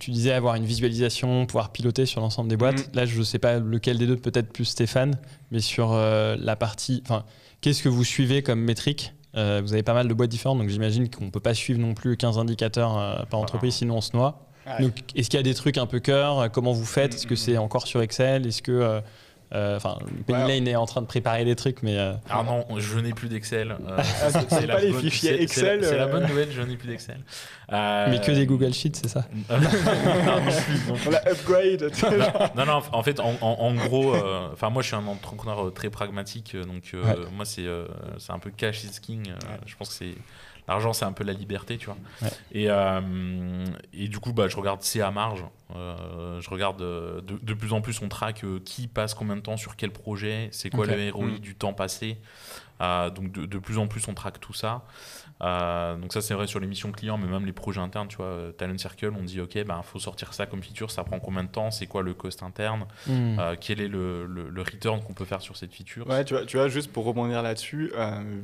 tu 0.00 0.10
disais 0.10 0.32
avoir 0.32 0.54
une 0.54 0.64
visualisation, 0.64 1.44
pouvoir 1.44 1.70
piloter 1.70 2.06
sur 2.06 2.22
l'ensemble 2.22 2.48
des 2.48 2.56
boîtes. 2.56 2.88
Mm. 2.88 2.96
Là, 2.96 3.04
je 3.04 3.18
ne 3.18 3.24
sais 3.24 3.38
pas 3.38 3.58
lequel 3.58 3.98
des 3.98 4.06
deux, 4.06 4.16
peut-être 4.16 4.50
plus 4.50 4.64
Stéphane, 4.64 5.18
mais 5.50 5.60
sur 5.60 5.92
la 5.92 6.56
partie. 6.56 7.02
Enfin, 7.04 7.26
qu'est-ce 7.60 7.82
que 7.82 7.90
vous 7.90 8.04
suivez 8.04 8.42
comme 8.42 8.60
métrique? 8.60 9.12
Vous 9.34 9.40
avez 9.74 9.82
pas 9.82 9.92
mal 9.92 10.08
de 10.08 10.14
boîtes 10.14 10.30
différentes, 10.30 10.58
donc 10.58 10.70
j'imagine 10.70 11.10
qu'on 11.10 11.26
ne 11.26 11.30
peut 11.30 11.40
pas 11.40 11.54
suivre 11.54 11.78
non 11.78 11.92
plus 11.92 12.16
15 12.16 12.38
indicateurs 12.38 13.26
par 13.28 13.38
entreprise, 13.38 13.74
sinon 13.74 13.98
on 13.98 14.00
se 14.00 14.16
noie 14.16 14.48
est-ce 14.66 15.28
qu'il 15.28 15.38
y 15.38 15.40
a 15.40 15.42
des 15.42 15.54
trucs 15.54 15.78
un 15.78 15.86
peu 15.86 16.00
cœur 16.00 16.50
Comment 16.52 16.72
vous 16.72 16.84
faites? 16.84 17.14
Est-ce 17.14 17.26
que 17.26 17.36
c'est 17.36 17.58
encore 17.58 17.86
sur 17.86 18.02
Excel? 18.02 18.46
Est-ce 18.46 18.62
que 18.62 18.72
euh, 18.72 19.00
euh, 19.54 19.76
enfin, 19.76 19.98
Penny 20.26 20.48
Lane 20.48 20.68
est 20.68 20.76
en 20.76 20.86
train 20.86 21.02
de 21.02 21.06
préparer 21.06 21.44
des 21.44 21.56
trucs, 21.56 21.82
mais. 21.82 21.98
Euh... 21.98 22.14
Ah 22.30 22.42
non, 22.42 22.64
je 22.78 22.98
n'ai 22.98 23.12
plus 23.12 23.28
d'Excel. 23.28 23.76
Euh, 23.86 23.98
c'est 24.48 24.66
pas 24.66 24.80
les 24.80 24.92
fichiers 24.94 25.42
Excel. 25.42 25.84
C'est 25.84 25.98
la, 25.98 26.06
bonne 26.06 26.26
nouvelle, 26.26 26.50
je 26.50 26.62
n'ai 26.62 26.76
plus 26.76 26.88
d'Excel. 26.88 27.20
mais 27.70 28.20
que 28.24 28.32
des 28.32 28.46
Google 28.46 28.72
Sheets, 28.72 29.00
c'est 29.02 29.08
ça? 29.08 29.26
Non, 29.50 30.88
On 31.06 31.10
l'a 31.10 31.22
upgrade. 31.28 31.90
non, 32.56 32.64
non, 32.64 32.82
en 32.92 33.02
fait, 33.02 33.20
en, 33.20 33.74
gros, 33.74 34.14
enfin, 34.52 34.70
moi, 34.70 34.82
je 34.82 34.88
suis 34.88 34.96
un 34.96 35.06
entrepreneur 35.06 35.72
très 35.74 35.90
pragmatique, 35.90 36.56
donc 36.56 36.94
moi, 37.34 37.44
c'est 37.44 37.66
c'est 38.18 38.32
un 38.32 38.38
peu 38.38 38.50
cash 38.50 38.84
is 38.84 39.00
king. 39.00 39.32
Je 39.66 39.76
pense 39.76 39.90
que 39.90 39.94
c'est 39.94 40.14
L'argent, 40.68 40.92
c'est 40.92 41.04
un 41.04 41.12
peu 41.12 41.24
la 41.24 41.32
liberté, 41.32 41.76
tu 41.76 41.86
vois. 41.86 41.96
Et, 42.52 42.70
euh, 42.70 43.64
et 43.92 44.08
du 44.08 44.18
coup, 44.20 44.32
bah, 44.32 44.48
je 44.48 44.56
regarde 44.56 44.82
C 44.82 45.00
à 45.00 45.10
marge. 45.10 45.44
Euh, 45.74 46.40
je 46.40 46.50
regarde 46.50 46.80
euh, 46.82 47.20
de, 47.20 47.54
plus 47.54 47.72
en 47.72 47.80
plus, 47.80 48.00
on 48.00 48.08
traque 48.08 48.44
qui 48.64 48.86
passe 48.86 49.14
combien 49.14 49.36
de 49.36 49.40
temps 49.40 49.56
sur 49.56 49.76
quel 49.76 49.90
projet, 49.90 50.48
c'est 50.52 50.70
quoi 50.70 50.86
le 50.86 51.10
ROI 51.12 51.26
mm. 51.26 51.38
du 51.38 51.54
temps 51.54 51.72
passé. 51.72 52.18
donc 52.80 53.32
de, 53.32 53.44
de, 53.44 53.58
plus 53.58 53.78
en 53.78 53.88
plus, 53.88 54.06
on 54.06 54.14
traque 54.14 54.40
tout 54.40 54.54
ça. 54.54 54.84
Euh, 55.42 55.96
donc 55.96 56.12
ça 56.12 56.20
c'est 56.20 56.34
vrai 56.34 56.46
sur 56.46 56.60
les 56.60 56.66
missions 56.66 56.92
clients, 56.92 57.18
mais 57.18 57.26
même 57.26 57.44
les 57.44 57.52
projets 57.52 57.80
internes, 57.80 58.08
tu 58.08 58.16
vois, 58.16 58.26
euh, 58.26 58.52
Talent 58.52 58.78
Circle, 58.78 59.12
on 59.18 59.24
dit 59.24 59.40
ok, 59.40 59.56
il 59.56 59.64
ben, 59.64 59.82
faut 59.82 59.98
sortir 59.98 60.34
ça 60.34 60.46
comme 60.46 60.62
feature, 60.62 60.90
ça 60.90 61.02
prend 61.02 61.18
combien 61.18 61.42
de 61.42 61.48
temps, 61.48 61.70
c'est 61.70 61.86
quoi 61.86 62.02
le 62.02 62.14
cost 62.14 62.42
interne, 62.42 62.86
hmm. 63.06 63.38
euh, 63.38 63.56
quel 63.60 63.80
est 63.80 63.88
le, 63.88 64.26
le, 64.26 64.62
return 64.62 65.02
qu'on 65.02 65.14
peut 65.14 65.24
faire 65.24 65.40
sur 65.40 65.56
cette 65.56 65.74
feature. 65.74 66.06
Ouais, 66.08 66.24
tu 66.24 66.34
vois, 66.34 66.46
tu 66.46 66.56
vois 66.56 66.68
juste 66.68 66.92
pour 66.92 67.04
rebondir 67.04 67.42
là-dessus, 67.42 67.92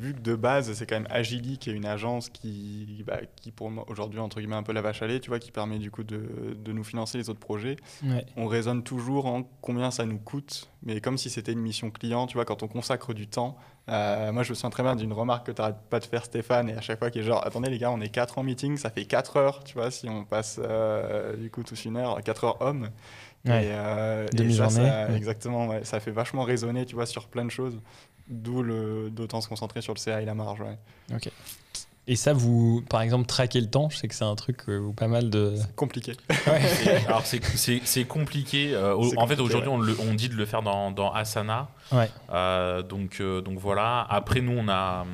vu 0.01 0.15
que 0.15 0.21
de 0.21 0.35
base 0.35 0.73
c'est 0.73 0.87
quand 0.87 0.97
même 0.97 1.07
Agili 1.11 1.59
qui 1.59 1.71
est 1.71 1.75
une 1.75 1.87
agence 1.87 2.29
qui, 2.29 3.05
bah, 3.07 3.21
qui 3.37 3.53
pour 3.53 3.71
aujourd'hui 3.87 4.19
entre 4.19 4.41
guillemets 4.41 4.57
un 4.57 4.65
peu 4.65 4.73
la 4.73 4.83
vache 4.83 5.03
à 5.03 5.07
lait, 5.07 5.21
tu 5.21 5.29
vois, 5.29 5.39
qui 5.39 5.53
permet 5.53 5.79
du 5.79 5.93
coup 5.93 6.03
de, 6.03 6.57
de 6.57 6.73
nous 6.73 6.85
financer 6.85 7.19
les 7.19 7.31
autres 7.31 7.39
projets. 7.39 7.77
On 8.37 8.47
raisonne 8.47 8.83
toujours 8.83 9.27
en 9.27 9.45
combien 9.61 9.93
ça 9.93 10.05
nous 10.05 10.19
coûte, 10.19 10.69
mais 10.83 11.01
comme 11.01 11.17
si 11.17 11.31
c'était 11.31 11.53
une 11.53 11.61
mission 11.61 11.91
client, 11.91 12.27
tu 12.27 12.35
vois, 12.35 12.45
quand 12.45 12.63
on 12.63 12.69
consacre 12.69 13.15
du 13.15 13.29
temps, 13.29 13.57
euh, 13.89 14.33
moi, 14.33 14.43
je 14.43 14.51
me 14.51 14.55
souviens 14.55 14.71
très 14.71 14.83
bien 14.83 14.97
d'une 14.97 15.13
remarque 15.13 15.47
que 15.47 15.53
tu 15.53 15.61
n'arrêtes 15.61 15.81
pas 15.89 16.01
de 16.01 16.05
faire, 16.05 16.25
Stéphane, 16.25 16.69
et 16.69 16.75
à 16.75 16.81
chaque 16.81 16.99
fois 16.99 17.11
qui 17.11 17.21
est 17.21 17.23
genre, 17.23 17.47
attendez 17.47 17.71
les 17.71 17.79
gars, 17.79 17.91
on 17.91 18.01
est 18.01 18.09
4 18.09 18.39
en 18.39 18.43
meeting, 18.43 18.77
ça 18.77 18.91
fait 18.91 19.05
4 19.05 19.37
heures, 19.37 19.65
tu 19.65 19.75
vois, 19.75 19.91
si 19.91 20.09
on 20.09 20.25
passe 20.25 20.61
euh, 20.63 21.37
du 21.37 21.51
coup 21.51 21.63
tous 21.63 21.85
une 21.85 21.97
heure, 21.97 22.23
4 22.23 22.45
heures 22.45 22.63
hommes. 22.63 22.91
Ouais. 23.45 23.67
Et, 23.67 23.71
euh, 23.71 24.27
Demi-journée. 24.33 24.91
Exactement, 25.15 25.71
ça 25.85 26.01
fait 26.01 26.11
vachement 26.11 26.43
résonner, 26.43 26.85
tu 26.87 26.95
vois, 26.95 27.07
sur 27.07 27.29
plein 27.29 27.45
de 27.45 27.51
choses. 27.51 27.79
D'où 28.29 28.63
d'autant 29.09 29.41
se 29.41 29.49
concentrer 29.49 29.81
sur 29.81 29.95
le 29.95 29.99
CA 29.99 30.21
et 30.21 30.27
la 30.27 30.35
marge. 30.35 30.61
Ouais. 30.61 30.79
Ok. 31.15 31.31
Et 32.11 32.17
ça, 32.17 32.33
vous, 32.33 32.83
par 32.89 33.03
exemple, 33.03 33.27
traquer 33.27 33.61
le 33.61 33.69
temps, 33.69 33.91
je 33.91 33.99
sais 33.99 34.09
que 34.09 34.15
c'est 34.15 34.25
un 34.25 34.35
truc 34.35 34.67
ou 34.67 34.95
pas 34.95 35.09
mal 35.09 35.29
de. 35.29 35.57
compliqué. 35.77 36.15
alors, 37.07 37.23
c'est 37.27 38.05
compliqué. 38.05 38.75
Euh, 38.75 38.97
en 39.19 39.27
fait, 39.27 39.39
aujourd'hui, 39.39 39.69
on, 39.69 39.83
on, 40.09 40.15
dit 40.15 40.31
de 40.31 40.35
le 40.35 40.47
faire 40.47 40.63
dans, 40.63 40.91
dans 40.91 41.13
Asana. 41.13 41.69
Ouais. 41.93 42.11
Euh, 42.33 42.83
donc, 42.83 43.19
euh, 43.21 43.43
donc 43.43 43.59
voilà. 43.59 44.07
Après, 44.09 44.41
nous, 44.41 44.57
on 44.57 44.71
a. 44.71 45.05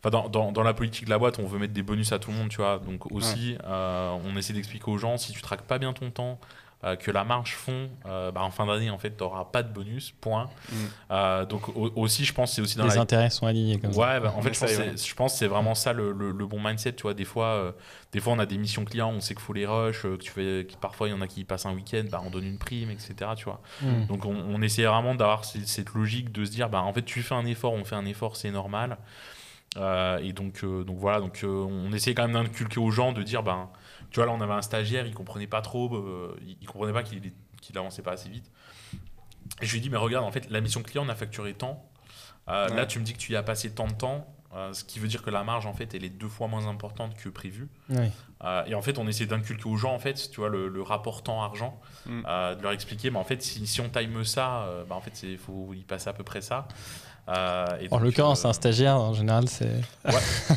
Enfin, 0.00 0.10
dans, 0.10 0.28
dans, 0.28 0.52
dans, 0.52 0.62
la 0.62 0.74
politique 0.74 1.06
de 1.06 1.10
la 1.10 1.18
boîte, 1.18 1.38
on 1.38 1.46
veut 1.46 1.58
mettre 1.58 1.72
des 1.72 1.82
bonus 1.82 2.12
à 2.12 2.18
tout 2.18 2.30
le 2.30 2.36
monde, 2.36 2.50
tu 2.50 2.58
vois. 2.58 2.78
Donc 2.78 3.10
aussi, 3.10 3.56
on 3.64 4.36
essaie 4.36 4.52
d'expliquer 4.52 4.90
aux 4.90 4.98
gens, 4.98 5.16
si 5.16 5.32
tu 5.32 5.40
traques 5.40 5.62
pas 5.62 5.78
bien 5.78 5.94
ton 5.94 6.10
temps, 6.10 6.38
euh, 6.84 6.96
que 6.96 7.10
la 7.10 7.24
marge 7.24 7.54
fond, 7.54 7.88
euh, 8.04 8.30
bah, 8.30 8.42
en 8.42 8.50
fin 8.50 8.66
d'année, 8.66 8.90
en 8.90 8.98
fait, 8.98 9.16
tu 9.16 9.22
n'auras 9.24 9.46
pas 9.46 9.62
de 9.62 9.72
bonus, 9.72 10.10
point. 10.20 10.50
Mm. 10.68 10.74
Euh, 11.12 11.46
donc 11.46 11.62
aussi, 11.96 12.26
je 12.26 12.34
pense 12.34 12.52
c'est 12.52 12.60
aussi 12.60 12.76
dans 12.76 12.84
Les 12.84 12.98
intérêts 12.98 13.30
sont 13.30 13.46
alignés 13.46 13.78
comme 13.78 13.96
ouais, 13.96 14.20
bah, 14.20 14.34
en 14.36 14.42
fait, 14.42 14.52
je 14.52 15.14
pense, 15.14 15.32
que 15.32 15.38
c'est 15.38 15.46
vraiment 15.46 15.74
ça 15.74 15.94
le, 15.94 16.12
bon 16.44 16.60
mindset. 16.60 16.92
Tu 16.92 17.02
vois, 17.02 17.14
des 17.14 17.24
fois, 17.24 17.74
des 18.12 18.20
fois, 18.20 18.34
on 18.34 18.38
a 18.38 18.44
des 18.44 18.58
missions 18.58 18.84
clients, 18.84 19.10
on 19.10 19.20
sait 19.20 19.34
qu'il 19.34 19.42
faut 19.42 19.54
les 19.54 19.64
rush, 19.64 20.02
que 20.02 20.16
tu 20.16 20.30
fais, 20.30 20.66
parfois, 20.80 21.08
il 21.08 21.12
y 21.12 21.14
en 21.14 21.22
a 21.22 21.26
qui 21.26 21.44
passent 21.44 21.64
un 21.64 21.72
week-end, 21.72 22.04
bah, 22.10 22.20
on 22.22 22.28
donne 22.28 22.44
une 22.44 22.58
prime, 22.58 22.90
etc. 22.90 23.14
Tu 23.34 23.44
vois. 23.44 23.62
Mm. 23.80 24.06
Donc 24.06 24.26
on, 24.26 24.34
on, 24.34 24.60
essaie 24.60 24.84
vraiment 24.84 25.14
d'avoir 25.14 25.46
cette 25.46 25.94
logique 25.94 26.32
de 26.32 26.44
se 26.44 26.50
dire, 26.50 26.68
bah, 26.68 26.82
en 26.82 26.92
fait, 26.92 27.02
tu 27.02 27.22
fais 27.22 27.34
un 27.34 27.46
effort, 27.46 27.72
on 27.72 27.84
fait 27.84 27.96
un 27.96 28.04
effort, 28.04 28.36
c'est 28.36 28.50
normal. 28.50 28.98
et 29.76 30.32
donc, 30.34 30.62
donc 30.62 30.98
voilà, 30.98 31.20
donc 31.20 31.40
on 31.44 31.92
essayait 31.94 32.14
quand 32.14 32.28
même 32.28 32.44
d'inculquer 32.44 32.78
aux 32.78 32.90
gens 32.90 33.12
de 33.12 33.22
dire, 33.22 33.42
ben, 33.42 33.70
tu 34.14 34.20
vois, 34.20 34.26
là 34.26 34.32
on 34.32 34.40
avait 34.40 34.52
un 34.52 34.62
stagiaire, 34.62 35.08
il 35.08 35.12
comprenait 35.12 35.48
pas 35.48 35.60
trop, 35.60 35.90
il, 36.46 36.66
comprenait 36.68 36.92
pas 36.92 37.02
qu'il 37.02 37.32
avançait 37.76 38.02
pas 38.02 38.12
assez 38.12 38.28
vite. 38.28 38.48
Et 39.60 39.66
je 39.66 39.72
lui 39.72 39.78
ai 39.78 39.80
dit, 39.80 39.90
mais 39.90 39.96
regarde, 39.96 40.24
en 40.24 40.30
fait, 40.30 40.48
la 40.50 40.60
mission 40.60 40.84
client, 40.84 41.04
on 41.04 41.08
a 41.08 41.16
facturé 41.16 41.52
tant. 41.52 41.84
Là, 42.46 42.86
tu 42.86 43.00
me 43.00 43.04
dis 43.04 43.12
que 43.12 43.18
tu 43.18 43.32
y 43.32 43.36
as 43.36 43.42
passé 43.42 43.74
tant 43.74 43.88
de 43.88 43.94
temps. 43.94 44.32
Euh, 44.54 44.72
ce 44.72 44.84
qui 44.84 45.00
veut 45.00 45.08
dire 45.08 45.22
que 45.22 45.30
la 45.30 45.42
marge, 45.42 45.66
en 45.66 45.72
fait, 45.72 45.94
elle 45.94 46.04
est 46.04 46.10
deux 46.10 46.28
fois 46.28 46.46
moins 46.46 46.68
importante 46.68 47.16
que 47.16 47.28
prévu. 47.28 47.68
Euh, 47.90 48.64
et 48.66 48.74
en 48.76 48.82
fait, 48.82 48.98
on 48.98 49.08
essaie 49.08 49.26
d'inculquer 49.26 49.68
aux 49.68 49.76
gens, 49.76 49.92
en 49.92 49.98
fait, 49.98 50.30
tu 50.30 50.36
vois, 50.36 50.48
le, 50.48 50.82
rapport 50.82 51.24
temps-argent, 51.24 51.80
mm. 52.06 52.22
euh, 52.28 52.54
de 52.54 52.62
leur 52.62 52.70
expliquer, 52.70 53.10
mais 53.10 53.18
en 53.18 53.24
fait, 53.24 53.42
si, 53.42 53.66
si 53.66 53.80
on 53.80 53.88
time 53.88 54.24
ça, 54.24 54.68
bah, 54.88 54.94
en 54.94 55.00
fait, 55.00 55.24
il 55.24 55.38
faut 55.38 55.74
y 55.74 55.82
passer 55.82 56.08
à 56.08 56.12
peu 56.12 56.22
près 56.22 56.40
ça. 56.40 56.68
Euh, 57.26 57.66
en 57.90 58.00
l'occurrence, 58.00 58.44
un 58.44 58.52
stagiaire, 58.52 58.96
en 58.96 59.14
général, 59.14 59.48
c'est. 59.48 59.80
Ouais, 60.04 60.12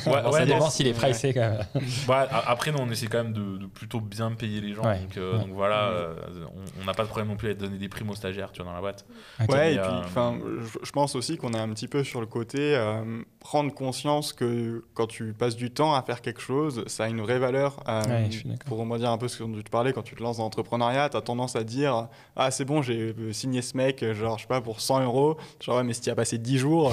ouais, 0.12 0.32
ça 0.32 0.45
dépend 0.45 0.69
s'il 0.69 0.88
est 0.88 0.93
pricé 0.93 1.34
quand 1.34 1.39
même. 1.39 2.27
après, 2.30 2.71
nous, 2.71 2.80
on 2.80 2.89
essaie 2.89 3.08
quand 3.08 3.23
même 3.23 3.34
de, 3.34 3.65
plutôt 3.67 4.01
bien 4.01 4.32
payer 4.32 4.60
les 4.60 4.73
gens. 4.73 4.84
Donc, 4.84 5.15
euh, 5.17 5.38
donc, 5.38 5.49
voilà, 5.51 5.86
euh, 5.86 6.15
on 6.82 6.86
n'a 6.86 6.93
pas 6.93 7.03
de 7.03 7.08
problème 7.08 7.30
non 7.30 7.38
plus 7.38 7.51
à 7.51 7.53
donner 7.53 7.77
des 7.77 7.88
primes 7.88 8.10
aux 8.10 8.15
stagiaires 8.15 8.51
tu 8.51 8.62
vois, 8.62 8.69
dans 8.69 8.75
la 8.75 8.82
boîte. 8.82 9.06
Ouais, 9.47 9.75
et, 9.75 9.80
puis, 9.80 10.21
je 10.84 10.91
pense 10.91 11.15
aussi 11.15 11.38
qu'on 11.38 11.53
est 11.53 11.60
un 11.60 11.69
petit 11.69 11.88
peu 11.88 12.03
sur 12.03 12.19
le 12.19 12.27
côté 12.27 12.77
prendre 13.47 13.73
conscience 13.73 14.33
que 14.33 14.83
quand 14.93 15.07
tu 15.07 15.31
passes 15.31 15.55
du 15.55 15.71
temps 15.71 15.95
à 15.95 16.01
faire 16.01 16.21
quelque 16.21 16.41
chose, 16.41 16.83
ça 16.88 17.05
a 17.05 17.07
une 17.07 17.21
vraie 17.21 17.39
valeur. 17.39 17.81
pour 18.65 18.86
moi 18.86 18.97
dire 18.97 19.10
un 19.10 19.17
peu 19.17 19.29
ce 19.29 19.41
dont 19.41 19.53
tu 19.53 19.63
te 19.63 19.69
parlais, 19.69 19.93
quand 19.93 20.01
tu 20.01 20.15
te 20.15 20.21
lances 20.21 20.36
dans 20.36 20.43
l'entrepreneuriat, 20.43 21.07
tu 21.07 21.15
as 21.15 21.21
tendance 21.21 21.55
à 21.55 21.63
dire 21.63 22.10
Ah, 22.36 22.51
c'est 22.51 22.65
bon, 22.65 22.81
j'ai 22.81 23.15
signé 23.31 23.62
ce 23.62 23.77
mec, 23.77 24.03
genre, 24.12 24.38
je 24.38 24.41
sais 24.41 24.49
pas, 24.49 24.60
pour 24.60 24.81
100 24.81 25.05
euros. 25.05 25.38
Genre, 25.62 25.77
ouais, 25.77 25.86
mais 25.86 25.93
si 25.93 26.01
tu 26.01 26.10
as 26.10 26.15
passé 26.15 26.38
10 26.38 26.57
jours, 26.57 26.91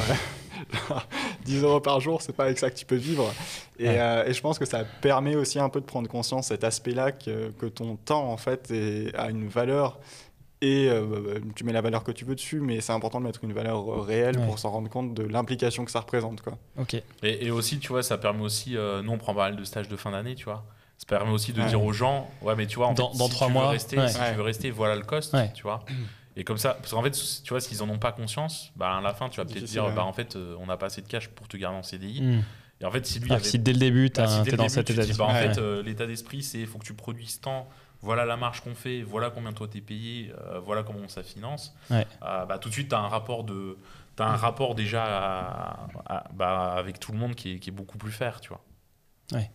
10 1.45 1.65
euros 1.65 1.81
par 1.81 1.99
jour, 1.99 2.23
c'est 2.23 2.33
pas 2.33 2.45
avec 2.45 2.59
ça 2.59 2.71
que 2.71 2.77
tu 2.77 2.87
peux 2.87 2.95
vivre. 2.95 3.35
Euh, 3.81 4.25
et, 4.25 4.33
je 4.33 4.41
pense 4.41 4.57
que 4.57 4.65
ça 4.65 4.85
permet 4.85 5.35
aussi 5.35 5.59
un 5.59 5.69
peu 5.69 5.81
de 5.81 5.87
prendre 5.87 6.09
conscience 6.09 6.47
cet 6.47 6.63
aspect-là 6.63 7.11
que, 7.11 7.51
que, 7.59 7.67
ton 7.67 7.97
temps 7.97 8.31
en 8.31 8.37
fait 8.37 8.73
a 9.19 9.29
une 9.29 9.49
valeur. 9.49 9.99
Et 10.65 10.89
euh, 10.89 11.05
bah, 11.05 11.19
bah, 11.23 11.41
tu 11.55 11.63
mets 11.65 11.75
la 11.75 11.83
valeur 11.83 12.03
que 12.05 12.11
tu 12.11 12.25
veux 12.25 12.35
dessus, 12.35 12.59
mais 12.59 12.81
c'est 12.81 12.93
important 12.93 13.21
de 13.21 13.27
mettre 13.27 13.45
une 13.45 13.53
valeur 13.53 14.07
réelle 14.07 14.41
pour 14.41 14.59
s'en 14.59 14.71
rendre 14.71 14.89
compte 14.89 15.13
de 15.13 15.23
l'implication 15.23 15.85
que 15.85 15.91
ça 15.91 16.01
représente. 16.01 16.41
Quoi. 16.41 16.57
Ok. 16.79 16.97
Et, 17.23 17.51
aussi, 17.51 17.79
tu 17.79 17.89
vois, 17.89 18.03
ça 18.03 18.17
permet 18.17 18.41
aussi, 18.41 18.75
euh, 18.75 19.03
nous 19.03 19.13
on 19.13 19.19
prend 19.19 19.35
pas 19.35 19.51
mal 19.51 19.57
de 19.57 19.65
stages 19.65 19.89
de 19.89 19.97
fin 19.97 20.13
d'année, 20.13 20.35
tu 20.35 20.47
vois. 20.47 20.65
Ça 20.97 21.05
permet 21.07 21.33
aussi 21.33 21.53
de 21.53 21.63
dire 21.65 21.83
aux 21.83 21.93
gens, 21.93 22.31
ouais, 22.41 22.55
mais 22.57 22.67
tu 22.67 22.77
vois, 22.77 22.87
en 22.87 22.95
dans, 22.95 23.13
fait, 23.13 23.19
dans 23.19 23.29
si 23.29 23.45
tu 23.45 23.53
mois, 23.53 23.65
veux 23.65 23.69
rester, 23.71 24.09
si 24.09 24.15
tu 24.15 24.35
veux 24.37 24.43
rester, 24.43 24.71
voilà 24.71 24.97
le 24.97 25.03
cost, 25.03 25.37
tu 25.55 25.65
vois. 25.65 25.85
Et 26.37 26.45
comme 26.45 26.59
ça, 26.59 26.75
parce 26.75 26.93
qu'en 26.93 27.03
fait, 27.03 27.11
tu 27.11 27.51
vois, 27.51 27.61
s'ils 27.61 27.83
en 27.83 27.89
ont 27.91 27.99
pas 27.99 28.13
conscience, 28.13 28.73
bah, 28.75 28.97
à 28.97 29.01
la 29.01 29.13
fin, 29.13 29.29
tu 29.29 29.37
vas 29.37 29.45
peut-être 29.45 29.65
dire, 29.65 29.89
bah, 29.93 30.05
en 30.05 30.13
fait, 30.13 30.35
euh, 30.35 30.57
on 30.59 30.67
n'a 30.67 30.77
pas 30.77 30.87
assez 30.87 31.03
de 31.03 31.07
cash 31.07 31.29
pour 31.29 31.47
te 31.47 31.57
garder 31.57 31.77
en 31.77 31.83
CDI. 31.83 32.23
Hmm. 32.23 32.43
Et 32.81 32.85
en 32.87 32.91
fait, 32.91 33.07
si 33.07 33.21
lui. 33.21 33.31
Ah, 33.33 33.39
si 33.39 33.59
dès 33.59 33.73
le 33.73 33.79
début, 33.79 34.11
tu 34.11 34.21
bah, 34.21 34.43
es 34.45 34.53
dans 34.53 34.69
cet 34.69 34.91
état 34.91 35.05
d'esprit. 35.05 35.19
Bah, 35.19 35.31
en 35.31 35.35
fait, 35.35 35.59
euh, 35.59 35.83
l'état 35.83 36.07
d'esprit, 36.07 36.43
c'est 36.43 36.61
il 36.61 36.67
faut 36.67 36.79
que 36.79 36.87
tu 36.87 36.95
produises 36.95 37.41
tant. 37.41 37.69
Voilà 38.05 38.25
la 38.25 38.37
marge 38.37 38.61
qu'on 38.61 38.75
fait, 38.75 39.03
voilà 39.03 39.31
combien 39.31 39.53
toi 39.53 39.67
t'es 39.67 39.81
payé, 39.81 40.33
euh, 40.39 40.61
voilà 40.61 40.83
comment 40.83 41.09
ça 41.09 41.23
finance. 41.23 41.75
bah, 41.91 42.59
tout 42.61 42.69
de 42.69 42.75
suite, 42.75 42.91
tu 42.91 42.95
as 42.95 42.99
un 42.99 43.09
rapport 43.09 43.45
de. 43.45 43.77
As 44.19 44.25
un 44.25 44.37
rapport 44.37 44.77
déjà 44.77 45.89
bah, 46.35 46.75
avec 46.77 47.01
tout 47.01 47.11
le 47.11 47.19
monde 47.19 47.35
qui 47.35 47.55
est, 47.55 47.59
qui 47.59 47.71
est, 47.71 47.73
beaucoup 47.73 47.99
plus 47.99 48.13
fair, 48.13 48.41
tu 48.41 48.51
vois. 48.51 48.61
Ouais. 49.33 49.51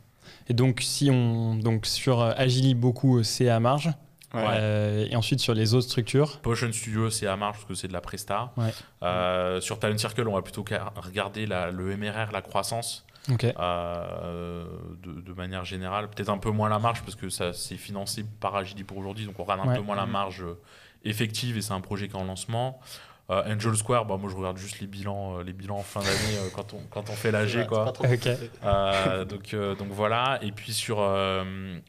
Et 0.50 0.54
donc, 0.54 0.82
si 0.82 1.10
on, 1.10 1.56
donc 1.56 1.86
sur 1.86 2.22
Agili, 2.22 2.74
beaucoup, 2.76 3.24
c'est 3.24 3.48
à 3.48 3.60
marge. 3.62 3.90
Euh, 4.36 5.08
et 5.10 5.16
ensuite 5.16 5.40
sur 5.40 5.56
les 5.56 5.74
autres 5.74 5.88
structures 5.88 6.38
Potion 6.40 6.72
Studio, 6.72 7.10
c'est 7.10 7.26
à 7.26 7.36
marge 7.36 7.58
parce 7.58 7.66
que 7.66 7.74
c'est 7.74 7.88
de 7.88 7.94
la 7.94 8.02
presta. 8.02 8.54
Euh, 9.02 9.60
sur 9.60 9.80
Talent 9.80 9.98
Circle, 9.98 10.28
on 10.28 10.36
va 10.36 10.42
plutôt 10.42 10.64
regarder 10.96 11.46
la, 11.46 11.72
le 11.72 11.98
MRR, 11.98 12.32
la 12.32 12.42
croissance. 12.42 13.06
Euh, 13.44 14.66
de, 15.04 15.34
manière 15.34 15.64
générale, 15.64 16.10
peut-être 16.10 16.30
un 16.30 16.38
peu 16.38 16.50
moins 16.50 16.70
la 16.70 16.80
marge 16.80 17.02
parce 17.02 17.16
que 17.16 17.30
ça 17.30 17.54
c'est 17.54 17.78
financé 17.78 18.26
par 18.40 18.56
Agili 18.56 18.84
pour 18.84 18.98
aujourd'hui, 18.98 19.26
donc 19.26 19.40
on 19.40 19.44
regarde 19.44 19.68
un 19.68 19.76
peu 19.76 19.82
moins 19.82 19.96
la 19.96 20.06
mm. 20.06 20.12
marge 20.12 20.46
effective 21.06 21.58
et 21.58 21.62
c'est 21.62 21.74
un 21.74 21.82
projet 21.82 22.08
qui 22.08 22.16
est 22.16 22.20
en 22.20 22.26
lancement. 22.26 22.80
Euh, 23.32 23.44
Angel 23.54 23.76
Square, 23.76 24.06
bah, 24.06 24.18
moi 24.18 24.30
je 24.30 24.36
regarde 24.36 24.58
juste 24.58 24.80
les 24.80 24.88
bilans, 24.88 25.38
euh, 25.38 25.44
les 25.44 25.54
bilans 25.54 25.78
en 25.78 25.84
fin 25.84 26.00
d'année 26.00 26.38
euh, 26.40 26.50
quand, 26.56 26.74
on, 26.74 26.80
quand 26.90 27.12
on 27.12 27.14
fait 27.14 27.32
l'AG. 27.32 27.68
Quoi. 27.68 27.86
donc, 29.26 29.56
donc 29.56 29.88
voilà. 29.92 30.40
Et 30.42 30.52
puis 30.52 30.74
sur, 30.74 31.00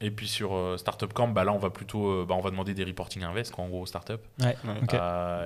et 0.01 0.11
puis 0.11 0.29
sur 0.29 0.75
Startup 0.79 1.13
Camp, 1.13 1.29
bah, 1.29 1.45
là 1.45 1.53
on 1.53 1.59
va 1.59 1.71
plutôt 1.71 2.27
bah, 2.27 2.35
on 2.37 2.41
va 2.41 2.51
demander 2.51 2.75
des 2.75 2.85
reporting 2.85 3.23
invest, 3.23 3.53
quoi, 3.53 3.65
en 3.65 3.69
gros, 3.69 3.87
startup. 3.87 4.21
Ouais. 4.41 4.57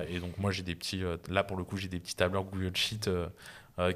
et 0.09 0.19
donc 0.19 0.37
moi 0.37 0.51
j'ai 0.51 0.63
des 0.63 0.75
petits, 0.75 1.01
là 1.29 1.43
pour 1.43 1.57
le 1.57 1.63
coup, 1.63 1.77
j'ai 1.77 1.87
des 1.87 1.99
petits 1.99 2.15
tableurs 2.15 2.43
Google 2.43 2.75
Sheet. 2.75 3.09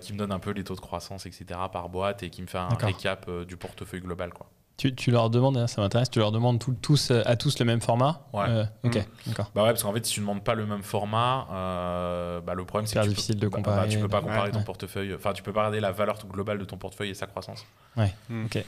Qui 0.01 0.13
me 0.13 0.17
donnent 0.17 0.31
un 0.31 0.39
peu 0.39 0.51
les 0.51 0.63
taux 0.63 0.75
de 0.75 0.79
croissance, 0.79 1.25
etc. 1.25 1.45
par 1.71 1.89
boîte 1.89 2.23
et 2.23 2.29
qui 2.29 2.41
me 2.41 2.47
fait 2.47 2.57
un 2.57 2.69
récap 2.69 3.29
du 3.47 3.57
portefeuille 3.57 4.01
global. 4.01 4.33
Quoi. 4.33 4.49
Tu, 4.79 5.11
leur 5.11 5.29
demandes, 5.29 5.57
hein, 5.57 5.67
ça 5.67 5.81
m'intéresse, 5.81 6.09
tu 6.09 6.19
leur 6.19 6.31
demandes 6.31 6.63
tous, 6.81 7.11
à 7.11 7.35
tous 7.35 7.59
le 7.59 7.65
même 7.65 7.81
format 7.81 8.21
Ouais. 8.31 8.45
Euh, 8.47 8.63
ok, 8.85 8.95
mmh. 8.95 9.01
d'accord. 9.27 9.51
Bah 9.53 9.63
ouais, 9.63 9.71
parce 9.71 9.83
qu'en 9.83 9.91
fait, 9.91 10.05
si 10.05 10.13
tu 10.13 10.19
ne 10.21 10.25
demandes 10.25 10.43
pas 10.43 10.55
le 10.55 10.65
même 10.65 10.83
format, 10.83 11.47
euh, 11.51 12.39
bah 12.39 12.53
le 12.53 12.63
problème 12.63 12.87
c'est 12.87 12.95
que. 12.95 13.03
C'est 13.03 13.09
difficile 13.09 13.39
de 13.39 13.47
bah, 13.49 13.57
bah, 13.57 13.71
comparer. 13.71 13.89
tu 13.89 13.99
peux 13.99 14.07
pas 14.07 14.21
comparer 14.21 14.51
ton 14.51 14.63
portefeuille. 14.63 15.13
Enfin, 15.13 15.33
tu 15.33 15.43
peux 15.43 15.51
pas 15.51 15.61
regarder 15.61 15.81
la 15.81 15.91
valeur 15.91 16.17
globale 16.25 16.59
de 16.59 16.63
ton 16.63 16.77
portefeuille 16.77 17.09
et 17.09 17.13
sa 17.13 17.27
croissance. 17.27 17.65
Ouais, 17.97 18.13
mmh. 18.29 18.45
ok. 18.45 18.65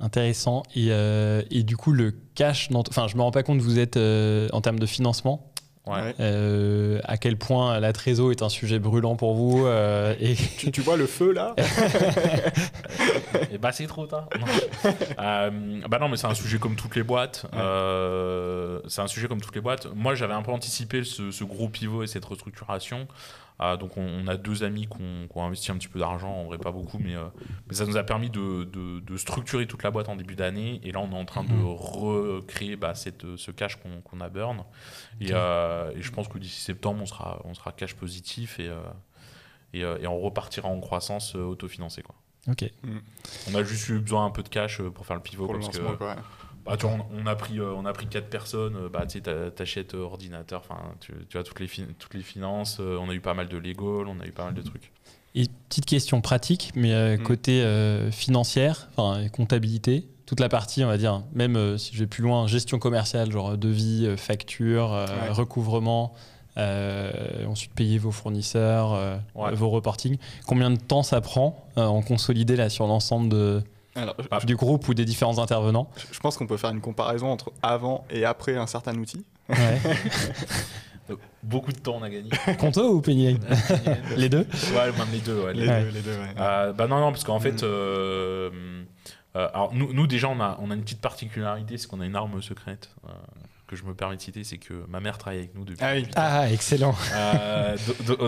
Intéressant. 0.00 0.64
Et, 0.74 0.88
euh, 0.90 1.42
et, 1.52 1.62
du 1.62 1.76
coup, 1.76 1.92
le 1.92 2.12
cash, 2.34 2.68
enfin, 2.72 3.06
je 3.06 3.16
me 3.16 3.22
rends 3.22 3.30
pas 3.30 3.44
compte, 3.44 3.60
vous 3.60 3.78
êtes 3.78 3.96
en 3.96 4.60
termes 4.60 4.80
de 4.80 4.86
financement, 4.86 5.52
euh, 6.20 7.00
à 7.04 7.16
quel 7.16 7.36
point 7.36 7.80
la 7.80 7.92
trésor 7.92 8.30
est 8.30 8.42
un 8.42 8.48
sujet 8.48 8.78
brûlant 8.78 9.16
pour 9.16 9.34
vous 9.34 9.66
euh, 9.66 10.14
et... 10.20 10.34
tu, 10.70 10.80
vois 10.80 10.96
le 10.96 11.06
feu 11.06 11.32
là 11.32 11.54
et 13.52 13.58
bah 13.58 13.72
c'est 13.72 13.86
trop 13.86 14.06
tard. 14.06 14.28
Euh, 15.18 15.80
bah 15.88 15.98
non 15.98 16.08
mais 16.08 16.16
c'est 16.16 16.26
un 16.26 16.34
sujet 16.34 16.58
comme 16.58 16.76
toutes 16.76 16.94
les 16.96 17.02
boîtes. 17.02 17.46
c'est 17.52 19.00
un 19.02 19.06
sujet 19.06 19.26
comme 19.28 19.40
toutes 19.40 19.54
les 19.54 19.60
boîtes. 19.60 19.88
Moi 19.94 20.14
j'avais 20.14 20.34
un 20.34 20.42
peu 20.42 20.52
anticipé 20.52 21.02
ce, 21.04 21.30
ce, 21.30 21.44
gros 21.44 21.68
pivot 21.68 22.02
et 22.02 22.06
cette 22.06 22.24
restructuration. 22.24 23.08
Ah, 23.60 23.76
donc 23.76 23.96
on, 23.96 24.28
a 24.28 24.36
deux 24.36 24.62
amis 24.62 24.86
qui 24.86 24.98
ont, 25.02 25.42
investi 25.42 25.72
un 25.72 25.76
petit 25.76 25.88
peu 25.88 25.98
d'argent, 25.98 26.30
en 26.30 26.44
vrai 26.44 26.58
pas 26.58 26.70
beaucoup, 26.70 26.98
mais, 26.98 27.16
euh, 27.16 27.24
ça 27.72 27.86
nous 27.86 27.96
a 27.96 28.04
permis 28.04 28.30
de, 28.30 29.16
structurer 29.16 29.66
toute 29.66 29.82
la 29.82 29.90
boîte 29.90 30.08
en 30.08 30.14
début 30.14 30.36
d'année. 30.36 30.80
Et 30.84 30.92
là 30.92 31.00
on 31.00 31.10
est 31.10 31.18
en 31.18 31.24
train 31.24 31.42
de 31.42 31.52
mhm. 31.52 31.64
recréer 31.64 32.76
bah, 32.76 32.94
cette, 32.94 33.36
ce 33.36 33.50
cash 33.50 33.76
qu'on 33.76 34.20
a 34.20 34.28
burn. 34.28 34.64
Euh, 35.22 35.90
et, 35.96 36.02
je 36.02 36.12
pense 36.12 36.28
que 36.28 36.38
d'ici 36.38 36.60
septembre 36.60 37.00
on 37.02 37.06
sera, 37.06 37.42
on 37.44 37.54
sera 37.54 37.72
cash 37.72 37.94
positif 37.94 38.60
et, 38.60 38.68
euh, 38.68 39.98
et, 39.98 40.06
on 40.06 40.20
repartira 40.20 40.68
en 40.68 40.78
croissance 40.78 41.34
autofinancée. 41.34 42.02
Quoi. 42.02 42.14
Ok. 42.46 42.70
On 43.50 43.54
a 43.56 43.64
juste 43.64 43.88
eu 43.88 43.98
besoin 43.98 44.24
un 44.24 44.30
peu 44.30 44.44
de 44.44 44.48
cash 44.48 44.80
pour 44.82 45.04
faire 45.04 45.16
le 45.16 45.22
pivot. 45.22 45.48
parce 45.48 45.68
que, 45.68 45.80
bah, 46.68 46.76
tu 46.76 46.86
on, 46.86 47.26
a 47.26 47.34
pris, 47.34 47.58
euh, 47.58 47.72
on 47.74 47.86
a 47.86 47.92
pris 47.92 48.06
quatre 48.06 48.28
personnes. 48.28 48.76
Euh, 48.76 48.88
bah, 48.88 49.06
tu 49.06 49.20
achètes 49.62 49.94
euh, 49.94 50.02
ordinateur, 50.02 50.62
enfin, 50.68 50.80
tu, 51.00 51.12
tu, 51.28 51.38
as 51.38 51.42
toutes 51.42 51.60
les, 51.60 51.68
toutes 51.98 52.14
les 52.14 52.22
finances. 52.22 52.78
on 52.80 53.08
a 53.08 53.14
eu 53.14 53.20
pas 53.20 53.34
mal 53.34 53.48
de 53.48 53.56
legal, 53.56 54.06
on 54.06 54.20
a 54.20 54.26
eu 54.26 54.32
pas 54.32 54.44
mal 54.44 54.54
de 54.54 54.62
trucs. 54.62 54.92
Et 55.34 55.46
petite 55.68 55.86
question 55.86 56.20
pratique, 56.20 56.72
mais 56.74 57.16
mm. 57.16 57.22
côté 57.22 57.64
financière, 58.10 58.88
enfin, 58.96 59.28
comptabilité, 59.28 60.08
toute 60.26 60.40
la 60.40 60.48
partie, 60.48 60.84
on 60.84 60.88
va 60.88 60.98
dire, 60.98 61.22
même 61.32 61.78
si 61.78 61.94
je 61.94 62.00
vais 62.00 62.06
plus 62.06 62.22
loin, 62.22 62.46
gestion 62.46 62.78
commerciale, 62.78 63.30
genre 63.30 63.56
devis, 63.56 64.16
facture, 64.16 64.90
recouvrement, 65.30 66.14
ensuite 66.56 67.72
payer 67.74 67.98
vos 67.98 68.10
fournisseurs, 68.10 69.20
vos 69.34 69.68
reporting. 69.68 70.16
Combien 70.46 70.70
de 70.70 70.80
temps 70.80 71.02
ça 71.02 71.20
prend 71.20 71.68
en 71.76 72.02
consolider 72.02 72.56
là 72.56 72.68
sur 72.68 72.86
l'ensemble 72.86 73.28
de, 73.28 73.62
du 74.44 74.56
groupe 74.56 74.88
ou 74.88 74.94
des 74.94 75.04
différents 75.04 75.38
intervenants 75.38 75.90
Je 76.12 76.20
pense 76.20 76.36
qu'on 76.36 76.46
peut 76.46 76.56
faire 76.56 76.70
une 76.70 76.80
comparaison 76.80 77.30
entre 77.30 77.52
avant 77.62 78.04
et 78.10 78.24
après 78.24 78.56
un 78.56 78.66
certain 78.66 78.96
outil. 78.96 79.24
beaucoup 81.42 81.72
de 81.72 81.78
temps 81.78 81.96
on 81.96 82.02
a 82.02 82.10
gagné. 82.10 82.30
Conto 82.58 82.94
ou 82.94 83.00
Penny 83.00 83.38
Les 84.16 84.28
deux? 84.28 84.46
Ouais, 84.74 84.92
même 84.92 85.08
les 85.12 85.20
deux. 85.20 85.50
les, 85.52 85.66
Deux, 85.66 85.90
les 85.90 86.02
deux 86.02 86.16
euh, 86.38 86.72
bah 86.72 86.86
non, 86.86 87.00
non, 87.00 87.10
parce 87.10 87.24
qu'en 87.24 87.40
fait, 87.40 87.62
mm. 87.62 87.64
euh, 87.66 88.50
euh, 89.36 89.48
alors 89.54 89.72
nous, 89.74 89.92
nous, 89.92 90.06
déjà, 90.06 90.28
on 90.28 90.40
a, 90.40 90.58
on 90.60 90.70
a 90.70 90.74
une 90.74 90.82
petite 90.82 91.00
particularité, 91.00 91.78
c'est 91.78 91.88
qu'on 91.88 92.00
a 92.00 92.06
une 92.06 92.16
arme 92.16 92.40
secrète 92.42 92.90
que 93.68 93.76
je 93.76 93.84
me 93.84 93.94
permets 93.94 94.16
de 94.16 94.20
citer, 94.20 94.42
c'est 94.42 94.58
que 94.58 94.74
ma 94.88 94.98
mère 94.98 95.18
travaille 95.18 95.38
avec 95.40 95.54
nous 95.54 95.64
depuis. 95.64 95.84
Ah, 96.16 96.40
ah 96.40 96.50
excellent. 96.50 96.96
Euh, 97.14 97.76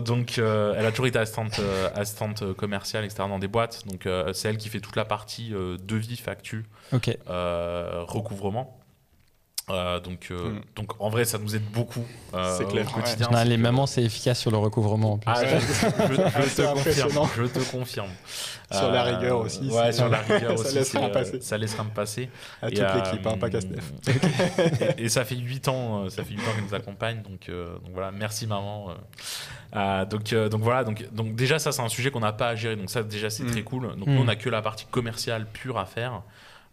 donc, 0.00 0.38
euh, 0.38 0.74
elle 0.76 0.87
a 0.87 0.90
toujours 0.90 1.07
été 1.07 1.18
assistante, 1.18 1.59
euh, 1.59 1.88
assistante 1.94 2.53
commerciale, 2.53 3.05
etc. 3.05 3.24
dans 3.29 3.38
des 3.38 3.48
boîtes. 3.48 3.87
Donc, 3.87 4.07
c'est 4.35 4.48
elle 4.48 4.59
qui 4.59 4.68
fait 4.68 4.81
toute 4.81 4.96
la 4.96 5.05
partie 5.05 5.50
devis, 5.50 6.16
facture, 6.16 6.62
recouvrement. 6.92 8.80
Euh, 9.72 10.00
donc, 10.00 10.28
euh, 10.30 10.50
mm. 10.50 10.61
donc 10.76 10.92
en 11.00 11.09
vrai, 11.09 11.24
ça 11.24 11.38
nous 11.38 11.54
aide 11.54 11.64
beaucoup 11.72 12.04
euh, 12.35 12.54
c'est 12.56 12.66
clair, 12.68 12.87
au 12.88 13.00
quotidien. 13.00 13.44
les 13.44 13.56
mamans, 13.56 13.87
c'est 13.87 14.02
efficace 14.02 14.38
sur 14.38 14.50
le 14.50 14.56
recouvrement. 14.56 15.12
En 15.12 15.18
plus. 15.18 15.30
Ah, 15.30 15.42
je, 15.44 16.56
te 16.56 16.72
confirme. 16.72 17.28
Je 17.37 17.44
te 17.44 17.70
confirme. 17.70 18.11
sur 18.70 18.90
la 18.90 19.02
rigueur 19.02 19.40
aussi. 19.40 19.68
Ouais, 19.70 19.92
sur 19.92 20.09
la 20.09 20.18
rigueur 20.18 20.54
aussi. 20.59 20.72
ça 20.72 20.78
laissera 20.78 21.09
me 21.09 21.12
passer. 21.12 21.40
Ça 21.40 21.59
laissera 21.59 21.85
me 21.85 21.90
passer. 21.90 22.30
À 22.62 22.70
toute 22.70 22.78
l'équipe, 22.78 23.26
hein, 23.26 23.37
pas 23.38 23.50
qu'à 23.50 23.59
et, 24.98 25.04
et, 25.04 25.08
ça 25.08 25.25
fait 25.25 25.37
8 25.37 25.68
ans, 25.68 26.08
ça 26.08 26.25
fait 26.25 26.35
8 26.35 26.40
ans 26.40 26.52
qu'elle 26.54 26.64
nous 26.64 26.75
accompagne. 26.75 27.23
Donc, 27.23 27.50
donc 27.50 27.92
voilà, 27.92 28.10
merci 28.10 28.46
maman. 28.46 28.94
donc, 30.08 30.35
donc 30.35 30.60
voilà, 30.60 30.85
donc, 30.85 31.06
donc 31.12 31.35
déjà 31.35 31.58
ça 31.58 31.73
c'est 31.73 31.83
un 31.83 31.88
sujet 31.88 32.10
qu'on 32.10 32.21
n'a 32.21 32.33
pas 32.33 32.48
à 32.48 32.54
gérer. 32.54 32.77
Donc 32.77 32.90
ça 32.90 33.02
déjà 33.02 33.31
c'est 33.31 33.44
mm. 33.44 33.50
très 33.50 33.62
cool. 33.62 33.96
Donc 33.96 34.08
nous 34.08 34.21
on 34.21 34.25
n'a 34.25 34.37
que 34.37 34.48
la 34.48 34.62
partie 34.62 34.87
commerciale 34.87 35.46
pure 35.46 35.79
à 35.79 35.87
faire. 35.87 36.23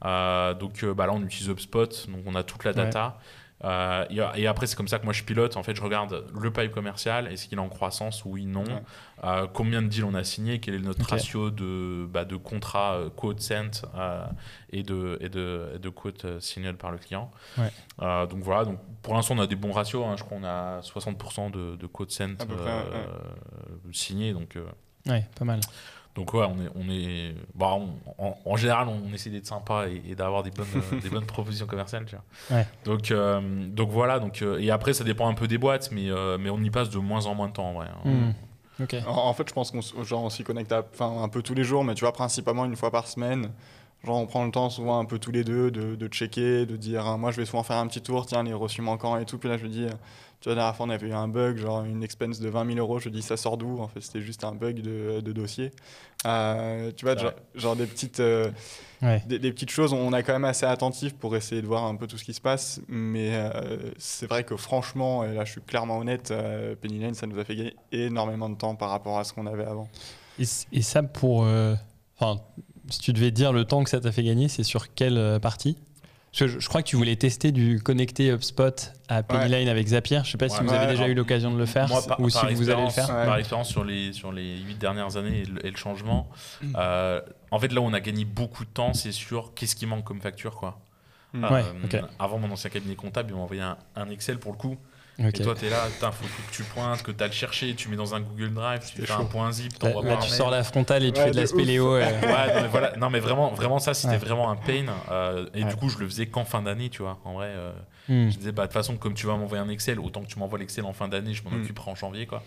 Euh, 0.05 0.53
donc 0.53 0.83
euh, 0.83 0.93
bah 0.93 1.07
là, 1.07 1.13
on 1.13 1.21
utilise 1.23 1.49
HubSpot, 1.49 2.07
donc 2.09 2.21
on 2.25 2.35
a 2.35 2.43
toute 2.43 2.63
la 2.63 2.73
data. 2.73 3.19
Euh, 3.63 4.05
et, 4.35 4.45
après, 4.45 4.67
c'est 4.67 4.75
comme 4.75 4.87
ça 4.87 4.99
que 4.99 5.03
moi 5.03 5.13
je 5.13 5.23
pilote. 5.23 5.57
En 5.57 5.63
fait, 5.63 5.75
je 5.75 5.81
regarde 5.81 6.25
le 6.39 6.51
pipe 6.51 6.71
commercial, 6.71 7.31
est-ce 7.31 7.47
qu'il 7.47 7.57
est 7.57 7.61
en 7.61 7.69
croissance, 7.69 8.23
oui, 8.23 8.45
non. 8.45 8.63
combien 9.53 9.81
de 9.81 9.87
deals 9.87 10.05
on 10.05 10.13
a 10.13 10.23
signé, 10.23 10.59
quel 10.59 10.75
est 10.75 10.79
notre 10.79 11.09
ratio 11.09 11.49
de, 11.49 12.05
bah, 12.05 12.23
de 12.23 12.35
contrats 12.35 12.99
quote 13.15 13.41
sent 13.41 13.81
et 14.71 14.83
de, 14.83 15.17
et 15.21 15.29
de, 15.29 15.71
et 15.75 15.79
de 15.79 15.89
quote 15.89 16.39
signal 16.39 16.77
par 16.77 16.91
le 16.91 16.99
client. 16.99 17.31
donc 17.99 18.43
voilà, 18.43 18.65
donc 18.65 18.79
pour 19.01 19.15
l'instant 19.15 19.35
on 19.35 19.41
a 19.41 19.47
des 19.47 19.55
bons 19.55 19.71
ratios. 19.71 20.05
Hein. 20.05 20.15
je 20.17 20.23
crois 20.23 20.37
qu'on 20.37 20.45
a 20.45 20.81
60% 20.81 21.49
de, 21.49 21.75
de 21.75 21.87
quote 21.87 22.11
sent 22.11 22.37
signés. 23.91 24.33
Donc, 24.33 24.55
ouais, 25.07 25.25
pas 25.35 25.45
mal. 25.45 25.61
Donc 26.17 26.33
ouais, 26.33 26.47
on 26.49 26.59
est, 26.59 26.69
on 26.73 26.89
est, 26.89 27.35
bah, 27.53 27.77
en, 28.17 28.55
général, 28.55 28.87
on 28.87 29.13
essaie 29.13 29.29
d'être 29.29 29.45
sympa 29.45 29.85
et, 29.87 30.15
d'avoir 30.15 30.41
des 30.41 30.49
bonnes, 30.49 30.65
des 31.03 31.09
bonnes 31.09 31.27
propositions 31.27 31.67
commerciales. 31.67 32.05
Tu 32.05 32.15
vois. 32.15 32.63
Donc, 32.85 33.11
euh, 33.11 33.39
donc 33.67 33.91
voilà. 33.91 34.17
Donc 34.17 34.41
euh, 34.41 34.57
et 34.57 34.71
après, 34.71 34.93
ça 34.93 35.03
dépend 35.03 35.29
un 35.29 35.35
peu 35.35 35.47
des 35.47 35.59
boîtes, 35.59 35.91
mais 35.91 36.09
euh, 36.09 36.39
mais 36.39 36.49
on 36.49 36.57
y 36.57 36.71
passe 36.71 36.89
de 36.89 36.97
moins 36.97 37.27
en 37.27 37.35
moins 37.35 37.49
de 37.49 37.53
temps 37.53 37.69
en 37.69 37.73
vrai. 37.73 37.87
Hein. 37.87 38.09
Hmm. 38.09 38.33
En, 39.07 39.33
fait, 39.33 39.47
je 39.47 39.53
pense 39.53 39.71
qu'on 39.71 39.81
on 40.11 40.29
s'y 40.31 40.43
connecte 40.43 40.73
un 40.99 41.29
peu 41.29 41.43
tous 41.43 41.53
les 41.53 41.63
jours, 41.63 41.83
mais 41.83 41.93
tu 41.93 42.01
vois, 42.01 42.13
principalement 42.13 42.65
une 42.65 42.75
fois 42.75 42.89
par 42.89 43.07
semaine. 43.07 43.51
Genre, 44.03 44.17
on 44.17 44.25
prend 44.25 44.43
le 44.45 44.51
temps 44.51 44.69
souvent 44.69 44.99
un 44.99 45.05
peu 45.05 45.19
tous 45.19 45.31
les 45.31 45.43
deux 45.43 45.71
de, 45.71 45.95
de 45.95 46.07
checker, 46.07 46.65
de 46.65 46.77
dire, 46.77 47.17
moi 47.17 47.31
je 47.31 47.37
vais 47.37 47.45
souvent 47.45 47.63
faire 47.63 47.77
un 47.77 47.87
petit 47.87 48.01
tour, 48.01 48.27
tiens, 48.27 48.43
les 48.43 48.53
reçus 48.53 48.81
manquants 48.81 49.17
et 49.17 49.25
tout. 49.25 49.37
Puis 49.37 49.49
là, 49.49 49.57
je 49.57 49.63
me 49.63 49.69
dis, 49.69 49.87
tu 50.39 50.49
vois, 50.49 50.55
la 50.55 50.61
dernière 50.61 50.75
fois, 50.75 50.85
on 50.85 50.89
avait 50.89 51.07
eu 51.07 51.13
un 51.13 51.27
bug, 51.27 51.57
genre 51.57 51.83
une 51.83 52.03
expense 52.03 52.39
de 52.39 52.47
20 52.47 52.73
000 52.73 52.77
euros. 52.77 52.99
Je 52.99 53.09
dis, 53.09 53.23
ça 53.23 53.37
sort 53.37 53.57
d'où? 53.57 53.79
En 53.79 53.87
fait, 53.87 54.01
c'était 54.01 54.21
juste 54.21 54.43
un 54.43 54.53
bug 54.53 54.81
de, 54.81 55.19
de 55.19 55.31
dossier. 55.31 55.71
Euh, 56.27 56.91
tu 56.95 57.05
vois, 57.05 57.15
genre, 57.55 57.75
des, 57.75 57.87
petites, 57.87 58.19
euh, 58.19 58.51
des, 59.25 59.51
petites 59.51 59.71
choses, 59.71 59.93
on 59.93 60.13
est 60.13 60.21
quand 60.21 60.33
même 60.33 60.45
assez 60.45 60.67
attentif 60.67 61.15
pour 61.15 61.35
essayer 61.35 61.63
de 61.63 61.67
voir 61.67 61.85
un 61.85 61.95
peu 61.95 62.05
tout 62.05 62.19
ce 62.19 62.23
qui 62.23 62.35
se 62.35 62.41
passe. 62.41 62.79
Mais 62.87 63.31
euh, 63.33 63.91
c'est 63.97 64.27
vrai 64.27 64.43
que 64.43 64.55
franchement, 64.55 65.23
et 65.23 65.33
là, 65.33 65.43
je 65.43 65.53
suis 65.53 65.61
clairement 65.61 65.97
honnête, 65.97 66.31
Penny 66.81 66.99
Lane, 66.99 67.15
ça 67.15 67.25
nous 67.25 67.39
a 67.39 67.43
fait 67.43 67.55
gagner 67.55 67.75
énormément 67.91 68.49
de 68.49 68.55
temps 68.55 68.75
par 68.75 68.91
rapport 68.91 69.17
à 69.17 69.23
ce 69.23 69.33
qu'on 69.33 69.47
avait 69.47 69.65
avant. 69.65 69.89
Et, 70.37 70.45
et 70.71 70.81
ça, 70.83 71.01
pour. 71.01 71.47
Enfin, 72.19 72.41
si 72.89 72.99
tu 72.99 73.11
devais 73.11 73.31
dire 73.31 73.53
le 73.53 73.65
temps 73.65 73.83
que 73.83 73.89
ça 73.89 73.99
t'a 73.99 74.11
fait 74.11 74.23
gagner, 74.23 74.49
c'est 74.49 74.63
sur 74.63 74.93
quelle 74.93 75.39
partie? 75.41 75.77
Je, 76.33 76.67
crois 76.67 76.81
que 76.81 76.87
tu 76.87 76.95
voulais 76.95 77.15
tester 77.15 77.51
du 77.51 77.81
connecter 77.81 78.31
HubSpot 78.31 78.93
à 79.07 79.23
Pennyline 79.23 79.69
avec 79.69 79.87
Zapier. 79.87 80.17
Je 80.17 80.27
ne 80.27 80.31
sais 80.31 80.37
pas 80.37 80.49
si 80.49 80.61
vous 80.61 80.71
avez 80.71 80.87
déjà 80.87 81.07
eu 81.07 81.13
l'occasion 81.13 81.51
de 81.51 81.57
le 81.57 81.65
faire 81.65 81.89
ou 82.19 82.29
si 82.29 82.53
vous 82.53 82.69
allez 82.69 82.83
le 82.83 82.89
faire. 82.89 83.07
Par 83.07 83.37
expérience 83.37 83.69
sur 83.69 83.83
les 83.83 84.13
sur 84.13 84.31
les 84.31 84.57
huit 84.57 84.77
dernières 84.77 85.17
années 85.17 85.43
et 85.63 85.71
le, 85.71 85.77
changement, 85.77 86.29
mm. 86.61 86.73
euh, 86.75 87.21
en 87.51 87.59
fait 87.59 87.71
là 87.71 87.81
où 87.81 87.85
on 87.85 87.93
a 87.93 87.99
gagné 87.99 88.25
beaucoup 88.25 88.65
de 88.65 88.69
temps, 88.69 88.93
c'est 88.93 89.11
sur 89.11 89.53
qu'est-ce 89.53 89.75
qui 89.75 89.85
manque 89.85 90.03
comme 90.03 90.21
facture 90.21 90.55
quoi. 90.55 90.79
Mm. 91.33 91.43
Euh, 91.43 92.01
avant 92.19 92.37
mon 92.39 92.51
ancien 92.51 92.69
cabinet 92.69 92.95
comptable, 92.95 93.31
ils 93.31 93.35
m'ont 93.35 93.43
envoyé 93.43 93.61
un, 93.61 94.09
Excel 94.09 94.39
pour 94.39 94.51
le 94.51 94.57
coup. 94.57 94.77
Et 95.19 95.31
toi, 95.31 95.55
tu 95.55 95.65
es 95.65 95.69
là, 95.69 95.87
il 95.87 96.11
faut 96.11 96.25
que 96.25 96.55
tu 96.55 96.63
pointes, 96.63 97.01
que 97.01 97.11
tu 97.11 97.23
as 97.23 97.27
le 97.27 97.33
chercher, 97.33 97.73
tu 97.73 97.89
mets 97.89 97.95
dans 97.95 98.13
un 98.13 98.21
Google 98.21 98.53
Drive, 98.53 98.81
tu 98.93 99.01
fais 99.01 99.13
un 99.13 99.25
point 99.25 99.51
zip, 99.51 99.71
là, 99.81 100.17
tu 100.21 100.29
sors 100.29 100.51
la 100.51 100.63
frontale 100.63 101.03
et 101.05 101.11
tu 101.11 101.21
fais 101.21 101.31
de 101.31 101.37
la 101.37 101.47
spéléo. 101.47 101.95
ouais, 101.95 102.11
non, 102.11 102.61
mais 102.61 102.67
voilà. 102.67 102.97
non, 102.97 103.09
mais 103.09 103.19
vraiment, 103.19 103.51
vraiment 103.51 103.79
ça, 103.79 103.93
c'était 103.93 104.17
vraiment 104.17 104.49
un 104.49 104.55
pain. 104.55 104.85
Euh, 105.11 105.47
et 105.53 105.63
du 105.63 105.75
coup, 105.75 105.89
je 105.89 105.97
le 105.97 106.07
faisais 106.07 106.27
qu'en 106.27 106.45
fin 106.45 106.61
d'année, 106.61 106.89
tu 106.89 107.01
vois. 107.01 107.19
En 107.25 107.33
vrai, 107.33 107.47
euh, 107.49 107.71
hmm. 108.09 108.29
je 108.29 108.37
disais, 108.37 108.51
bah, 108.51 108.63
de 108.63 108.67
toute 108.67 108.73
façon, 108.73 108.97
comme 108.97 109.13
tu 109.13 109.27
vas 109.27 109.35
m'envoyer 109.35 109.63
un 109.63 109.69
Excel, 109.69 109.99
autant 109.99 110.21
que 110.21 110.27
tu 110.27 110.39
m'envoies 110.39 110.59
l'Excel 110.59 110.85
en 110.85 110.93
fin 110.93 111.07
d'année, 111.07 111.33
je 111.33 111.43
m'en 111.43 111.51
hmm. 111.51 111.61
occuperai 111.61 111.91
en 111.91 111.95
janvier, 111.95 112.25
quoi. 112.25 112.43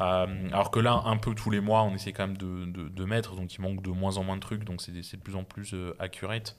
Euh, 0.00 0.26
alors 0.52 0.70
que 0.70 0.80
là, 0.80 1.02
un 1.04 1.16
peu 1.16 1.34
tous 1.34 1.50
les 1.50 1.60
mois, 1.60 1.82
on 1.82 1.94
essaie 1.94 2.12
quand 2.12 2.26
même 2.26 2.36
de, 2.36 2.66
de, 2.66 2.88
de, 2.88 3.04
mettre, 3.04 3.34
donc 3.34 3.54
il 3.54 3.60
manque 3.60 3.82
de 3.82 3.90
moins 3.90 4.16
en 4.16 4.24
moins 4.24 4.36
de 4.36 4.40
trucs, 4.40 4.64
donc 4.64 4.80
c'est 4.82 4.92
de 4.92 5.22
plus 5.22 5.36
en 5.36 5.44
plus 5.44 5.74
accurate. 5.98 6.56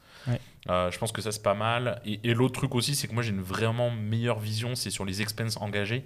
je 0.67 0.97
pense 0.97 1.11
que 1.11 1.21
ça, 1.21 1.31
c'est 1.31 1.43
pas 1.43 1.53
mal. 1.53 2.01
Et, 2.05 2.19
et 2.23 2.33
l'autre 2.33 2.53
truc 2.53 2.75
aussi, 2.75 2.95
c'est 2.95 3.07
que 3.07 3.13
moi, 3.13 3.23
j'ai 3.23 3.31
une 3.31 3.41
vraiment 3.41 3.91
meilleure 3.91 4.39
vision, 4.39 4.75
c'est 4.75 4.89
sur 4.89 5.05
les 5.05 5.21
expenses 5.45 5.61
engagées. 5.61 6.05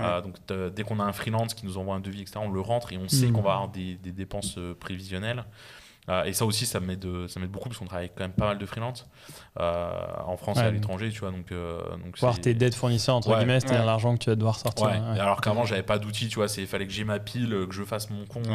Euh, 0.00 0.20
donc 0.20 0.34
dès 0.74 0.82
qu'on 0.82 1.00
a 1.00 1.04
un 1.04 1.12
freelance 1.12 1.54
qui 1.54 1.64
nous 1.64 1.78
envoie 1.78 1.94
un 1.94 2.00
devis, 2.00 2.22
etc., 2.22 2.40
on 2.42 2.50
le 2.50 2.60
rentre 2.60 2.92
et 2.92 2.98
on 2.98 3.08
sait 3.08 3.28
mm. 3.28 3.32
qu'on 3.32 3.42
va 3.42 3.52
avoir 3.52 3.68
des, 3.68 3.96
dépenses 3.96 4.58
euh, 4.58 4.74
prévisionnelles. 4.74 5.44
Euh, 6.08 6.22
et 6.22 6.32
ça 6.32 6.46
aussi, 6.46 6.66
ça 6.66 6.78
m'aide, 6.78 7.04
ça 7.26 7.40
m'aide 7.40 7.50
beaucoup 7.50 7.68
parce 7.68 7.80
qu'on 7.80 7.86
travaille 7.86 8.10
quand 8.10 8.22
même 8.22 8.32
pas 8.32 8.46
mal 8.46 8.58
de 8.58 8.66
freelance 8.66 9.06
en 9.58 10.36
France 10.36 10.58
et 10.58 10.60
à 10.60 10.70
l'étranger, 10.70 11.10
tu 11.10 11.20
vois. 11.20 11.32
Donc, 11.32 11.48
donc 11.50 12.18
voir 12.20 12.38
tes 12.40 12.54
dettes 12.54 12.76
fournisseurs 12.76 13.16
entre 13.16 13.36
guillemets, 13.36 13.58
c'est 13.60 13.72
l'argent 13.72 14.14
que 14.14 14.22
tu 14.22 14.30
vas 14.30 14.36
devoir 14.36 14.58
sortir. 14.58 14.86
Alors 14.86 15.40
qu'avant, 15.40 15.64
j'avais 15.64 15.82
pas 15.82 15.98
d'outils, 15.98 16.28
tu 16.28 16.36
vois. 16.36 16.46
Il 16.58 16.66
fallait 16.66 16.86
que 16.86 16.92
j'ai 16.92 17.04
ma 17.04 17.18
pile, 17.18 17.66
que 17.68 17.74
je 17.74 17.82
fasse 17.82 18.10
mon 18.10 18.24
compte, 18.26 18.48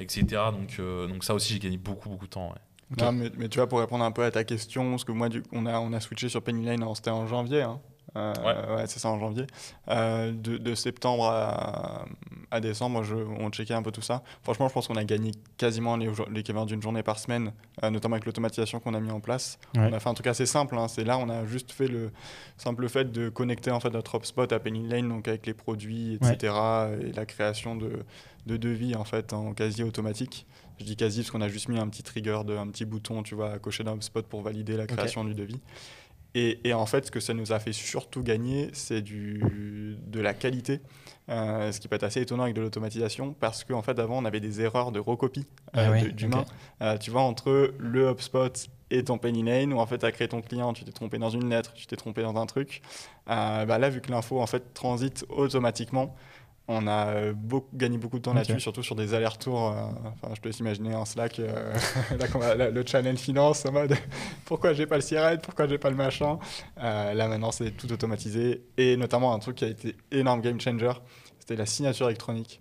etc. 0.00 0.24
Donc, 0.52 0.80
donc 1.08 1.24
ça 1.24 1.34
aussi, 1.34 1.54
j'ai 1.54 1.58
gagné 1.58 1.78
beaucoup, 1.78 2.10
beaucoup 2.10 2.26
de 2.26 2.30
temps. 2.30 2.52
Non, 3.00 3.12
mais, 3.12 3.30
mais, 3.38 3.48
tu 3.48 3.58
vois, 3.58 3.66
pour 3.66 3.80
répondre 3.80 4.04
un 4.04 4.12
peu 4.12 4.22
à 4.22 4.30
ta 4.30 4.44
question, 4.44 4.90
parce 4.90 5.04
que 5.04 5.12
moi, 5.12 5.30
du, 5.30 5.42
on, 5.52 5.64
a, 5.64 5.78
on 5.78 5.94
a 5.94 6.00
switché 6.00 6.28
sur 6.28 6.42
Pennyline, 6.42 6.84
c'était 6.94 7.10
en 7.10 7.26
janvier. 7.26 7.62
Hein. 7.62 7.80
Euh, 8.16 8.76
ouais, 8.76 8.86
c'est 8.86 8.98
ça 8.98 9.08
en 9.08 9.18
janvier. 9.18 9.46
Euh, 9.88 10.32
de, 10.32 10.74
septembre 10.74 11.26
à, 11.26 12.60
décembre, 12.60 13.02
je, 13.02 13.14
on 13.14 13.50
checkait 13.50 13.74
un 13.74 13.82
peu 13.82 13.90
tout 13.90 14.02
ça. 14.02 14.22
Franchement, 14.42 14.68
je 14.68 14.74
pense 14.74 14.88
qu'on 14.88 14.96
a 14.96 15.04
gagné 15.04 15.32
quasiment 15.56 15.96
l'équivalent 15.96 16.66
d'une 16.66 16.82
journée 16.82 17.02
par 17.02 17.18
semaine, 17.18 17.52
euh, 17.82 17.90
notamment 17.90 18.14
avec 18.16 18.26
l'automatisation 18.26 18.80
qu'on 18.80 18.94
a 18.94 19.00
mis 19.00 19.10
en 19.10 19.20
place. 19.20 19.58
On 19.76 19.92
a 19.92 20.00
fait 20.00 20.08
un 20.08 20.14
truc 20.14 20.26
assez 20.26 20.46
simple. 20.46 20.76
Hein. 20.76 20.88
C'est 20.88 21.04
là, 21.04 21.18
on 21.18 21.28
a 21.28 21.46
juste 21.46 21.72
fait 21.72 21.88
le 21.88 22.10
simple 22.58 22.88
fait 22.88 23.10
de 23.10 23.28
connecter 23.28 23.70
en 23.70 23.80
fait 23.80 23.90
notre 23.90 24.16
HubSpot 24.16 24.52
à 24.52 24.58
Penny 24.60 24.86
Lane, 24.86 25.08
donc 25.08 25.28
avec 25.28 25.46
les 25.46 25.54
produits, 25.54 26.14
etc., 26.14 26.54
et 27.00 27.12
la 27.12 27.26
création 27.26 27.76
de, 27.76 28.04
de 28.46 28.56
devis 28.56 28.94
en 28.94 29.04
fait 29.04 29.32
en 29.32 29.54
quasi 29.54 29.82
automatique. 29.82 30.46
Je 30.78 30.84
dis 30.84 30.96
quasi 30.96 31.20
parce 31.20 31.30
qu'on 31.30 31.40
a 31.40 31.48
juste 31.48 31.68
mis 31.68 31.78
un 31.78 31.88
petit 31.88 32.02
trigger, 32.02 32.40
de, 32.44 32.56
un 32.56 32.66
petit 32.68 32.84
bouton, 32.84 33.22
tu 33.22 33.34
vois, 33.34 33.52
à 33.52 33.58
cocher 33.58 33.84
dans 33.84 33.94
HubSpot 33.94 34.22
pour 34.22 34.42
valider 34.42 34.76
la 34.76 34.86
création 34.86 35.24
du 35.24 35.34
devis. 35.34 35.60
Et, 36.34 36.72
en 36.72 36.86
fait, 36.86 37.06
ce 37.06 37.10
que 37.10 37.20
ça 37.20 37.34
nous 37.34 37.52
a 37.52 37.58
fait 37.58 37.72
surtout 37.72 38.22
gagner, 38.22 38.70
c'est 38.72 39.02
de 39.02 40.20
la 40.20 40.32
qualité, 40.32 40.80
euh, 41.28 41.70
ce 41.72 41.78
qui 41.78 41.88
peut 41.88 41.96
être 41.96 42.04
assez 42.04 42.22
étonnant 42.22 42.44
avec 42.44 42.54
de 42.54 42.62
l'automatisation, 42.62 43.34
parce 43.38 43.64
qu'en 43.64 43.82
fait, 43.82 43.98
avant, 43.98 44.18
on 44.18 44.24
avait 44.24 44.40
des 44.40 44.62
erreurs 44.62 44.92
de 44.92 44.98
recopie 44.98 45.46
euh, 45.76 46.00
ah 46.02 46.08
d'humains. 46.08 46.44
Euh, 46.80 46.96
tu 46.96 47.10
vois, 47.10 47.20
entre 47.22 47.74
le 47.78 48.10
HubSpot 48.10 48.50
et 48.90 49.04
ton 49.04 49.18
penny 49.18 49.42
lane, 49.42 49.74
où 49.74 49.78
en 49.78 49.86
fait, 49.86 49.98
tu 49.98 50.06
as 50.06 50.12
créé 50.12 50.26
ton 50.26 50.40
client, 50.40 50.72
tu 50.72 50.84
t'es 50.84 50.92
trompé 50.92 51.18
dans 51.18 51.30
une 51.30 51.50
lettre, 51.50 51.74
tu 51.74 51.86
t'es 51.86 51.96
trompé 51.96 52.22
dans 52.22 52.36
un 52.36 52.46
truc. 52.46 52.80
bah 53.26 53.78
là, 53.78 53.90
vu 53.90 54.00
que 54.00 54.10
l'info, 54.10 54.40
en 54.40 54.46
fait, 54.46 54.72
transite 54.72 55.26
automatiquement, 55.28 56.16
on 56.68 56.86
a 56.86 57.08
euh, 57.08 57.32
beaucoup, 57.34 57.76
gagné 57.76 57.98
beaucoup 57.98 58.18
de 58.18 58.22
temps 58.22 58.34
là-dessus, 58.34 58.60
surtout 58.60 58.82
sur 58.82 58.94
des 58.94 59.14
allers-retours. 59.14 59.72
Euh, 59.72 59.84
enfin, 60.04 60.34
je 60.34 60.40
te 60.40 60.48
laisse 60.48 60.60
imaginer 60.60 60.94
un 60.94 61.04
Slack, 61.04 61.38
euh, 61.40 61.74
le 62.72 62.86
channel 62.86 63.18
finance 63.18 63.66
en 63.66 63.72
mode 63.72 63.96
pourquoi 64.44 64.72
j'ai 64.72 64.86
pas 64.86 64.96
le 64.96 65.02
CRM, 65.02 65.38
pourquoi 65.38 65.66
j'ai 65.66 65.78
pas 65.78 65.90
le 65.90 65.96
machin? 65.96 66.38
là 66.76 67.28
maintenant, 67.28 67.52
c'est 67.52 67.72
tout 67.72 67.92
automatisé 67.92 68.64
et 68.76 68.96
notamment 68.96 69.34
un 69.34 69.38
truc 69.38 69.56
qui 69.56 69.64
a 69.64 69.68
été 69.68 69.96
énorme 70.10 70.40
game 70.40 70.60
changer, 70.60 70.92
c'était 71.38 71.56
la 71.56 71.66
signature 71.66 72.06
électronique. 72.06 72.60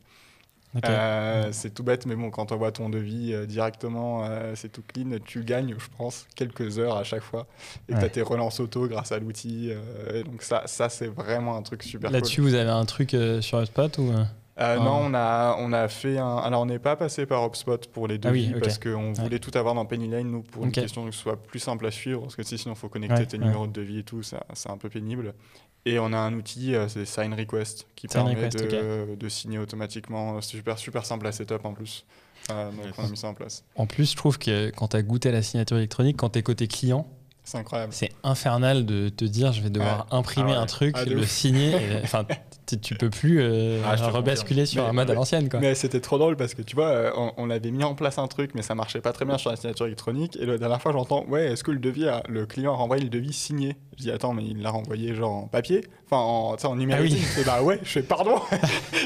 Euh, 0.86 1.50
c'est 1.52 1.74
tout 1.74 1.84
bête, 1.84 2.06
mais 2.06 2.16
bon, 2.16 2.30
quand 2.30 2.48
tu 2.48 2.54
envoies 2.54 2.72
ton 2.72 2.90
devis 2.90 3.34
euh, 3.34 3.46
directement, 3.46 4.26
euh, 4.26 4.54
c'est 4.56 4.70
tout 4.72 4.82
clean. 4.82 5.18
Tu 5.26 5.44
gagnes, 5.44 5.76
je 5.78 5.88
pense, 5.98 6.28
quelques 6.36 6.80
heures 6.80 6.96
à 6.96 7.04
chaque 7.04 7.24
fois. 7.24 7.48
Et 7.90 7.94
tu 7.94 8.00
as 8.00 8.10
tes 8.10 8.22
relances 8.22 8.60
auto 8.60 8.88
grâce 8.88 9.12
à 9.12 9.20
l'outil. 9.20 9.72
donc, 10.26 10.42
ça, 10.42 10.64
ça 10.66 10.90
c'est 10.90 11.08
vraiment 11.08 11.58
un 11.58 11.62
truc 11.62 11.84
super 11.84 12.12
Là-dessus, 12.12 12.42
vous 12.42 12.54
avez 12.54 12.70
un 12.70 12.86
truc 12.86 13.16
sur 13.42 13.60
HubSpot 13.60 13.98
ou 14.00 14.12
Non, 14.12 15.02
on 15.04 15.14
a, 15.14 15.58
on 15.60 15.74
a 15.74 15.88
fait 15.88 16.18
un. 16.18 16.38
Alors, 16.38 16.62
on 16.62 16.66
n'est 16.66 16.80
pas 16.80 16.96
passé 16.96 17.26
par 17.26 17.46
HubSpot 17.46 17.78
pour 17.92 18.08
les 18.08 18.16
ah 18.16 18.30
devis 18.30 18.54
parce 18.60 18.78
qu'on 18.78 19.12
voulait 19.14 19.40
tout 19.40 19.58
avoir 19.58 19.76
dans 19.76 19.88
Lane 19.90 20.32
nous, 20.32 20.42
pour 20.42 20.64
une 20.64 20.72
question 20.72 21.06
que 21.06 21.12
ce 21.12 21.20
soit 21.20 21.42
plus 21.42 21.60
simple 21.60 21.86
à 21.86 21.92
suivre. 21.92 22.22
Parce 22.22 22.36
que 22.36 22.44
sinon, 22.44 22.74
il 22.76 22.78
faut 22.78 22.90
connecter 22.90 23.26
tes 23.26 23.38
numéros 23.38 23.68
de 23.68 23.74
devis 23.74 24.00
et 24.00 24.04
tout. 24.04 24.22
C'est 24.24 24.70
un 24.70 24.78
peu 24.78 24.90
pénible. 24.90 25.34
Et 25.86 25.98
on 26.00 26.14
a 26.14 26.18
un 26.18 26.34
outil, 26.34 26.76
euh, 26.76 26.88
c'est 26.88 27.06
Sign 27.06 27.34
Request, 27.34 27.88
qui 27.96 28.08
permet 28.08 28.36
de, 28.50 29.30
signer 29.30 29.58
automatiquement. 29.58 30.40
C'est 30.42 30.58
super, 30.58 30.78
super 30.78 31.06
simple 31.06 31.26
à 31.28 31.32
setup 31.32 31.66
en 31.66 31.74
plus. 31.74 32.06
Euh, 32.52 32.70
donc 32.72 32.94
on 32.98 33.06
a 33.06 33.08
mis 33.08 33.18
ça 33.18 33.28
en 33.28 33.34
place. 33.34 33.64
En 33.76 33.86
plus, 33.88 34.12
je 34.12 34.16
trouve 34.16 34.38
que 34.38 34.72
quand 34.72 34.90
tu 34.90 34.98
as 34.98 35.02
goûté 35.02 35.30
à 35.30 35.32
la 35.32 35.42
signature 35.42 35.78
électronique, 35.78 36.18
quand 36.18 36.30
tu 36.30 36.40
es 36.40 36.44
côté 36.44 36.68
client, 36.68 37.08
C'est 37.44 37.58
incroyable. 37.58 37.94
C'est 37.94 38.12
infernal 38.24 38.86
de 38.86 39.10
te 39.10 39.26
dire 39.26 39.54
je 39.54 39.62
vais 39.62 39.70
devoir 39.72 40.08
imprimer 40.12 40.54
Ah 40.56 40.62
un 40.62 40.66
truc, 40.68 40.96
Ah, 40.98 41.06
le 41.06 41.22
ouf. 41.22 41.30
signer. 41.30 41.76
Enfin, 42.04 42.26
tu, 42.80 42.94
tu 42.94 42.96
peux 42.96 43.10
plus 43.10 43.40
euh, 43.42 43.82
Ah, 43.86 43.96
rebasculer 44.10 44.66
sur 44.66 44.84
Mais- 44.84 44.90
un 44.90 44.94
mode 44.94 45.10
à 45.10 45.14
mais- 45.14 45.16
l'ancienne. 45.16 45.50
quoi. 45.50 45.60
Mais 45.60 45.76
c'était 45.76 46.00
trop 46.00 46.18
drôle 46.18 46.36
parce 46.38 46.54
que 46.54 46.62
tu 46.62 46.76
vois, 46.76 46.88
euh, 46.88 47.12
on, 47.16 47.32
on 47.38 47.50
avait 47.50 47.72
mis 47.72 47.84
en 47.84 47.96
place 47.96 48.18
un 48.18 48.28
truc, 48.28 48.52
mais 48.56 48.62
ça 48.62 48.76
marchait 48.76 49.02
pas 49.02 49.12
très 49.14 49.26
bien 49.26 49.38
sur 49.38 49.50
la 49.50 49.56
signature 49.58 49.86
électronique. 49.86 50.38
Et 50.40 50.46
la 50.46 50.58
dernière 50.58 50.82
fois, 50.82 50.92
j'entends, 50.92 51.26
ouais, 51.28 51.52
est-ce 51.52 51.64
que 51.64 51.72
le 51.72 51.80
devis, 51.80 52.08
a- 52.08 52.24
le 52.30 52.46
client 52.46 52.74
a 52.74 52.78
renvoyé 52.78 53.04
le 53.04 53.10
devis 53.10 53.34
signé? 53.34 53.76
Je 53.98 54.04
dis, 54.04 54.12
attends, 54.12 54.34
mais 54.34 54.44
il 54.46 54.62
l'a 54.62 54.70
renvoyé 54.72 55.14
genre 55.16 55.32
en 55.32 55.48
papier, 55.48 55.86
enfin 56.10 56.18
en, 56.22 56.56
en 56.64 56.76
numérique. 56.76 57.14
Ah 57.14 57.16
oui. 57.18 57.22
Fait, 57.22 57.44
bah 57.44 57.62
ouais, 57.62 57.80
je 57.84 57.90
fais 57.90 58.02
pardon. 58.04 58.36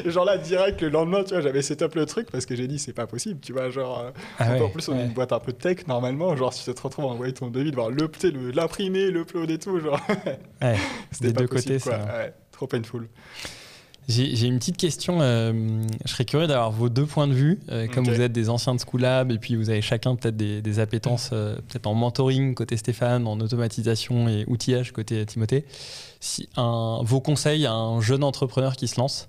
Et 0.06 0.10
genre 0.12 0.26
là, 0.26 0.38
direct, 0.38 0.82
le 0.82 0.90
lendemain, 0.90 1.24
tu 1.24 1.34
vois, 1.34 1.42
j'avais 1.42 1.62
setup 1.62 1.96
le 1.96 2.06
truc 2.06 2.32
parce 2.32 2.46
que 2.46 2.56
j'ai 2.56 2.68
dit, 2.68 2.80
c'est 2.80 2.94
pas 2.94 3.08
possible, 3.08 3.40
tu 3.42 3.52
vois, 3.54 3.70
genre. 3.70 4.00
euh, 4.00 4.12
Ah 4.40 4.52
ouais, 4.54 4.62
en 4.62 4.70
plus, 4.70 4.88
on 4.90 4.94
est 4.94 4.98
ouais. 5.00 5.06
une 5.06 5.14
boîte 5.14 5.32
un 5.34 5.40
peu 5.40 5.54
tech 5.54 5.88
normalement, 5.88 6.36
genre 6.36 6.54
si 6.54 6.64
tu 6.64 6.74
te 6.74 6.82
retrouves 6.82 7.06
à 7.06 7.08
envoyer 7.10 7.34
ton 7.34 7.48
devis, 7.50 7.72
devoir 7.72 7.90
l'imprimer, 8.54 9.12
le 9.12 9.22
upload 9.22 9.50
et 9.52 9.58
tout, 9.60 9.80
genre. 9.80 10.00
Ouais. 10.62 10.76
C'était 11.12 11.28
Des 11.30 11.34
pas 11.34 11.42
deux 11.42 11.48
possible, 11.48 11.74
côtés, 11.80 11.90
quoi. 11.90 12.00
ça- 12.00 12.24
trop 12.56 12.68
painful. 12.68 13.08
J'ai 14.08 14.46
une 14.46 14.60
petite 14.60 14.78
question. 14.78 15.18
euh, 15.22 15.82
je 16.06 16.12
serais 16.12 16.26
curieux 16.26 16.46
d'avoir 16.46 16.70
vos 16.72 16.90
deux 16.90 17.08
points 17.08 17.28
de 17.28 17.34
vue. 17.34 17.60
euh, 17.72 17.88
comme 17.88 18.06
vous 18.06 18.22
êtes 18.22 18.32
des 18.32 18.50
anciens 18.50 18.76
de 18.76 18.80
Schoolab 18.80 19.32
et 19.32 19.40
puis 19.40 19.56
vous 19.56 19.72
avez 19.72 19.82
chacun 19.82 20.16
peut-être 20.16 20.38
des, 20.38 20.62
des 20.62 20.80
appétences, 20.80 21.32
euh, 21.34 21.56
peut-être 21.56 21.88
en 21.88 21.96
mentoring 21.96 22.54
côté 22.54 22.78
Stéphane, 22.78 23.26
en 23.26 23.40
automatisation 23.40 24.30
et 24.30 24.46
outillage 24.48 24.92
côté 24.94 25.26
Timothée. 25.26 25.66
Si 26.20 26.48
un, 26.56 27.00
vos 27.04 27.20
conseils 27.20 27.66
à 27.66 27.74
un 27.74 28.00
jeune 28.00 28.24
entrepreneur 28.24 28.76
qui 28.76 28.88
se 28.88 29.00
lance 29.00 29.28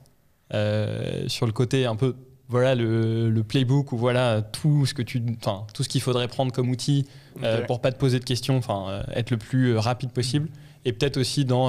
sur 1.28 1.46
le 1.46 1.52
côté 1.52 1.86
un 1.86 1.96
peu 1.96 2.14
voilà 2.48 2.76
le, 2.76 3.28
le 3.30 3.42
playbook 3.42 3.90
ou 3.92 3.96
voilà 3.96 4.40
tout 4.42 4.86
ce 4.86 4.94
que 4.94 5.02
tu 5.02 5.20
enfin 5.44 5.66
tout 5.74 5.82
ce 5.82 5.88
qu'il 5.88 6.00
faudrait 6.00 6.28
prendre 6.28 6.52
comme 6.52 6.70
outil 6.70 7.06
euh, 7.42 7.58
Ok. 7.62 7.66
pour 7.66 7.80
pas 7.80 7.90
te 7.90 7.98
poser 7.98 8.20
de 8.20 8.24
questions 8.24 8.56
enfin 8.56 9.02
être 9.12 9.32
le 9.32 9.36
plus 9.38 9.76
rapide 9.76 10.10
possible 10.12 10.48
et 10.84 10.92
peut-être 10.92 11.16
aussi 11.16 11.44
dans 11.44 11.68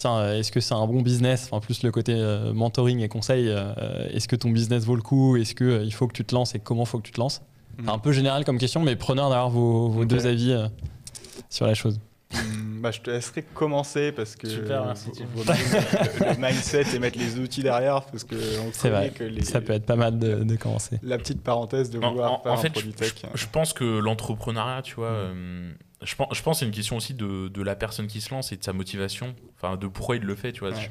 tiens 0.00 0.16
euh, 0.18 0.38
est-ce 0.38 0.50
que 0.50 0.60
c'est 0.60 0.74
un 0.74 0.86
bon 0.86 1.02
business? 1.02 1.48
Enfin 1.50 1.60
plus 1.64 1.82
le 1.84 1.92
côté 1.92 2.14
euh, 2.16 2.52
mentoring 2.52 3.00
et 3.00 3.08
conseil 3.08 3.46
euh, 3.48 4.08
est-ce 4.10 4.26
que 4.26 4.34
ton 4.36 4.50
business 4.50 4.84
vaut 4.84 4.96
le 4.96 5.02
coup? 5.02 5.36
Est-ce 5.36 5.54
que 5.54 5.64
euh, 5.64 5.84
il 5.84 5.92
faut 5.94 6.08
que 6.08 6.12
tu 6.14 6.24
te 6.24 6.34
lances 6.34 6.54
et 6.54 6.58
comment 6.58 6.84
faut 6.84 6.98
que 6.98 7.06
tu 7.06 7.12
te 7.12 7.20
lances? 7.20 7.42
Mm. 7.78 7.88
Un 7.88 7.98
peu 7.98 8.10
général 8.12 8.44
comme 8.44 8.58
question 8.58 8.80
mais 8.82 8.96
preneur 8.96 9.28
d'avoir 9.30 9.50
vos, 9.50 9.88
vos 9.88 10.04
deux 10.04 10.26
avis 10.26 10.52
euh, 10.52 10.66
sur 11.48 11.66
la 11.66 11.74
chose. 11.74 12.00
Hmm, 12.32 12.80
bah, 12.80 12.92
je 12.92 13.00
te 13.00 13.10
laisserai 13.10 13.42
commencer 13.42 14.12
parce 14.12 14.36
que 14.36 14.48
Super, 14.48 14.84
merci, 14.84 15.10
le, 15.18 16.26
le 16.26 16.36
mindset 16.40 16.84
et 16.94 16.98
mettre 17.00 17.18
les 17.18 17.38
outils 17.40 17.62
derrière 17.64 18.04
parce 18.06 18.22
que 18.22 18.36
on 18.60 18.70
C'est 18.72 18.88
vrai. 18.90 19.10
que 19.10 19.24
les- 19.24 19.44
ça 19.44 19.60
peut 19.60 19.72
être 19.72 19.84
pas 19.84 19.96
mal 19.96 20.16
de, 20.16 20.44
de 20.44 20.56
commencer. 20.56 21.00
La 21.02 21.18
petite 21.18 21.42
parenthèse 21.42 21.90
de 21.90 21.98
En, 21.98 22.10
vouloir 22.10 22.32
en- 22.34 22.38
faire 22.40 22.52
en 22.52 22.54
un 22.54 22.58
fait, 22.58 22.70
produit 22.70 22.92
je, 22.92 22.96
tech. 22.96 23.14
je- 23.34 23.40
je 23.40 23.46
pense 23.50 23.72
que 23.72 23.84
l'entrepreneuriat, 23.98 24.82
tu 24.82 24.94
vois, 24.94 25.06
euh, 25.08 25.72
je 26.02 26.14
pense, 26.16 26.28
je 26.34 26.42
pense 26.42 26.56
que 26.56 26.60
c'est 26.60 26.66
une 26.66 26.72
question 26.72 26.96
aussi 26.96 27.14
de, 27.14 27.48
de 27.48 27.62
la 27.62 27.76
personne 27.76 28.06
qui 28.06 28.20
se 28.20 28.30
lance 28.34 28.52
et 28.52 28.56
de 28.56 28.64
sa 28.64 28.72
motivation, 28.72 29.34
enfin 29.56 29.76
de 29.76 29.86
pourquoi 29.86 30.16
il 30.16 30.22
le 30.22 30.34
fait, 30.34 30.52
tu 30.52 30.60
vois. 30.60 30.70
Ouais. 30.70 30.80
Je, 30.80 30.88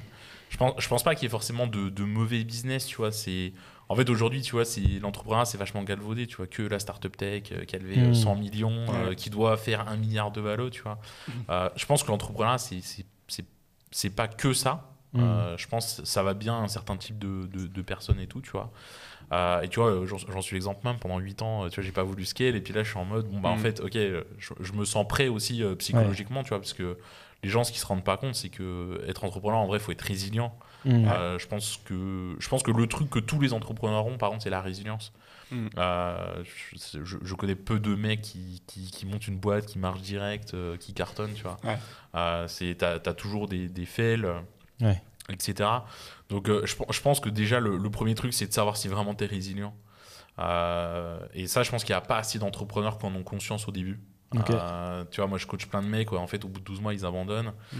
je 0.50 0.58
pense, 0.58 0.74
je 0.78 0.88
pense 0.88 1.04
pas 1.04 1.16
qu'il 1.16 1.24
y 1.24 1.26
ait 1.28 1.30
forcément 1.30 1.68
de, 1.68 1.90
de 1.90 2.04
mauvais 2.04 2.44
business, 2.44 2.86
tu 2.86 2.96
vois. 2.98 3.12
C'est 3.12 3.54
en 3.88 3.96
fait 3.96 4.10
aujourd'hui, 4.10 4.42
tu 4.42 4.52
vois, 4.52 4.66
c'est 4.66 4.82
l'entrepreneuriat, 5.02 5.46
c'est 5.46 5.58
vachement 5.58 5.84
galvaudé, 5.84 6.28
tu 6.28 6.36
vois, 6.38 6.48
que 6.48 6.62
la 6.62 6.80
startup 6.80 7.16
tech 7.18 7.44
euh, 7.52 7.66
qui 7.66 7.76
a 7.76 7.80
levé 7.80 8.00
euh, 8.00 8.10
Mm. 8.10 8.14
100 8.14 8.36
millions, 8.36 8.86
euh, 8.90 9.14
qui 9.16 9.30
doit 9.30 9.58
faire 9.58 9.88
un 9.88 9.98
milliard 9.98 10.32
de 10.32 10.42
valo, 10.42 10.70
tu 10.70 10.82
vois. 10.84 11.00
Euh, 11.50 11.70
je 11.76 11.86
pense 11.86 12.04
que 12.04 12.10
l'entrepreneuriat, 12.10 12.58
c'est 12.60 12.82
c'est- 12.82 13.06
c'est 13.28 13.46
c'est 13.92 14.10
pas 14.12 14.28
que 14.28 14.54
ça. 14.54 14.89
Mm. 15.14 15.20
Euh, 15.22 15.58
je 15.58 15.68
pense 15.68 16.02
que 16.02 16.06
ça 16.06 16.22
va 16.24 16.34
bien 16.34 16.54
à 16.54 16.62
un 16.62 16.68
certain 16.68 16.96
type 16.98 17.18
de, 17.18 17.48
de- 17.48 17.68
de 17.68 17.82
personnes 17.82 18.20
et 18.20 18.28
tout, 18.28 18.42
tu 18.42 18.52
vois. 18.52 18.72
Euh, 19.32 19.62
et 19.62 19.68
tu 19.70 19.80
vois, 19.80 20.06
j'en 20.06 20.42
suis 20.42 20.56
l'exemple 20.56 20.82
même. 20.86 20.98
Pendant 21.00 21.20
8 21.20 21.42
ans, 21.42 21.68
tu 21.70 21.76
vois, 21.76 21.84
j'ai 21.84 21.92
pas 21.92 22.04
voulu 22.04 22.26
scale. 22.26 22.56
Et 22.56 22.62
puis 22.62 22.74
là, 22.74 22.84
je 22.84 22.90
suis 22.90 23.00
en 23.00 23.06
mode, 23.06 23.28
bon, 23.28 23.40
bah, 23.40 23.50
en 23.50 23.56
Mm. 23.58 23.60
fait, 23.60 23.80
ok, 23.80 23.94
je, 23.94 24.54
je 24.60 24.74
me 24.74 24.86
sens 24.86 25.08
prêt 25.08 25.28
aussi 25.28 25.64
euh, 25.64 25.76
psychologiquement, 25.76 26.44
tu 26.44 26.50
vois, 26.50 26.60
parce 26.60 26.74
que 26.74 26.98
les 27.44 27.50
gens, 27.50 27.64
ce 27.64 27.72
qu'ils 27.72 27.80
se 27.82 27.86
rendent 27.86 28.04
pas 28.04 28.18
compte, 28.18 28.36
c'est 28.36 28.50
que 28.50 29.02
être 29.08 29.24
entrepreneur, 29.24 29.60
en 29.60 29.66
vrai, 29.68 29.80
faut 29.80 29.92
être 29.92 30.02
résilient. 30.02 30.54
Mm. 30.86 31.08
Euh, 31.08 31.40
je, 31.40 31.48
pense 31.48 31.80
que, 31.86 32.36
je 32.40 32.48
pense 32.50 32.64
que 32.64 32.72
le 32.72 32.86
truc 32.88 33.10
que 33.10 33.20
tous 33.20 33.40
les 33.40 33.54
entrepreneurs 33.54 34.06
ont, 34.06 34.18
par 34.18 34.30
contre, 34.30 34.44
c'est 34.44 34.50
la 34.50 34.62
résilience. 34.62 35.12
Euh, 35.80 36.44
je, 36.94 37.04
je- 37.04 37.18
je 37.24 37.34
connais 37.34 37.56
peu 37.56 37.80
de 37.80 37.96
mecs 37.96 38.22
qui, 38.22 38.62
qui, 38.68 38.92
qui 38.92 39.06
montent 39.08 39.28
une 39.28 39.38
boîte, 39.40 39.66
qui 39.66 39.80
marche 39.80 40.02
direct, 40.02 40.54
euh, 40.54 40.78
qui 40.78 40.94
cartonnent, 40.94 41.34
tu 41.34 41.42
vois. 41.44 41.58
Ouais. 41.64 41.78
Euh, 42.16 42.48
c'est, 42.48 42.76
t'as, 42.78 43.00
t'as 43.00 43.14
toujours 43.14 43.48
des, 43.48 43.68
des 43.68 43.86
fails, 43.86 44.26
Ouais. 44.82 45.02
etc. 45.30 45.70
Donc, 46.30 46.50
euh, 46.50 46.66
je, 46.66 46.76
pen- 46.76 46.88
je 46.92 47.02
pense 47.02 47.20
que 47.20 47.30
déjà, 47.30 47.60
le, 47.60 47.78
le 47.78 47.90
premier 47.90 48.16
truc, 48.16 48.34
c'est 48.34 48.48
de 48.48 48.54
savoir 48.54 48.78
si 48.78 48.88
vraiment 48.88 49.14
tu 49.16 49.24
es 49.24 49.28
résilient. 49.28 49.76
Euh, 50.40 51.20
et 51.34 51.48
ça, 51.48 51.64
je 51.64 51.70
pense 51.72 51.84
qu'il 51.84 51.94
n'y 51.94 51.98
a 51.98 52.02
pas 52.02 52.18
assez 52.18 52.40
d'entrepreneurs 52.40 52.98
qui 52.98 53.06
en 53.06 53.14
ont 53.16 53.24
conscience 53.24 53.68
au 53.68 53.72
début. 53.72 54.00
Euh, 54.56 55.04
tu 55.12 55.22
vois, 55.22 55.28
moi, 55.28 55.38
je 55.38 55.48
coach 55.48 55.66
plein 55.66 55.82
de 55.82 55.88
mecs, 55.88 56.12
ouais, 56.12 56.18
en 56.20 56.28
fait, 56.28 56.46
au 56.46 56.48
bout 56.48 56.60
de 56.60 56.66
12 56.66 56.82
mois, 56.82 56.94
ils 56.94 57.06
abandonnent. 57.06 57.54
Mm. 57.74 57.78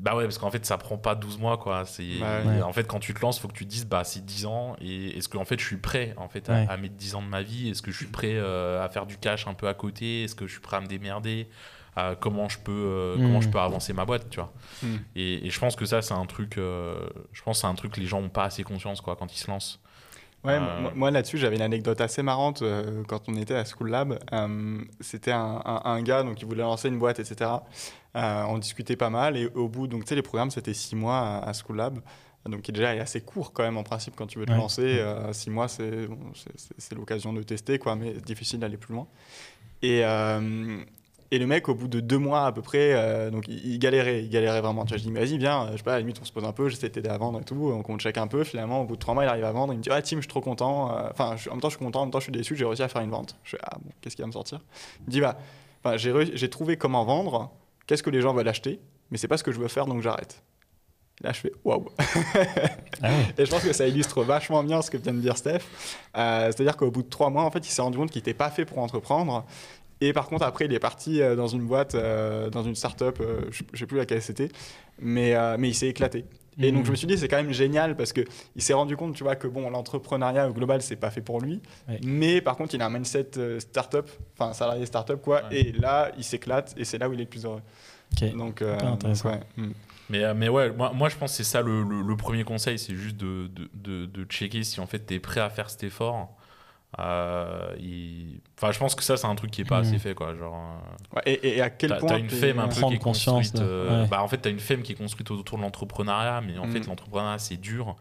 Bah 0.00 0.16
ouais, 0.16 0.24
parce 0.24 0.36
qu'en 0.38 0.50
fait, 0.50 0.66
ça 0.66 0.78
prend 0.78 0.98
pas 0.98 1.14
12 1.14 1.38
mois, 1.38 1.58
quoi. 1.58 1.84
C'est, 1.86 2.18
Bah 2.18 2.40
ouais. 2.44 2.60
En 2.62 2.72
fait, 2.72 2.88
quand 2.88 2.98
tu 2.98 3.14
te 3.14 3.20
lances, 3.20 3.36
il 3.38 3.40
faut 3.40 3.46
que 3.48 3.52
tu 3.52 3.64
te 3.64 3.70
dises, 3.70 3.86
bah, 3.86 4.02
c'est 4.02 4.24
10 4.24 4.46
ans, 4.46 4.74
et 4.80 5.16
est-ce 5.16 5.28
que, 5.28 5.38
en 5.38 5.44
fait, 5.44 5.60
je 5.60 5.64
suis 5.64 5.76
prêt, 5.76 6.12
en 6.16 6.28
fait, 6.28 6.50
à, 6.50 6.54
Ouais. 6.54 6.66
à 6.68 6.76
mettre 6.76 6.96
10 6.96 7.14
ans 7.14 7.22
de 7.22 7.28
ma 7.28 7.42
vie? 7.42 7.68
Est-ce 7.68 7.82
que 7.82 7.92
je 7.92 7.96
suis 7.98 8.06
prêt 8.06 8.32
euh, 8.34 8.84
à 8.84 8.88
faire 8.88 9.06
du 9.06 9.16
cash 9.16 9.46
un 9.46 9.54
peu 9.54 9.68
à 9.68 9.74
côté? 9.74 10.24
Est-ce 10.24 10.34
que 10.34 10.46
je 10.48 10.52
suis 10.52 10.60
prêt 10.60 10.76
à 10.76 10.80
me 10.80 10.86
démerder? 10.88 11.48
Euh, 11.98 12.14
comment 12.18 12.48
je 12.48 12.58
peux 12.58 12.72
euh, 12.72 13.16
Mm. 13.16 13.20
comment 13.22 13.40
je 13.42 13.48
peux 13.50 13.58
avancer 13.60 13.92
ma 13.92 14.06
boîte 14.06 14.30
tu 14.30 14.40
vois 14.40 14.50
Mm. 14.82 14.96
et, 15.14 15.46
et 15.46 15.50
je 15.50 15.58
pense 15.60 15.76
que 15.76 15.84
ça 15.84 16.00
c'est 16.00 16.14
un 16.14 16.24
truc 16.24 16.56
euh, 16.56 17.06
je 17.32 17.42
pense 17.42 17.58
que 17.58 17.60
c'est 17.60 17.66
un 17.66 17.74
truc 17.74 17.92
que 17.92 18.00
les 18.00 18.06
gens 18.06 18.20
ont 18.20 18.30
pas 18.30 18.44
assez 18.44 18.62
conscience 18.64 19.02
quoi 19.02 19.14
quand 19.16 19.30
ils 19.34 19.38
se 19.38 19.48
lancent 19.50 19.78
Ouais, 20.44 20.54
Euh, 20.60 20.90
moi, 20.96 21.12
là-dessus, 21.12 21.38
j'avais 21.38 21.54
une 21.54 21.62
anecdote 21.62 22.00
assez 22.00 22.20
marrante 22.20 22.62
euh, 22.62 23.04
quand 23.06 23.28
on 23.28 23.36
était 23.36 23.54
à 23.54 23.64
School 23.64 23.90
Lab. 23.90 24.18
Euh, 24.32 24.80
C'était 24.98 25.30
un, 25.30 25.62
un- 25.64 25.82
un 25.84 26.02
gars 26.02 26.24
donc, 26.24 26.34
qui 26.34 26.44
voulait 26.44 26.62
lancer 26.64 26.88
une 26.88 26.98
boîte, 26.98 27.20
etc. 27.20 27.48
Euh, 28.16 28.42
on 28.48 28.58
discutait 28.58 28.96
pas 28.96 29.08
mal 29.08 29.36
et 29.36 29.46
au 29.54 29.68
bout, 29.68 29.86
donc 29.86 30.02
tu 30.02 30.08
sais, 30.08 30.14
les 30.16 30.22
programmes, 30.22 30.50
c'était 30.50 30.74
six 30.74 30.96
mois 30.96 31.16
à, 31.16 31.48
à 31.48 31.52
School 31.52 31.76
Lab. 31.76 32.00
Donc, 32.44 32.62
qui 32.62 32.72
déjà 32.72 32.92
est 32.96 32.98
assez 32.98 33.20
court 33.20 33.52
quand 33.52 33.62
même 33.62 33.76
en 33.76 33.84
principe 33.84 34.16
quand 34.16 34.26
tu 34.26 34.40
veux 34.40 34.46
te 34.46 34.50
Ouais. 34.50 34.56
lancer. 34.56 34.82
Euh, 34.98 35.32
six 35.32 35.48
mois, 35.50 35.68
c'est 35.68 36.08
bon, 36.08 36.18
l'occasion 36.96 37.32
de 37.32 37.42
tester, 37.44 37.78
quoi, 37.78 37.94
mais 37.94 38.14
c'est 38.16 38.24
difficile 38.24 38.58
d'aller 38.58 38.78
plus 38.78 38.94
loin. 38.94 39.06
Et, 39.80 40.00
euh, 40.04 40.82
et 41.32 41.38
le 41.38 41.46
mec, 41.46 41.68
au 41.68 41.74
bout 41.74 41.88
de 41.88 41.98
deux 42.00 42.18
mois 42.18 42.46
à 42.46 42.52
peu 42.52 42.62
près, 42.62 42.92
euh, 42.92 43.30
donc 43.30 43.48
il, 43.48 43.66
il 43.72 43.78
galérait, 43.78 44.22
il 44.22 44.28
galérait 44.28 44.60
vraiment. 44.60 44.84
Tu 44.84 44.90
vois, 44.90 44.98
je 44.98 45.02
dis, 45.02 45.10
vas-y, 45.10 45.38
viens, 45.38 45.64
euh, 45.64 45.72
je 45.72 45.78
sais 45.78 45.82
pas, 45.82 45.92
à 45.92 45.94
la 45.94 46.00
limite, 46.00 46.18
on 46.20 46.24
se 46.24 46.32
pose 46.32 46.44
un 46.44 46.52
peu, 46.52 46.68
j'essaie 46.68 46.88
de 46.88 46.92
t'aider 46.92 47.08
à 47.08 47.16
vendre 47.18 47.40
et 47.40 47.44
tout, 47.44 47.72
on 47.74 47.82
compte 47.82 48.00
check 48.00 48.18
un 48.18 48.26
peu. 48.28 48.44
Finalement, 48.44 48.82
au 48.82 48.84
bout 48.84 48.94
de 48.96 49.00
trois 49.00 49.14
mois, 49.14 49.24
il 49.24 49.28
arrive 49.28 49.44
à 49.44 49.50
vendre. 49.50 49.72
Il 49.72 49.78
me 49.78 49.82
dit, 49.82 49.88
ah, 49.90 50.00
Tim, 50.02 50.16
je 50.16 50.20
suis 50.20 50.28
trop 50.28 50.40
content. 50.42 50.96
euh, 50.96 51.08
Enfin, 51.10 51.34
en 51.48 51.52
même 51.52 51.60
temps, 51.60 51.70
je 51.70 51.76
suis 51.76 51.84
content, 51.84 52.00
en 52.00 52.04
même 52.04 52.12
temps, 52.12 52.20
je 52.20 52.24
suis 52.24 52.32
déçu, 52.32 52.54
j'ai 52.54 52.64
réussi 52.64 52.82
à 52.82 52.88
faire 52.88 53.02
une 53.02 53.10
vente. 53.10 53.36
Je 53.44 53.52
fais, 53.52 53.58
ah 53.64 53.76
bon, 53.82 53.90
qu'est-ce 54.00 54.14
qui 54.14 54.22
va 54.22 54.28
me 54.28 54.32
sortir? 54.32 54.60
Il 55.00 55.06
me 55.06 55.10
dit, 55.10 55.20
bah, 55.20 55.96
j'ai 55.96 56.50
trouvé 56.50 56.76
comment 56.76 57.04
vendre, 57.04 57.50
qu'est-ce 57.86 58.02
que 58.02 58.10
les 58.10 58.20
gens 58.20 58.34
veulent 58.34 58.46
acheter, 58.48 58.78
mais 59.10 59.18
c'est 59.18 59.28
pas 59.28 59.38
ce 59.38 59.42
que 59.42 59.52
je 59.52 59.58
veux 59.58 59.68
faire, 59.68 59.86
donc 59.86 60.02
j'arrête. 60.02 60.42
Là, 61.22 61.32
je 61.32 61.40
fais 61.40 61.52
waouh! 61.64 61.86
Ah. 63.04 63.08
Et 63.36 63.44
je 63.46 63.50
pense 63.50 63.64
que 63.64 63.72
ça 63.72 63.88
illustre 63.88 64.22
vachement 64.22 64.62
bien 64.62 64.80
ce 64.80 64.88
que 64.88 64.96
vient 64.96 65.12
de 65.12 65.18
dire 65.18 65.36
Steph. 65.36 65.58
Euh, 66.16 66.46
C'est-à-dire 66.52 66.76
qu'au 66.76 66.92
bout 66.92 67.02
de 67.02 67.08
trois 67.08 67.30
mois, 67.30 67.42
en 67.42 67.50
fait, 67.50 67.58
il 67.66 67.70
s'est 67.70 67.82
rendu 67.82 67.98
compte 67.98 68.12
qu'il 68.12 68.20
n'était 68.20 68.32
pas 68.34 68.48
fait 68.48 68.64
pour 68.64 68.78
entreprendre. 68.78 69.44
Et 70.04 70.12
par 70.12 70.26
contre, 70.28 70.44
après, 70.44 70.64
il 70.64 70.72
est 70.72 70.78
parti 70.78 71.20
euh, 71.22 71.36
dans 71.36 71.46
une 71.46 71.66
boîte, 71.66 71.94
euh, 71.94 72.50
dans 72.50 72.62
une 72.64 72.74
start-up, 72.74 73.18
euh, 73.20 73.42
je 73.50 73.62
ne 73.72 73.76
sais 73.78 73.86
plus 73.86 73.98
laquelle 73.98 74.20
c'était, 74.22 74.48
mais, 75.00 75.34
euh, 75.34 75.56
mais 75.58 75.68
il 75.68 75.74
s'est 75.74 75.88
éclaté. 75.88 76.24
Et 76.60 76.70
donc, 76.70 76.84
je 76.84 76.90
me 76.90 76.96
suis 76.96 77.06
dit, 77.06 77.16
c'est 77.16 77.28
quand 77.28 77.38
même 77.38 77.52
génial 77.52 77.96
parce 77.96 78.12
qu'il 78.12 78.26
s'est 78.58 78.74
rendu 78.74 78.94
compte, 78.96 79.14
tu 79.14 79.22
vois, 79.22 79.36
que 79.36 79.46
bon, 79.46 79.70
l'entrepreneuriat 79.70 80.50
au 80.50 80.52
global, 80.52 80.82
c'est 80.82 80.96
pas 80.96 81.10
fait 81.10 81.22
pour 81.22 81.40
lui. 81.40 81.62
Ouais. 81.88 81.98
Mais 82.04 82.40
par 82.42 82.56
contre, 82.56 82.74
il 82.74 82.82
a 82.82 82.86
un 82.86 82.90
mindset 82.90 83.30
euh, 83.38 83.58
start-up, 83.60 84.10
enfin, 84.38 84.52
salarié 84.52 84.84
start-up, 84.84 85.22
quoi. 85.22 85.42
Ouais. 85.50 85.60
Et 85.60 85.72
là, 85.72 86.10
il 86.18 86.24
s'éclate 86.24 86.74
et 86.76 86.84
c'est 86.84 86.98
là 86.98 87.08
où 87.08 87.12
il 87.14 87.20
est 87.20 87.24
le 87.24 87.28
plus 87.30 87.44
heureux. 87.46 87.62
Ok. 88.20 88.36
Donc, 88.36 88.60
euh, 88.60 88.78
intéressant. 88.80 89.30
donc, 89.30 89.40
ouais. 89.56 89.64
Mm. 89.64 89.72
mais, 90.10 90.34
mais 90.34 90.48
ouais 90.50 90.70
moi, 90.72 90.92
moi 90.94 91.08
je 91.08 91.16
pense 91.16 91.30
que 91.30 91.36
c'est 91.38 91.44
ça 91.50 91.62
le, 91.62 91.82
le- 91.84 92.02
le 92.02 92.16
premier 92.16 92.44
conseil 92.44 92.78
c'est 92.78 92.94
juste 92.94 93.16
de, 93.16 93.46
de, 93.46 93.70
de, 93.72 94.04
de 94.06 94.24
checker 94.24 94.62
si 94.64 94.78
en 94.80 94.86
fait 94.86 95.06
tu 95.06 95.14
es 95.14 95.20
prêt 95.20 95.40
à 95.40 95.48
faire 95.48 95.70
cet 95.70 95.84
effort 95.84 96.36
Euh, 96.98 97.74
il- 97.80 98.40
enfin 98.58 98.70
je 98.70 98.78
pense 98.78 98.94
que 98.94 99.02
ça 99.02 99.16
c'est 99.16 99.26
un 99.26 99.34
truc 99.34 99.50
qui 99.50 99.62
est 99.62 99.64
pas 99.64 99.76
Mhm. 99.80 99.86
assez 99.86 99.98
fait 99.98 100.14
quoi 100.14 100.34
genre 100.36 100.54
euh, 100.54 101.16
Ouais, 101.16 101.22
et, 101.24 101.56
et 101.56 101.62
à 101.62 101.70
quel 101.70 101.88
T'as 101.90 101.96
point 101.96 102.08
t'as 102.10 102.18
une 102.18 102.28
femme 102.28 102.58
un 102.58 102.68
peu 102.68 102.74
Prendre 102.74 102.88
qui 102.88 102.94
est 102.94 102.98
construite. 102.98 103.54
euh, 103.60 104.02
ouais. 104.02 104.08
bah, 104.08 104.22
en 104.22 104.28
fait, 104.28 104.42
tu 104.42 104.48
as 104.48 104.50
une 104.50 104.60
femme 104.60 104.82
qui 104.82 104.92
est 104.92 104.96
construite 104.96 105.30
autour 105.30 105.56
de 105.56 105.62
l'entrepreneuriat, 105.62 106.42
mais 106.42 106.58
en 106.58 106.68
fait, 106.68 106.86
l'entrepreneuriat, 106.86 107.38
c'est 107.38 107.56
dur. 107.56 107.96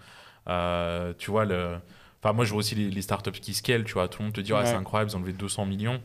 Euh, 0.49 1.13
tu 1.17 1.31
vois, 1.31 1.45
le... 1.45 1.77
enfin, 2.21 2.33
moi, 2.33 2.43
je 2.45 2.51
vois 2.51 2.59
aussi 2.59 2.75
les, 2.75 2.89
les 2.89 3.01
startups 3.01 3.31
qui 3.31 3.53
scale. 3.53 3.83
Tu 3.85 3.93
vois, 3.93 4.07
tout 4.09 4.19
le 4.19 4.25
monde 4.25 4.33
te 4.35 4.41
dit, 4.41 4.51
Ah, 4.53 4.65
c'est 4.65 4.75
incroyable, 4.75 5.11
ils 5.11 5.15
ont 5.15 5.19
levé 5.21 5.33
200 5.33 5.65
millions. 5.65 6.01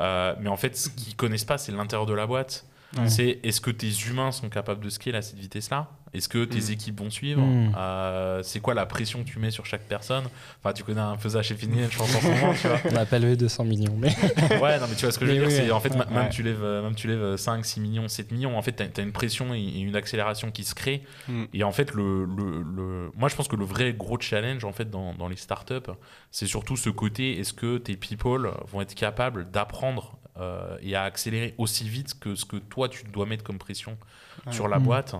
Euh, 0.00 0.34
mais 0.40 0.48
en 0.48 0.56
fait, 0.56 0.76
ce 0.76 0.90
qu'ils 0.90 1.16
connaissent 1.16 1.44
pas, 1.44 1.58
c'est 1.58 1.72
l'intérieur 1.72 2.06
de 2.06 2.14
la 2.14 2.26
boîte. 2.26 2.66
Ouais. 2.96 3.08
C'est 3.08 3.40
est-ce 3.42 3.60
que 3.60 3.70
tes 3.70 3.90
humains 4.08 4.32
sont 4.32 4.48
capables 4.48 4.82
de 4.82 4.88
scale 4.88 5.16
à 5.16 5.22
cette 5.22 5.38
vitesse-là? 5.38 5.90
Est-ce 6.14 6.26
que 6.30 6.46
tes 6.46 6.58
Mm. 6.58 6.72
équipes 6.72 6.98
vont 7.00 7.10
suivre? 7.10 7.42
Mm. 7.42 7.74
Euh, 7.76 8.42
C'est 8.42 8.60
quoi 8.60 8.72
la 8.72 8.86
pression 8.86 9.22
que 9.22 9.28
tu 9.28 9.38
mets 9.38 9.50
sur 9.50 9.66
chaque 9.66 9.82
personne? 9.82 10.24
Enfin, 10.62 10.72
tu 10.72 10.82
connais 10.84 11.02
un 11.02 11.18
peu 11.18 11.28
ça 11.28 11.42
chez 11.42 11.54
Finien, 11.54 11.86
je 11.90 11.98
pense 11.98 12.14
en 12.14 12.20
ce 12.22 12.26
moment, 12.28 12.54
tu 12.54 12.66
vois. 12.66 12.80
On 12.90 12.92
n'a 12.94 13.04
pas 13.04 13.18
levé 13.18 13.36
200 13.36 13.64
millions, 13.64 13.94
mais 13.98 14.08
Ouais, 14.62 14.80
non, 14.80 14.86
mais 14.88 14.94
tu 14.96 15.02
vois 15.04 15.12
ce 15.12 15.18
que 15.18 15.26
je 15.26 15.32
veux 15.32 15.38
dire, 15.38 15.50
c'est 15.50 15.70
en 15.70 15.80
fait, 15.80 15.90
ouais. 15.90 15.98
ma- 15.98 16.06
même, 16.06 16.30
tu 16.30 16.42
lèves, 16.42 16.64
euh, 16.64 16.82
même 16.82 16.94
tu 16.94 17.08
lèves 17.08 17.36
5, 17.36 17.62
6 17.66 17.80
millions, 17.80 18.08
7 18.08 18.32
millions, 18.32 18.56
en 18.56 18.62
fait, 18.62 18.72
tu 18.94 19.00
as, 19.00 19.04
une 19.04 19.12
pression 19.12 19.52
et, 19.52 19.58
et 19.60 19.80
une 19.80 19.94
accélération 19.96 20.50
qui 20.50 20.64
se 20.64 20.74
crée. 20.74 21.02
Mm. 21.28 21.44
Et 21.52 21.64
en 21.64 21.72
fait, 21.72 21.92
le, 21.92 22.24
le, 22.24 22.62
le- 22.62 23.10
moi, 23.14 23.28
je 23.28 23.36
pense 23.36 23.48
que 23.48 23.56
le 23.56 23.66
vrai 23.66 23.92
gros 23.92 24.18
challenge, 24.18 24.64
en 24.64 24.72
fait, 24.72 24.88
dans, 24.88 25.12
dans 25.12 25.28
les 25.28 25.36
startups, 25.36 25.90
c'est 26.30 26.46
surtout 26.46 26.76
ce 26.78 26.88
côté 26.88 27.38
est-ce 27.38 27.52
que 27.52 27.76
tes 27.76 27.96
people 27.96 28.50
vont 28.72 28.80
être 28.80 28.94
capables 28.94 29.50
d'apprendre 29.50 30.17
et 30.82 30.94
à 30.94 31.02
accélérer 31.04 31.54
aussi 31.58 31.88
vite 31.88 32.18
que 32.18 32.34
ce 32.34 32.44
que 32.44 32.56
toi 32.56 32.88
tu 32.88 33.04
dois 33.04 33.26
mettre 33.26 33.44
comme 33.44 33.58
pression 33.58 33.96
sur 34.50 34.68
la 34.68 34.78
boîte. 34.78 35.14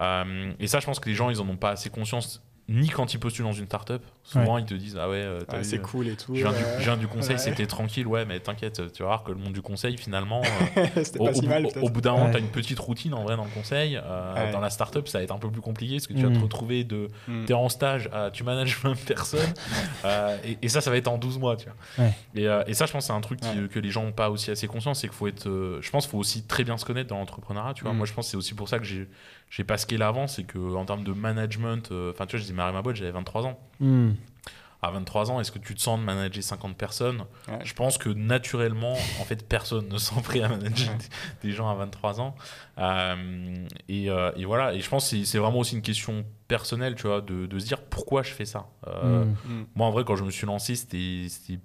et 0.00 0.66
ça, 0.66 0.80
je 0.80 0.86
pense 0.86 1.00
que 1.00 1.08
les 1.08 1.14
gens, 1.14 1.30
ils 1.30 1.40
en 1.40 1.48
ont 1.48 1.56
pas 1.56 1.70
assez 1.70 1.90
conscience 1.90 2.45
ni 2.68 2.88
quand 2.88 3.14
ils 3.14 3.20
postulent 3.20 3.44
dans 3.44 3.52
une 3.52 3.66
startup. 3.66 4.02
Souvent, 4.24 4.58
ils 4.58 4.64
te 4.64 4.74
disent 4.74 4.98
Ah 5.00 5.08
ouais, 5.08 5.22
euh, 5.22 5.40
c'est 5.62 5.78
euh, 5.78 5.82
cool 5.82 6.08
et 6.08 6.16
tout. 6.16 6.34
Je 6.34 6.44
viens, 6.80 6.96
du, 6.96 7.06
conseil, 7.06 7.38
c'était 7.38 7.66
tranquille, 7.66 8.08
ouais, 8.08 8.24
mais 8.24 8.40
t'inquiète, 8.40 8.92
tu 8.92 9.02
vas 9.02 9.08
voir 9.08 9.22
que 9.22 9.30
le 9.30 9.38
monde 9.38 9.52
du 9.52 9.62
conseil, 9.62 9.96
finalement, 9.96 10.42
euh, 10.76 10.86
au, 11.20 11.32
si 11.32 11.46
mal, 11.46 11.68
au, 11.80 11.88
bout 11.90 12.00
d'un 12.00 12.12
moment, 12.12 12.30
tu 12.30 12.36
as 12.36 12.40
une 12.40 12.48
petite 12.48 12.78
routine 12.80 13.14
en 13.14 13.22
vrai 13.22 13.36
dans 13.36 13.44
le 13.44 13.50
conseil. 13.50 14.00
Dans 14.52 14.60
la 14.60 14.70
startup, 14.70 15.06
ça 15.06 15.18
va 15.18 15.24
être 15.24 15.30
un 15.30 15.38
peu 15.38 15.50
plus 15.50 15.60
compliqué 15.60 15.96
parce 15.96 16.08
que 16.08 16.14
tu 16.14 16.22
vas 16.22 16.28
te 16.28 16.38
mm. 16.38 16.42
retrouver 16.42 16.84
de. 16.84 17.08
Mm. 17.28 17.44
Tu 17.44 17.52
es 17.52 17.54
en 17.54 17.68
stage, 17.68 18.10
tu 18.32 18.42
manages 18.42 18.78
20 18.82 19.04
personnes, 19.04 19.54
et, 20.62 20.68
ça, 20.68 20.80
ça 20.80 20.90
va 20.90 20.96
être 20.96 21.08
en 21.08 21.18
12 21.18 21.38
mois, 21.38 21.56
tu 21.56 21.68
vois. 21.68 22.64
Et, 22.66 22.74
ça, 22.74 22.86
je 22.86 22.92
pense, 22.92 23.06
c'est 23.06 23.12
un 23.12 23.20
truc 23.20 23.40
que 23.72 23.78
les 23.78 23.90
gens 23.90 24.02
n'ont 24.02 24.12
pas 24.12 24.30
aussi 24.30 24.50
assez 24.50 24.66
conscience, 24.66 25.00
c'est 25.00 25.08
qu'il 25.08 25.16
faut 25.16 25.28
être. 25.28 25.44
je 25.80 25.90
pense 25.90 26.04
qu'il 26.04 26.10
faut 26.10 26.18
aussi 26.18 26.42
très 26.42 26.64
bien 26.64 26.76
se 26.78 26.84
connaître 26.84 27.10
dans 27.10 27.18
l'entrepreneuriat, 27.18 27.74
tu 27.74 27.84
vois. 27.84 27.92
Mm. 27.92 27.98
Moi, 27.98 28.06
je 28.06 28.12
pense 28.12 28.26
que 28.26 28.30
c'est 28.32 28.36
aussi 28.36 28.54
pour 28.54 28.68
ça 28.68 28.78
que 28.78 28.84
j'ai 28.84 29.06
j'ai 29.48 29.64
pas 29.64 29.78
scalé 29.78 30.02
avant, 30.02 30.26
c'est 30.26 30.44
qu'en 30.44 30.84
termes 30.84 31.04
de 31.04 31.12
management, 31.12 31.90
euh, 31.92 32.10
enfin, 32.10 32.26
tu 32.26 32.36
vois, 32.36 32.44
j'ai 32.44 32.52
démarré 32.56 32.72
ma 32.72 32.82
boîte, 32.82 32.96
j'avais 32.96 33.10
23 33.10 33.46
ans. 33.46 33.58
Hmm. 33.80 34.12
À 34.82 34.90
23 34.90 35.30
ans, 35.30 35.40
est-ce 35.40 35.52
que 35.52 35.58
tu 35.58 35.74
te 35.74 35.80
sens 35.80 35.98
de 35.98 36.04
manager 36.04 36.42
50 36.42 36.76
personnes? 36.76 37.24
Je 37.64 37.72
pense 37.74 37.98
que 37.98 38.08
naturellement, 38.08 38.92
en 38.92 39.24
fait, 39.24 39.46
personne 39.48 39.88
ne 39.88 39.98
sent 39.98 40.20
prêt 40.22 40.42
à 40.42 40.48
manager 40.48 40.94
des, 41.42 41.52
gens 41.52 41.68
à 41.68 41.74
23 41.74 42.20
ans. 42.20 42.34
Euh, 42.78 43.56
euh, 43.90 44.32
et, 44.36 44.44
voilà, 44.44 44.74
et 44.74 44.80
je 44.80 44.88
pense 44.88 45.10
que 45.10 45.24
c'est 45.24 45.38
vraiment 45.38 45.58
aussi 45.58 45.74
une 45.74 45.82
question 45.82 46.24
personnelle, 46.48 46.94
tu 46.94 47.06
vois, 47.06 47.20
de, 47.20 47.46
de 47.46 47.58
se 47.58 47.66
dire 47.66 47.82
pourquoi 47.82 48.22
je 48.22 48.32
fais 48.32 48.44
ça. 48.44 48.68
Hmm. 48.86 49.34
Hmm. 49.44 49.64
Moi, 49.74 49.86
en 49.86 49.90
vrai, 49.90 50.04
quand 50.04 50.16
je 50.16 50.24
me 50.24 50.30
suis 50.30 50.46
lancé, 50.46 50.76
c'était 50.76 51.60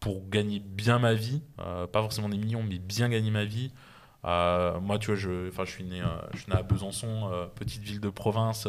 pour 0.00 0.28
gagner 0.28 0.60
bien 0.60 0.98
ma 0.98 1.14
vie, 1.14 1.42
pas 1.56 2.00
forcément 2.00 2.28
des 2.28 2.38
millions, 2.38 2.62
mais 2.62 2.78
bien 2.78 3.08
gagner 3.08 3.30
ma 3.30 3.44
vie. 3.44 3.72
Euh, 4.26 4.80
moi, 4.80 4.98
tu 4.98 5.06
vois, 5.06 5.16
je, 5.16 5.50
je, 5.50 5.70
suis 5.70 5.84
né, 5.84 6.00
euh, 6.00 6.06
je 6.34 6.38
suis 6.38 6.50
né 6.50 6.58
à 6.58 6.62
Besançon, 6.62 7.30
euh, 7.32 7.46
petite 7.46 7.82
ville 7.82 8.00
de 8.00 8.10
province. 8.10 8.66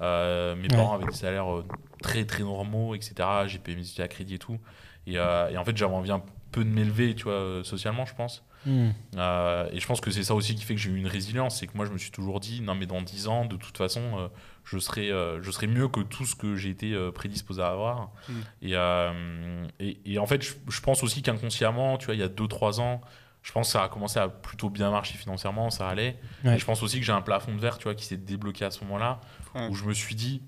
mes 0.00 0.68
parents 0.68 0.94
avaient 0.94 1.06
des 1.06 1.12
salaires 1.12 1.48
très 2.02 2.24
très 2.24 2.42
normaux, 2.42 2.94
etc. 2.94 3.14
J'ai 3.46 3.58
payé 3.58 3.76
mes 3.76 3.82
études 3.82 4.00
à 4.00 4.08
crédit 4.08 4.34
et 4.34 4.38
tout. 4.38 4.58
Et, 5.06 5.18
en 5.18 5.64
fait, 5.64 5.76
j'avais 5.76 5.94
envie 5.94 6.12
un 6.12 6.22
peu 6.52 6.64
de 6.64 6.70
m'élever, 6.70 7.14
tu 7.14 7.24
vois, 7.24 7.60
socialement, 7.64 8.06
je 8.06 8.14
pense. 8.14 8.44
Hmm. 8.66 8.92
et 9.12 9.78
je 9.78 9.86
pense 9.86 10.00
que 10.00 10.10
c'est 10.10 10.22
ça 10.22 10.34
aussi 10.34 10.54
qui 10.54 10.64
fait 10.64 10.74
que 10.74 10.80
j'ai 10.80 10.88
eu 10.88 10.96
une 10.96 11.06
résilience. 11.06 11.58
C'est 11.58 11.66
que 11.66 11.76
moi, 11.76 11.84
je 11.84 11.92
me 11.92 11.98
suis 11.98 12.10
toujours 12.10 12.40
dit, 12.40 12.62
non, 12.62 12.74
mais 12.74 12.86
dans 12.86 13.02
10 13.02 13.28
ans, 13.28 13.44
de 13.44 13.56
toute 13.56 13.76
façon, 13.76 14.30
je, 14.64 14.78
serai, 14.78 15.08
je 15.08 15.50
serai 15.50 15.66
mieux 15.66 15.88
que 15.88 16.00
tout 16.00 16.24
ce 16.24 16.36
que 16.36 16.54
j'ai 16.54 16.70
été 16.70 16.96
prédisposé 17.12 17.62
à 17.62 17.70
avoir. 17.70 18.10
Hmm. 18.28 19.66
Et, 19.80 19.98
et, 20.06 20.18
en 20.20 20.26
fait, 20.26 20.42
je, 20.42 20.52
je 20.70 20.80
pense 20.80 21.02
aussi 21.02 21.22
qu'inconsciemment, 21.22 21.98
tu 21.98 22.06
vois, 22.06 22.14
il 22.14 22.20
y 22.20 22.24
a 22.24 22.28
2-3 22.28 22.80
ans, 22.80 23.00
je 23.44 23.52
pense 23.52 23.68
que 23.68 23.72
ça 23.72 23.84
a 23.84 23.88
commencé 23.88 24.18
à 24.18 24.28
plutôt 24.28 24.70
bien 24.70 24.90
marcher 24.90 25.18
financièrement, 25.18 25.68
ça 25.68 25.86
allait. 25.86 26.16
Et 26.44 26.58
je 26.58 26.64
pense 26.64 26.82
aussi 26.82 26.98
que 26.98 27.04
j'ai 27.04 27.12
un 27.12 27.20
plafond 27.20 27.54
de 27.54 27.60
verre, 27.60 27.76
tu 27.76 27.84
vois, 27.84 27.94
qui 27.94 28.06
s'est 28.06 28.16
débloqué 28.16 28.64
à 28.64 28.70
ce 28.70 28.82
moment-là, 28.84 29.20
où 29.68 29.74
je 29.74 29.84
me 29.84 29.92
suis 29.92 30.14
dit, 30.14 30.42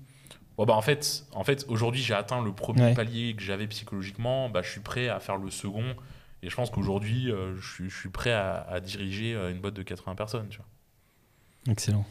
bon, 0.57 0.65
bah, 0.65 0.73
en 0.73 0.81
fait, 0.81 1.25
en 1.31 1.43
fait 1.43 1.63
aujourd'hui, 1.69 2.01
j'ai 2.01 2.15
atteint 2.15 2.43
le 2.43 2.51
premier 2.51 2.95
palier 2.95 3.35
que 3.35 3.43
j'avais 3.43 3.67
psychologiquement, 3.67 4.49
bah, 4.49 4.63
je 4.63 4.71
suis 4.71 4.81
prêt 4.81 5.09
à 5.09 5.19
faire 5.19 5.37
le 5.37 5.51
second. 5.51 5.95
Et 6.41 6.49
je 6.49 6.55
pense 6.55 6.69
qu'aujourd'hui, 6.71 7.31
euh, 7.31 7.55
je, 7.55 7.87
suis 7.87 8.09
prêt 8.09 8.31
à, 8.31 8.79
diriger 8.79 9.33
euh, 9.33 9.51
une 9.51 9.59
boîte 9.59 9.73
de 9.73 9.83
80 9.83 10.15
personnes, 10.15 10.47
tu 10.49 10.57
vois. 10.57 11.71
Excellent. 11.71 12.05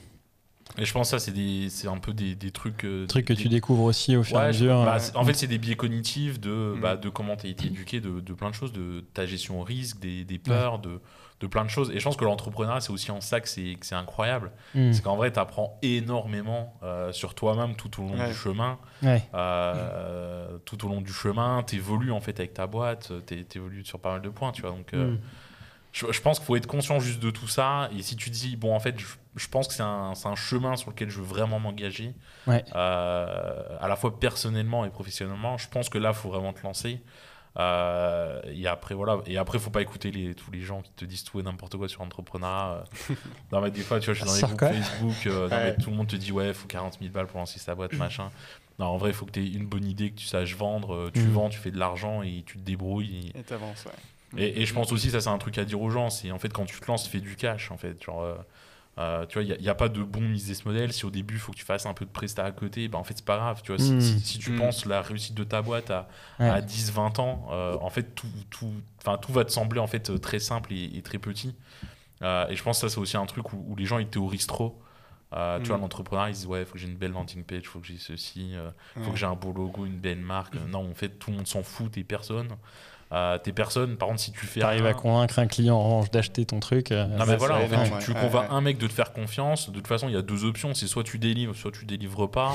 Et 0.79 0.85
je 0.85 0.93
pense 0.93 1.11
que 1.11 1.19
ça, 1.19 1.33
c'est 1.69 1.89
un 1.89 1.99
peu 1.99 2.13
des, 2.13 2.35
des 2.35 2.51
trucs. 2.51 2.85
Euh, 2.85 3.07
trucs 3.07 3.25
que 3.25 3.33
tu 3.33 3.49
découvres 3.49 3.85
aussi 3.85 4.17
au 4.17 4.23
fur 4.23 4.37
et 4.39 4.45
à 4.45 4.47
mesure. 4.49 4.85
Bah, 4.85 4.99
en 5.15 5.25
fait, 5.25 5.35
c'est 5.35 5.47
des 5.47 5.59
biais 5.59 5.77
cognitifs 5.77 6.39
de, 6.39 6.75
mm. 6.77 6.81
bah, 6.81 6.97
de 6.97 7.09
comment 7.09 7.37
tu 7.37 7.47
as 7.47 7.51
été 7.51 7.67
éduqué, 7.67 8.01
de, 8.01 8.21
de, 8.21 8.33
plein 8.35 8.51
de 8.51 8.55
choses, 8.55 8.73
de 8.73 9.05
ta 9.15 9.27
gestion 9.27 9.61
au 9.61 9.65
risque, 9.65 10.01
des, 10.01 10.25
des 10.25 10.39
peurs, 10.39 10.79
de, 10.79 11.01
de 11.41 11.47
plein 11.47 11.65
de 11.65 11.71
choses. 11.71 11.91
Et 11.93 11.99
je 11.99 12.05
pense 12.05 12.17
que 12.17 12.25
l'entrepreneuriat, 12.25 12.81
c'est 12.81 12.93
aussi 12.93 13.11
en 13.11 13.21
ça 13.21 13.41
que 13.41 13.49
c'est 13.49 13.77
incroyable. 13.93 14.53
Mm. 14.75 14.93
C'est 14.93 15.03
qu'en 15.03 15.17
vrai, 15.17 15.33
tu 15.33 15.39
apprends 15.39 15.79
énormément 15.83 16.75
euh, 16.83 17.11
sur 17.13 17.35
toi-même 17.35 17.75
tout 17.77 18.03
au 18.03 18.09
long 18.09 18.27
du 18.27 18.35
chemin. 18.35 18.79
Euh, 19.05 20.59
tout 20.67 20.85
au 20.85 20.89
long 20.89 21.01
du 21.01 21.13
chemin, 21.13 21.63
tu 21.67 21.77
évolues 21.77 22.13
en 22.13 22.21
fait 22.21 22.39
avec 22.39 22.53
ta 22.53 22.67
boîte, 22.67 23.13
tu 23.27 23.47
évolues 23.55 23.85
sur 23.85 23.99
pas 23.99 24.13
mal 24.13 24.21
de 24.23 24.29
points, 24.29 24.53
tu 24.53 24.63
vois. 24.63 24.73
Donc. 24.73 24.93
Mm 24.93 25.17
je, 25.97 26.21
pense 26.21 26.39
qu'il 26.39 26.47
faut 26.47 26.57
être 26.57 26.67
conscient 26.67 27.01
juste 27.01 27.21
de 27.21 27.31
tout 27.31 27.49
ça. 27.49 27.89
Et 27.97 28.03
si 28.03 28.17
tu 28.17 28.29
dis, 28.29 28.57
bon, 28.57 28.75
en 28.75 28.81
fait, 28.81 28.97
je, 28.99 29.49
pense 29.49 29.67
que 29.67 29.75
c'est 29.75 29.83
un, 29.83 30.13
un, 30.25 30.35
chemin 30.35 30.77
sur 30.77 30.91
lequel 30.91 31.09
je 31.09 31.19
veux 31.19 31.25
vraiment 31.25 31.59
m'engager, 31.59 32.15
euh, 32.49 33.79
à 33.81 33.89
la 33.89 33.97
fois 33.97 34.21
personnellement 34.21 34.85
et 34.85 34.91
professionnellement, 34.91 35.57
je 35.57 35.69
pense 35.69 35.89
que 35.89 35.99
là, 35.99 36.11
il 36.11 36.15
faut 36.15 36.29
vraiment 36.29 36.53
te 36.53 36.63
lancer. 36.63 37.01
Euh, 37.59 38.43
et 38.53 38.67
après, 38.67 38.95
voilà. 38.95 39.21
Et 39.25 39.39
après, 39.39 39.59
faut 39.59 39.71
pas 39.71 39.81
écouter 39.81 40.11
les, 40.11 40.35
tous 40.35 40.51
les 40.51 40.61
gens 40.61 40.83
qui 40.83 40.91
te 40.91 41.07
disent 41.07 41.25
tout 41.25 41.41
et 41.41 41.43
n'importe 41.43 41.79
quoi 41.79 41.89
sur 41.89 42.03
l'entrepreneuriat. 42.03 42.85
non, 43.53 43.63
mais 43.63 43.71
des 43.71 43.81
fois, 43.81 43.99
tu 43.99 44.13
vois, 44.13 44.15
je 44.15 44.31
suis 44.31 44.43
dans 44.43 44.49
les 44.49 44.55
groupes 44.55 44.61
Facebook, 44.61 45.27
euh, 45.27 45.75
tout 45.83 45.89
le 45.89 45.97
monde 45.97 46.09
te 46.09 46.17
dit, 46.17 46.31
ouais, 46.31 46.49
il 46.49 46.55
faut 46.55 46.67
40 46.67 46.99
000 47.01 47.11
balles 47.11 47.27
pour 47.27 47.39
lancer 47.39 47.59
sa 47.59 47.75
boîte, 47.75 47.95
machin. 47.95 48.31
Non, 48.79 48.89
en 48.89 48.99
vrai, 48.99 49.11
il 49.11 49.15
faut 49.15 49.25
que 49.25 49.31
tu 49.31 49.43
aies 49.43 49.49
une 49.49 49.65
bonne 49.65 49.87
idée, 49.87 50.11
que 50.11 50.17
tu 50.17 50.27
saches 50.27 50.55
vendre. 50.55 51.11
Tu 51.15 51.23
mm. 51.23 51.31
vends, 51.31 51.49
tu 51.49 51.59
fais 51.59 51.71
de 51.71 51.79
l'argent 51.79 52.21
et 52.21 52.43
tu 52.45 52.59
te 52.59 52.63
débrouilles. 52.63 53.33
Et 53.35 53.43
t'avances, 53.43 53.87
ouais. 53.87 53.93
Et, 54.37 54.67
je 54.67 54.75
pense 54.75 54.93
aussi, 54.93 55.11
ça 55.11 55.21
c'est 55.21 55.31
un 55.31 55.39
truc 55.39 55.59
à 55.59 55.65
dire 55.65 55.81
aux 55.81 55.91
gens, 55.91 56.11
c'est 56.11 56.31
en 56.31 56.39
fait 56.39 56.53
quand 56.53 56.67
tu 56.67 56.79
te 56.79 56.87
lances, 56.87 57.07
fais 57.09 57.21
du 57.21 57.37
cash 57.37 57.71
en 57.71 57.77
fait. 57.77 58.03
Genre, 58.03 58.23
euh, 58.23 58.35
euh, 58.99 59.27
tu 59.27 59.35
vois, 59.35 59.43
il 59.43 59.61
n'y 59.61 59.69
a, 59.69 59.75
pas 59.75 59.89
de 59.89 60.03
bon 60.03 60.21
business 60.21 60.65
model. 60.65 60.93
Si 60.93 61.05
au 61.05 61.11
début, 61.11 61.35
il 61.35 61.41
faut 61.41 61.53
que 61.53 61.59
tu 61.59 61.65
fasses 61.65 61.87
un 61.87 61.95
peu 61.95 62.05
de 62.05 62.11
prestat 62.11 62.45
à 62.45 62.53
côté, 62.53 62.89
ben, 62.89 62.99
en 62.99 63.05
fait, 63.05 63.15
c'est 63.17 63.25
pas 63.25 63.37
grave. 63.37 63.61
Tu 63.63 63.73
vois, 63.73 63.79
si, 63.79 63.93
hmm. 63.93 64.41
tu 64.41 64.53
hmm. 64.53 64.59
penses 64.59 64.87
la 64.87 65.03
réussite 65.03 65.35
de 65.35 65.45
ta 65.45 65.63
boîte 65.63 65.91
à, 65.91 66.09
à 66.39 66.61
10-20 66.61 67.21
ans, 67.21 67.49
euh, 67.51 67.77
en 67.81 67.91
fait, 67.91 68.15
tout, 68.15 68.29
tout, 68.51 68.73
tout 69.21 69.33
va 69.33 69.45
te 69.45 69.53
sembler 69.53 69.81
en 69.81 69.87
fait 69.87 70.21
très 70.21 70.39
simple 70.39 70.73
et, 70.73 71.03
très 71.03 71.19
petit. 71.19 71.55
et 72.23 72.57
je 72.57 72.63
pense 72.63 72.81
que 72.81 72.89
ça, 72.89 72.95
c'est 72.95 73.01
aussi 73.01 73.17
un 73.17 73.27
truc 73.27 73.53
où, 73.53 73.75
les 73.77 73.85
gens 73.85 73.99
ils 73.99 74.09
théorisent 74.09 74.47
trop. 74.47 74.81
Tu 75.33 75.37
vois, 75.37 75.77
hmm. 75.77 75.81
l'entrepreneur, 75.83 76.29
ils 76.29 76.35
disent 76.35 76.47
Ouais, 76.47 76.61
il 76.61 76.67
faut 76.67 76.75
que 76.75 76.79
j'ai 76.79 76.89
une 76.89 76.97
belle 76.97 77.13
landing 77.13 77.45
page, 77.45 77.61
il 77.63 77.67
faut 77.67 77.81
que 77.81 77.87
j'ai 77.87 77.99
ceci, 77.99 78.53
il 78.97 79.03
faut 79.03 79.11
que 79.11 79.19
j'ai 79.19 79.27
un 79.27 79.35
beau 79.35 79.53
logo, 79.53 79.85
une 79.85 79.99
belle 79.99 80.21
marque. 80.21 80.55
Non, 80.69 80.91
en 80.91 80.95
fait, 80.95 81.11
tout 81.19 81.31
le 81.31 81.37
monde 81.37 81.47
s'en 81.47 81.63
fout, 81.63 81.93
t'es 81.93 82.05
personne 82.05 82.57
tes 83.11 83.53
personnes. 83.53 83.97
Par 83.97 84.09
contre, 84.09 84.21
si 84.21 84.33
tu 84.33 84.47
fais. 84.47 84.63
Arrives 84.63 84.87
à 84.87 84.95
convaincre 84.95 85.39
un 85.39 85.47
client 85.47 85.77
orange 85.77 86.11
d'acheter 86.11 86.45
ton 86.45 86.61
truc. 86.61 86.91
Euh, 86.91 87.07
non, 87.07 87.25
mais 87.27 87.37
voilà, 87.37 87.57
en 87.57 87.69
fait, 87.69 88.05
tu, 88.05 88.13
convaincs 88.13 88.47
un 88.51 88.61
mec 88.61 88.79
de 88.79 88.87
te 88.87 88.93
faire 88.93 89.13
confiance. 89.13 89.71
De 89.71 89.77
toute 89.77 89.87
façon, 89.87 90.09
il 90.09 90.15
y 90.15 90.19
a 90.19 90.23
deux 90.23 90.45
options 90.45 90.75
c'est 90.75 90.87
soit 90.87 91.05
tu 91.05 91.19
délivres, 91.19 91.55
soit 91.55 91.71
tu 91.71 91.85
délivres 91.85 92.29
pas. 92.29 92.55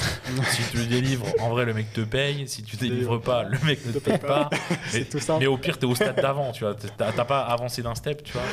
si 0.50 0.62
tu 0.72 0.86
délivres, 0.86 1.28
en 1.40 1.50
vrai, 1.50 1.66
le 1.66 1.74
mec 1.74 1.94
te 1.94 2.02
paye. 2.02 2.48
Si 2.48 2.64
tu 2.64 2.76
délivres 2.76 3.22
pas, 3.22 3.44
le 3.44 3.58
mec 3.66 3.86
ne 3.86 3.94
te 3.94 4.00
paye 4.00 4.18
pas. 4.18 4.50
mais, 4.94 5.06
tout 5.06 5.20
mais, 5.40 5.48
au 5.48 5.58
pire, 5.58 5.78
tu 5.80 5.86
es 5.86 5.90
au 5.90 5.96
stade 5.96 6.22
d'avant. 6.22 6.52
Tu 6.52 6.64
vois, 6.64 6.76
t'as 6.98 7.26
pas 7.26 7.42
avancé 7.42 7.82
d'un 7.82 7.96
step. 7.96 8.24
Tu 8.24 8.34
vois. 8.34 8.44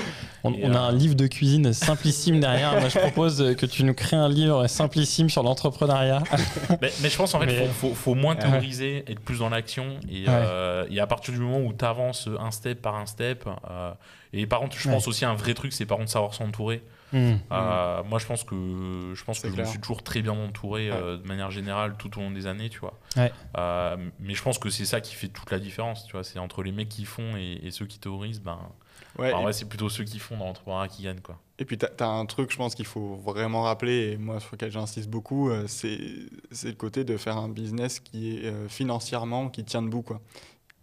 On, 0.44 0.74
a 0.74 0.78
un 0.78 0.92
livre 0.92 1.14
de 1.14 1.26
cuisine 1.26 1.72
simplissime 1.72 2.40
derrière. 2.40 2.78
Moi, 2.78 2.88
je 2.88 2.99
propose 2.99 3.57
que 3.57 3.66
tu 3.66 3.82
nous 3.84 3.94
crées 3.94 4.16
un 4.16 4.28
livre 4.28 4.66
simplissime 4.68 5.28
sur 5.28 5.42
l'entrepreneuriat. 5.42 6.22
mais, 6.80 6.90
je 7.09 7.16
pense 7.16 7.34
en 7.34 7.40
fait, 7.40 7.64
il 7.64 7.70
faut, 7.70 7.94
faut, 7.94 8.14
moins 8.14 8.36
théoriser, 8.36 9.05
être 9.09 9.20
plus 9.20 9.40
dans 9.40 9.49
l'action. 9.49 9.96
Et, 10.11 10.24
euh, 10.28 10.86
et 10.90 11.01
à 11.01 11.07
partir 11.07 11.34
du 11.34 11.40
moment 11.40 11.59
où 11.59 11.72
tu 11.72 11.84
avance 11.89 12.28
un 12.39 12.51
step 12.51 12.80
par 12.82 12.95
un 12.95 13.07
step. 13.07 13.49
Euh, 13.70 13.93
et 14.32 14.47
par 14.47 14.61
contre, 14.61 14.76
je 14.76 14.89
pense 14.89 15.09
aussi 15.09 15.24
un 15.24 15.34
vrai 15.34 15.55
truc, 15.55 15.72
c'est 15.72 15.86
par 15.86 15.99
contre 15.99 16.11
savoir 16.11 16.34
s'entourer. 16.34 16.82
Mmh. 17.12 17.34
Euh, 17.51 18.03
moi, 18.05 18.18
je 18.18 18.26
pense 18.26 18.45
que 18.45 19.12
je 19.14 19.24
pense 19.24 19.41
que 19.41 19.51
je 19.51 19.57
me 19.57 19.64
suis 19.64 19.80
toujours 19.80 20.03
très 20.03 20.20
bien 20.20 20.32
entouré 20.32 20.91
euh, 20.91 21.16
de 21.16 21.26
manière 21.26 21.51
générale 21.51 21.97
tout 21.99 22.18
au 22.18 22.20
long 22.20 22.30
des 22.30 22.47
années, 22.47 22.68
tu 22.68 22.80
vois. 22.80 22.99
mais 24.18 24.34
je 24.34 24.43
pense 24.43 24.59
que 24.59 24.70
c'est 24.70 24.84
ça 24.84 25.01
qui 25.01 25.14
fait 25.14 25.28
toute 25.28 25.51
la 25.51 25.59
différence, 25.59 26.05
tu 26.05 26.12
vois. 26.12 26.24
C'est 26.24 26.39
entre 26.39 26.62
les 26.62 26.72
mecs 26.72 26.89
qui 26.89 27.05
font 27.05 27.36
et, 27.36 27.70
ceux 27.70 27.86
qui 27.86 27.99
théorisent, 27.99 28.41
ben. 28.41 28.59
Ouais, 29.18 29.32
en 29.32 29.43
vrai, 29.43 29.53
c'est 29.53 29.64
plutôt 29.64 29.89
ceux 29.89 30.05
qui 30.05 30.18
font 30.20 30.36
dans 30.36 30.45
l'entrepreneuriat 30.45 30.89
qui 30.89 31.03
gagnent, 31.03 31.20
quoi. 31.20 31.39
Et 31.59 31.64
puis, 31.64 31.76
tu 31.76 31.86
as, 31.86 32.07
un 32.07 32.26
truc, 32.26 32.53
je 32.53 32.57
pense 32.57 32.76
qu'il 32.76 32.84
faut 32.86 33.16
vraiment 33.16 33.62
rappeler, 33.62 34.12
et 34.12 34.16
moi, 34.16 34.39
sur 34.39 34.51
lequel 34.53 34.70
j'insiste 34.70 35.09
beaucoup, 35.09 35.51
c'est 35.66 35.99
le 35.99 36.72
côté 36.72 37.05
de 37.05 37.16
faire 37.16 37.36
un 37.36 37.49
business 37.49 37.99
qui 37.99 38.36
est 38.36 38.68
financièrement, 38.68 39.49
qui 39.49 39.64
tient 39.64 39.82
debout, 39.82 40.03
quoi 40.03 40.20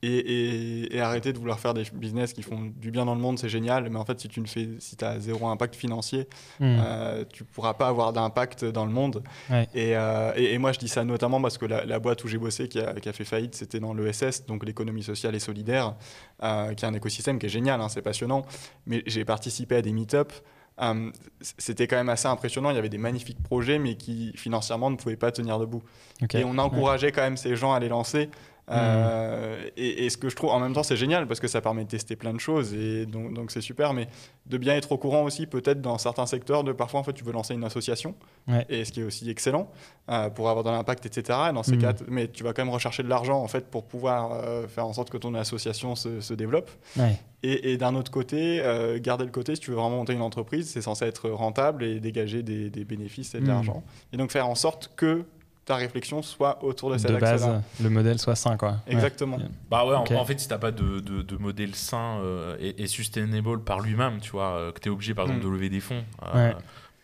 et, 0.02 1.00
arrêter 1.00 1.34
de 1.34 1.38
vouloir 1.38 1.60
faire 1.60 1.74
des 1.74 1.84
business 1.93 2.34
qui 2.34 2.41
font 2.41 2.72
du 2.76 2.91
bien 2.91 3.06
dans 3.06 3.16
le 3.16 3.22
monde, 3.22 3.39
c'est 3.39 3.50
génial, 3.50 3.89
mais 3.89 3.98
en 3.98 4.06
fait, 4.06 4.20
si 4.20 4.28
tu 4.28 4.39
ne 4.41 4.46
fais, 4.46 4.70
si 4.80 4.96
as 5.02 5.20
zéro 5.20 5.48
impact 5.48 5.76
financier, 5.76 6.28
tu 6.58 6.64
hmm. 6.64 6.82
euh, 6.86 7.26
tu 7.32 7.43
pourras 7.43 7.74
pas 7.74 7.88
avoir 7.88 8.14
d'impact 8.14 8.66
dans 8.66 8.86
le 8.86 8.91
monde. 8.91 9.24
Euh, 9.52 10.34
et, 10.36 10.58
moi, 10.58 10.72
je 10.72 10.80
dis 10.80 10.88
ça 10.88 11.04
notamment 11.04 11.41
parce 11.41 11.58
que 11.58 11.66
la, 11.66 12.00
boîte 12.00 12.24
où 12.24 12.28
j'ai 12.28 12.38
bossé, 12.38 12.68
qui 12.68 12.80
a, 12.80 13.14
fait 13.14 13.26
faillite, 13.26 13.56
c'était 13.56 13.80
dans 13.80 13.93
l'ESS, 13.93 14.46
donc 14.46 14.66
l'économie 14.66 15.04
sociale 15.04 15.36
et 15.36 15.39
solidaire, 15.39 15.96
euh, 16.43 16.74
qui 16.74 16.86
est 16.86 16.88
un 16.88 16.93
écosystème 16.93 17.39
qui 17.39 17.48
est 17.48 17.50
génial, 17.50 17.82
hein, 17.82 17.89
c'est 17.89 18.02
passionnant. 18.02 18.43
Mais 18.86 19.04
j'ai 19.06 19.26
participé 19.26 19.78
à 19.78 19.82
des 19.82 19.91
meet-up. 19.91 20.32
c'était 21.58 21.88
quand 21.88 21.98
même 21.98 22.10
assez 22.10 22.28
impressionnant. 22.28 22.70
Il 22.70 22.76
y 22.76 22.80
avait 22.80 22.89
des 22.89 22.98
magnifiques 22.98 23.41
projets, 23.41 23.80
mais 23.80 23.96
qui 23.96 24.34
financièrement 24.36 24.91
ne 24.91 24.98
pouvaient 24.98 25.16
pas 25.16 25.32
tenir 25.32 25.58
debout. 25.60 25.84
Et 26.34 26.43
on 26.43 26.58
encourageait 26.58 27.12
quand 27.12 27.22
même 27.22 27.38
ces 27.38 27.56
gens 27.56 27.74
à 27.74 27.80
les 27.80 27.89
lancer 27.89 28.30
Euh, 28.72 29.70
et, 29.78 30.09
ce 30.09 30.18
que 30.18 30.30
je 30.30 30.36
trouve, 30.36 30.49
en 30.49 30.59
même 30.59 30.74
temps, 30.74 30.84
c'est 30.84 30.95
génial 30.97 31.28
parce 31.28 31.39
que 31.39 31.47
ça 31.47 31.61
permet 31.61 31.84
de 31.84 31.89
tester 31.89 32.16
plein 32.16 32.34
de 32.34 32.39
choses 32.39 32.74
et 32.74 33.05
donc, 33.05 33.51
c'est 33.51 33.61
super. 33.61 33.93
Mais 33.93 34.07
de 34.47 34.57
bien 34.57 34.76
être 34.76 34.91
au 34.91 34.97
courant 34.97 35.24
aussi, 35.24 35.45
peut-être 35.45 35.82
dans 35.82 35.97
certains 35.97 36.26
secteurs, 36.26 36.63
de 36.63 36.72
parfois 36.72 36.99
en 36.99 37.03
fait, 37.03 37.13
tu 37.13 37.24
veux 37.24 37.32
lancer 37.32 37.53
une 37.53 37.63
association, 37.63 38.16
et 38.70 38.86
ce 38.86 38.91
qui 38.91 39.01
est 39.01 39.03
aussi 39.03 39.30
excellent 39.30 39.70
euh, 40.09 40.30
pour 40.30 40.49
avoir 40.49 40.63
de 40.63 40.70
l'impact, 40.70 41.05
etc. 41.05 41.39
Dans 41.53 41.63
ces 41.63 41.76
hmm. 41.76 41.82
cas, 41.82 41.93
mais 42.07 42.28
tu 42.28 42.43
vas 42.43 42.53
quand 42.53 42.63
même 42.63 42.74
rechercher 42.74 43.03
de 43.03 43.09
l'argent 43.09 43.41
en 43.41 43.47
fait 43.47 43.68
pour 43.68 43.86
pouvoir 43.86 44.32
euh, 44.34 44.68
faire 44.68 44.86
en 44.86 44.93
sorte 44.93 45.09
que 45.09 45.18
ton 45.18 45.34
association 45.36 45.95
se, 45.95 46.22
se 46.22 46.34
développe. 46.34 46.70
Et, 47.47 47.78
d'un 47.78 47.93
autre 47.93 48.09
côté, 48.09 48.59
garder 49.03 49.24
le 49.24 49.30
côté, 49.30 49.53
si 49.53 49.61
tu 49.61 49.70
veux 49.70 49.76
vraiment 49.76 49.97
monter 49.97 50.13
une 50.13 50.24
entreprise, 50.24 50.68
c'est 50.68 50.82
censé 50.82 51.05
être 51.05 51.30
rentable 51.30 51.84
et 51.84 51.99
dégager 51.99 52.41
des, 52.41 52.86
bénéfices 52.86 53.36
et 53.36 53.39
de 53.39 53.43
hmm. 53.43 53.49
l'argent. 53.49 53.84
Et 54.11 54.18
donc 54.18 54.32
faire 54.32 54.49
en 54.49 54.55
sorte 54.55 54.91
que 54.95 55.26
ta 55.66 55.76
réflexion 55.76 56.22
soit 56.22 56.63
autour 56.63 56.91
de 56.91 56.97
cette 56.97 57.11
De 57.11 57.18
base, 57.18 57.49
le 57.82 57.89
modèle 57.89 58.20
soit 58.20 58.36
sain, 58.36 58.55
quoi. 58.55 58.78
Exactement. 58.88 59.39
Bah 59.70 59.86
ouais, 59.86 59.95
en, 59.95 60.26
fait, 60.26 60.39
si 60.39 60.47
t'as 60.47 60.59
pas 60.59 60.72
de, 60.72 60.99
de, 60.99 61.38
modèle 61.38 61.76
sain 61.76 62.20
euh, 62.22 62.55
et, 62.59 62.88
sustainable 62.88 63.61
par 63.63 63.80
lui-même, 63.80 64.20
tu 64.20 64.32
vois, 64.32 64.57
euh, 64.57 64.72
que 64.72 64.80
tu 64.80 64.89
es 64.89 64.91
obligé, 64.91 65.13
par 65.16 65.26
exemple, 65.26 65.41
mm. 65.41 65.49
de 65.49 65.53
lever 65.53 65.70
des 65.70 65.80
fonds, 65.80 66.03
euh, 66.36 66.53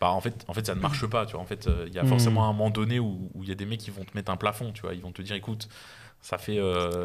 bah 0.00 0.10
en 0.10 0.20
fait, 0.20 0.44
en 0.46 0.54
fait, 0.54 0.66
ça 0.66 0.74
ne 0.74 0.80
marche 0.80 1.06
pas, 1.06 1.26
tu 1.26 1.32
vois. 1.32 1.42
En 1.42 1.46
fait, 1.46 1.68
il 1.86 1.92
y 1.92 1.98
a 1.98 2.04
mm. 2.04 2.08
forcément 2.08 2.48
un 2.48 2.52
moment 2.52 2.70
donné 2.70 3.00
où 3.00 3.30
il 3.42 3.48
y 3.48 3.52
a 3.52 3.56
des 3.56 3.66
mecs 3.66 3.80
qui 3.80 3.90
vont 3.90 4.04
te 4.04 4.16
mettre 4.16 4.30
un 4.30 4.36
plafond, 4.36 4.70
tu 4.72 4.82
vois. 4.82 4.94
Ils 4.94 5.02
vont 5.02 5.12
te 5.12 5.22
dire, 5.22 5.34
écoute, 5.34 5.68
ça 6.20 6.38
fait 6.38 6.60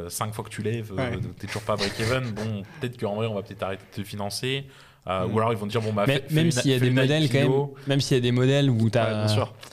5 0.09 0.33
fois 0.35 0.43
que 0.43 0.49
tu 0.49 0.61
lèves, 0.61 0.93
tu 0.95 1.27
t'es 1.39 1.47
toujours 1.47 1.63
pas 1.63 1.75
break-even. 1.75 2.31
Bon, 2.31 2.63
peut-être 2.79 2.99
qu'en 2.99 3.15
vrai, 3.15 3.25
on 3.25 3.33
va 3.33 3.41
peut-être 3.41 3.63
arrêter 3.63 3.83
de 3.91 4.03
te 4.03 4.07
financer. 4.07 4.67
Euh, 5.07 5.25
mm. 5.25 5.33
Ou 5.33 5.39
alors 5.39 5.53
ils 5.53 5.57
vont 5.57 5.67
dire 5.67 5.81
bon 5.81 5.93
bah 5.93 6.05
même 6.31 6.51
s'il 6.51 6.71
y 6.71 6.73
a 6.73 6.79
des 6.79 6.89
modèles 6.89 7.29
quand 7.29 7.39
même, 7.39 7.67
même 7.87 8.01
s'il 8.01 8.17
y 8.17 8.19
a 8.19 8.21
des 8.21 8.31
modèles 8.31 8.69
où 8.69 8.89
tu 8.89 8.97
as, 8.97 9.27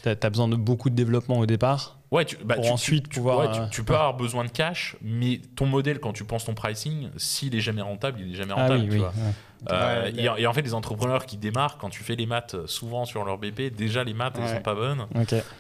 as, 0.04 0.30
besoin 0.30 0.48
de 0.48 0.56
beaucoup 0.56 0.90
de 0.90 0.94
développement 0.94 1.38
au 1.38 1.46
départ. 1.46 1.98
Ouais, 2.14 2.24
tu, 2.24 2.36
bah, 2.44 2.54
pour 2.54 2.70
ensuite 2.70 3.08
pouvoir. 3.08 3.68
tu, 3.70 3.82
peux 3.82 3.94
avoir 3.94 4.14
besoin 4.14 4.44
de 4.44 4.48
cash, 4.48 4.94
mais 5.02 5.40
ton 5.56 5.66
modèle 5.66 5.98
quand 5.98 6.12
tu 6.12 6.22
penses 6.22 6.44
ton 6.44 6.54
pricing, 6.54 7.08
s'il 7.16 7.56
est 7.56 7.60
jamais 7.60 7.82
rentable, 7.82 8.20
il 8.20 8.32
est 8.32 8.36
jamais 8.36 8.52
ah 8.56 8.62
rentable. 8.62 8.88
tu 8.88 8.98
vois. 8.98 9.12
Euh, 9.72 10.12
et, 10.14 10.46
en 10.46 10.52
fait, 10.52 10.62
les 10.62 10.74
entrepreneurs 10.74 11.26
qui 11.26 11.38
démarrent, 11.38 11.76
quand 11.76 11.90
tu 11.90 12.04
fais 12.04 12.14
les 12.14 12.26
maths 12.26 12.54
souvent 12.66 13.04
sur 13.04 13.24
leur 13.24 13.38
BP, 13.38 13.74
déjà 13.74 14.04
les 14.04 14.14
maths 14.14 14.36
elles 14.40 14.48
sont 14.48 14.62
pas 14.62 14.76
bonnes. 14.76 15.06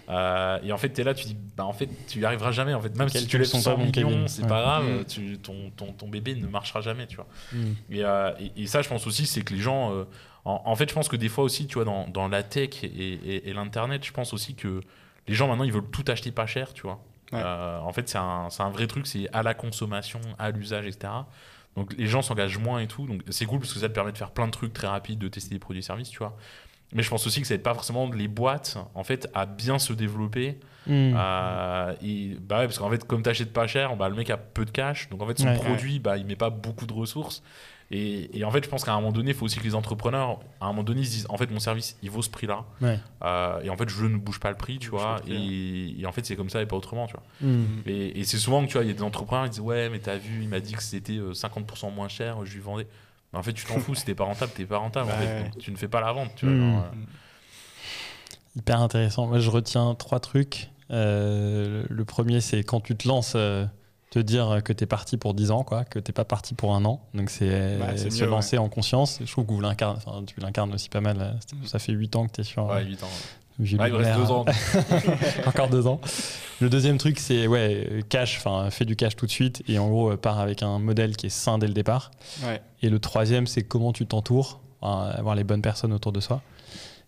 Euh, 0.08 0.58
et 0.62 0.70
en 0.70 0.78
fait, 0.78 0.92
tu 0.92 1.00
es 1.00 1.04
là, 1.04 1.12
tu 1.12 1.24
dis, 1.24 1.36
bah 1.56 1.64
en 1.64 1.72
fait, 1.72 1.88
tu 2.06 2.20
y 2.20 2.24
arriveras 2.24 2.52
jamais. 2.52 2.72
En 2.72 2.80
fait, 2.80 2.96
même 2.96 3.08
si 3.08 3.26
tu 3.26 3.36
lèves 3.36 3.48
100 3.48 3.76
millions, 3.78 4.28
c'est 4.28 4.46
pas 4.46 4.62
grave, 4.62 4.84
mm. 4.84 5.04
tu, 5.06 5.38
ton, 5.38 5.72
ton, 5.76 5.92
ton, 5.92 6.06
bébé 6.06 6.36
ne 6.36 6.46
marchera 6.46 6.82
jamais, 6.82 7.08
tu 7.08 7.16
vois. 7.16 7.26
Mm. 7.52 7.58
Euh, 7.94 8.32
et, 8.56 8.68
ça, 8.68 8.80
je 8.80 8.88
pense 8.88 9.08
aussi, 9.08 9.26
c'est 9.26 9.42
que 9.42 9.52
les 9.52 9.60
gens. 9.60 9.92
En, 10.44 10.76
fait, 10.76 10.88
je 10.88 10.94
pense 10.94 11.08
que 11.08 11.16
des 11.16 11.30
fois 11.30 11.42
aussi, 11.42 11.66
tu 11.66 11.74
vois, 11.74 11.84
dans, 11.84 12.06
dans 12.06 12.28
la 12.28 12.44
tech 12.44 12.84
et, 12.84 13.48
et 13.48 13.52
l'internet, 13.54 14.04
je 14.04 14.12
pense 14.12 14.32
aussi 14.34 14.54
que 14.54 14.82
les 15.26 15.34
gens 15.34 15.48
maintenant, 15.48 15.64
ils 15.64 15.72
veulent 15.72 15.90
tout 15.90 16.04
acheter 16.08 16.32
pas 16.32 16.46
cher, 16.46 16.72
tu 16.72 16.82
vois. 16.82 17.00
en 17.32 17.92
fait, 17.92 18.08
c'est 18.08 18.18
un, 18.18 18.48
un, 18.58 18.70
vrai 18.70 18.86
truc, 18.86 19.06
c'est 19.06 19.28
à 19.32 19.42
la 19.42 19.54
consommation, 19.54 20.20
à 20.38 20.50
l'usage, 20.50 20.86
etc. 20.86 21.12
Donc 21.76 21.94
les 21.96 22.06
gens 22.06 22.22
s'engagent 22.22 22.58
moins 22.58 22.78
et 22.78 22.86
tout. 22.86 23.06
Donc 23.06 23.22
c'est 23.30 23.46
cool 23.46 23.60
parce 23.60 23.72
que 23.72 23.80
ça 23.80 23.88
te 23.88 23.94
permet 23.94 24.12
de 24.12 24.18
faire 24.18 24.30
plein 24.30 24.46
de 24.46 24.52
trucs 24.52 24.72
très 24.72 24.86
rapides, 24.86 25.18
de 25.18 25.28
tester 25.28 25.54
des 25.54 25.58
produits 25.58 25.80
et 25.80 25.82
services, 25.82 26.10
tu 26.10 26.18
vois. 26.18 26.36
Mais 26.92 27.02
je 27.02 27.10
pense 27.10 27.26
aussi 27.26 27.40
que 27.40 27.46
ça 27.46 27.54
n'aide 27.54 27.62
pas 27.62 27.74
forcément 27.74 28.08
les 28.10 28.28
boîtes 28.28 28.78
en 28.94 29.02
fait 29.02 29.28
à 29.34 29.46
bien 29.46 29.78
se 29.78 29.92
développer. 29.92 30.60
Hmm. 30.86 31.14
Euh, 31.16 31.94
et, 32.02 32.36
bah 32.40 32.60
parce 32.60 32.78
qu'en 32.78 32.90
fait, 32.90 33.04
comme 33.04 33.22
tu 33.22 33.30
achètes 33.30 33.52
pas 33.52 33.66
cher, 33.66 33.96
bah, 33.96 34.08
le 34.08 34.14
mec 34.14 34.30
a 34.30 34.36
peu 34.36 34.64
de 34.64 34.70
cash. 34.70 35.08
Donc 35.08 35.20
en 35.22 35.26
fait, 35.26 35.38
son 35.38 35.54
produit, 35.54 35.98
bah, 35.98 36.16
il 36.16 36.26
met 36.26 36.36
pas 36.36 36.50
beaucoup 36.50 36.86
de 36.86 36.92
ressources. 36.92 37.42
Et, 37.90 38.44
en 38.44 38.50
fait, 38.50 38.64
je 38.64 38.68
pense 38.68 38.84
qu'à 38.84 38.92
un 38.92 38.96
moment 38.96 39.12
donné, 39.12 39.30
il 39.30 39.36
faut 39.36 39.44
aussi 39.44 39.58
que 39.58 39.64
les 39.64 39.74
entrepreneurs, 39.74 40.40
à 40.60 40.66
un 40.66 40.68
moment 40.68 40.82
donné, 40.82 41.02
ils 41.02 41.06
se 41.06 41.10
disent 41.10 41.26
en 41.28 41.36
fait, 41.36 41.50
mon 41.50 41.60
service, 41.60 41.96
il 42.02 42.10
vaut 42.10 42.22
ce 42.22 42.30
prix-là. 42.30 42.64
Euh, 42.82 43.60
et 43.62 43.70
en 43.70 43.76
fait, 43.76 43.88
je 43.88 44.04
ne 44.06 44.16
bouge 44.16 44.40
pas 44.40 44.50
le 44.50 44.56
prix, 44.56 44.78
tu 44.78 44.90
vois. 44.90 45.20
Et, 45.28 46.02
en 46.06 46.12
fait, 46.12 46.24
c'est 46.24 46.36
comme 46.36 46.50
ça 46.50 46.62
et 46.62 46.66
pas 46.66 46.76
autrement, 46.76 47.06
tu 47.06 47.14
vois. 47.14 47.22
Hmm. 47.40 47.82
Et, 47.86 48.24
c'est 48.24 48.38
souvent 48.38 48.62
que 48.62 48.68
tu 48.68 48.74
vois, 48.74 48.84
il 48.84 48.88
y 48.88 48.90
a 48.90 48.94
des 48.94 49.02
entrepreneurs 49.02 49.44
qui 49.44 49.50
disent 49.50 49.60
Ouais, 49.60 49.88
mais 49.90 49.98
t'as 49.98 50.16
vu, 50.16 50.42
il 50.42 50.48
m'a 50.48 50.60
dit 50.60 50.72
que 50.72 50.82
c'était 50.82 51.18
50% 51.18 51.86
euh, 51.86 51.90
moins 51.90 52.08
cher, 52.08 52.44
je 52.44 52.54
lui 52.54 52.60
vendais. 52.60 52.86
Mais 53.32 53.38
en 53.38 53.42
fait, 53.42 53.52
tu 53.52 53.64
t'en 53.66 53.78
fous, 53.78 53.94
si 53.94 54.04
t'es 54.04 54.14
pas 54.14 54.24
rentable, 54.24 54.52
t'es 54.54 54.64
pas 54.64 54.78
rentable. 54.78 55.10
En 55.10 55.14
fait, 55.14 55.50
tu 55.58 55.70
ne 55.70 55.76
fais 55.76 55.88
pas 55.88 56.00
la 56.00 56.12
vente, 56.12 56.30
tu 56.36 56.46
vois. 56.46 56.54
Hmm. 56.54 56.78
Euh. 56.78 58.56
Hyper 58.56 58.80
intéressant. 58.80 59.26
Moi, 59.26 59.40
je 59.40 59.50
retiens 59.50 59.94
trois 59.94 60.20
trucs. 60.20 60.70
le 60.90 62.02
premier, 62.04 62.40
c'est 62.40 62.64
quand 62.64 62.80
tu 62.80 62.96
te 62.96 63.06
lances 63.06 63.36
te 64.14 64.20
dire 64.20 64.60
que 64.64 64.72
tu 64.72 64.84
es 64.84 64.86
parti 64.86 65.16
pour 65.16 65.34
10 65.34 65.50
ans, 65.50 65.64
quoi, 65.64 65.84
que 65.84 65.98
tu 65.98 66.08
n'es 66.08 66.12
pas 66.12 66.24
parti 66.24 66.54
pour 66.54 66.74
un 66.76 66.84
an. 66.84 67.00
Donc 67.14 67.30
c'est 67.30 67.78
bah, 67.78 67.96
se 67.96 68.24
lancer 68.24 68.58
en 68.58 68.68
conscience. 68.68 69.18
Je 69.24 69.30
trouve 69.30 69.44
que 69.46 69.52
vous 69.52 69.62
tu 70.26 70.40
l'incarnes 70.40 70.72
aussi 70.72 70.88
pas 70.88 71.00
mal. 71.00 71.36
Ça 71.64 71.80
fait 71.80 71.92
8 71.92 72.14
ans 72.14 72.26
que 72.26 72.32
tu 72.32 72.40
es 72.42 72.44
sur. 72.44 72.66
Ouais, 72.66 72.84
8 72.84 73.02
ans. 73.02 73.08
il 73.58 73.80
reste 73.80 74.16
2 74.16 74.30
ans. 74.30 74.44
Encore 75.46 75.68
2 75.68 75.88
ans. 75.88 76.00
Le 76.60 76.68
deuxième 76.68 76.96
truc, 76.98 77.18
c'est 77.18 77.48
ouais, 77.48 78.04
cash, 78.08 78.36
enfin, 78.38 78.70
fais 78.70 78.84
du 78.84 78.94
cash 78.94 79.16
tout 79.16 79.26
de 79.26 79.32
suite 79.32 79.64
et 79.66 79.80
en 79.80 79.88
gros, 79.88 80.16
part 80.16 80.38
avec 80.38 80.62
un 80.62 80.78
modèle 80.78 81.16
qui 81.16 81.26
est 81.26 81.30
sain 81.30 81.58
dès 81.58 81.66
le 81.66 81.74
départ. 81.74 82.12
Et 82.82 82.90
le 82.90 83.00
troisième, 83.00 83.48
c'est 83.48 83.64
comment 83.64 83.92
tu 83.92 84.06
t'entoures, 84.06 84.60
avoir 84.80 85.34
les 85.34 85.42
bonnes 85.42 85.62
personnes 85.62 85.92
autour 85.92 86.12
de 86.12 86.20
soi. 86.20 86.40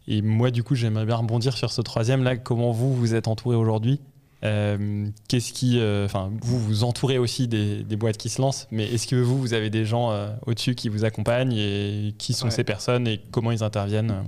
Et 0.08 0.22
moi, 0.22 0.50
du 0.50 0.64
coup, 0.64 0.74
j'aimerais 0.74 1.04
bien 1.04 1.16
rebondir 1.16 1.56
sur 1.56 1.70
ce 1.70 1.82
troisième 1.82 2.24
là. 2.24 2.36
Comment 2.36 2.72
vous 2.72 2.94
vous 2.94 3.14
êtes 3.14 3.28
entouré 3.28 3.56
aujourd'hui? 3.56 4.00
Euh, 4.44 5.08
qu'est-ce 5.28 5.52
qui, 5.52 5.78
euh, 5.78 6.04
enfin, 6.04 6.30
vous 6.42 6.58
vous 6.58 6.84
entourez 6.84 7.18
aussi 7.18 7.48
des, 7.48 7.84
boîtes 7.96 8.18
qui 8.18 8.28
se 8.28 8.40
lancent, 8.40 8.68
mais 8.70 8.84
est-ce 8.84 9.06
que 9.06 9.16
vous, 9.16 9.38
vous 9.38 9.54
avez 9.54 9.70
des 9.70 9.84
gens 9.84 10.10
euh, 10.10 10.28
au-dessus 10.46 10.74
qui 10.74 10.88
vous 10.88 11.04
accompagnent 11.04 11.54
et 11.54 12.14
qui 12.18 12.34
sont 12.34 12.50
ces 12.50 12.64
personnes 12.64 13.06
et 13.08 13.20
comment 13.30 13.50
ils 13.50 13.62
interviennent 13.62 14.24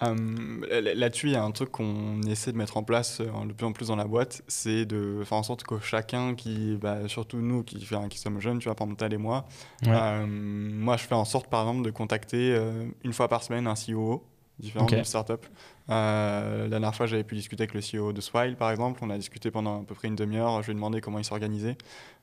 Là-dessus, 0.00 1.28
il 1.28 1.32
y 1.32 1.36
a 1.36 1.42
un 1.42 1.50
truc 1.50 1.72
qu'on 1.72 2.22
essaie 2.22 2.52
de 2.52 2.56
mettre 2.56 2.76
en 2.76 2.84
place 2.84 3.20
de 3.20 3.52
plus 3.52 3.66
en 3.66 3.72
plus 3.72 3.88
dans 3.88 3.96
la 3.96 4.04
boîte, 4.04 4.42
c'est 4.46 4.84
de 4.84 5.22
faire 5.24 5.38
en 5.38 5.42
sorte 5.42 5.64
que 5.64 5.80
chacun 5.80 6.34
qui, 6.34 6.76
bah, 6.80 7.08
surtout 7.08 7.38
nous 7.38 7.64
qui, 7.64 7.84
qui 8.10 8.18
sommes 8.18 8.40
jeunes, 8.40 8.58
tu 8.58 8.66
vois, 8.66 8.76
par 8.76 8.86
exemple, 8.86 9.12
et 9.12 9.16
moi, 9.16 9.46
moi 9.84 10.96
je 10.96 11.04
fais 11.04 11.14
en 11.14 11.24
sorte 11.24 11.48
par 11.48 11.62
exemple 11.62 11.84
de 11.84 11.90
contacter 11.90 12.56
une 13.02 13.12
fois 13.12 13.28
par 13.28 13.42
semaine 13.42 13.66
un 13.66 13.74
CEO 13.74 14.22
différents 14.58 14.86
okay. 14.86 15.04
startups. 15.04 15.48
Euh, 15.90 16.62
la 16.64 16.68
dernière 16.68 16.94
fois, 16.94 17.06
j'avais 17.06 17.24
pu 17.24 17.34
discuter 17.34 17.64
avec 17.64 17.74
le 17.74 17.80
CEO 17.80 18.12
de 18.12 18.20
Swile, 18.20 18.56
par 18.56 18.70
exemple. 18.70 19.00
On 19.02 19.10
a 19.10 19.16
discuté 19.16 19.50
pendant 19.50 19.82
à 19.82 19.84
peu 19.84 19.94
près 19.94 20.08
une 20.08 20.16
demi-heure. 20.16 20.60
Je 20.62 20.66
lui 20.66 20.72
ai 20.72 20.74
demandé 20.74 21.00
comment 21.00 21.18
il 21.18 21.24
s'organisait. 21.24 21.76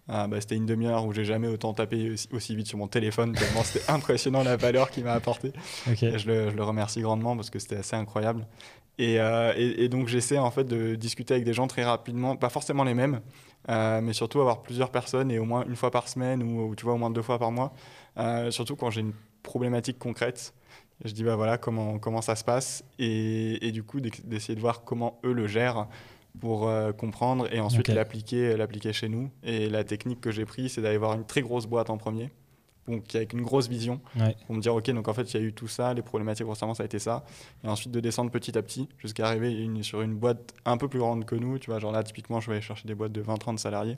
Euh, 0.09 0.27
bah, 0.27 0.39
c'était 0.39 0.55
une 0.55 0.67
demi-heure 0.67 1.05
où 1.05 1.13
j'ai 1.13 1.25
jamais 1.25 1.47
autant 1.47 1.73
tapé 1.73 2.13
aussi, 2.31 2.55
vite 2.55 2.67
sur 2.67 2.77
mon 2.77 2.87
téléphone, 2.87 3.33
tellement 3.33 3.63
c'était 3.63 3.83
impressionnant 3.91 4.43
la 4.43 4.55
valeur 4.55 4.91
qu'il 4.91 5.03
m'a 5.03 5.13
apporté. 5.13 5.51
je, 5.87 6.51
le, 6.55 6.63
remercie 6.63 7.01
grandement 7.01 7.35
parce 7.35 7.49
que 7.49 7.57
c'était 7.57 7.77
assez 7.77 7.95
incroyable. 7.95 8.45
Euh, 9.01 9.53
et, 9.57 9.89
donc 9.89 10.07
j'essaie 10.07 10.37
en 10.37 10.51
fait 10.51 10.63
de 10.63 10.93
discuter 10.93 11.33
avec 11.33 11.43
des 11.43 11.53
gens 11.53 11.65
très 11.65 11.83
rapidement, 11.83 12.35
pas 12.35 12.49
forcément 12.49 12.83
les 12.83 12.93
mêmes, 12.93 13.19
mais 13.67 14.13
surtout 14.13 14.41
avoir 14.41 14.61
plusieurs 14.61 14.91
personnes 14.91 15.31
et 15.31 15.39
au 15.39 15.45
moins 15.45 15.65
une 15.67 15.75
fois 15.75 15.89
par 15.89 16.07
semaine 16.07 16.43
ou, 16.43 16.69
ou 16.69 16.75
tu 16.75 16.85
vois 16.85 16.93
au 16.93 16.97
moins 16.97 17.09
deux 17.09 17.23
fois 17.23 17.39
par 17.39 17.51
mois. 17.51 17.73
surtout 18.51 18.75
quand 18.75 18.91
j'ai 18.91 19.01
une 19.01 19.13
problématique 19.41 19.97
concrète. 19.97 20.53
Je 21.03 21.11
dis 21.11 21.23
bah 21.23 21.35
voilà 21.35 21.57
comment, 21.57 21.99
comment 21.99 22.21
ça 22.21 22.35
se 22.35 22.43
passe 22.43 22.83
et, 22.99 23.67
et 23.67 23.71
du 23.71 23.83
coup 23.83 23.99
d'essayer 23.99 24.55
de 24.55 24.61
voir 24.61 24.83
comment 24.83 25.19
eux 25.25 25.33
le 25.33 25.45
gèrent 25.45 25.87
pour 26.39 26.67
euh, 26.67 26.91
comprendre 26.91 27.51
et 27.53 27.59
ensuite 27.59 27.87
l'appliquer 27.87 28.55
l'appliquer 28.57 28.93
chez 28.93 29.09
nous. 29.09 29.29
Et 29.43 29.69
la 29.69 29.83
technique 29.83 30.21
que 30.21 30.31
j'ai 30.31 30.45
prise, 30.45 30.73
c'est 30.73 30.81
d'aller 30.81 30.97
voir 30.97 31.13
une 31.13 31.25
très 31.25 31.41
grosse 31.41 31.65
boîte 31.65 31.89
en 31.89 31.97
premier, 31.97 32.29
donc 32.87 33.15
avec 33.15 33.33
une 33.33 33.41
grosse 33.41 33.67
vision, 33.67 33.99
pour 34.45 34.55
me 34.55 34.61
dire 34.61 34.75
ok 34.75 34.89
donc 34.91 35.07
en 35.07 35.13
fait 35.13 35.33
il 35.33 35.39
y 35.39 35.43
a 35.43 35.45
eu 35.45 35.53
tout 35.53 35.67
ça, 35.67 35.93
les 35.93 36.01
problématiques 36.01 36.47
récemment 36.47 36.73
ça 36.73 36.83
a 36.83 36.85
été 36.85 36.99
ça, 36.99 37.23
et 37.63 37.67
ensuite 37.67 37.91
de 37.91 37.99
descendre 37.99 38.31
petit 38.31 38.57
à 38.57 38.61
petit 38.61 38.87
jusqu'à 38.99 39.27
arriver 39.27 39.51
une, 39.51 39.83
sur 39.83 40.01
une 40.01 40.15
boîte 40.15 40.53
un 40.65 40.77
peu 40.77 40.87
plus 40.87 40.99
grande 40.99 41.25
que 41.25 41.35
nous. 41.35 41.57
Tu 41.59 41.69
vois 41.69 41.79
genre 41.79 41.91
là 41.91 42.03
typiquement 42.03 42.39
je 42.39 42.47
vais 42.47 42.57
aller 42.57 42.61
chercher 42.61 42.87
des 42.87 42.95
boîtes 42.95 43.11
de 43.11 43.23
20-30 43.23 43.57
salariés. 43.57 43.97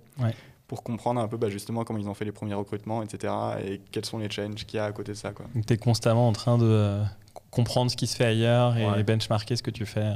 pour 0.67 0.83
comprendre 0.83 1.21
un 1.21 1.27
peu 1.29 1.37
bah, 1.37 1.49
justement 1.49 1.85
comment 1.85 1.99
ils 1.99 2.09
ont 2.09 2.13
fait 2.13 2.25
les 2.25 2.33
premiers 2.33 2.53
recrutements, 2.53 3.01
etc. 3.01 3.33
et 3.65 3.81
quels 3.91 4.05
sont 4.05 4.17
les 4.17 4.29
challenges 4.29 4.65
qu'il 4.65 4.77
y 4.77 4.79
a 4.79 4.85
à 4.85 4.91
côté 4.91 5.13
de 5.13 5.17
ça. 5.17 5.31
Donc 5.55 5.65
tu 5.65 5.73
es 5.73 5.77
constamment 5.77 6.27
en 6.27 6.33
train 6.33 6.57
de 6.57 6.65
euh, 6.65 7.03
comprendre 7.51 7.89
ce 7.89 7.95
qui 7.95 8.07
se 8.07 8.15
fait 8.15 8.25
ailleurs 8.25 8.77
et 8.77 9.03
benchmarker 9.03 9.55
ce 9.55 9.63
que 9.63 9.71
tu 9.71 9.85
fais. 9.85 10.13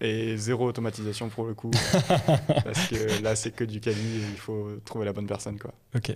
Et 0.00 0.36
zéro 0.36 0.66
automatisation 0.66 1.28
pour 1.28 1.46
le 1.46 1.54
coup, 1.54 1.70
parce 2.64 2.86
que 2.88 3.22
là 3.22 3.34
c'est 3.34 3.50
que 3.50 3.64
du 3.64 3.78
et 3.78 3.92
il 4.30 4.38
faut 4.38 4.68
trouver 4.84 5.04
la 5.04 5.12
bonne 5.12 5.26
personne. 5.26 5.58
Quoi. 5.58 5.72
Ok. 5.96 6.12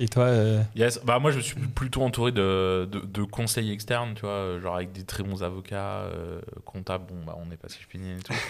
Et 0.00 0.08
toi 0.08 0.24
euh, 0.24 0.62
yes. 0.74 1.00
bah, 1.04 1.18
Moi, 1.18 1.30
je 1.30 1.36
me 1.36 1.42
suis 1.42 1.54
plutôt 1.54 2.02
entouré 2.02 2.32
de, 2.32 2.88
de, 2.90 3.22
conseils 3.22 3.70
externes, 3.70 4.14
tu 4.14 4.22
vois, 4.22 4.58
genre 4.60 4.76
avec 4.76 4.92
des 4.92 5.04
très 5.04 5.22
bons 5.22 5.42
avocats, 5.42 6.02
euh, 6.02 6.40
comptables, 6.64 7.04
bon, 7.06 7.24
bah, 7.24 7.36
on 7.40 7.46
n'est 7.46 7.56
pas 7.56 7.68
si 7.68 7.78
je 7.80 7.98
et 7.98 8.22
tout. 8.22 8.34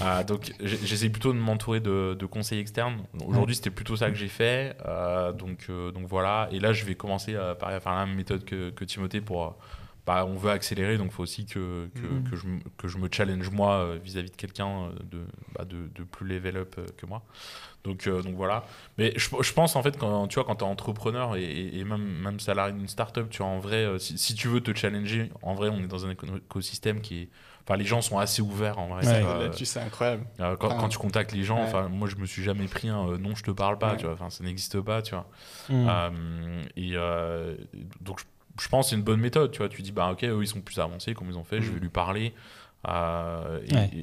Ah, 0.00 0.22
donc, 0.22 0.52
j'essaie 0.60 1.08
plutôt 1.08 1.32
de 1.32 1.38
m'entourer 1.38 1.80
de, 1.80 2.14
de, 2.18 2.26
conseils 2.26 2.60
externes. 2.60 3.02
Aujourd'hui, 3.26 3.56
c'était 3.56 3.70
plutôt 3.70 3.96
ça 3.96 4.10
que 4.10 4.16
j'ai 4.16 4.28
fait. 4.28 4.76
Euh, 4.86 5.32
donc, 5.32 5.68
donc 5.68 6.06
voilà. 6.06 6.48
Et 6.52 6.60
là, 6.60 6.72
je 6.72 6.84
vais 6.84 6.94
commencer 6.94 7.34
à 7.34 7.56
faire 7.56 7.94
la 7.94 8.06
même 8.06 8.14
méthode 8.14 8.44
que, 8.44 8.70
que 8.70 8.84
Timothée 8.84 9.20
pour 9.20 9.56
bah, 10.08 10.24
on 10.26 10.34
veut 10.34 10.50
accélérer, 10.50 10.98
donc 10.98 11.08
il 11.10 11.12
faut 11.12 11.22
aussi 11.22 11.44
que, 11.46 11.88
que, 11.94 12.00
mm. 12.00 12.24
que, 12.30 12.36
je, 12.36 12.46
que, 12.78 12.88
je, 12.88 12.98
me 12.98 13.08
challenge 13.12 13.50
moi 13.50 13.94
vis-à-vis 14.02 14.30
de 14.30 14.36
quelqu'un 14.36 14.88
de, 15.04 15.20
bah, 15.54 15.64
de, 15.64 15.88
de, 15.94 16.02
plus 16.02 16.26
level 16.26 16.56
up 16.56 16.76
que 16.96 17.06
moi. 17.06 17.22
Donc, 17.84 18.08
donc 18.08 18.34
voilà. 18.34 18.64
Mais 18.96 19.12
je, 19.16 19.28
je, 19.40 19.52
pense 19.52 19.76
en 19.76 19.82
fait, 19.82 19.96
quand 19.98 20.26
tu 20.26 20.34
vois, 20.34 20.44
quand 20.44 20.56
tu 20.56 20.64
es 20.64 20.68
entrepreneur 20.68 21.36
et, 21.36 21.78
et, 21.78 21.84
même, 21.84 22.02
même 22.02 22.40
salarié 22.40 22.72
d'une 22.72 22.88
startup, 22.88 23.28
tu 23.30 23.38
vois, 23.38 23.52
en 23.52 23.58
vrai, 23.58 23.86
si, 23.98 24.18
si, 24.18 24.34
tu 24.34 24.48
veux 24.48 24.60
te 24.60 24.74
challenger, 24.74 25.30
en 25.42 25.54
vrai, 25.54 25.68
on 25.68 25.78
est 25.78 25.86
dans 25.86 26.06
un 26.06 26.10
écosystème 26.10 27.00
qui 27.00 27.22
est 27.22 27.28
Enfin, 27.68 27.76
les 27.76 27.84
gens 27.84 28.00
sont 28.00 28.16
assez 28.16 28.40
ouverts 28.40 28.78
en 28.78 28.88
vrai. 28.88 29.02
Là-dessus, 29.04 29.66
c'est 29.66 29.80
incroyable. 29.80 30.24
Euh, 30.40 30.56
quand, 30.56 30.88
tu 30.88 30.96
contactes 30.96 31.32
les 31.32 31.42
gens, 31.42 31.58
enfin, 31.58 31.88
moi, 31.88 32.08
je 32.08 32.16
me 32.16 32.24
suis 32.24 32.42
jamais 32.42 32.66
pris 32.66 32.88
un 32.88 33.06
euh, 33.06 33.18
non, 33.18 33.34
je 33.34 33.42
te 33.42 33.50
parle 33.50 33.76
pas, 33.76 33.94
tu 33.96 34.06
vois. 34.06 34.14
Enfin, 34.14 34.30
ça 34.30 34.42
n'existe 34.42 34.80
pas, 34.80 35.02
tu 35.02 35.14
vois. 35.14 35.26
Euh, 35.70 36.62
et 36.78 36.94
donc, 38.00 38.20
je, 38.20 38.24
pense 38.66 38.86
que 38.86 38.90
c'est 38.90 38.96
une 38.96 39.02
bonne 39.02 39.20
méthode, 39.20 39.52
tu 39.52 39.58
vois. 39.58 39.68
Tu 39.68 39.82
dis, 39.82 39.92
bah, 39.92 40.10
ok, 40.10 40.24
eux, 40.24 40.42
ils 40.42 40.48
sont 40.48 40.60
plus 40.60 40.80
avancés, 40.80 41.14
comme 41.14 41.28
ils 41.30 41.38
ont 41.38 41.44
fait, 41.44 41.62
je 41.62 41.70
vais 41.70 41.78
hmm. 41.78 41.82
lui 41.82 41.88
parler. 41.90 42.34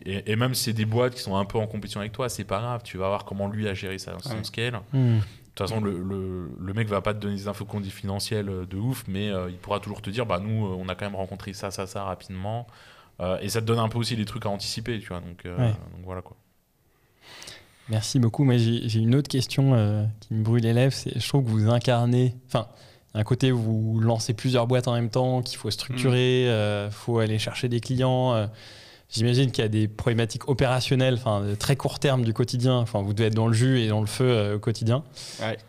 Et, 0.05 0.35
même 0.37 0.53
si 0.53 0.65
c'est 0.65 0.73
des 0.73 0.85
boîtes 0.85 1.15
qui 1.15 1.21
sont 1.21 1.35
un 1.35 1.45
peu 1.45 1.57
en 1.57 1.67
compétition 1.67 1.99
avec 1.99 2.13
toi, 2.13 2.29
c'est 2.29 2.45
pas 2.45 2.59
grave. 2.59 2.81
Tu 2.83 2.97
vas 2.97 3.09
voir 3.09 3.25
comment 3.25 3.49
lui 3.49 3.67
a 3.67 3.73
géré 3.73 3.97
sa, 3.97 4.17
son 4.19 4.43
scale. 4.45 4.79
Hmm. 4.93 5.17
De 5.17 5.21
toute 5.61 5.67
façon, 5.67 5.81
le, 5.81 5.99
le, 5.99 6.49
le, 6.57 6.73
mec 6.73 6.87
va 6.87 7.01
pas 7.01 7.13
te 7.13 7.19
donner 7.19 7.35
des 7.35 7.47
infos 7.47 7.65
confidentielles 7.65 8.67
de 8.69 8.77
ouf, 8.77 9.03
mais 9.07 9.31
il 9.49 9.57
pourra 9.57 9.79
toujours 9.79 10.01
te 10.01 10.09
dire, 10.09 10.25
bah 10.25 10.39
nous, 10.39 10.65
on 10.65 10.87
a 10.87 10.95
quand 10.95 11.05
même 11.05 11.15
rencontré 11.15 11.51
ça, 11.53 11.71
ça, 11.71 11.87
ça 11.87 12.03
rapidement. 12.03 12.67
Euh, 13.21 13.39
et 13.41 13.49
ça 13.49 13.61
te 13.61 13.65
donne 13.65 13.79
un 13.79 13.87
peu 13.87 13.97
aussi 13.97 14.15
des 14.15 14.25
trucs 14.25 14.45
à 14.45 14.49
anticiper, 14.49 14.99
tu 14.99 15.07
vois. 15.07 15.21
Donc, 15.21 15.45
euh, 15.45 15.57
donc 15.57 16.03
voilà 16.03 16.21
quoi. 16.21 16.35
Merci 17.87 18.19
beaucoup. 18.19 18.43
Moi, 18.43 18.57
j'ai 18.57 18.99
une 18.99 19.13
autre 19.15 19.29
question 19.29 19.75
euh, 19.75 20.05
qui 20.19 20.33
me 20.33 20.43
brûle 20.43 20.63
les 20.63 20.73
lèvres. 20.73 20.95
Je 21.15 21.27
trouve 21.27 21.45
que 21.45 21.49
vous 21.49 21.69
incarnez. 21.69 22.35
Enfin, 22.47 22.67
un 23.15 23.23
côté 23.23 23.51
où 23.51 23.57
vous 23.57 23.99
lancez 23.99 24.33
plusieurs 24.33 24.67
boîtes 24.67 24.87
en 24.87 24.93
même 24.93 25.09
temps, 25.09 25.41
qu'il 25.41 25.57
faut 25.57 25.71
structurer, 25.71 26.43
il 26.43 26.87
mm. 26.87 26.91
faut 26.91 27.19
aller 27.19 27.39
chercher 27.39 27.69
des 27.69 27.79
clients. 27.79 28.47
J'imagine 29.09 29.51
qu'il 29.51 29.63
y 29.63 29.65
a 29.65 29.69
des 29.69 29.87
problématiques 29.87 30.49
opérationnelles, 30.49 31.13
enfin, 31.15 31.43
très 31.57 31.75
court 31.75 31.99
terme 31.99 32.23
du 32.23 32.33
quotidien. 32.33 32.75
Enfin, 32.77 33.01
vous 33.01 33.13
devez 33.13 33.27
être 33.27 33.35
dans 33.35 33.47
le 33.47 33.53
jus 33.53 33.79
et 33.79 33.87
dans 33.87 34.01
le 34.01 34.07
feu 34.07 34.53
au 34.55 34.59
quotidien. 34.59 35.03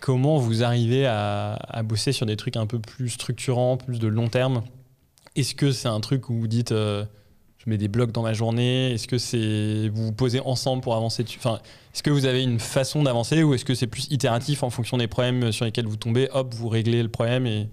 Comment 0.01 0.38
vous 0.38 0.64
arrivez 0.64 1.07
à, 1.07 1.55
à, 1.68 1.82
bosser 1.82 2.12
sur 2.12 2.26
des 2.26 2.36
trucs 2.36 2.57
un 2.57 2.66
peu 2.66 2.78
plus 2.78 3.11
structurants, 3.11 3.76
plus 3.76 3.99
de 3.99 4.09
long 4.09 4.28
terme? 4.28 4.62
Est-ce 5.36 5.55
que 5.55 5.70
c'est 5.70 5.88
un 5.88 6.01
truc 6.01 6.28
où 6.28 6.34
vous 6.34 6.49
dites 6.49 6.72
mets 7.70 7.78
des 7.78 7.88
blocs 7.88 8.12
dans 8.12 8.22
ma 8.22 8.32
journée 8.32 8.92
Est-ce 8.92 9.06
que 9.06 9.18
c'est 9.18 9.88
vous 9.88 10.06
vous 10.06 10.12
posez 10.12 10.40
ensemble 10.40 10.82
pour 10.82 10.94
avancer 10.94 11.24
Enfin, 11.36 11.60
est-ce 11.94 12.02
que 12.02 12.10
vous 12.10 12.26
avez 12.26 12.42
une 12.42 12.60
façon 12.60 13.02
d'avancer 13.02 13.42
ou 13.42 13.54
est-ce 13.54 13.64
que 13.64 13.74
c'est 13.74 13.86
plus 13.86 14.06
itératif 14.10 14.62
en 14.62 14.70
fonction 14.70 14.96
des 14.96 15.08
problèmes 15.08 15.52
sur 15.52 15.64
lesquels 15.64 15.86
vous 15.86 15.96
tombez 15.96 16.28
Hop, 16.32 16.54
vous 16.54 16.68
réglez 16.68 17.02
le 17.02 17.08
problème 17.08 17.46
et 17.46 17.68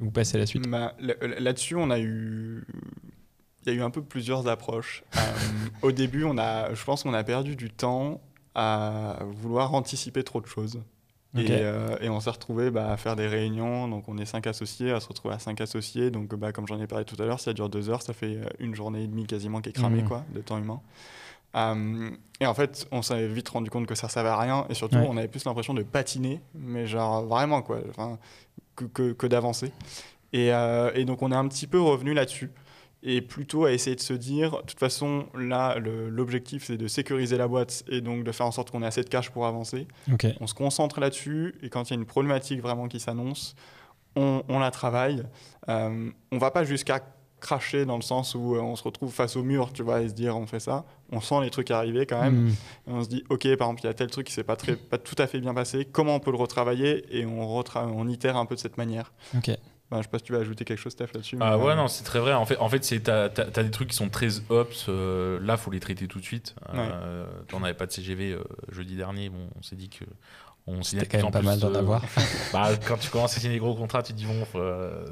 vous 0.00 0.10
passez 0.10 0.36
à 0.36 0.40
la 0.40 0.46
suite? 0.46 0.68
Bah, 0.68 0.94
là-dessus, 1.38 1.76
on 1.76 1.90
a 1.90 1.98
eu 1.98 2.64
il 3.66 3.74
y 3.74 3.76
a 3.76 3.80
eu 3.80 3.82
un 3.82 3.90
peu 3.90 4.02
plusieurs 4.02 4.48
approches. 4.48 5.04
Euh, 5.16 5.20
au 5.82 5.92
début, 5.92 6.24
on 6.24 6.38
a, 6.38 6.72
je 6.74 6.84
pense 6.84 7.02
qu'on 7.02 7.14
a 7.14 7.24
perdu 7.24 7.56
du 7.56 7.70
temps 7.70 8.20
à 8.54 9.18
vouloir 9.26 9.74
anticiper 9.74 10.24
trop 10.24 10.40
de 10.40 10.46
choses. 10.46 10.80
Euh, 11.36 11.96
et, 12.00 12.08
on 12.08 12.20
s'est 12.20 12.30
retrouvé 12.30 12.70
bah, 12.70 12.90
à 12.90 12.96
faire 12.96 13.16
des 13.16 13.26
réunions. 13.26 13.88
Donc, 13.88 14.08
on 14.08 14.16
est 14.18 14.24
cinq 14.24 14.46
associés, 14.46 14.92
à 14.92 15.00
se 15.00 15.08
retrouver 15.08 15.34
à 15.34 15.38
cinq 15.38 15.60
associés. 15.60 16.10
Donc, 16.10 16.34
bah, 16.34 16.52
comme 16.52 16.66
j'en 16.66 16.80
ai 16.80 16.86
parlé 16.86 17.04
tout 17.04 17.20
à 17.22 17.26
l'heure, 17.26 17.40
ça 17.40 17.52
dure 17.52 17.68
deux 17.68 17.90
heures, 17.90 18.02
ça 18.02 18.12
fait 18.12 18.36
euh, 18.36 18.44
une 18.58 18.74
journée 18.74 19.04
et 19.04 19.06
demie 19.06 19.26
quasiment 19.26 19.60
qui 19.60 19.68
est 19.68 19.72
cramée 19.72 20.02
mmh. 20.02 20.08
quoi, 20.08 20.24
de 20.34 20.40
temps 20.40 20.58
humain. 20.58 20.80
Euh, 21.54 22.10
et 22.40 22.46
en 22.46 22.54
fait, 22.54 22.86
on 22.92 23.02
s'est 23.02 23.26
vite 23.26 23.48
rendu 23.48 23.70
compte 23.70 23.86
que 23.86 23.94
ça 23.94 24.06
ne 24.06 24.12
servait 24.12 24.28
à 24.30 24.38
rien. 24.38 24.66
Et 24.70 24.74
surtout, 24.74 24.96
on 24.96 25.16
avait 25.16 25.28
plus 25.28 25.44
l'impression 25.44 25.74
de 25.74 25.82
patiner, 25.82 26.40
mais 26.54 26.86
genre 26.86 27.24
vraiment, 27.24 27.62
quoi, 27.62 27.80
que, 28.76 28.84
que, 28.84 29.12
que 29.12 29.26
d'avancer. 29.26 29.72
Et, 30.32 30.48
et, 30.94 31.04
donc, 31.04 31.22
on 31.22 31.32
est 31.32 31.36
un 31.36 31.48
petit 31.48 31.66
peu 31.66 31.80
revenu 31.80 32.14
là-dessus 32.14 32.50
et 33.02 33.20
plutôt 33.20 33.64
à 33.64 33.72
essayer 33.72 33.94
de 33.94 34.00
se 34.00 34.12
dire, 34.12 34.50
de 34.62 34.66
toute 34.66 34.78
façon, 34.78 35.26
là, 35.34 35.78
l'objectif, 35.78 36.64
c'est 36.64 36.76
de 36.76 36.88
sécuriser 36.88 37.36
la 37.36 37.46
boîte 37.46 37.84
et 37.88 38.00
donc 38.00 38.24
de 38.24 38.32
faire 38.32 38.46
en 38.46 38.50
sorte 38.50 38.70
qu'on 38.70 38.82
ait 38.82 38.86
assez 38.86 39.02
de 39.02 39.08
cash 39.08 39.30
pour 39.30 39.46
avancer. 39.46 39.86
On 40.40 40.46
se 40.46 40.54
concentre 40.54 40.98
là-dessus 40.98 41.54
et 41.62 41.68
quand 41.68 41.88
il 41.88 41.94
y 41.94 41.96
a 41.96 42.00
une 42.00 42.06
problématique 42.06 42.60
vraiment 42.60 42.88
qui 42.88 42.98
s'annonce, 42.98 43.54
on, 44.16 44.58
la 44.58 44.72
travaille. 44.72 45.22
Euh, 45.68 46.10
on 46.32 46.38
va 46.38 46.50
pas 46.50 46.64
jusqu'à 46.64 47.00
cracher 47.40 47.86
dans 47.86 47.94
le 47.94 48.02
sens 48.02 48.34
où 48.34 48.56
euh, 48.56 48.60
on 48.60 48.74
se 48.74 48.82
retrouve 48.82 49.12
face 49.12 49.36
au 49.36 49.44
mur, 49.44 49.72
tu 49.72 49.84
vois, 49.84 50.02
et 50.02 50.08
se 50.08 50.14
dire 50.14 50.36
on 50.36 50.46
fait 50.46 50.58
ça. 50.58 50.84
On 51.12 51.20
sent 51.20 51.40
les 51.42 51.50
trucs 51.50 51.70
arriver 51.70 52.04
quand 52.04 52.20
même. 52.20 52.46
Hmm. 52.46 52.48
Et 52.48 52.92
on 52.92 53.04
se 53.04 53.08
dit, 53.08 53.22
ok, 53.30 53.42
par 53.56 53.68
exemple, 53.68 53.82
il 53.82 53.86
y 53.86 53.90
a 53.90 53.94
tel 53.94 54.10
truc 54.10 54.26
qui 54.26 54.32
s'est 54.32 54.42
pas, 54.42 54.56
très, 54.56 54.74
pas 54.74 54.98
tout 54.98 55.14
à 55.18 55.28
fait 55.28 55.38
bien 55.38 55.54
passé. 55.54 55.86
Comment 55.90 56.16
on 56.16 56.20
peut 56.20 56.32
le 56.32 56.36
retravailler? 56.36 57.04
Et 57.16 57.24
on, 57.26 57.62
on 57.76 58.08
itère 58.08 58.36
un 58.36 58.44
peu 58.44 58.56
de 58.56 58.60
cette 58.60 58.76
manière. 58.76 59.12
Bah, 59.90 59.98
je 59.98 60.02
sais 60.02 60.08
pas 60.08 60.18
si 60.18 60.24
tu 60.24 60.32
vas 60.32 60.40
ajouter 60.40 60.66
quelque 60.66 60.78
chose, 60.78 60.92
Steph, 60.92 61.08
là-dessus. 61.14 61.38
Ah 61.40 61.56
ouais, 61.56 61.72
euh, 61.72 61.74
non, 61.74 61.88
c'est 61.88 62.04
très 62.04 62.18
vrai. 62.18 62.34
En 62.34 62.44
fait, 62.44 62.58
en 62.58 62.68
fait 62.68 62.80
tu 62.80 63.10
as, 63.10 63.28
des 63.28 63.70
trucs 63.70 63.88
qui 63.88 63.96
sont 63.96 64.10
très 64.10 64.40
ops. 64.50 64.86
Euh, 64.88 65.38
là, 65.40 65.56
faut 65.56 65.70
les 65.70 65.80
traiter 65.80 66.06
tout 66.08 66.20
de 66.20 66.24
suite. 66.24 66.54
Euh, 66.74 67.26
on 67.54 67.60
n'avait 67.60 67.74
pas 67.74 67.86
de 67.86 67.92
CGV 67.92 68.32
euh, 68.32 68.44
jeudi 68.70 68.96
dernier. 68.96 69.30
Bon, 69.30 69.48
on 69.58 69.62
s'est 69.62 69.76
dit 69.76 69.88
que 69.88 70.04
on 70.66 70.82
C'était 70.82 71.06
quand 71.06 71.22
même 71.22 71.32
pas 71.32 71.40
mal 71.40 71.58
d'en 71.58 71.74
avoir. 71.74 72.04
bah, 72.52 72.68
quand 72.86 72.98
tu 72.98 73.08
commences 73.08 73.34
à 73.38 73.40
signer 73.40 73.54
des 73.54 73.60
gros 73.60 73.74
contrats, 73.74 74.02
tu 74.02 74.12
te 74.12 74.18
dis 74.18 74.26
bon, 74.26 74.46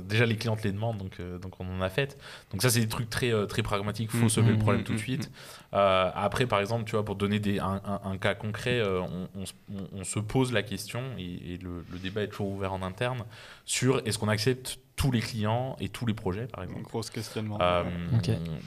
déjà 0.05 0.27
les 0.27 0.37
clients 0.37 0.57
te 0.57 0.65
les 0.65 0.73
demandent, 0.73 0.99
donc, 0.99 1.19
donc 1.41 1.59
on 1.59 1.79
en 1.79 1.81
a 1.81 1.89
fait. 1.89 2.19
Donc 2.53 2.61
ça, 2.61 2.69
c'est 2.69 2.81
des 2.81 2.89
trucs 2.89 3.09
très, 3.09 3.33
très 3.47 3.63
pragmatiques. 3.63 4.11
Il 4.13 4.29
faut 4.29 4.43
mmh, 4.43 4.47
le 4.47 4.59
problème 4.59 4.83
mmh, 4.83 4.85
tout 4.85 4.93
de 4.93 4.99
mmh, 4.99 5.31
suite. 5.69 5.81
après, 6.15 6.47
par 6.47 6.61
exemple, 6.61 6.85
tu 6.85 6.93
vois, 6.93 7.05
pour 7.05 7.17
donner 7.17 7.39
des, 7.39 7.59
un, 7.59 8.17
cas 8.19 8.35
concret, 8.35 8.83
on, 8.83 10.05
se 10.05 10.19
pose 10.19 10.53
la 10.53 10.63
question 10.63 11.03
et, 11.19 11.59
le, 11.63 11.85
le, 11.91 11.99
débat 11.99 12.23
est 12.23 12.29
toujours 12.29 12.49
ouvert 12.49 12.73
en 12.73 12.83
interne 12.83 13.25
sur 13.65 14.07
est-ce 14.07 14.19
qu'on 14.19 14.29
accepte 14.29 14.79
tous 14.97 15.13
les 15.13 15.21
clients 15.21 15.77
et 15.79 15.89
tous 15.89 16.07
les 16.07 16.15
projets, 16.15 16.47
par 16.47 16.65
exemple. 16.65 16.83
Grosse 16.83 17.11
questionnement. 17.11 17.59
Euh, 17.61 17.85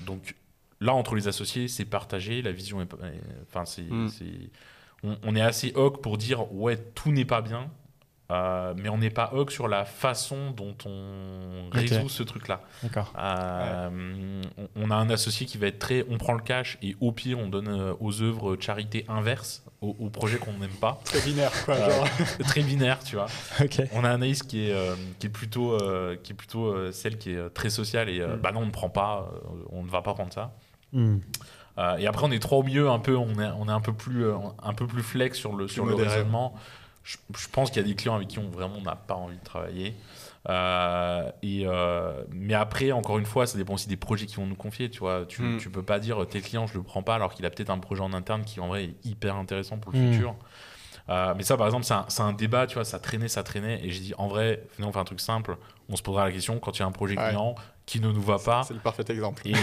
donc 0.06 0.36
là, 0.80 0.94
entre 0.94 1.16
les 1.16 1.28
associés, 1.28 1.68
c'est 1.68 1.86
partagé, 1.86 2.42
la 2.42 2.52
vision 2.52 2.82
est. 2.82 2.88
Enfin, 3.48 3.66
c'est. 3.66 3.82
Hmm. 3.82 4.10
On, 5.02 5.18
on, 5.24 5.36
est 5.36 5.42
assez 5.42 5.72
hoc 5.76 6.02
pour 6.02 6.18
dire 6.18 6.52
ouais, 6.54 6.78
tout 6.78 7.12
n'est 7.12 7.26
pas 7.26 7.42
bien, 7.42 7.72
euh, 8.32 8.76
mais 8.78 8.90
on 8.90 9.00
n'est 9.00 9.10
pas 9.10 9.32
hog 9.34 9.50
sur 9.50 9.68
la 9.68 9.86
façon 9.86 10.52
dont 10.52 10.76
on 10.86 11.70
résout 11.72 12.10
ce 12.10 12.22
truc-là. 12.22 12.62
D'accord. 12.84 13.12
Euh, 13.18 14.42
on, 14.76 14.92
a 14.92 14.96
un 14.96 15.10
associé 15.10 15.48
qui 15.48 15.58
va 15.58 15.66
être 15.66 15.80
très, 15.80 16.06
on 16.10 16.20
prend 16.20 16.34
le 16.34 16.42
cash 16.42 16.78
et 16.84 16.96
au 17.02 17.12
pire 17.12 17.40
on 17.40 17.48
donne 17.48 17.68
euh, 17.70 17.94
aux 18.00 18.22
œuvres 18.22 18.56
charité 18.60 19.04
inverse 19.10 19.64
aux, 19.82 20.10
projets 20.10 20.38
qu'on 20.38 20.54
n'aime 20.54 20.70
pas. 20.70 21.00
Très 21.06 21.22
binaire, 21.22 21.52
quoi. 21.64 21.76
Genre. 21.76 22.08
très 22.46 22.62
binaire, 22.62 23.00
tu 23.00 23.16
vois. 23.16 23.28
On 23.94 24.04
a 24.04 24.10
Anaïs 24.10 24.44
qui 24.44 24.70
est, 24.70 24.76
qui 25.20 25.28
est 25.28 25.30
plutôt, 25.30 25.78
qui 26.22 26.34
est 26.34 26.36
plutôt 26.36 26.92
celle 26.92 27.18
qui 27.18 27.32
est 27.32 27.50
très 27.52 27.70
sociale 27.70 28.10
et 28.10 28.20
mm. 28.20 28.42
bah 28.44 28.52
non 28.52 28.60
on 28.60 28.66
ne 28.66 28.72
prend 28.72 28.90
pas, 28.90 29.32
on 29.70 29.84
ne 29.84 29.90
va 29.90 30.02
pas 30.02 30.14
prendre 30.14 30.34
ça. 30.34 30.52
Mm. 30.92 31.20
et 31.98 32.08
après 32.08 32.26
on 32.26 32.32
est 32.32 32.40
trois 32.40 32.58
au 32.58 32.64
mieux, 32.64 32.90
un 32.90 33.00
peu, 33.00 33.16
on 33.16 33.40
est, 33.40 33.52
on 33.58 33.70
est 33.70 33.72
un 33.72 33.80
peu 33.80 33.94
plus, 33.94 34.26
un 34.30 34.74
peu 34.74 34.86
plus 34.86 35.02
flex 35.02 35.40
sur 35.40 35.56
le, 35.56 35.70
sur 35.70 35.86
le 35.86 35.96
raisonnement 35.96 36.56
je, 37.10 37.48
pense 37.52 37.72
qu'il 37.72 37.82
y 37.82 37.86
a 37.86 37.88
des 37.88 37.96
clients 37.96 38.16
avec 38.16 38.28
qui 38.28 38.40
on 38.40 38.50
vraiment 38.50 38.82
n'a 38.82 38.96
pas 38.96 39.16
envie 39.16 39.38
de 39.38 39.44
travailler. 39.44 39.96
Euh, 40.48 41.30
et 41.42 41.64
euh, 41.66 42.24
mais 42.32 42.54
après, 42.54 42.92
encore 42.92 43.18
une 43.18 43.26
fois, 43.26 43.48
ça 43.48 43.58
dépend 43.58 43.74
aussi 43.74 43.88
des 43.88 43.98
projets 43.98 44.26
qui 44.26 44.36
vont 44.36 44.46
nous 44.46 44.56
confier. 44.56 44.90
Tu 44.90 45.00
vois, 45.00 45.26
tu, 45.28 45.42
mm. 45.42 45.60
peux 45.72 45.84
pas 45.84 46.00
dire 46.00 46.26
tes 46.28 46.42
clients, 46.42 46.68
je 46.68 46.76
le 46.76 46.84
prends 46.84 47.04
pas 47.04 47.16
alors 47.16 47.34
qu'il 47.34 47.46
a 47.46 47.50
peut-être 47.50 47.72
un 47.72 47.80
projet 47.80 48.02
en 48.02 48.14
interne 48.14 48.44
qui 48.44 48.60
en 48.60 48.68
vrai 48.68 48.86
est 48.86 48.96
hyper 49.06 49.36
intéressant 49.36 49.78
pour 49.78 49.92
le 49.92 50.00
mm. 50.00 50.14
futur. 50.14 50.36
Euh, 51.10 51.34
mais 51.36 51.44
ça, 51.44 51.58
par 51.58 51.66
exemple, 51.66 51.86
c'est 51.86 52.22
un, 52.22 52.34
débat, 52.34 52.68
tu 52.68 52.76
vois, 52.76 52.86
ça 52.86 53.00
traînait, 53.00 53.28
ça 53.28 53.42
traînait. 53.42 53.84
Et 53.84 53.90
j'ai 53.90 54.00
dit, 54.00 54.14
en 54.20 54.28
vrai, 54.28 54.68
venez, 54.78 54.88
on 54.88 54.92
fait 54.92 55.00
un 55.00 55.06
truc 55.06 55.20
simple. 55.20 55.58
On 55.90 55.96
se 55.96 56.04
posera 56.04 56.26
la 56.26 56.32
question 56.32 56.60
quand 56.60 56.78
il 56.78 56.82
y 56.82 56.84
a 56.84 56.86
un 56.86 56.92
projet 56.92 57.16
client 57.16 57.56
qui 57.88 58.00
ne 58.00 58.12
nous 58.12 58.22
va 58.22 58.38
pas. 58.38 58.62
C'est 58.62 58.76
le 58.76 58.80
parfait 58.80 59.04
exemple. 59.10 59.42
Et, 59.48 59.56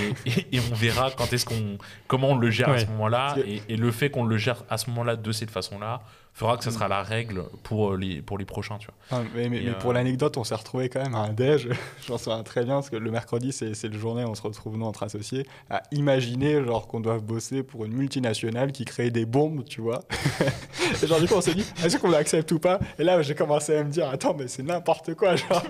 et, 0.53 0.61
on 0.73 0.75
verra 0.75 1.13
quand 1.13 1.33
est-ce 1.33 1.47
qu'on, 1.47 1.79
comment 2.09 2.31
on 2.31 2.37
le 2.37 2.51
gère 2.51 2.71
à 2.71 2.79
ce 2.81 2.87
moment-là. 2.87 3.37
Et, 3.47 3.63
et, 3.69 3.77
le 3.77 3.93
fait 3.93 4.11
qu'on 4.11 4.25
le 4.25 4.37
gère 4.37 4.65
à 4.69 4.77
ce 4.77 4.91
moment-là 4.91 5.15
de 5.15 5.31
cette 5.31 5.53
façon-là, 5.53 6.03
fera 6.37 6.59
que 6.59 6.65
ça 6.65 6.71
sera 6.71 6.87
la 6.87 7.03
règle 7.03 7.45
pour 7.63 7.93
euh, 7.93 7.97
les, 7.97 8.21
pour 8.21 8.37
les 8.37 8.45
prochains. 8.45 8.77
Tu 8.79 8.89
vois. 8.89 9.19
Ah, 9.19 9.23
mais, 9.35 9.49
mais, 9.49 9.73
pour 9.81 9.91
euh, 9.91 9.95
l'anecdote, 9.95 10.37
on 10.37 10.45
s'est 10.45 10.55
retrouvé 10.55 10.91
quand 10.91 11.03
même 11.03 11.15
à 11.15 11.21
un 11.21 11.33
déj, 11.33 11.69
je 12.07 12.13
m'en 12.13 12.19
souviens 12.19 12.43
très 12.43 12.65
bien, 12.65 12.75
parce 12.75 12.91
que 12.91 12.97
le 12.97 13.11
mercredi, 13.11 13.53
c'est 13.53 13.83
le 13.85 13.99
journée 13.99 14.23
où 14.23 14.29
on 14.29 14.35
se 14.35 14.43
retrouve, 14.43 14.77
nous, 14.77 14.85
entre 14.85 15.03
associés, 15.03 15.47
à 15.71 15.83
imaginer 15.93 16.63
genre 16.63 16.87
qu'on 16.89 17.01
doit 17.01 17.19
bosser 17.19 17.63
pour 17.63 17.87
une 17.87 17.95
multinationale 17.95 18.73
qui 18.73 18.85
crée 18.85 19.11
des 19.11 19.25
bombes, 19.25 19.65
tu 19.65 19.81
vois. 19.81 20.03
et 21.03 21.07
genre, 21.07 21.21
du 21.21 21.27
coup, 21.27 21.35
on 21.37 21.41
s'est 21.41 21.55
dit, 21.55 21.65
est-ce 21.83 21.97
qu'on 21.97 22.11
l'accepte 22.11 22.53
ou 22.53 22.59
pas? 22.59 22.81
Et 22.99 23.05
là, 23.05 23.23
j'ai 23.23 23.35
commencé 23.35 23.75
à 23.75 23.83
me 23.83 23.91
dire, 23.91 24.07
attends, 24.11 24.35
mais 24.39 24.47
c'est 24.47 24.63
n'importe 24.63 25.15
quoi. 25.15 25.37
Genre, 25.47 25.63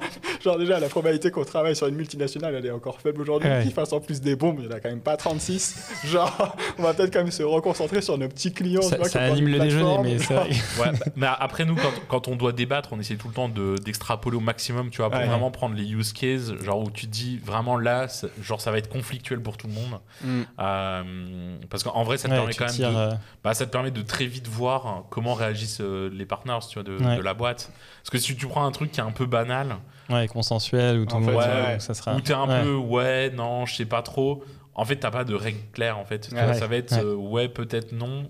genre, 0.42 0.58
déjà, 0.58 0.78
la 0.78 0.88
probabilité 0.88 1.30
qu'on 1.30 1.44
travaille 1.44 1.74
sur 1.74 1.86
une 1.86 1.96
multinationale, 1.96 2.54
elle 2.54 2.66
est 2.66 2.70
encore 2.70 3.00
faible 3.00 3.20
aujourd'hui. 3.20 3.48
Ouais. 3.48 3.62
Qu'il 3.62 3.72
fasse 3.72 3.92
en 3.92 4.00
plus 4.00 4.20
des 4.20 4.36
bombes, 4.36 4.58
il 4.60 4.68
n'y 4.68 4.72
en 4.72 4.76
a 4.76 4.80
quand 4.80 4.88
même 4.88 5.00
pas 5.00 5.16
36. 5.16 6.04
Genre, 6.04 6.56
on 6.78 6.82
va 6.82 6.94
peut-être 6.94 7.12
quand 7.12 7.18
même 7.18 7.30
se 7.30 7.42
reconcentrer 7.42 8.00
sur 8.00 8.16
nos 8.16 8.28
petits 8.28 8.52
clients. 8.52 8.82
Ça, 8.82 9.02
ça 9.04 9.22
anime 9.22 9.48
le 9.48 9.58
déjeuner, 9.58 9.98
mais 10.02 10.18
c'est 10.18 10.34
Ouais, 10.78 10.92
bah, 10.92 11.06
mais 11.16 11.26
après, 11.26 11.64
nous, 11.64 11.74
quand, 11.74 11.92
quand, 12.08 12.28
on 12.28 12.36
doit 12.36 12.52
débattre, 12.52 12.90
on 12.92 13.00
essaie 13.00 13.16
tout 13.16 13.28
le 13.28 13.34
temps 13.34 13.48
d'extrapoler 13.48 14.36
au 14.36 14.40
maximum, 14.40 14.90
tu 14.90 14.98
vois, 14.98 15.10
pour 15.10 15.20
vraiment 15.20 15.50
prendre 15.50 15.74
les 15.74 15.90
use 15.90 16.12
cases, 16.12 16.54
genre 16.62 16.80
où 16.80 16.90
tu 16.90 17.06
te 17.06 17.12
dis 17.12 17.38
vraiment 17.38 17.76
là, 17.76 18.06
genre 18.40 18.60
ça 18.60 18.70
va 18.70 18.78
être 18.78 18.88
conflictuel 18.88 19.40
pour 19.40 19.56
tout 19.56 19.66
le 19.66 19.72
monde. 19.72 20.00
Mm. 20.22 20.42
Euh, 20.58 21.56
parce 21.70 21.82
qu'en 21.82 22.02
vrai, 22.02 22.18
ça 22.18 22.28
te 22.28 22.34
permet 22.34 22.54
quand 22.54 22.66
même 22.66 22.76
de, 22.76 22.96
euh, 22.96 23.12
bah, 23.42 23.54
ça 23.54 23.66
te 23.66 23.70
permet 23.70 23.90
de 23.90 24.02
très 24.02 24.26
vite 24.26 24.48
voir 24.48 25.04
comment 25.10 25.34
réagissent 25.34 25.80
euh, 25.80 26.10
les 26.12 26.26
partners, 26.26 26.58
tu 26.68 26.74
vois, 26.74 26.82
de, 26.82 26.98
de, 26.98 27.22
la 27.22 27.34
boîte. 27.34 27.70
Parce 28.02 28.10
que 28.10 28.18
si 28.18 28.36
tu 28.36 28.46
prends 28.46 28.66
un 28.66 28.72
truc 28.72 28.92
qui 28.92 29.00
est 29.00 29.04
un 29.04 29.12
peu 29.12 29.26
banal, 29.26 29.76
ouais, 30.10 30.28
consensuel 30.28 30.98
ou 30.98 31.06
tout 31.06 31.16
le 31.16 31.22
monde, 31.22 31.42
ça 31.78 31.94
sera. 31.94 32.14
Ou 32.14 32.20
t'es 32.20 32.34
un 32.34 32.46
peu, 32.46 32.74
ouais, 32.74 33.30
non, 33.30 33.66
je 33.66 33.74
sais 33.74 33.86
pas 33.86 34.02
trop 34.02 34.44
en 34.78 34.84
fait, 34.84 34.96
t'as 34.96 35.10
pas 35.10 35.24
de 35.24 35.34
règle 35.34 35.60
claire. 35.72 35.96
En 35.96 36.04
fait, 36.04 36.26
ça 36.26 36.66
va 36.66 36.76
être 36.76 37.02
ouais, 37.14 37.48
peut-être 37.48 37.92
non. 37.92 38.26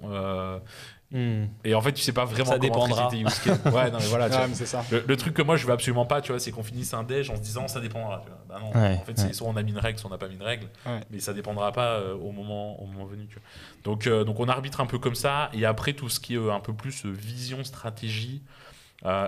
Hmm. 1.12 1.44
Et 1.64 1.74
en 1.74 1.80
fait, 1.80 1.92
tu 1.92 2.02
sais 2.02 2.12
pas 2.12 2.24
vraiment 2.24 2.50
ça 2.50 2.58
comment 2.58 2.88
dépendra. 2.88 3.08
cases. 3.10 3.46
Ouais, 3.72 3.90
non, 3.90 3.98
mais 4.00 4.06
voilà. 4.06 4.28
ça. 4.30 4.84
Le, 4.90 5.16
truc 5.16 5.34
que 5.34 5.42
moi, 5.42 5.56
je 5.56 5.64
veux 5.66 5.72
absolument 5.72 6.04
pas, 6.04 6.20
tu 6.20 6.32
vois, 6.32 6.40
c'est 6.40 6.50
qu'on 6.50 6.64
finisse 6.64 6.94
un 6.94 7.04
déj 7.04 7.30
en 7.30 7.36
se 7.36 7.42
disant 7.42 7.68
ça 7.68 7.80
dépendra. 7.80 8.22
Tu 8.24 8.28
vois. 8.28 8.38
Bah 8.48 8.58
non, 8.60 8.70
en 8.70 9.04
fait, 9.04 9.16
c'est 9.16 9.32
soit 9.32 9.48
on 9.48 9.56
a 9.56 9.62
mis 9.62 9.70
une 9.70 9.78
règle, 9.78 9.98
soit 9.98 10.10
on 10.10 10.12
n'a 10.12 10.18
pas 10.18 10.28
mis 10.28 10.34
une 10.34 10.42
règle. 10.42 10.66
Mais 11.10 11.20
ça 11.20 11.32
dépendra 11.32 11.72
pas 11.72 11.94
euh, 11.94 12.14
au, 12.14 12.32
moment, 12.32 12.80
au 12.82 12.86
moment 12.86 13.04
venu. 13.04 13.26
Tu 13.28 13.34
vois. 13.34 13.42
Donc, 13.84 14.06
euh, 14.06 14.24
donc, 14.24 14.40
on 14.40 14.48
arbitre 14.48 14.80
un 14.80 14.86
peu 14.86 14.98
comme 14.98 15.14
ça. 15.14 15.50
Et 15.52 15.64
après, 15.64 15.92
tout 15.92 16.08
ce 16.08 16.18
qui 16.18 16.34
est 16.34 16.38
euh, 16.38 16.52
un 16.52 16.60
peu 16.60 16.72
plus 16.72 17.06
vision, 17.06 17.62
stratégie, 17.62 18.42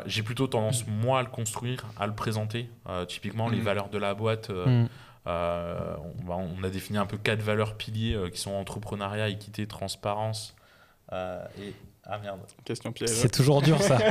j'ai 0.06 0.24
plutôt 0.24 0.48
tendance, 0.48 0.84
moi, 0.88 1.20
à 1.20 1.22
le 1.22 1.28
construire, 1.28 1.86
à 1.96 2.08
le 2.08 2.14
présenter. 2.14 2.68
typiquement, 3.06 3.48
les 3.48 3.58
hmm. 3.58 3.64
valeurs 3.64 3.88
de 3.88 3.98
la 3.98 4.14
boîte. 4.14 4.50
Hmm. 4.50 4.86
on, 5.26 6.00
on, 6.28 6.64
a 6.64 6.70
défini 6.70 6.98
un 6.98 7.06
peu 7.06 7.18
quatre 7.18 7.42
valeurs 7.42 7.76
piliers 7.76 8.18
qui 8.32 8.40
sont 8.40 8.50
entrepreneuriat, 8.50 9.28
équité, 9.28 9.68
transparence 9.68 10.56
euh, 11.12 11.44
et... 11.60 11.74
Ah 12.10 12.18
merde. 12.18 12.40
Question 12.64 12.90
piège. 12.92 13.10
C'est 13.10 13.28
toujours 13.28 13.60
dur 13.60 13.82
ça. 13.82 13.98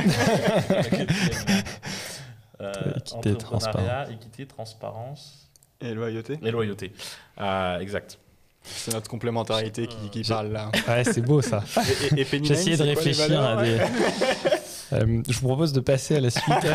euh, 2.60 2.72
équité, 2.96 3.36
transparence. 3.36 4.10
équité, 4.10 4.46
transparence. 4.46 5.50
Et 5.80 5.94
loyauté. 5.94 6.38
Et 6.42 6.50
loyauté. 6.52 6.92
Euh, 7.40 7.80
exact. 7.80 8.18
C'est 8.62 8.92
notre 8.92 9.08
complémentarité 9.08 9.86
qui, 9.88 10.10
qui 10.10 10.22
parle 10.28 10.52
là. 10.52 10.70
Ouais, 10.86 11.02
c'est 11.04 11.22
beau 11.22 11.42
ça. 11.42 11.64
J'ai 12.12 12.20
essayé 12.52 12.76
de 12.76 12.82
réfléchir 12.82 13.42
à 13.42 13.62
des. 13.62 13.78
Euh, 14.90 15.22
je 15.28 15.38
vous 15.40 15.48
propose 15.48 15.74
de 15.74 15.80
passer 15.80 16.16
à 16.16 16.20
la 16.20 16.30
suite. 16.30 16.66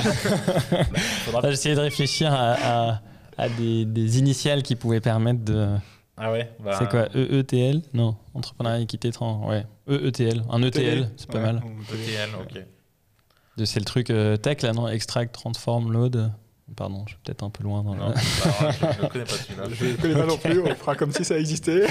J'ai 1.41 1.49
essayé 1.49 1.73
de 1.73 1.79
réfléchir 1.79 2.31
à, 2.31 2.91
à, 2.91 3.01
à 3.39 3.49
des, 3.49 3.85
des, 3.85 4.19
initiales 4.19 4.61
qui 4.61 4.75
pouvaient 4.75 5.01
permettre 5.01 5.43
de, 5.43 5.69
ah 6.17 6.31
ouais 6.31 6.51
bah... 6.59 6.75
C'est 6.77 6.89
quoi 6.89 7.07
EETL 7.15 7.81
Non, 7.93 8.15
entrepreneuriat 8.33 8.79
équité 8.79 9.11
trans. 9.11 9.47
Ouais. 9.47 9.65
EETL. 9.87 10.43
Un 10.49 10.63
ETL, 10.63 11.09
c'est 11.17 11.29
pas 11.29 11.39
mal. 11.39 11.61
ETL, 11.91 12.29
ok. 12.39 13.65
C'est 13.65 13.79
le 13.79 13.85
truc 13.85 14.09
euh, 14.09 14.37
tech 14.37 14.61
là, 14.61 14.73
non 14.73 14.87
Extract, 14.87 15.33
transform, 15.33 15.91
load. 15.91 16.31
Pardon, 16.75 17.03
je 17.05 17.11
suis 17.11 17.19
peut-être 17.23 17.43
un 17.43 17.49
peu 17.49 17.63
loin 17.63 17.83
dans 17.83 17.93
non, 17.93 18.09
le. 18.09 18.13
Bah, 18.13 18.71
je 18.97 19.03
ne 19.03 19.09
connais 19.09 19.25
pas 19.25 19.33
celui-là. 19.33 19.63
Je 19.71 19.85
ne 19.85 19.95
connais 19.95 20.15
pas 20.15 20.25
non 20.25 20.37
plus, 20.37 20.61
on 20.61 20.75
fera 20.75 20.95
comme 20.95 21.11
si 21.11 21.23
ça 21.23 21.37
existait. 21.37 21.85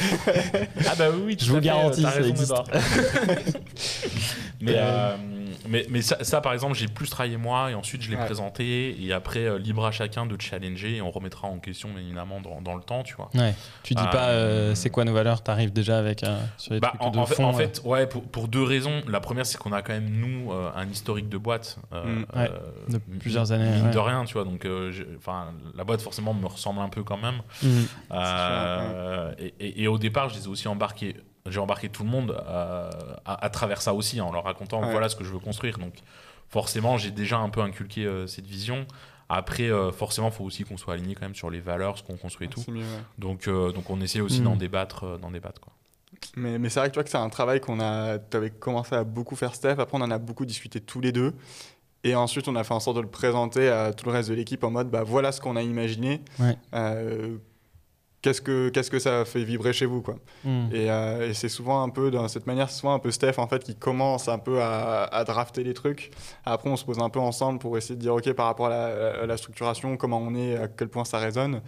ah 0.89 0.95
bah 0.97 1.11
oui, 1.11 1.37
je 1.39 1.53
vous 1.53 1.61
garantis, 1.61 2.03
ça 2.03 2.21
existe. 2.21 2.53
Mais. 4.61 4.75
Euh, 4.77 5.17
mais, 5.69 5.87
mais 5.91 6.03
ça, 6.03 6.41
par 6.41 6.53
exemple, 6.53 6.75
j'ai 6.75 6.89
plus 6.89 7.09
travaillé 7.09 7.37
moi 7.37 7.71
et 7.71 7.75
ensuite 7.75 8.03
je 8.03 8.11
l'ai 8.11 8.17
présenté 8.17 8.97
et 9.03 9.13
après 9.13 9.41
euh, 9.41 9.59
libre 9.59 9.85
à 9.85 9.91
chacun 9.91 10.27
de 10.27 10.41
challenger 10.41 10.97
et 10.97 11.03
on 11.03 11.11
remettra 11.11 11.49
en 11.49 11.59
question 11.59 11.91
évidemment 11.99 12.41
dans, 12.41 12.61
dans 12.61 12.75
le 12.75 12.83
temps, 12.83 13.03
tu 13.03 13.15
vois. 13.15 13.31
Ouais. 13.35 13.55
Tu 13.83 13.95
dis 13.95 14.03
pas 14.05 14.29
euh, 14.29 14.71
euh, 14.71 14.75
c'est 14.75 14.91
quoi 14.91 15.05
nos 15.05 15.13
valeurs, 15.13 15.43
t'arrives 15.43 15.73
déjà 15.73 15.99
avec 15.99 16.25
sur 16.57 16.75
les 16.75 16.81
bah, 16.81 16.89
trucs 16.89 17.03
en, 17.03 17.11
de 17.11 17.19
en 17.19 17.27
fond, 17.27 17.35
fait, 17.35 17.45
en 17.45 17.53
fait, 17.53 17.83
ouais, 17.85 18.07
pour, 18.07 18.23
pour, 18.23 18.49
deux 18.49 18.63
raisons. 18.63 19.03
La 19.09 19.21
première, 19.21 19.47
c'est 19.47 19.59
qu'on 19.59 19.73
a 19.73 19.83
quand 19.83 19.93
même 19.93 20.11
nous 20.11 20.53
un 20.53 20.89
historique 20.89 21.29
de 21.29 21.39
boîte 21.39 21.79
mm. 21.93 22.93
de 22.93 22.99
plusieurs 23.19 23.53
années, 23.53 23.91
de 23.91 23.99
rien, 23.99 24.25
tu 24.25 24.35
vois. 24.35 24.45
Donc, 24.45 24.67
enfin, 25.17 25.53
la 25.75 25.85
boîte 25.85 26.03
forcément 26.03 26.35
me 26.35 26.47
ressemble 26.47 26.81
un 26.81 26.89
peu 26.89 27.03
quand 27.03 27.19
même. 27.19 27.41
Mm. 27.63 29.35
et, 29.39 29.55
et, 29.61 29.83
et, 29.83 29.89
au 29.89 29.99
départ, 29.99 30.29
je 30.29 30.37
les 30.37 30.45
ai 30.45 30.49
aussi 30.49 30.69
embarqués 30.69 31.17
j'ai 31.47 31.61
embarqué 31.61 31.89
tout 31.89 32.05
le 32.05 32.11
monde 32.11 32.37
euh, 32.47 32.91
à, 33.25 33.51
travers 33.51 33.83
ça 33.83 33.95
aussi, 33.95 34.21
en 34.21 34.33
leur 34.33 34.45
racontant 34.45 34.81
voilà 34.83 35.09
ce 35.09 35.17
que 35.17 35.25
je 35.25 35.33
veux 35.33 35.39
construire. 35.39 35.79
Donc 35.79 35.95
forcément, 36.49 36.99
j'ai 36.99 37.11
déjà 37.11 37.39
un 37.39 37.49
peu 37.49 37.61
inculqué 37.61 38.05
euh, 38.05 38.27
cette 38.27 38.47
vision. 38.47 38.87
Après, 39.29 39.71
euh, 39.71 39.93
forcément, 39.93 40.29
il 40.29 40.35
faut 40.35 40.45
aussi 40.45 40.65
qu'on 40.65 40.77
soit 40.77 40.95
aligné 40.95 41.15
quand 41.15 41.23
même 41.23 41.35
sur 41.35 41.51
les 41.51 41.61
valeurs, 41.61 41.99
ce 41.99 42.03
qu'on 42.03 42.17
construit 42.17 42.47
et 42.47 42.51
tout. 42.51 42.65
donc, 43.19 43.49
donc 43.49 43.91
on 43.91 44.01
essaie 44.01 44.21
aussi 44.21 44.41
d'en 44.41 44.55
mm. 44.55 44.59
débattre, 44.59 45.19
d'en 45.19 45.31
débattre 45.31 45.61
quoi. 45.61 45.73
Mais, 46.37 46.59
mais 46.59 46.69
c'est 46.69 46.79
vrai 46.79 46.89
que 46.89 46.95
tu 46.95 46.97
vois 46.99 47.05
que 47.05 47.11
c'est 47.11 47.17
un 47.17 47.31
travail 47.31 47.61
qu'on 47.61 47.81
a, 47.81 48.19
tu 48.19 48.37
avais 48.37 48.51
commencé 48.51 48.95
à 48.95 49.03
beaucoup 49.03 49.35
faire, 49.35 49.55
Steph. 49.55 49.77
Après, 49.79 49.99
on 49.99 50.03
en 50.03 50.11
a 50.11 50.19
beaucoup 50.19 50.47
discuté 50.47 50.81
tous 50.81 51.01
les 51.01 51.11
deux. 51.11 51.35
Et 52.05 52.15
ensuite, 52.15 52.47
on 52.49 52.55
a 52.55 52.65
fait 52.65 52.75
en 52.75 52.81
sorte 52.81 52.97
de 52.97 53.03
le 53.03 53.09
présenter 53.09 53.69
à 53.69 53.93
tout 53.93 54.07
le 54.07 54.13
reste 54.13 54.29
de 54.29 54.35
l'équipe 54.35 54.63
en 54.65 54.71
mode, 54.71 54.91
bah 54.91 55.03
voilà 55.03 55.33
ce 55.33 55.41
qu'on 55.41 55.57
a 55.57 55.63
imaginé 55.63 56.21
qu'est-ce 58.23 58.41
que 58.41 58.69
qu'est-ce 58.71 58.91
que 58.91 59.01
ça 59.01 59.25
fait 59.25 59.45
vibrer 59.45 59.73
chez 59.73 59.85
vous 59.85 60.01
quoi. 60.01 60.15
Hmm. 60.45 60.69
euh, 60.73 61.29
et, 61.29 61.35
c'est 61.35 61.49
souvent 61.49 61.83
un 61.83 61.89
peu 61.89 62.11
dans 62.11 62.27
cette 62.29 62.47
manière 62.47 62.71
souvent 62.71 62.95
un 62.95 62.99
peu 63.01 63.11
Steph 63.11 63.35
en 63.39 63.49
fait 63.49 63.63
qui 63.63 63.75
commence 63.75 64.29
un 64.29 64.39
peu 64.39 64.63
à, 64.63 65.25
drafter 65.27 65.65
les 65.65 65.75
trucs. 65.75 66.13
Après 66.45 66.71
on 66.71 66.77
se 66.77 66.85
pose 66.85 67.01
un 67.01 67.11
peu 67.11 67.21
ensemble 67.21 67.59
pour 67.59 67.77
essayer 67.77 67.97
de 67.97 68.01
dire 68.01 68.15
ok 68.15 68.33
par 68.33 68.47
rapport 68.47 68.67
à 68.67 69.27
la, 69.27 69.37
structuration 69.37 69.97
comment 69.97 70.19
on 70.19 70.35
est 70.35 70.57
à 70.57 70.69
quel 70.69 70.89
point 70.89 71.05
ça 71.05 71.19
résonne. 71.19 71.61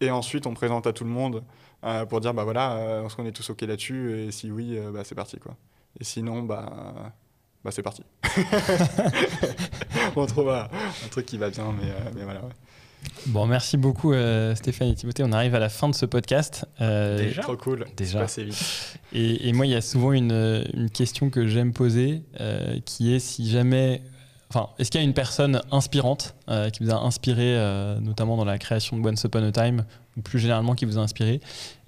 Et 0.00 0.10
ensuite 0.10 0.46
on 0.46 0.54
présente 0.54 0.86
à 0.86 0.92
tout 0.92 1.04
le 1.04 1.10
monde 1.10 1.42
euh, 1.84 2.04
pour 2.04 2.20
dire 2.20 2.34
bah 2.34 2.44
voilà 2.44 2.72
euh, 2.76 3.06
est-ce 3.06 3.16
qu'on 3.16 3.26
est 3.26 3.32
tous 3.32 3.48
ok 3.50 3.62
là-dessus? 3.62 4.26
Et 4.26 4.32
si 4.32 4.50
oui 4.50 4.78
bah 4.92 5.02
c'est 5.04 5.14
parti 5.14 5.38
quoi. 5.38 5.56
Et 5.98 6.04
sinon 6.04 6.42
bah 6.42 7.12
bah 7.64 7.70
c'est 7.70 7.82
parti. 7.82 8.04
On 10.16 10.26
trouve 10.26 10.50
un, 10.50 10.68
truc 11.10 11.26
qui 11.26 11.38
va 11.38 11.48
bien 11.48 11.72
mais, 11.72 11.90
mais 12.14 12.24
voilà 12.24 12.40
ouais. 12.40 12.52
Bon, 13.26 13.46
merci 13.46 13.76
beaucoup 13.76 14.12
euh, 14.12 14.54
Stéphane 14.56 14.88
et 14.88 14.94
Timothée. 14.94 15.22
On 15.22 15.32
arrive 15.32 15.54
à 15.54 15.60
la 15.60 15.68
fin 15.68 15.88
de 15.88 15.94
ce 15.94 16.06
podcast. 16.06 16.66
Euh, 16.80 17.18
déjà 17.18 17.42
Trop 17.42 17.56
cool. 17.56 17.86
Déjà. 17.96 18.20
Passé 18.20 18.44
vite. 18.44 18.98
Et, 19.12 19.48
et, 19.48 19.52
moi, 19.52 19.66
il 19.66 19.72
y 19.72 19.76
a 19.76 19.80
souvent 19.80 20.12
une, 20.12 20.64
une 20.74 20.90
question 20.90 21.30
que 21.30 21.46
j'aime 21.46 21.72
poser, 21.72 22.22
euh, 22.40 22.80
qui 22.84 23.14
est 23.14 23.20
si 23.20 23.48
jamais, 23.48 24.02
enfin, 24.50 24.70
est-ce 24.78 24.90
qu'il 24.90 25.00
y 25.00 25.04
a 25.04 25.06
une 25.06 25.14
personne 25.14 25.60
inspirante 25.70 26.34
euh, 26.48 26.70
qui 26.70 26.82
vous 26.82 26.90
a 26.90 26.96
inspiré, 26.96 27.56
euh, 27.56 28.00
notamment 28.00 28.36
dans 28.36 28.44
la 28.44 28.58
création 28.58 28.98
de 28.98 29.08
Once 29.08 29.22
Upon 29.22 29.44
a 29.44 29.52
Time, 29.52 29.84
ou 30.16 30.22
plus 30.22 30.40
généralement 30.40 30.74
qui 30.74 30.84
vous 30.84 30.98
a 30.98 31.00
inspiré 31.00 31.40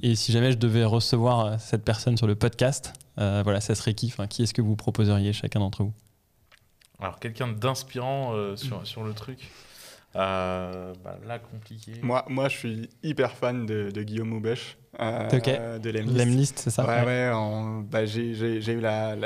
Et 0.02 0.14
si 0.14 0.30
jamais 0.30 0.52
je 0.52 0.58
devais 0.58 0.84
recevoir 0.84 1.60
cette 1.60 1.84
personne 1.84 2.16
sur 2.16 2.28
le 2.28 2.36
podcast, 2.36 2.92
voilà, 3.16 3.60
ça 3.60 3.74
serait 3.74 3.94
qui? 3.94 4.06
Enfin, 4.06 4.28
Qui 4.28 4.44
est-ce 4.44 4.54
que 4.54 4.62
vous 4.62 4.76
proposeriez 4.76 5.32
chacun 5.32 5.60
d'entre 5.60 5.82
vous? 5.82 5.92
Alors, 7.00 7.18
quelqu'un 7.18 7.48
d'inspirant 7.48 8.32
sur, 8.56 8.86
sur 8.86 9.02
le 9.02 9.12
truc? 9.12 9.50
Euh, 10.16 10.94
bah, 11.02 11.18
là, 11.26 11.38
compliqué. 11.38 11.92
Moi, 12.02 12.24
moi, 12.28 12.48
je 12.48 12.56
suis 12.56 12.90
hyper 13.02 13.32
fan 13.32 13.66
de, 13.66 13.90
de 13.90 14.02
Guillaume 14.02 14.28
Moubèche. 14.28 14.76
Euh, 15.01 15.78
de 15.78 15.90
Lemlist. 15.90 16.59
c'est 16.59 16.70
ça? 16.70 16.86
Ouais, 16.86 17.05
ouais. 17.05 17.30
bah, 17.90 18.07
j'ai 18.07 18.72
eu 18.72 18.80
la, 18.80 19.16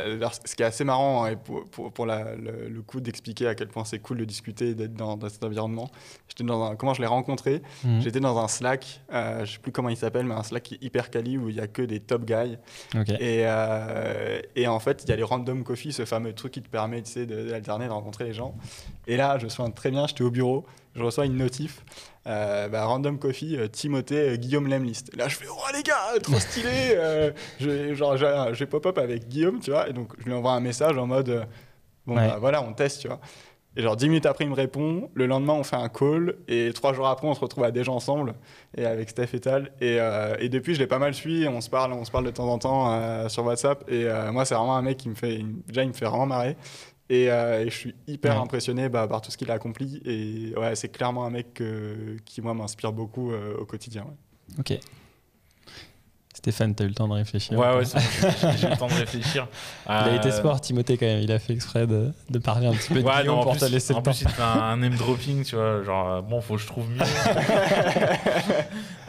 Ce 0.44 0.54
qui 0.54 0.62
est 0.62 0.66
assez 0.66 0.84
marrant 0.84 1.24
hein, 1.24 1.36
pour, 1.36 1.64
pour, 1.68 1.92
pour 1.92 2.06
la, 2.06 2.34
le, 2.36 2.82
coup 2.82 3.00
d'expliquer 3.00 3.46
à 3.48 3.54
quel 3.54 3.68
point 3.68 3.84
c'est 3.84 3.98
cool 3.98 4.18
de 4.18 4.24
discuter 4.24 4.70
et 4.70 4.74
d'être 4.74 4.94
dans, 4.94 5.18
cet 5.28 5.44
environnement. 5.44 5.90
J'étais 6.28 6.44
dans 6.44 6.62
un, 6.62 6.76
comment 6.76 6.94
je 6.94 7.00
l'ai 7.00 7.06
rencontré? 7.06 7.62
Mhm. 7.84 8.00
J'étais 8.00 8.20
dans 8.20 8.38
un 8.38 8.48
Slack, 8.48 9.02
euh, 9.12 9.44
je 9.44 9.52
sais 9.52 9.58
plus 9.58 9.72
comment 9.72 9.88
il 9.88 9.96
s'appelle, 9.96 10.26
mais 10.26 10.34
un 10.34 10.42
Slack 10.42 10.62
qui 10.62 10.74
est 10.74 10.82
hyper 10.82 11.10
quali 11.10 11.36
où 11.36 11.48
il 11.48 11.56
y 11.56 11.60
a 11.60 11.66
que 11.66 11.82
des 11.82 12.00
top 12.00 12.24
guys. 12.24 12.58
Et, 13.20 13.42
euh, 13.44 14.40
et 14.56 14.66
en 14.66 14.80
fait, 14.80 15.02
il 15.04 15.10
y 15.10 15.12
a 15.12 15.16
les 15.16 15.22
random 15.22 15.64
coffee, 15.64 15.92
ce 15.92 16.04
fameux 16.04 16.32
truc 16.32 16.52
qui 16.52 16.62
te 16.62 16.68
permet 16.68 17.02
d'alterner, 17.02 17.84
de, 17.84 17.88
de 17.88 17.94
rencontrer 17.94 18.24
les 18.24 18.32
gens. 18.32 18.54
Et 19.06 19.16
là, 19.16 19.38
je 19.38 19.44
me 19.44 19.48
souviens 19.50 19.70
très 19.70 19.90
bien, 19.90 20.06
j'étais 20.06 20.22
au 20.22 20.30
bureau, 20.30 20.64
je 20.94 21.02
reçois 21.02 21.26
une 21.26 21.36
notif 21.36 21.84
euh, 22.28 22.68
bah, 22.68 22.84
Random 22.84 23.18
Coffee, 23.18 23.56
euh, 23.56 23.68
Timothée, 23.68 24.30
euh, 24.30 24.36
Guillaume 24.36 24.68
Lemlist. 24.68 25.16
Là, 25.16 25.28
je 25.28 25.36
fais, 25.36 25.46
oh 25.50 25.56
les 25.74 25.82
gars, 25.82 26.18
trop 26.22 26.38
stylé 26.38 26.98
Genre, 27.94 28.54
j'ai 28.54 28.66
pop-up 28.66 28.98
avec 28.98 29.28
Guillaume, 29.28 29.60
tu 29.60 29.70
vois, 29.70 29.88
et 29.88 29.92
donc 29.92 30.12
je 30.18 30.24
lui 30.24 30.34
envoie 30.34 30.52
un 30.52 30.60
message 30.60 30.98
en 30.98 31.06
mode, 31.06 31.46
bon, 32.06 32.14
bah, 32.14 32.36
voilà, 32.38 32.62
on 32.62 32.72
teste, 32.72 33.00
tu 33.00 33.08
vois. 33.08 33.20
Et 33.76 33.82
genre, 33.82 33.96
dix 33.96 34.08
minutes 34.08 34.26
après, 34.26 34.44
il 34.44 34.50
me 34.50 34.56
répond. 34.56 35.08
Le 35.14 35.26
lendemain, 35.26 35.52
on 35.52 35.62
fait 35.62 35.76
un 35.76 35.88
call. 35.88 36.34
Et 36.48 36.72
trois 36.74 36.94
jours 36.94 37.06
après, 37.06 37.28
on 37.28 37.34
se 37.34 37.40
retrouve 37.40 37.62
à 37.62 37.70
déjà 37.70 37.92
ensemble, 37.92 38.34
et 38.76 38.84
avec 38.84 39.08
Steph 39.08 39.28
et 39.34 39.40
Tal. 39.40 39.70
Et, 39.80 39.98
et 40.40 40.48
depuis, 40.48 40.74
je 40.74 40.80
l'ai 40.80 40.88
pas 40.88 40.98
mal 40.98 41.14
suivi. 41.14 41.46
On 41.46 41.60
se 41.60 41.70
parle, 41.70 41.92
on 41.92 42.04
se 42.04 42.10
parle 42.10 42.24
de 42.24 42.30
temps 42.30 42.48
en 42.48 42.58
temps 42.58 43.28
sur 43.28 43.44
WhatsApp. 43.44 43.88
Et 43.88 44.08
moi, 44.32 44.44
c'est 44.44 44.56
vraiment 44.56 44.76
un 44.76 44.82
mec 44.82 44.96
qui 44.96 45.08
me 45.08 45.14
fait. 45.14 45.40
Déjà, 45.68 45.84
il 45.84 45.88
me 45.88 45.92
fait 45.92 46.06
vraiment 46.06 46.26
marrer. 46.26 46.56
Euh, 47.10 47.64
et, 47.64 47.70
je 47.70 47.74
suis 47.74 47.94
hyper 48.06 48.40
impressionné 48.40 48.88
bah, 48.88 49.06
par 49.08 49.20
tout 49.20 49.30
ce 49.30 49.36
qu'il 49.36 49.50
a 49.50 49.54
accompli. 49.54 50.00
Et 50.04 50.58
ouais, 50.58 50.74
c'est 50.76 50.88
clairement 50.88 51.24
un 51.24 51.30
mec 51.30 51.62
qui, 52.24 52.42
moi, 52.42 52.54
m'inspire 52.54 52.92
beaucoup 52.92 53.32
euh, 53.32 53.56
au 53.58 53.64
quotidien. 53.64 54.06
Ok. 54.58 54.78
Stéphane, 56.38 56.72
tu 56.72 56.84
as 56.84 56.86
eu 56.86 56.90
le 56.90 56.94
temps 56.94 57.08
de 57.08 57.14
réfléchir 57.14 57.58
Ouais, 57.58 57.74
ouais, 57.74 57.84
j'ai 57.84 58.68
eu 58.68 58.70
le 58.70 58.76
temps 58.76 58.86
de 58.86 58.92
réfléchir. 58.94 59.48
Il 59.86 59.92
a 59.92 60.14
été 60.14 60.28
euh, 60.28 60.30
sport, 60.30 60.60
Timothée, 60.60 60.96
quand 60.96 61.06
même. 61.06 61.20
Il 61.20 61.32
a 61.32 61.40
fait 61.40 61.52
exprès 61.52 61.88
de, 61.88 62.12
de 62.30 62.38
parler 62.38 62.68
un 62.68 62.74
petit 62.74 62.94
peu 62.94 63.02
de 63.02 63.04
ouais, 63.04 63.24
pour 63.24 63.56
te 63.56 63.64
laisser 63.64 63.92
le 63.92 63.96
temps. 63.96 64.10
En 64.10 64.14
plus, 64.14 64.22
il 64.22 64.28
fait 64.28 64.40
un, 64.40 64.76
name 64.76 64.94
dropping, 64.94 65.42
tu 65.42 65.56
vois. 65.56 65.82
Genre, 65.82 66.08
euh, 66.08 66.20
bon, 66.20 66.40
faut 66.40 66.54
que 66.54 66.60
je 66.60 66.68
trouve 66.68 66.88
mieux. 66.90 67.00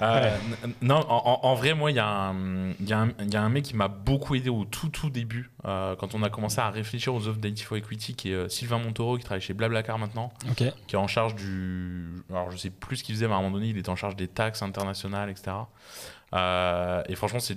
euh, 0.02 0.38
non, 0.82 1.06
en, 1.08 1.42
en, 1.44 1.54
vrai, 1.54 1.76
moi, 1.76 1.92
il 1.92 1.98
y, 1.98 1.98
y, 1.98 2.00
y, 2.00 2.94
a 2.94 3.44
un 3.44 3.50
mec 3.50 3.66
qui 3.66 3.76
m'a 3.76 3.90
beaucoup 3.90 4.34
aidé 4.34 4.50
au 4.50 4.66
tout, 4.66 4.90
tout 4.90 5.12
début, 5.12 5.52
euh, 5.66 5.96
quand 5.98 6.16
on 6.16 6.24
a 6.24 6.32
commencé 6.32 6.60
à 6.60 6.72
réfléchir 6.72 7.14
aux 7.14 7.28
offres 7.28 7.40
d'IT 7.40 7.62
for 7.62 7.78
Equity, 7.78 8.16
qui 8.16 8.32
est 8.32 8.50
Sylvain 8.50 8.80
Montoro, 8.80 9.20
qui 9.20 9.24
travaille 9.24 9.42
chez 9.42 9.54
Blablacar 9.54 10.00
maintenant, 10.00 10.34
qui 10.56 10.66
est 10.66 10.96
en 10.96 11.08
charge 11.08 11.36
du. 11.36 12.24
Alors, 12.32 12.50
je 12.50 12.58
sais 12.58 12.72
plus 12.72 12.98
ce 12.98 13.04
qu'il 13.04 13.14
faisait, 13.14 13.28
mais 13.28 13.36
à 13.36 13.38
un 13.38 13.42
moment 13.42 13.58
donné, 13.58 13.68
il 13.68 13.78
était 13.78 13.90
en 13.90 13.96
charge 13.96 14.16
des 14.16 14.28
taxes 14.28 14.64
internationales, 14.64 15.30
etc. 15.30 15.52
Euh, 16.34 17.02
et 17.08 17.16
franchement, 17.16 17.40
c'est 17.40 17.56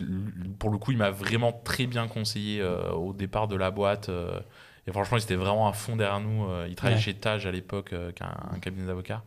pour 0.59 0.71
le 0.71 0.79
coup, 0.79 0.93
il 0.93 0.99
m'a 0.99 1.11
vraiment 1.11 1.53
très 1.53 1.87
bien 1.87 2.09
conseillé 2.09 2.61
euh, 2.61 2.91
au 2.93 3.13
départ 3.13 3.49
de 3.49 3.57
la 3.57 3.71
boîte. 3.71 4.09
Euh, 4.09 4.41
et 4.87 4.93
franchement, 4.93 5.19
il 5.19 5.23
était 5.23 5.37
vraiment 5.37 5.69
à 5.69 5.73
fond 5.73 5.97
derrière 5.97 6.21
nous. 6.21 6.47
il 6.69 6.75
travaillait 6.75 7.01
chez 7.01 7.15
Tage 7.15 7.47
à 7.47 7.53
l'époque, 7.53 7.93
un, 7.93 8.59
cabinet 8.59 8.87
d'avocats. 8.87 9.23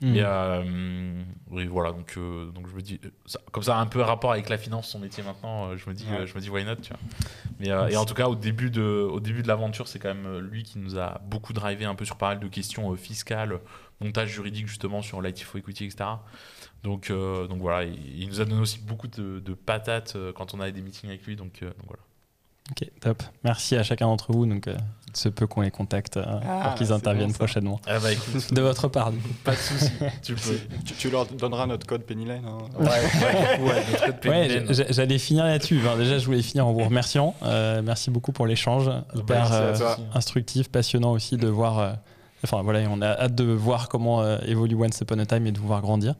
Hmm. 0.00 0.14
Et, 0.16 1.66
voilà, 1.66 1.92
donc, 1.92 2.16
donc 2.16 2.68
je 2.68 2.74
me 2.74 2.80
dis, 2.80 3.00
comme 3.52 3.62
ça, 3.62 3.78
un 3.78 3.86
peu 3.86 4.00
rapport 4.00 4.32
avec 4.32 4.48
la 4.48 4.58
finance, 4.58 4.88
son 4.88 4.98
métier 4.98 5.22
maintenant, 5.22 5.76
je 5.76 5.88
me 5.88 5.94
dis, 5.94 6.06
je 6.26 6.34
me 6.34 6.40
dis, 6.40 6.50
why 6.50 6.64
not, 6.64 6.76
tu 6.76 6.90
vois. 6.90 6.98
Mais, 7.60 7.92
et 7.92 7.96
en 7.96 8.04
tout 8.04 8.14
cas, 8.14 8.26
au 8.26 8.34
début 8.34 8.70
de, 8.70 8.82
au 8.82 9.20
début 9.20 9.42
de 9.42 9.48
l'aventure, 9.48 9.86
c'est 9.86 10.00
quand 10.00 10.12
même 10.12 10.38
lui 10.38 10.64
qui 10.64 10.80
nous 10.80 10.98
a 10.98 11.20
beaucoup 11.26 11.52
drivé 11.52 11.84
un 11.84 11.94
peu 11.94 12.04
sur 12.04 12.16
pas 12.16 12.30
mal 12.30 12.40
de 12.40 12.48
questions 12.48 12.96
fiscales, 12.96 13.60
montage 14.00 14.30
juridique 14.30 14.66
justement 14.66 15.00
sur 15.00 15.22
l'IT 15.22 15.42
for 15.42 15.58
equity, 15.58 15.84
etc. 15.84 16.06
Donc, 16.84 17.10
euh, 17.10 17.46
donc 17.48 17.58
voilà, 17.58 17.84
il, 17.84 18.28
nous 18.28 18.40
a 18.40 18.44
donné 18.44 18.60
aussi 18.60 18.78
beaucoup 18.78 19.08
de, 19.08 19.54
patates 19.54 20.14
euh, 20.16 20.32
quand 20.32 20.54
on 20.54 20.60
avait 20.60 20.72
des 20.72 20.82
meetings 20.82 21.10
avec 21.10 21.26
lui. 21.26 21.36
Donc, 21.36 21.60
euh, 21.62 21.66
donc, 21.66 21.86
voilà. 21.86 22.02
Ok, 22.70 22.88
top. 23.00 23.22
Merci 23.44 23.76
à 23.76 23.82
chacun 23.82 24.06
d'entre 24.06 24.30
vous. 24.32 24.44
Donc, 24.44 24.68
ce 25.14 25.30
peu 25.30 25.46
qu'on 25.46 25.62
les 25.62 25.70
contacte 25.70 26.18
ah, 26.18 26.60
pour 26.64 26.74
qu'ils 26.74 26.92
interviennent 26.92 27.32
prochainement. 27.32 27.80
Ah 27.86 27.98
bah, 27.98 28.12
écoute, 28.12 28.52
de 28.52 28.60
votre 28.60 28.88
part. 28.88 29.10
Pas 29.42 29.52
de 29.52 29.56
souci. 29.56 29.90
tu, 30.22 30.34
tu, 30.98 31.10
leur 31.10 31.24
donneras 31.26 31.66
notre 31.66 31.86
code 31.86 32.02
Pennyline. 32.02 32.44
Hein. 32.44 32.58
Ouais, 32.78 34.28
ouais, 34.28 34.64
j'allais 34.90 35.18
finir 35.18 35.46
là-dessus. 35.46 35.80
déjà, 35.96 36.18
je 36.18 36.26
voulais 36.26 36.42
finir 36.42 36.66
en 36.66 36.74
vous 36.74 36.84
remerciant. 36.84 37.34
merci 37.82 38.10
beaucoup 38.10 38.32
pour 38.32 38.46
l'échange. 38.46 38.90
Hyper 39.14 39.50
instructif, 40.14 40.68
passionnant 40.68 41.12
aussi 41.12 41.38
de 41.38 41.48
voir. 41.48 41.96
Enfin 42.44 42.62
voilà, 42.62 42.80
on 42.90 43.00
a 43.00 43.08
hâte 43.08 43.34
de 43.34 43.44
voir 43.44 43.88
comment 43.88 44.36
évolue 44.40 44.76
Once 44.76 45.00
Upon 45.00 45.18
a 45.18 45.26
Time 45.26 45.46
et 45.46 45.52
de 45.52 45.58
vous 45.58 45.66
voir 45.66 45.80
grandir. 45.80 46.14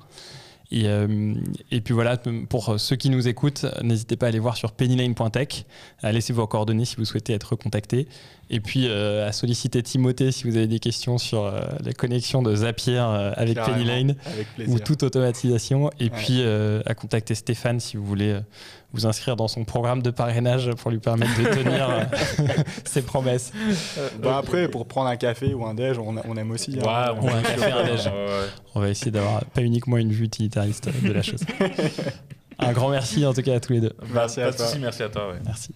Et, 0.70 0.86
euh, 0.86 1.34
et, 1.70 1.80
puis 1.80 1.94
voilà, 1.94 2.18
pour 2.48 2.78
ceux 2.78 2.96
qui 2.96 3.08
nous 3.08 3.26
écoutent, 3.26 3.64
n'hésitez 3.82 4.16
pas 4.16 4.26
à 4.26 4.28
aller 4.28 4.38
voir 4.38 4.56
sur 4.56 4.72
pennylane.tech, 4.72 5.64
à 6.02 6.12
laisser 6.12 6.32
vos 6.32 6.46
coordonnées 6.46 6.84
si 6.84 6.96
vous 6.96 7.04
souhaitez 7.04 7.32
être 7.32 7.56
contacté. 7.56 8.06
Et 8.50 8.60
puis 8.60 8.86
euh, 8.88 9.28
à 9.28 9.32
solliciter 9.32 9.82
Timothée 9.82 10.32
si 10.32 10.44
vous 10.44 10.56
avez 10.56 10.66
des 10.66 10.78
questions 10.78 11.18
sur 11.18 11.44
euh, 11.44 11.60
la 11.84 11.92
connexion 11.92 12.42
de 12.42 12.54
Zapier 12.54 12.98
avec 12.98 13.58
Pennylane 13.60 14.16
ou 14.66 14.78
toute 14.78 15.02
automatisation. 15.02 15.90
Et 16.00 16.10
puis 16.10 16.42
à 16.42 16.94
contacter 16.94 17.34
Stéphane 17.34 17.80
si 17.80 17.96
vous 17.96 18.04
voulez 18.04 18.40
vous 18.92 19.06
inscrire 19.06 19.36
dans 19.36 19.48
son 19.48 19.64
programme 19.64 20.02
de 20.02 20.10
parrainage 20.10 20.70
pour 20.76 20.90
lui 20.90 20.98
permettre 20.98 21.36
de 21.38 21.44
tenir 21.44 21.90
euh, 21.90 22.04
ses 22.84 23.02
promesses. 23.02 23.52
Bah 24.20 24.38
après, 24.38 24.68
pour 24.68 24.86
prendre 24.86 25.08
un 25.08 25.16
café 25.16 25.52
ou 25.54 25.66
un 25.66 25.74
déj, 25.74 25.98
on, 25.98 26.36
aime 26.36 26.50
aussi. 26.50 26.78
Hein. 26.78 27.14
on, 27.20 27.28
un 27.28 27.42
café, 27.42 27.70
un 27.70 27.84
déj. 27.84 28.10
On 28.74 28.80
va 28.80 28.88
essayer 28.88 29.10
d'avoir 29.10 29.44
pas 29.44 29.62
uniquement 29.62 29.98
une 29.98 30.12
vue 30.12 30.24
utilitariste 30.24 30.88
de 31.02 31.12
la 31.12 31.22
chose. 31.22 31.40
un 32.58 32.72
grand 32.72 32.90
merci 32.90 33.26
en 33.26 33.34
tout 33.34 33.42
cas 33.42 33.56
à 33.56 33.60
tous 33.60 33.74
les 33.74 33.80
deux. 33.80 33.92
Merci 34.12 34.40
à 34.40 34.52
toi. 34.52 34.66
merci 34.80 35.02
à 35.02 35.08
toi. 35.08 35.34
Merci. 35.44 35.74